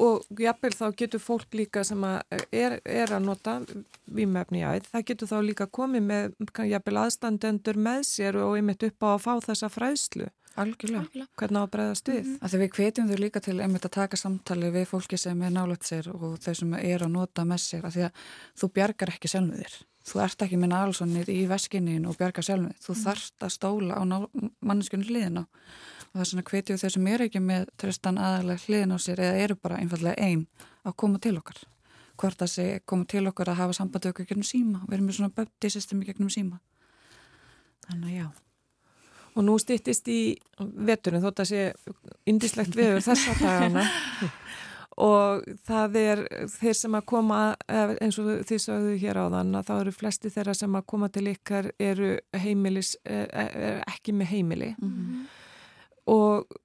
Og 0.00 0.24
jafnvel 0.40 0.72
þá 0.72 0.86
getur 0.96 1.20
fólk 1.20 1.52
líka 1.58 1.82
sem 1.84 2.00
að 2.06 2.22
er, 2.54 2.78
er 2.86 3.12
að 3.12 3.26
nota 3.26 3.58
vímefni 4.08 4.62
í 4.62 4.64
æð, 4.64 4.86
það 4.94 5.04
getur 5.10 5.28
þá 5.28 5.36
líka 5.44 5.66
komið 5.68 6.06
með 6.06 6.30
jafnvel 6.70 6.96
aðstandendur 7.02 7.76
með 7.76 8.06
sér 8.08 8.38
og 8.40 8.56
einmitt 8.56 8.86
upp 8.88 9.04
á 9.04 9.08
að 9.12 9.24
fá 9.26 9.32
þessa 9.50 9.68
fræðslu. 9.74 10.30
Algjörlega. 10.58 11.04
Algjörlega. 11.04 11.28
Hvernig 11.38 11.60
á 11.60 11.64
að 11.64 11.70
bregðast 11.70 12.08
við? 12.08 12.24
Mm 12.24 12.38
-hmm. 12.40 12.58
Við 12.58 12.70
hvetjum 12.70 13.08
þau 13.08 13.18
líka 13.18 13.40
til 13.40 13.60
einmitt 13.60 13.84
að 13.84 13.90
taka 13.90 14.16
samtali 14.16 14.70
við 14.70 14.84
fólki 14.84 15.16
sem 15.18 15.42
er 15.42 15.50
nálægt 15.50 15.84
sér 15.84 16.08
og 16.14 16.38
þau 16.38 16.54
sem 16.54 16.74
er 16.74 17.02
að 17.02 17.08
nota 17.08 17.44
með 17.44 17.56
sér. 17.56 17.84
Af 17.86 17.94
því 17.94 18.02
að 18.02 18.12
þú 18.58 18.68
bjargar 18.72 19.08
ekki 19.08 19.28
sjálfum 19.28 19.56
þér. 19.56 19.84
Þú 20.04 20.20
ert 20.20 20.42
ekki 20.42 20.56
með 20.56 20.68
nálsonnir 20.68 21.28
í 21.30 21.46
veskinnin 21.46 22.06
og 22.06 22.16
bjargar 22.16 22.44
sjálfum 22.44 22.68
þér. 22.68 22.76
Þú 22.80 22.94
þarft 22.94 23.42
að 23.42 23.50
stóla 23.50 23.94
á 23.94 24.02
manneskunni 24.60 25.06
hliðina. 25.06 25.40
Og 25.40 26.12
það 26.12 26.20
er 26.20 26.24
svona 26.24 26.42
hvetjum 26.42 26.78
þau 26.78 26.90
sem 26.90 27.06
eru 27.06 27.24
ekki 27.24 27.40
með 27.40 27.66
tristan 27.76 28.18
aðalega 28.18 28.60
hliðin 28.66 28.92
á 28.92 28.98
sér 28.98 29.20
eða 29.20 29.36
eru 29.38 29.54
bara 29.54 29.76
einfallega 29.76 30.14
einn 30.18 30.46
að 30.84 30.96
koma 30.96 31.18
til 31.18 31.38
okkar. 31.38 31.56
Hvort 32.16 32.42
að 32.42 32.48
sé 32.48 32.80
koma 32.84 33.04
til 33.04 33.26
okkar 33.26 33.48
að 33.48 33.56
hafa 33.56 33.72
sambandi 33.72 34.08
okkur 34.08 34.26
gegnum 34.26 34.44
síma. 34.44 34.80
Við 34.88 34.94
erum 34.94 35.06
með 35.06 35.14
svona 35.14 35.30
Og 39.36 39.44
nú 39.46 39.56
stýttist 39.62 40.08
í 40.10 40.20
veturinn 40.58 41.22
þótt 41.22 41.44
að 41.44 41.50
sé 41.52 41.64
indislegt 42.28 42.74
viður 42.76 43.04
þessa 43.04 43.34
dagana 43.38 43.84
og 45.00 45.44
það 45.68 45.98
er 46.00 46.22
þeir 46.50 46.76
sem 46.76 46.96
að 46.98 47.06
koma 47.12 47.42
eh, 47.70 47.94
eins 48.02 48.18
og 48.20 48.30
þið 48.48 48.62
sagðu 48.64 48.96
hér 49.00 49.20
á 49.22 49.24
þann 49.36 49.54
að 49.60 49.68
þá 49.68 49.74
eru 49.76 49.94
flesti 49.96 50.32
þeirra 50.34 50.54
sem 50.58 50.74
að 50.76 50.88
koma 50.92 51.08
til 51.12 51.26
ykkar 51.30 51.70
eru 51.80 52.10
heimilis, 52.42 52.96
er, 53.04 53.30
er 53.30 53.84
ekki 53.88 54.16
með 54.16 54.34
heimili 54.34 54.74
Mm 54.80 54.90
-hmm. 54.90 55.22
og 56.06 56.58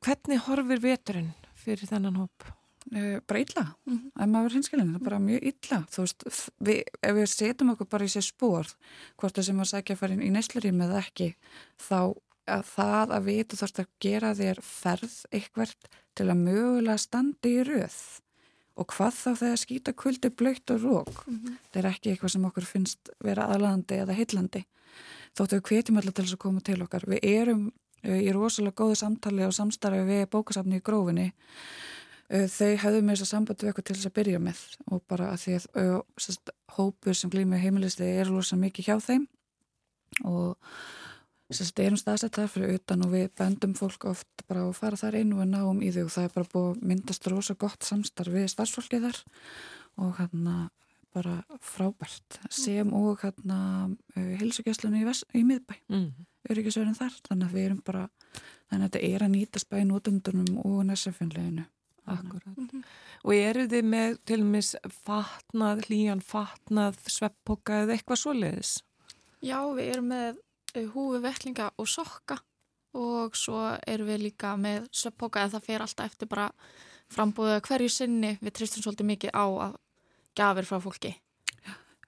hvernig 0.00 0.42
horfir 0.46 0.82
veturinn 0.82 1.32
fyrir 1.54 1.88
þennan 1.88 2.16
hóp? 2.16 2.52
Uh, 2.90 3.20
bara 3.26 3.38
illa, 3.38 3.64
mm 3.86 3.98
-hmm. 3.98 4.22
ef 4.22 4.28
maður 4.28 4.50
er 4.50 4.54
hinskilin 4.56 4.88
það 4.90 5.00
er 5.00 5.04
bara 5.04 5.18
mjög 5.18 5.42
illa, 5.50 5.78
þú 5.92 6.02
veist 6.02 6.24
við, 6.58 6.82
ef 7.02 7.14
við 7.14 7.26
setjum 7.30 7.70
okkur 7.70 7.88
bara 7.88 8.04
í 8.04 8.10
sér 8.10 8.26
spór 8.26 8.66
hvort 9.16 9.36
það 9.36 9.46
sem 9.46 9.60
að 9.60 9.70
sækja 9.70 9.94
að 9.94 9.98
fara 10.00 10.12
inn 10.12 10.26
í 10.26 10.30
neslurím 10.34 10.80
eða 10.80 10.98
ekki, 10.98 11.28
þá 11.78 12.14
að 12.46 12.64
það 12.66 13.14
að 13.16 13.24
vita 13.28 13.56
þarfst 13.56 13.78
að 13.78 13.92
gera 14.00 14.34
þér 14.34 14.58
ferð 14.66 15.14
eitthvert 15.30 15.88
til 16.14 16.28
að 16.28 16.42
mögulega 16.42 16.98
standi 16.98 17.48
í 17.48 17.62
röð. 17.62 17.98
Og 18.76 18.86
hvað 18.88 19.14
þá 19.14 19.30
þegar 19.36 19.60
skýta 19.60 19.92
kuldi 19.92 20.30
blöytt 20.30 20.70
og 20.70 20.82
rók. 20.82 21.26
Mm 21.26 21.38
-hmm. 21.38 21.56
það 21.70 21.84
er 21.84 21.90
ekki 21.90 22.10
eitthvað 22.10 22.32
sem 22.32 22.44
okkur 22.44 22.64
finnst 22.64 23.10
vera 23.20 23.46
aðlandi 23.46 23.94
eða 23.94 24.18
hillandi 24.18 24.64
þóttu 25.36 25.58
við 25.58 25.68
hvetjum 25.68 25.98
allir 26.00 26.12
til 26.12 26.24
þess 26.24 26.36
að 26.36 26.44
koma 26.44 26.60
til 26.60 26.82
okkar. 26.82 27.06
Við 27.08 27.24
erum 27.24 27.62
uh, 27.70 28.20
í 28.20 28.32
rosalega 28.34 28.76
góðu 28.82 28.98
samtali 29.00 29.46
og 29.46 29.56
samstarfi 29.56 30.04
við 30.08 30.28
bókasafni 30.32 30.80
í 30.80 30.84
grófinni 30.84 31.32
þau 32.32 32.72
hefðu 32.80 33.02
með 33.02 33.14
þess 33.14 33.26
að 33.26 33.30
sambandi 33.32 33.64
við 33.64 33.70
eitthvað 33.70 33.86
til 33.88 33.96
þess 33.98 34.08
að 34.08 34.16
byrja 34.18 34.40
með 34.42 34.64
og 34.88 35.04
bara 35.10 35.28
að 35.32 35.40
því 35.42 35.54
að 35.58 35.94
sest, 36.24 36.52
hópur 36.76 37.18
sem 37.18 37.32
glýmið 37.32 37.64
heimilisti 37.66 38.08
er 38.08 38.32
losa 38.32 38.56
mikið 38.56 38.88
hjá 38.88 38.96
þeim 39.04 39.26
og 40.28 40.72
sest, 41.52 41.80
erum 41.82 42.00
staðsett 42.00 42.38
þar 42.38 42.50
fyrir 42.52 42.76
utan 42.78 43.04
og 43.04 43.12
við 43.12 43.26
bendum 43.38 43.74
fólk 43.76 44.06
oft 44.08 44.44
bara 44.48 44.64
að 44.64 44.76
fara 44.78 45.00
þar 45.00 45.18
inn 45.20 45.34
og 45.34 45.42
við 45.42 45.50
náum 45.52 45.82
í 45.84 45.90
þau 45.92 46.04
og 46.06 46.14
það 46.14 46.28
er 46.28 46.36
bara 46.36 46.52
búið 46.54 46.70
að 46.70 46.86
myndast 46.92 47.28
rosa 47.32 47.58
gott 47.60 47.88
samstarf 47.88 48.32
við 48.32 48.48
starfsfólkið 48.52 49.08
þar 49.08 49.20
og 50.00 50.14
hérna 50.20 50.56
bara 51.12 51.42
frábært. 51.60 52.38
Sem 52.48 52.88
og 52.96 53.20
hérna 53.20 53.58
uh, 54.16 54.30
hilsugjastlunni 54.40 55.02
í, 55.04 55.16
í 55.36 55.42
miðbæ. 55.44 55.74
Mm. 55.92 56.08
öryggisverðin 56.48 56.96
þar 56.96 57.18
þannig 57.28 57.50
að 57.50 57.58
við 57.58 57.66
erum 57.68 57.82
bara 57.84 58.06
þannig 58.32 58.86
að 58.86 58.88
þetta 58.88 59.02
er 59.10 59.24
að 59.26 59.32
nýtast 59.34 59.68
bæði 59.68 59.84
nótundunum 59.90 60.56
og 60.64 60.80
næsafjönleginu 60.88 61.66
Akkurat. 62.04 62.56
Mm 62.56 62.68
-hmm. 62.68 62.84
Og 63.24 63.34
eru 63.34 63.66
þið 63.66 63.84
með 63.84 64.16
til 64.24 64.40
og 64.40 64.46
meins 64.46 64.76
fatnað, 65.04 65.84
hlýjan 65.86 66.20
fatnað, 66.20 66.96
svepppoka 67.06 67.82
eða 67.82 67.92
eitthvað 67.94 68.22
svoleiðis? 68.22 68.82
Já, 69.40 69.58
við 69.74 69.86
erum 69.94 70.08
með 70.08 70.40
húfi, 70.94 71.20
vettlinga 71.22 71.70
og 71.78 71.88
sokka 71.88 72.38
og 72.92 73.36
svo 73.36 73.78
erum 73.86 74.06
við 74.06 74.22
líka 74.22 74.56
með 74.56 74.88
svepppoka 74.92 75.42
en 75.42 75.50
það 75.50 75.64
fer 75.64 75.80
alltaf 75.80 76.06
eftir 76.06 76.28
bara 76.28 76.50
frambúða 77.12 77.60
hverju 77.60 77.88
sinni. 77.88 78.38
Við 78.40 78.52
tristum 78.52 78.82
svolítið 78.82 79.06
mikið 79.06 79.30
á 79.32 79.44
að 79.46 79.76
gafir 80.36 80.64
frá 80.64 80.80
fólki. 80.80 81.16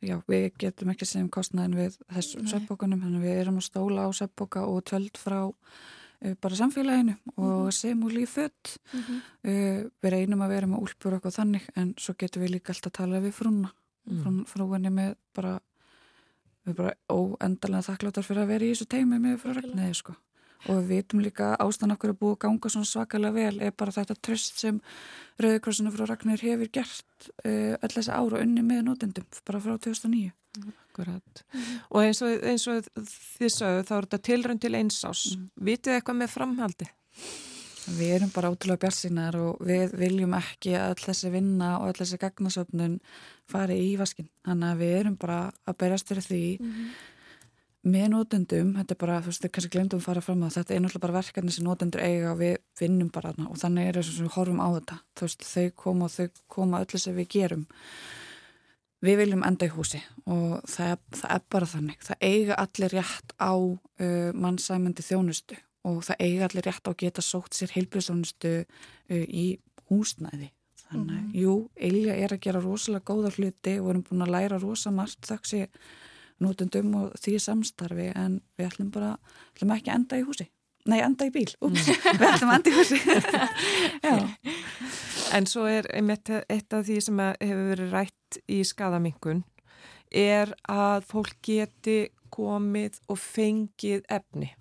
Já, 0.04 0.18
við 0.28 0.50
getum 0.60 0.90
ekki 0.92 1.06
segjum 1.08 1.30
kostnæðin 1.32 1.78
við 1.78 1.98
þessum 2.12 2.48
svepppokanum, 2.50 3.04
við 3.22 3.38
erum 3.40 3.60
að 3.60 3.68
stóla 3.70 4.04
á 4.04 4.10
svepppoka 4.12 4.66
og 4.68 4.82
tjöld 4.84 5.16
frá 5.16 5.38
bara 6.40 6.56
samfélaginu 6.56 7.14
og 7.36 7.72
sem 7.72 8.05
úr 8.05 8.12
líföld 8.12 8.64
-hmm. 8.92 9.20
uh, 9.44 9.90
við 10.02 10.10
reynum 10.10 10.42
að 10.42 10.48
vera 10.48 10.66
með 10.66 10.82
úlpur 10.82 11.14
okkur 11.18 11.30
þannig 11.30 11.68
en 11.76 11.94
svo 11.98 12.14
getum 12.18 12.42
við 12.42 12.51
líka 12.56 12.72
alltaf 12.72 12.92
að 12.92 12.98
tala 12.98 13.20
við 13.20 13.32
frúna. 13.32 13.72
Mm. 14.05 14.44
frúinni 14.44 14.90
með 14.90 15.14
bara 15.34 15.60
við 16.66 16.76
bara 16.76 16.92
óendalega 17.09 17.86
þakkláttar 17.88 18.24
fyrir 18.24 18.42
að 18.42 18.52
vera 18.52 18.64
í 18.64 18.72
þessu 18.72 18.86
teimi 18.86 19.18
með 19.18 19.38
frá 19.42 19.52
regniði 19.52 19.94
sko. 19.94 20.14
Og 20.68 20.78
við 20.80 20.86
vitum 20.88 21.20
líka 21.20 21.56
ástæðan 21.60 21.92
okkur 21.92 22.10
að 22.10 22.20
búa 22.20 22.36
ganga 22.40 22.68
svona 22.68 22.88
svakalega 22.88 23.32
vel 23.32 23.60
er 23.60 23.72
bara 23.76 23.92
þetta 23.92 24.14
tröst 24.14 24.60
sem 24.62 24.80
Rauðikrossinu 25.38 25.92
frá 25.92 26.06
Ragnir 26.06 26.40
hefur 26.40 26.70
gert 26.72 27.28
uh, 27.44 27.74
öll 27.82 27.92
þessi 27.96 28.12
ára 28.12 28.40
unni 28.40 28.62
með 28.62 28.82
nótendum 28.86 29.26
bara 29.44 29.60
frá 29.60 29.76
2009 29.76 30.32
Akkurat. 30.62 31.43
Og 31.90 32.05
eins 32.05 32.20
og, 32.22 32.36
eins 32.47 32.66
og 32.70 32.85
þið 32.94 33.51
sögðu 33.51 33.86
þá 33.89 33.97
er 33.97 34.06
þetta 34.06 34.20
tilrönd 34.28 34.62
til 34.62 34.74
einsás. 34.78 35.24
Mm. 35.35 35.48
Vitið 35.68 35.90
þið 35.90 35.98
eitthvað 35.98 36.20
með 36.20 36.32
framhaldi? 36.35 36.90
Við 37.85 38.12
erum 38.16 38.31
bara 38.32 38.51
ótrúlega 38.52 38.86
björnsínar 38.86 39.36
og 39.36 39.64
við 39.66 39.97
viljum 40.01 40.36
ekki 40.39 40.72
að 40.78 40.94
öll 40.94 41.02
þessi 41.02 41.32
vinna 41.35 41.74
og 41.81 41.90
öll 41.90 41.98
þessi 41.98 42.20
gagnasöfnun 42.22 42.94
fari 43.51 43.76
í 43.90 43.90
vaskin. 44.01 44.31
Þannig 44.47 44.70
að 44.70 44.81
við 44.81 44.94
erum 45.01 45.18
bara 45.20 45.40
að 45.68 45.76
berjast 45.82 46.09
fyrir 46.09 46.24
því 46.24 46.40
mm 46.55 46.70
-hmm. 46.70 46.94
með 47.93 48.09
nótendum, 48.14 48.72
þetta 48.78 48.94
er 48.94 49.01
bara, 49.02 49.20
þú 49.20 49.32
veist, 49.32 49.43
þau 49.43 49.52
kannski 49.52 49.74
glemdum 49.76 50.01
að 50.01 50.06
fara 50.09 50.20
fram 50.24 50.47
á 50.47 50.48
þetta, 50.48 50.74
er 50.74 50.81
náttúrulega 50.81 51.06
bara 51.06 51.18
verkefni 51.20 51.52
sem 51.52 51.64
nótendur 51.64 52.01
eiga 52.01 52.32
og 52.32 52.39
við 52.39 52.56
vinnum 52.81 53.10
bara 53.12 53.32
þarna 53.32 53.51
og 53.51 53.59
þannig 53.59 53.89
er 53.89 53.94
þess 54.01 54.16
að 54.20 54.24
við 54.24 54.36
horfum 54.36 54.64
á 54.64 54.68
þetta. 54.78 54.97
Þú 55.14 55.20
veist, 55.26 55.43
þau 55.44 55.70
koma 55.76 56.05
og 56.05 56.10
þau 56.10 56.28
koma 56.48 56.81
öll 56.81 56.93
þess 56.94 57.09
að 57.09 57.18
við 57.20 57.28
gerum 57.28 57.66
við 59.05 59.20
viljum 59.22 59.44
enda 59.47 59.68
í 59.68 59.72
húsi 59.74 60.01
og 60.26 60.64
það, 60.70 60.98
það 61.18 61.35
er 61.36 61.44
bara 61.55 61.68
þannig. 61.70 62.01
Það 62.06 62.26
eiga 62.31 62.59
allir 62.64 62.94
rétt 62.98 63.35
á 63.40 63.52
uh, 63.55 64.31
mannsæmyndi 64.35 65.05
þjónustu 65.06 65.59
og 65.85 66.01
það 66.06 66.22
eiga 66.24 66.48
allir 66.48 66.66
rétt 66.68 66.89
á 66.89 66.90
að 66.93 67.01
geta 67.05 67.24
sótt 67.24 67.56
sér 67.59 67.74
heilbríðsþjónustu 67.76 68.55
uh, 68.64 69.24
í 69.28 69.47
húsnæði. 69.90 70.51
Þannig, 70.85 71.20
Mhm. 71.24 71.31
jú, 71.35 71.52
Ilja 71.81 72.14
er 72.14 72.32
að 72.36 72.43
gera 72.44 72.60
rosalega 72.60 73.05
góða 73.09 73.31
hluti 73.35 73.78
og 73.81 73.86
við 73.86 73.90
erum 73.90 74.02
búin 74.05 74.22
að 74.26 74.35
læra 74.35 74.59
rosa 74.62 74.90
margt 74.93 75.24
þaksi 75.26 75.62
notundum 76.44 76.94
og 76.98 77.14
því 77.18 77.39
samstarfi 77.40 78.10
en 78.14 78.40
við 78.59 78.68
ætlum 78.68 78.90
bara, 78.93 79.14
ætlum 79.55 79.72
ekki 79.74 79.90
enda 79.94 80.18
í 80.20 80.26
húsi 80.26 80.47
nei, 80.90 81.01
enda 81.05 81.23
í 81.28 81.31
bíl, 81.35 81.52
úps, 81.65 81.85
við 82.20 82.28
ætlum 82.28 82.52
að 82.52 82.56
enda 82.59 82.70
í 82.70 82.73
húsi 82.78 82.98
En 85.35 85.44
svo 85.51 85.62
er 85.66 85.85
einmitt 85.90 86.28
eitt 86.31 86.73
af 86.77 86.82
því 86.86 86.97
sem 87.02 87.20
að 87.23 87.32
hefur 87.40 87.70
verið 87.73 87.89
rætt 87.94 88.32
í 88.51 88.65
skadamingun 88.66 89.40
er 90.15 90.52
að 90.70 91.06
fólk 91.11 91.35
geti 91.43 91.98
komið 92.35 93.01
og 93.11 93.19
fengið 93.19 94.05
efni. 94.12 94.52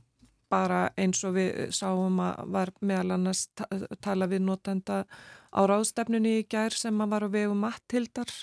Bara 0.50 0.90
eins 0.98 1.24
og 1.26 1.36
við 1.38 1.74
sáum 1.74 2.20
að 2.22 2.50
var 2.54 2.70
meðal 2.82 3.12
annars 3.18 3.48
ta 3.58 3.66
tala 4.02 4.28
við 4.30 4.42
notenda 4.48 5.04
á 5.54 5.62
ráðstefnunni 5.70 6.40
í 6.42 6.48
gær 6.50 6.74
sem 6.78 7.02
að 7.02 7.14
var 7.14 7.24
á 7.26 7.30
vegu 7.34 7.56
mattildar 7.58 8.34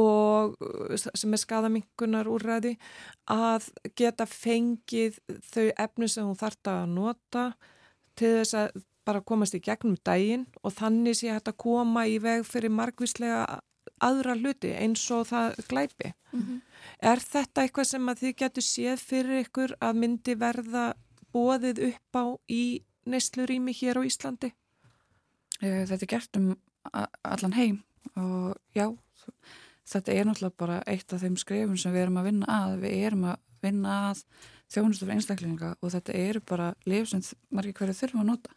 og 0.00 0.56
uh, 0.60 0.96
sem 0.96 1.34
er 1.34 1.42
skadamingunar 1.42 2.30
úrræði 2.30 2.74
að 3.30 3.70
geta 3.96 4.26
fengið 4.26 5.20
þau 5.52 5.68
efni 5.70 6.08
sem 6.10 6.26
hún 6.26 6.38
þarf 6.40 6.72
að 6.72 6.88
nota 6.94 7.44
til 8.18 8.32
þess 8.40 8.58
að 8.58 8.82
bara 9.04 9.20
komast 9.20 9.54
í 9.56 9.62
gegnum 9.62 9.98
daginn 10.06 10.46
og 10.62 10.72
þannig 10.78 11.18
sé 11.18 11.32
hægt 11.32 11.50
að 11.50 11.60
koma 11.60 12.06
í 12.08 12.16
veg 12.22 12.46
fyrir 12.48 12.72
margvíslega 12.72 13.60
aðra 14.04 14.34
hluti 14.38 14.72
eins 14.74 15.02
og 15.14 15.28
það 15.28 15.58
glæpi. 15.68 16.12
Mhm. 16.32 16.60
Er 17.00 17.20
þetta 17.20 17.62
eitthvað 17.62 17.86
sem 17.86 18.08
að 18.08 18.20
þið 18.22 18.36
getur 18.36 18.64
séð 18.64 18.98
fyrir 19.00 19.44
ykkur 19.44 19.76
að 19.80 19.98
myndi 20.00 20.34
verða 20.34 20.94
bóðið 21.32 21.80
upp 21.90 22.16
á 22.16 22.24
í 22.48 22.82
neslurými 23.06 23.72
hér 23.72 24.00
á 24.00 24.02
Íslandi? 24.02 24.52
Eh, 25.60 25.84
þetta 25.86 26.02
er 26.02 26.12
gert 26.14 26.36
um 26.36 26.56
allan 27.24 27.52
heim 27.52 27.82
og 28.16 28.56
já, 28.74 28.96
þetta 29.88 30.14
er 30.14 30.28
náttúrulega 30.28 30.60
bara 30.64 30.80
eitt 30.90 31.12
af 31.12 31.22
þeim 31.22 31.38
skrifum 31.40 31.78
sem 31.80 31.94
við 31.94 32.06
erum 32.06 32.20
að 32.20 32.28
vinna 32.30 32.58
að, 32.58 32.76
við 32.84 33.06
erum 33.08 33.24
að 33.30 33.40
vinna 33.64 33.94
að 34.10 34.24
þjónustu 34.72 35.04
fyrir 35.06 35.18
einstaklinga 35.18 35.70
og 35.80 35.94
þetta 35.94 36.18
eru 36.18 36.42
bara 36.48 36.68
lif 36.88 37.08
sem 37.10 37.24
margir 37.54 37.76
hverju 37.78 37.96
þurfum 38.00 38.24
að 38.24 38.30
nota. 38.32 38.54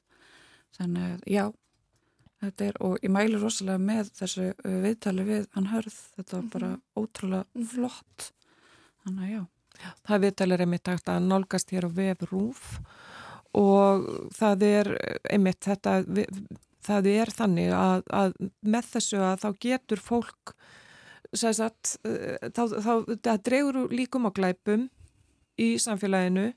Þannig 0.77 1.07
að 1.07 1.27
já 1.31 1.43
þetta 2.43 2.67
er, 2.67 2.79
og 2.85 2.97
ég 3.01 3.13
mælu 3.13 3.41
rosalega 3.41 3.81
með 3.81 4.11
þessu 4.17 4.47
uh, 4.53 4.79
viðtali 4.85 5.27
við 5.27 5.45
hann 5.57 5.69
hörð. 5.71 5.99
Þetta 6.17 6.39
var 6.39 6.49
bara 6.55 6.71
ótrúlega 6.97 7.67
flott. 7.73 8.31
Þannig 9.05 9.27
að 9.27 9.33
já. 9.33 9.43
Það 10.07 10.23
viðtalir 10.25 10.63
einmitt 10.65 10.89
hægt 10.89 11.11
að 11.13 11.27
nálgast 11.27 11.73
hér 11.73 11.85
á 11.85 11.91
vef 11.93 12.23
rúf 12.31 12.63
og 13.57 14.07
það 14.35 14.63
er 14.65 14.89
einmitt 15.31 15.65
þetta, 15.65 15.99
það 16.85 17.09
er 17.11 17.31
þannig 17.33 17.69
að, 17.73 18.01
að 18.09 18.33
með 18.65 18.89
þessu 18.95 19.21
að 19.21 19.43
þá 19.43 19.47
getur 19.67 20.01
fólk 20.01 20.53
sagt, 21.33 21.97
eh, 22.07 22.37
þá, 22.53 22.63
þá, 22.83 22.93
það 23.23 23.43
dregur 23.49 23.81
líkum 23.91 24.29
á 24.29 24.31
glæpum 24.31 24.87
í 25.57 25.75
samfélaginu 25.81 26.51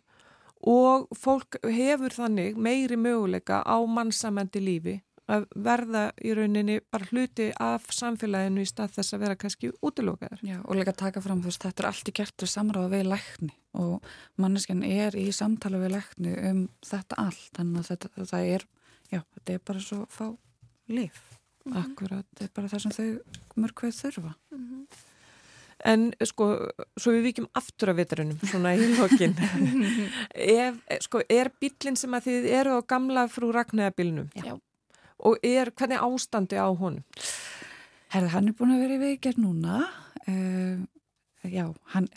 og 0.70 1.08
fólk 1.16 1.56
hefur 1.64 2.12
þannig 2.12 2.58
meiri 2.60 2.98
möguleika 3.00 3.62
á 3.64 3.80
mannsamandi 3.88 4.60
lífi 4.60 4.98
að 5.30 5.46
verða 5.54 6.02
í 6.26 6.32
rauninni 6.34 6.80
bara 6.90 7.06
hluti 7.10 7.50
af 7.62 7.86
samfélaginu 7.94 8.64
í 8.64 8.68
stað 8.68 8.96
þess 8.96 9.14
að 9.14 9.22
vera 9.24 9.38
kannski 9.38 9.70
útilokaður. 9.78 10.42
Já, 10.46 10.58
og 10.64 10.78
líka 10.78 10.94
taka 10.96 11.22
fram, 11.22 11.42
þú 11.42 11.52
veist, 11.52 11.64
þetta 11.64 11.84
er 11.84 11.90
allt 11.90 12.10
í 12.10 12.14
gert 12.18 12.44
við 12.44 12.52
samráða 12.54 12.92
við 12.96 13.10
lækni 13.12 13.52
og 13.78 14.10
manneskjan 14.42 14.82
er 14.86 15.16
í 15.18 15.28
samtala 15.34 15.80
við 15.82 15.94
lækni 15.94 16.34
um 16.50 16.62
þetta 16.86 17.20
allt, 17.22 17.50
þannig 17.56 17.82
að 17.82 17.92
þetta, 17.92 18.26
það 18.32 18.54
er, 18.56 18.66
já, 19.12 19.20
þetta 19.36 19.54
er 19.54 19.62
bara 19.70 19.84
svo 19.86 20.00
fá 20.10 20.26
lif. 20.90 21.39
Akkurat. 21.68 22.26
Þetta 22.34 22.46
er 22.46 22.52
bara 22.56 22.70
það 22.72 22.82
sem 22.84 22.94
þau 22.96 23.60
mörg 23.60 23.76
hvað 23.80 23.96
þurfa. 23.98 24.34
En 25.90 26.10
sko, 26.28 26.46
svo 27.00 27.12
við 27.14 27.30
vikjum 27.30 27.46
aftur 27.56 27.92
af 27.92 28.00
vitrunum, 28.00 28.40
svona 28.44 28.74
í 28.76 28.88
lokin. 28.98 29.32
Ef, 30.60 30.80
sko, 31.06 31.22
er 31.24 31.52
bílinn 31.60 31.96
sem 31.96 32.16
að 32.16 32.26
þið 32.28 32.48
eru 32.58 32.74
á 32.76 32.80
gamla 32.84 33.24
frú 33.32 33.48
Ragnæðabílnum? 33.56 34.28
Já. 34.36 34.58
Og 35.24 35.40
er, 35.44 35.72
hvernig 35.76 36.00
ástandi 36.04 36.60
á 36.60 36.68
honum? 36.68 37.04
Herði, 38.12 38.32
hann 38.34 38.50
er 38.50 38.56
búin 38.58 38.74
að 38.74 38.84
vera 38.84 38.96
í 38.96 39.02
viðgerð 39.04 39.40
núna. 39.40 39.80
Uh, 40.26 40.84
já, 41.48 41.64
hann, 41.94 42.08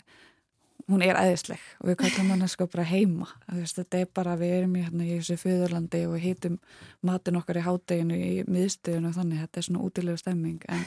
hún 0.90 1.02
er 1.06 1.16
æðisleg 1.16 1.60
og 1.80 1.88
við 1.90 1.98
kallum 2.02 2.30
hann 2.34 2.48
sko 2.52 2.66
bara 2.70 2.84
heima. 2.88 3.28
Veist, 3.48 3.78
þetta 3.78 4.00
er 4.04 4.08
bara, 4.14 4.36
við 4.40 4.54
erum 4.60 4.76
í, 4.76 4.84
hérna, 4.84 5.04
í 5.06 5.18
þessu 5.18 5.36
föðurlandi 5.40 6.02
og 6.10 6.16
hýtum 6.22 6.58
matin 7.02 7.38
okkar 7.40 7.60
í 7.60 7.66
hádeginu 7.66 8.18
í 8.20 8.32
miðstöðinu 8.48 9.10
og 9.12 9.18
þannig, 9.18 9.44
þetta 9.44 9.60
er 9.62 9.68
svona 9.68 9.84
útilega 9.86 10.20
stemming 10.20 10.66
en, 10.68 10.84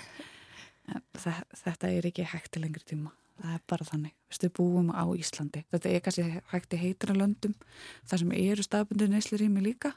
en 0.94 1.06
þe- 1.18 1.48
þetta 1.64 1.94
er 1.94 2.10
ekki 2.12 2.28
hægt 2.34 2.52
til 2.54 2.66
lengri 2.66 2.86
tíma. 2.86 3.14
Það 3.38 3.54
er 3.54 3.64
bara 3.70 3.86
þannig. 3.86 4.14
Við 4.42 4.52
búum 4.58 4.88
á 4.90 5.06
Íslandi. 5.14 5.62
Þetta 5.70 5.90
er 5.94 6.00
kannski 6.02 6.24
hægt 6.52 6.74
í 6.74 6.80
heitra 6.82 7.14
löndum, 7.14 7.54
þar 8.10 8.22
sem 8.24 8.32
eru 8.34 8.64
staðbundir 8.66 9.12
neslurými 9.14 9.62
líka. 9.62 9.92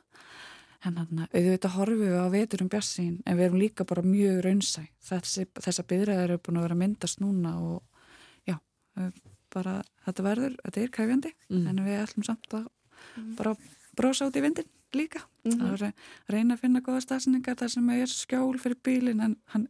En 0.85 0.97
þannig 0.97 1.24
að 1.27 1.39
auðvitað 1.40 1.74
horfum 1.77 2.02
við 2.05 2.18
á 2.20 2.27
veturum 2.32 2.68
bjassín 2.72 3.16
en 3.28 3.36
við 3.36 3.47
erum 3.47 3.60
líka 3.60 3.85
bara 3.89 4.05
mjög 4.05 4.39
raunsæ. 4.44 4.85
Þessi, 5.09 5.47
þessa 5.60 5.85
byrðaðar 5.89 6.31
eru 6.35 6.39
búin 6.44 6.60
að 6.60 6.66
vera 6.68 6.78
myndast 6.81 7.20
núna 7.20 7.52
og 7.60 7.82
já, 8.48 8.56
bara 9.55 9.82
þetta 10.06 10.22
verður, 10.27 10.56
þetta 10.64 10.82
er 10.82 10.89
kræfjandi 10.97 11.32
Mm. 11.51 11.66
en 11.68 11.77
við 11.86 11.98
ætlum 12.05 12.24
samt 12.24 12.48
að 12.55 12.66
bara 13.36 13.56
brosa 13.97 14.27
út 14.28 14.36
í 14.36 14.43
vindin 14.44 14.68
líka. 14.93 15.20
Mhm. 15.44 15.60
að 15.70 15.81
re- 15.81 15.94
reyna 16.28 16.55
að 16.56 16.60
finna 16.60 16.81
góða 16.81 17.01
stafsningar 17.02 17.55
þar 17.56 17.70
sem 17.70 17.90
er 17.90 18.06
skjól 18.06 18.59
fyrir 18.59 18.77
bílinn 18.85 19.22
en 19.24 19.36
hann, 19.55 19.68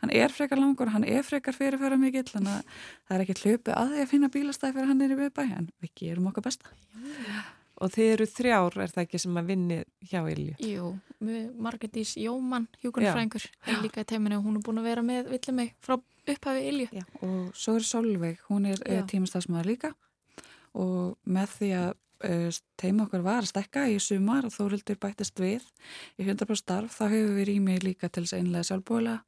hann 0.00 0.10
er 0.10 0.28
frekar 0.28 0.56
langur, 0.58 0.88
hann 0.88 1.04
er 1.04 1.22
frekar 1.22 1.52
fyrirfæra 1.52 1.98
mikill, 1.98 2.24
þannig 2.24 2.54
að 2.54 2.64
það 3.08 3.16
er 3.16 3.24
ekki 3.26 3.42
hlupið 3.42 3.74
að 3.76 3.90
því 3.92 4.00
að 4.04 4.08
finna 4.08 4.28
bílastæði 4.28 4.72
fyrir 4.74 4.86
hann 4.86 5.02
er 5.02 5.10
í 5.10 5.18
viðbæ 5.20 5.42
en 5.58 5.70
við 5.82 5.90
gerum 6.00 6.26
okkar 6.30 6.42
besta. 6.42 6.66
Og 7.80 7.88
þið 7.94 8.10
eru 8.14 8.26
þrjár, 8.28 8.74
er 8.84 8.90
það 8.92 9.02
ekki 9.06 9.18
sem 9.22 9.38
að 9.40 9.46
vinni 9.54 9.78
hjá 10.10 10.20
Ilju? 10.28 10.56
Jú, 10.68 10.88
við- 11.24 11.54
Margretís 11.64 12.10
Jómann, 12.20 12.66
hjúkunarfræðingur, 12.82 13.46
er 13.72 13.78
líka 13.80 14.02
í 14.04 14.08
teiminu 14.10 14.36
og 14.36 14.44
hún 14.44 14.58
er 14.60 14.64
búin 14.66 14.80
að 14.82 14.88
vera 14.90 15.02
með 15.06 15.30
villið 15.32 15.54
mig 15.56 15.72
frá 15.80 15.96
upphafi 16.28 16.66
Ilju. 16.68 16.88
Já, 16.92 17.04
og 17.24 17.54
svo 17.56 17.76
er 17.80 17.86
Solveig, 17.88 18.38
hún 18.50 18.66
er 18.68 18.76
Já. 18.84 19.00
tímastafsmaður 19.08 19.70
líka 19.72 19.94
og 20.74 21.16
með 21.26 21.48
því 21.56 21.70
að 21.78 21.88
uh, 22.28 22.58
teima 22.76 23.06
okkar 23.08 23.24
var 23.24 23.40
að 23.42 23.48
stekka 23.50 23.86
í 23.90 23.96
sumar 23.98 24.44
og 24.46 24.52
Þórildur 24.54 25.00
bættist 25.00 25.40
við 25.40 25.64
í 26.20 26.28
100% 26.28 26.60
starf, 26.60 26.94
þá 27.00 27.08
hefur 27.08 27.34
við 27.40 27.48
rými 27.48 27.78
líka 27.82 28.10
til 28.12 28.22
þess 28.26 28.36
að 28.36 28.44
einlega 28.44 28.68
sjálfbúilega 28.68 29.18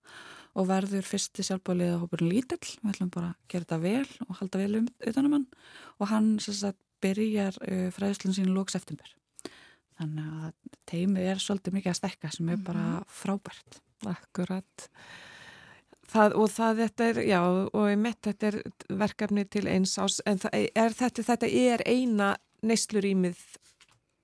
og 0.60 0.68
verður 0.68 1.08
fyrsti 1.08 1.42
sjálfbúilega 1.48 1.98
hópurinn 2.02 2.28
lítill, 2.28 2.60
við 2.84 2.92
ætlum 2.92 3.10
bara 3.14 3.32
að 3.32 3.36
gera 3.48 3.64
þetta 3.64 3.80
vel 3.80 4.08
og 4.28 4.36
halda 4.42 4.58
vel 4.60 4.74
um 4.82 4.88
utanum 5.08 5.32
hann 5.38 5.46
og 5.98 6.10
hann 6.12 6.34
sem 6.44 6.54
sagt 6.54 6.78
byrjar 7.02 7.58
uh, 7.66 7.88
fræðslun 7.94 8.34
sín 8.36 8.52
lóks 8.54 8.76
eftirmbur. 8.78 9.10
Þannig 9.98 10.30
að 10.46 10.52
teimið 10.88 11.28
er 11.34 11.42
svolítið 11.42 11.76
mikið 11.76 11.92
að 11.92 11.98
stekka 12.00 12.30
sem 12.34 12.48
er 12.54 12.62
bara 12.64 12.86
frábært. 13.12 13.80
Akkurat. 14.08 14.88
Það, 16.12 16.34
og 16.42 16.48
það 16.52 16.80
þetta 16.82 17.04
er, 17.12 17.18
já, 17.28 17.38
og 17.72 17.84
ég 17.88 18.00
mitt 18.02 18.18
þetta 18.26 18.48
er 18.50 18.56
verkefni 19.00 19.44
til 19.48 19.62
eins 19.70 19.94
ás, 20.02 20.18
en 20.28 20.40
er 20.52 20.92
þetta, 20.96 21.22
þetta 21.30 21.48
er 21.48 21.84
eina 21.88 22.32
neyslurímið, 22.66 23.38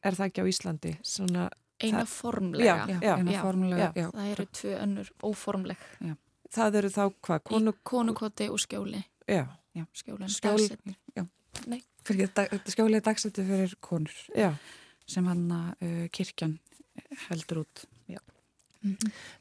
er 0.04 0.18
það 0.18 0.26
ekki 0.28 0.44
á 0.44 0.50
Íslandi? 0.50 0.92
Svona, 1.06 1.46
Eina 1.78 2.02
það- 2.02 2.10
formlega. 2.10 2.66
Já, 2.90 2.98
já, 3.00 3.12
eina 3.20 3.40
formlega, 3.40 3.92
já. 3.96 4.08
Það 4.10 4.32
eru 4.32 4.46
tvö 4.58 4.74
önnur 4.82 5.10
óformleg. 5.22 5.86
það 6.58 6.78
eru 6.82 6.88
þá 6.90 7.02
hvað? 7.22 7.42
Konu, 7.52 7.72
konukoti 7.82 8.48
og 8.50 8.58
skjóli. 8.58 9.04
já, 9.28 9.46
Já. 9.76 11.24
Fyrir 12.08 12.32
dag, 12.36 12.56
skjólið 12.72 13.04
dagsætti 13.04 13.44
fyrir 13.44 13.76
konur 13.84 14.16
já. 14.32 14.50
sem 15.08 15.28
hann 15.28 15.46
uh, 15.52 16.08
kirkjan 16.14 16.58
heldur 17.28 17.64
út. 17.64 17.84
Já. 18.08 18.20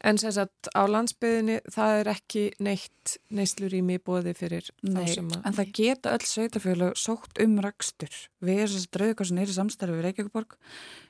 En 0.02 0.18
sem 0.18 0.34
sagt, 0.34 0.70
á 0.74 0.82
landsbyðinni, 0.90 1.60
það 1.72 2.00
er 2.02 2.10
ekki 2.16 2.44
neitt 2.64 3.18
neyslurími 3.30 4.00
bóði 4.02 4.34
fyrir 4.38 4.70
Nei, 4.82 5.04
þá 5.06 5.14
sem 5.14 5.30
að... 5.30 5.42
en 5.46 5.58
það 5.60 5.74
geta 5.80 6.14
öll 6.18 6.26
sveitafjölu 6.26 6.90
sótt 6.98 7.42
um 7.44 7.58
rakstur. 7.64 8.22
Við 8.42 8.64
erum 8.64 8.74
þess 8.74 8.90
að 8.90 8.96
drauðkossin 8.98 9.42
er 9.44 9.54
í 9.54 9.58
samstarfi 9.58 9.98
við 9.98 10.08
Reykjavíkborg. 10.08 10.58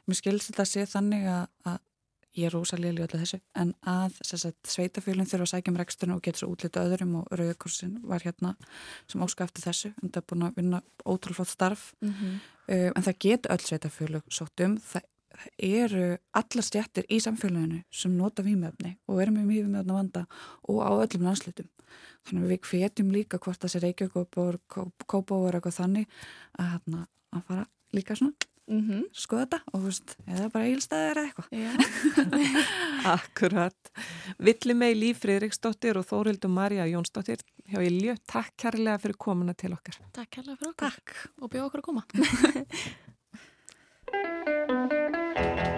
Mér 0.07 0.19
skilst 0.19 0.51
þetta 0.51 0.65
að 0.65 0.71
sé 0.73 0.85
þannig 0.91 1.29
að, 1.31 1.45
að 1.71 1.79
ég 2.37 2.47
er 2.47 2.55
rosalega 2.55 2.93
í 2.93 3.05
öllu 3.05 3.19
þessu, 3.21 3.39
en 3.57 3.73
að 3.87 4.19
sveitafjölun 4.23 5.29
þurfa 5.29 5.47
að 5.47 5.51
sækja 5.53 5.73
um 5.73 5.79
reksturinn 5.81 6.15
og 6.15 6.23
geta 6.25 6.41
svo 6.41 6.51
útlita 6.53 6.85
öðrum 6.85 7.19
og 7.21 7.27
Rauðkorsin 7.33 7.97
var 8.07 8.25
hérna 8.25 8.53
sem 9.09 9.23
óska 9.25 9.47
eftir 9.47 9.67
þessu, 9.67 9.93
en 10.01 10.11
það 10.11 10.21
er 10.21 10.27
búin 10.31 10.47
að 10.47 10.61
vinna 10.61 10.81
ótrúlega 11.03 11.41
flott 11.41 11.53
starf. 11.53 11.91
Mhm. 12.01 12.39
Uh, 12.67 12.89
en 12.91 13.03
það 13.03 13.21
geta 13.23 13.53
öll 13.53 13.63
sveitafjölu 13.63 14.21
sótt 14.27 14.65
um. 14.65 14.75
Það 14.77 15.05
það 15.37 15.63
eru 15.67 16.05
alla 16.39 16.63
stjættir 16.65 17.07
í 17.13 17.19
samfélaginu 17.21 17.83
sem 17.93 18.13
nota 18.17 18.45
vímöfni 18.45 18.95
og 19.07 19.21
eru 19.21 19.35
með 19.35 19.51
vímöfni 19.51 19.93
vanda 19.93 20.25
og 20.69 20.81
á 20.81 20.89
öllum 21.03 21.27
landslutum. 21.27 21.69
Þannig 22.27 22.43
að 22.43 22.51
við 22.53 22.69
hvetjum 22.71 23.13
líka 23.13 23.39
hvort 23.39 23.61
það 23.61 23.73
sé 23.73 23.81
Reykjavík 23.83 24.17
og 24.17 24.77
Kópáur 25.07 25.55
eitthvað 25.55 25.77
þannig 25.77 26.07
að, 26.57 26.71
hérna, 26.73 27.05
að 27.31 27.45
fara 27.47 27.67
líka 27.95 28.17
svona 28.17 28.33
mm 28.67 28.81
-hmm. 28.81 29.03
skoða 29.13 29.45
þetta 29.45 29.59
og 29.71 29.79
þú 29.79 29.85
veist, 29.85 30.15
eða 30.27 30.49
bara 30.53 30.65
eilstæðir 30.65 31.17
eða 31.17 31.27
eitthvað. 31.27 31.47
Akkurat. 33.17 33.91
Villi 34.39 34.73
mei 34.73 34.93
Líf 34.95 35.17
Fridriksdóttir 35.23 35.97
og 35.97 36.05
Þórildur 36.05 36.49
Marja 36.49 36.85
Jónsdóttir 36.85 37.39
hjá 37.67 37.79
Ilju, 37.81 38.15
takk 38.27 38.53
kærlega 38.57 38.97
fyrir 38.97 39.17
komuna 39.17 39.53
til 39.53 39.73
okkar. 39.73 39.95
Takk 40.13 40.29
kærlega 40.29 40.57
fyrir 40.57 40.71
okkar 40.71 40.91
Takk. 40.91 41.29
og 41.41 41.49
bjóð 41.51 41.65
okkur 41.65 41.79
að 41.79 41.87
koma 41.89 42.03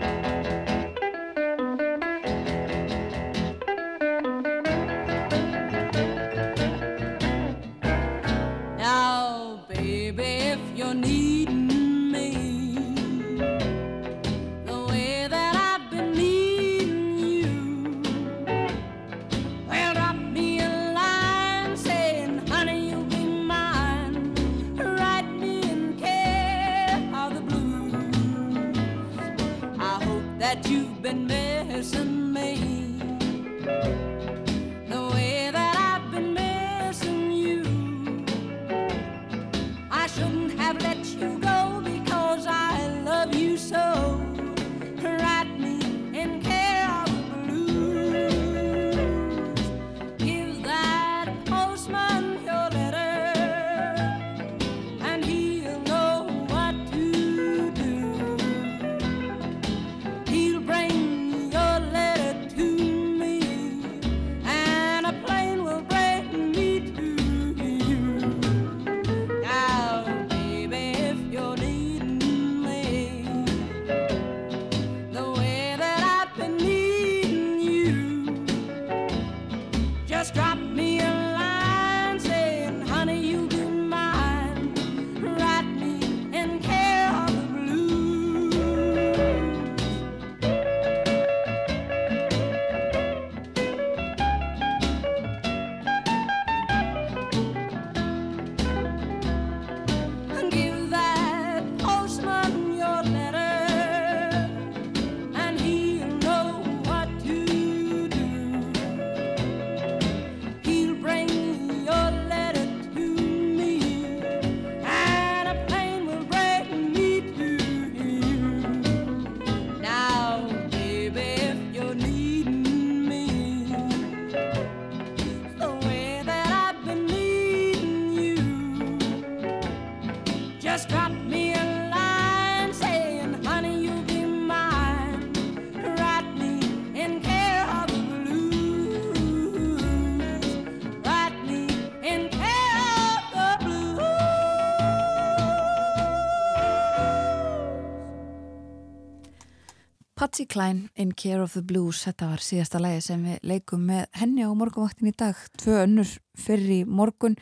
Patsy 150.39 150.53
Cline 150.53 150.89
in 150.95 151.11
Care 151.11 151.41
of 151.43 151.51
the 151.51 151.61
Blues 151.61 152.05
þetta 152.05 152.29
var 152.29 152.39
síðasta 152.39 152.79
lægi 152.79 153.01
sem 153.09 153.23
við 153.27 153.41
leikum 153.49 153.81
með 153.89 154.05
henni 154.15 154.45
á 154.47 154.55
morgunvaktin 154.55 155.09
í 155.09 155.11
dag. 155.11 155.35
Tvö 155.59 155.81
önnur 155.81 156.13
fyrir 156.39 156.87
morgun 156.87 157.35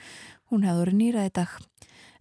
hún 0.49 0.65
hefði 0.65 0.81
verið 0.81 0.97
nýrað 0.97 1.27
í 1.29 1.33
dag. 1.37 1.51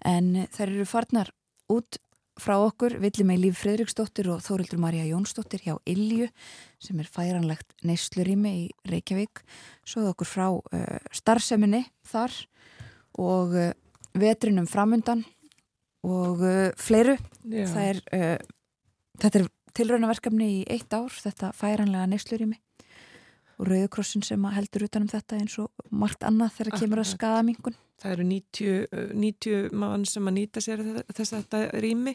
En 0.05 0.29
þær 0.53 0.75
eru 0.75 0.87
farnar 0.91 1.31
út 1.73 1.97
frá 2.37 2.59
okkur, 2.59 2.99
villi 3.01 3.25
með 3.25 3.41
Líf 3.47 3.63
Fredriksdóttir 3.63 4.29
og 4.35 4.45
Þórildur 4.45 4.83
Marja 4.85 5.09
Jónsdóttir 5.09 5.65
hjá 5.65 5.79
Ilju 5.89 6.29
sem 6.77 7.01
er 7.01 7.09
færanlegt 7.09 7.73
neyslurími 7.81 8.55
í 8.59 8.69
Reykjavík 8.93 9.47
svoðu 9.89 10.13
okkur 10.13 10.33
frá 10.35 10.47
uh, 10.53 11.01
starfseminni 11.09 11.87
þar 12.05 12.37
og 13.17 13.57
uh, 13.57 13.73
vetrinum 14.13 14.69
framundan 14.69 15.25
og 16.05 16.45
uh, 16.45 16.69
fleiru. 16.77 17.17
Já. 17.49 17.65
það 17.65 17.95
er, 17.95 18.49
þetta 19.17 19.39
er 19.41 19.53
tilraunaverkefni 19.77 20.53
í 20.59 20.61
eitt 20.73 20.93
ár, 20.97 21.13
þetta 21.13 21.53
færanlega 21.57 22.09
neyslurími 22.11 22.61
og 23.57 23.71
Rauðkrossin 23.71 24.25
sem 24.27 24.45
að 24.45 24.59
heldur 24.59 24.85
utanum 24.87 25.11
þetta 25.11 25.41
eins 25.41 25.57
og 25.63 25.89
margt 25.89 26.25
annað 26.27 26.59
þegar 26.59 26.81
kemur 26.81 27.01
að 27.01 27.07
Akkurat. 27.07 27.19
skadamingun 27.19 27.83
Það 27.97 28.13
eru 28.13 28.25
90, 28.29 28.73
uh, 28.93 29.13
90 29.17 29.77
mann 29.81 30.03
sem 30.05 30.29
að 30.29 30.35
nýta 30.37 30.61
sér 30.61 30.83
þess 31.17 31.33
að 31.33 31.39
þetta 31.47 31.61
rými 31.81 32.13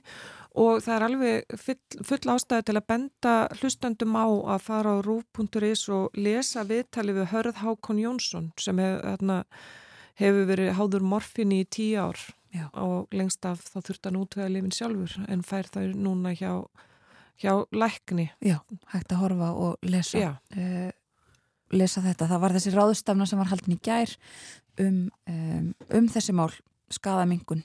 og 0.61 0.83
það 0.85 0.93
er 0.93 1.05
alveg 1.07 1.55
full, 1.57 1.77
full 2.05 2.33
ástæði 2.35 2.67
til 2.67 2.75
að 2.77 2.87
benda 2.91 3.33
hlustandum 3.57 4.19
á 4.19 4.27
að 4.29 4.67
fara 4.67 4.93
á 4.93 4.97
rúf.is 5.01 5.87
og 5.89 6.19
lesa 6.21 6.65
viðtali 6.69 7.15
við 7.17 7.31
Hörð 7.33 7.63
Hákon 7.63 8.03
Jónsson 8.03 8.51
sem 8.61 8.77
hef, 8.83 8.99
þarna, 9.01 9.39
hefur 10.21 10.47
verið 10.51 10.75
háður 10.77 11.07
morfinni 11.15 11.63
í 11.63 11.69
tíu 11.73 12.05
ár 12.05 12.21
Já. 12.53 12.67
og 12.77 13.09
lengst 13.15 13.45
af 13.47 13.63
þá 13.65 13.79
þurft 13.79 14.05
hann 14.05 14.21
útvega 14.21 14.51
lifin 14.51 14.75
sjálfur 14.75 15.17
en 15.31 15.41
fær 15.41 15.71
það 15.71 15.95
núna 15.97 16.35
hjá, 16.37 16.67
hjá 17.39 17.53
lækni. 17.71 18.29
Já, 18.43 18.59
hægt 18.93 19.13
að 19.13 19.21
horfa 19.23 19.51
og 19.53 19.87
lesa. 19.87 20.35
Uh, 20.55 20.89
lesa 21.71 22.03
þetta. 22.03 22.27
Það 22.27 22.43
var 22.43 22.57
þessi 22.57 22.75
ráðustafna 22.75 23.29
sem 23.29 23.41
var 23.41 23.51
haldin 23.53 23.77
í 23.77 23.81
gær 23.83 24.13
um, 24.79 25.01
um, 25.29 25.73
um 25.89 26.11
þessi 26.11 26.35
mál, 26.35 26.51
skadamingun 26.91 27.63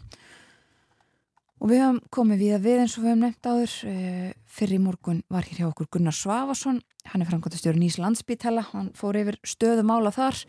og 1.57 1.71
við 1.71 1.81
höfum 1.81 2.03
komið 2.13 2.43
við 2.43 2.55
að 2.55 2.67
við 2.67 2.81
eins 2.83 2.95
og 2.99 3.03
við 3.03 3.11
höfum 3.11 3.23
nefnt 3.25 3.49
áður. 3.49 3.77
Uh, 3.89 4.33
fyrir 4.57 4.79
í 4.79 4.83
morgun 4.83 5.23
var 5.33 5.47
hér 5.49 5.63
hjá 5.63 5.69
okkur 5.71 5.89
Gunnar 5.97 6.17
Svavason 6.17 6.81
hann 7.11 7.23
er 7.23 7.31
framkvæmtastjóri 7.31 7.81
Nýs 7.81 7.99
landsbítala 8.01 8.65
hann 8.73 8.91
fór 8.97 9.19
yfir 9.21 9.39
stöðumála 9.47 10.13
þar 10.15 10.43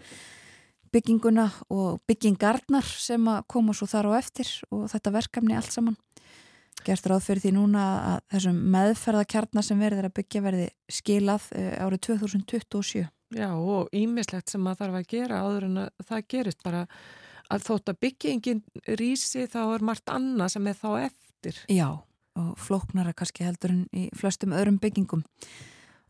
bygginguna 0.93 1.47
og 1.73 2.01
byggingarnar 2.07 2.87
sem 2.87 3.27
að 3.29 3.43
koma 3.51 3.75
svo 3.75 3.87
þar 3.89 4.11
á 4.13 4.19
eftir 4.21 4.51
og 4.71 4.87
þetta 4.91 5.13
verkefni 5.17 5.57
allt 5.57 5.73
saman 5.73 5.97
gert 6.87 7.11
ráð 7.11 7.27
fyrir 7.27 7.43
því 7.43 7.53
núna 7.57 7.83
að 8.13 8.17
þessum 8.33 8.63
meðferðakjarnar 8.73 9.67
sem 9.67 9.83
verður 9.83 10.09
að 10.09 10.17
byggja 10.21 10.43
verði 10.45 10.67
skilað 10.91 11.51
uh, 11.53 11.69
árið 11.85 12.03
2027 12.09 13.07
Já 13.35 13.49
og 13.51 13.89
ímislegt 13.95 14.51
sem 14.51 14.61
maður 14.63 14.85
þarf 14.85 14.99
að 15.01 15.07
gera 15.11 15.39
áður 15.43 15.67
en 15.67 15.79
að 15.83 16.05
það 16.07 16.27
gerist 16.31 16.61
bara 16.63 16.83
að 17.51 17.63
þótt 17.67 17.91
að 17.91 18.01
byggingin 18.05 18.61
rísi 18.99 19.47
þá 19.51 19.61
er 19.65 19.87
margt 19.89 20.11
annað 20.11 20.53
sem 20.55 20.67
er 20.67 20.77
þá 20.79 20.89
eftir. 21.07 21.59
Já, 21.71 21.87
og 22.39 22.53
flóknara 22.59 23.15
kannski 23.17 23.47
heldur 23.47 23.73
en 23.75 23.83
í 23.95 24.07
flestum 24.15 24.55
öðrum 24.55 24.79
byggingum. 24.83 25.25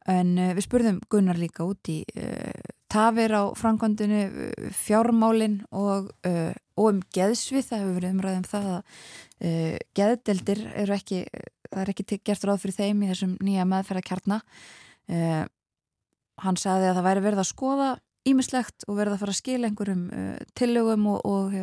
En 0.08 0.38
uh, 0.38 0.54
við 0.56 0.68
spurðum 0.68 1.02
Gunnar 1.12 1.40
líka 1.41 1.66
út 1.68 1.90
í 1.91 1.99
uh, 2.16 2.70
tafir 2.91 3.34
á 3.34 3.44
framkvæmdunu, 3.58 4.22
uh, 4.30 4.70
fjármálin 4.78 5.60
og, 5.76 6.14
uh, 6.30 6.54
og 6.78 6.91
um 6.94 7.02
geðsvið. 7.18 7.66
Það 7.68 7.84
hefur 7.84 7.98
verið 7.98 8.16
umræðum 8.16 8.48
það 8.48 8.70
að 8.78 9.02
uh, 9.43 9.77
geðdeldir 9.97 10.64
eru 10.84 10.95
ekki, 10.97 11.23
það 11.68 11.84
er 11.84 11.93
ekki 11.93 12.19
gert 12.26 12.47
ráð 12.47 12.64
fyrir 12.64 12.77
þeim 12.77 13.03
í 13.03 13.11
þessum 13.11 13.38
nýja 13.43 13.68
meðferðarkjarna. 13.69 14.41
Uh, 15.07 15.43
hann 16.43 16.59
sagði 16.59 16.91
að 16.91 16.99
það 16.99 17.07
væri 17.09 17.26
verið 17.27 17.43
að 17.43 17.51
skoða 17.51 17.91
ímislegt 18.27 18.88
og 18.88 18.97
verið 18.99 19.15
að 19.15 19.22
fara 19.23 19.34
að 19.34 19.41
skila 19.41 19.69
einhverjum 19.69 20.07
uh, 20.11 20.34
tillögum 20.57 21.07
og, 21.14 21.22
og 21.26 21.59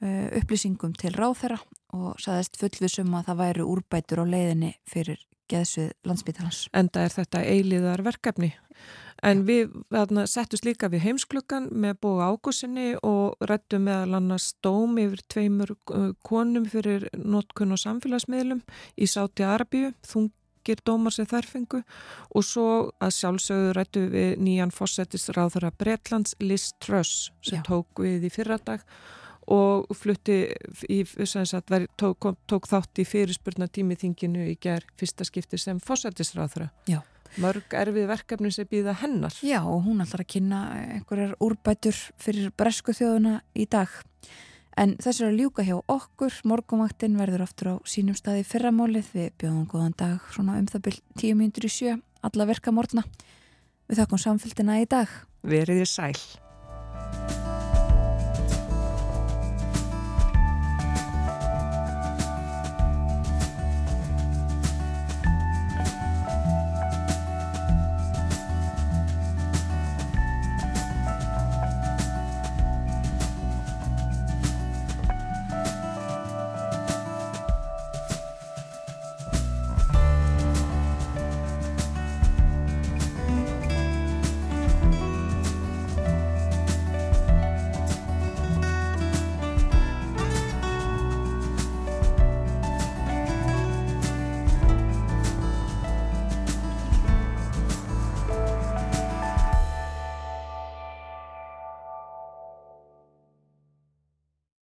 upplýsingum 0.00 0.94
til 0.96 1.12
ráþera 1.12 1.58
og 1.96 2.20
saðist 2.22 2.56
fullvisum 2.60 3.12
að 3.18 3.26
það 3.30 3.42
væru 3.42 3.66
úrbætur 3.74 4.22
á 4.22 4.26
leiðinni 4.30 4.72
fyrir 4.88 5.20
geðsvið 5.50 5.92
landsbytalans. 6.06 6.64
Enda 6.76 7.04
er 7.04 7.14
þetta 7.14 7.42
eiliðar 7.46 8.04
verkefni. 8.06 8.52
En 9.20 9.42
við 9.44 9.74
settust 10.30 10.64
líka 10.64 10.88
við 10.88 11.04
heimsklukkan 11.04 11.68
með 11.76 11.98
bóða 12.06 12.30
ágúsinni 12.32 12.94
og 13.04 13.36
rættum 13.44 13.84
meðal 13.84 14.16
annars 14.16 14.54
dóm 14.64 14.96
yfir 15.02 15.20
tveimur 15.28 15.74
uh, 15.92 16.12
konum 16.24 16.64
fyrir 16.70 17.04
notkun 17.12 17.76
og 17.76 17.82
samfélagsmiðlum 17.82 18.62
í 18.96 19.08
Sáti 19.10 19.44
Arabíu, 19.44 19.92
þungir 20.08 20.80
dómar 20.88 21.12
sem 21.12 21.28
þær 21.28 21.50
fengu 21.52 21.82
og 22.32 22.48
svo 22.48 22.66
að 22.96 23.16
sjálfsögðu 23.18 23.76
rættu 23.76 24.08
við 24.14 24.32
nýjan 24.40 24.72
fósettis 24.72 25.28
ráðara 25.36 25.74
Bretlands 25.76 26.38
Liz 26.40 26.70
Truss 26.80 27.28
sem 27.44 27.60
Já. 27.60 27.66
tók 27.68 28.00
við 28.00 28.24
í 28.24 28.32
fyrradag 28.32 28.86
og 28.86 29.19
flutti 29.96 30.42
í, 30.88 31.00
sagt, 31.04 31.70
veri, 31.72 31.88
tók, 31.98 32.28
tók 32.50 32.68
þátt 32.70 33.02
í 33.02 33.06
fyrirspurna 33.08 33.70
tímiþinginu 33.70 34.46
í 34.52 34.58
ger 34.60 34.86
fyrsta 35.00 35.26
skipti 35.26 35.58
sem 35.60 35.80
fósettisráðara. 35.82 36.70
Já. 36.90 37.00
Mörg 37.38 37.74
erfið 37.78 38.08
verkefni 38.10 38.50
sem 38.50 38.66
býða 38.66 38.96
hennar. 39.04 39.34
Já, 39.46 39.60
og 39.62 39.84
hún 39.86 40.02
ætlar 40.02 40.24
að 40.24 40.32
kynna 40.34 40.60
einhverjar 40.96 41.36
úrbætur 41.42 41.98
fyrir 42.18 42.50
bresku 42.58 42.94
þjóðuna 42.96 43.36
í 43.54 43.68
dag. 43.70 43.92
En 44.80 44.96
þess 45.02 45.20
er 45.20 45.30
að 45.30 45.40
ljúka 45.42 45.64
hjá 45.66 45.76
okkur, 45.78 46.34
morgumvaktin 46.46 47.18
verður 47.20 47.44
aftur 47.46 47.72
á 47.74 47.74
sínum 47.90 48.18
staði 48.18 48.46
fyrramálið, 48.48 49.10
við 49.14 49.32
bjóðum 49.42 49.66
góðan 49.70 49.98
dag 49.98 50.30
svona 50.34 50.58
um 50.58 50.70
það 50.70 50.86
byrj 50.88 51.02
tíu 51.20 51.38
mínútur 51.38 51.66
í 51.68 51.72
sjö, 51.74 51.98
alla 52.26 52.48
verka 52.50 52.74
morgna. 52.74 53.04
Við 53.90 54.02
þakkum 54.02 54.24
samfélgina 54.26 54.80
í 54.82 54.88
dag. 54.90 55.20
Verið 55.42 55.82
þér 55.82 55.92
sæl. 55.96 57.39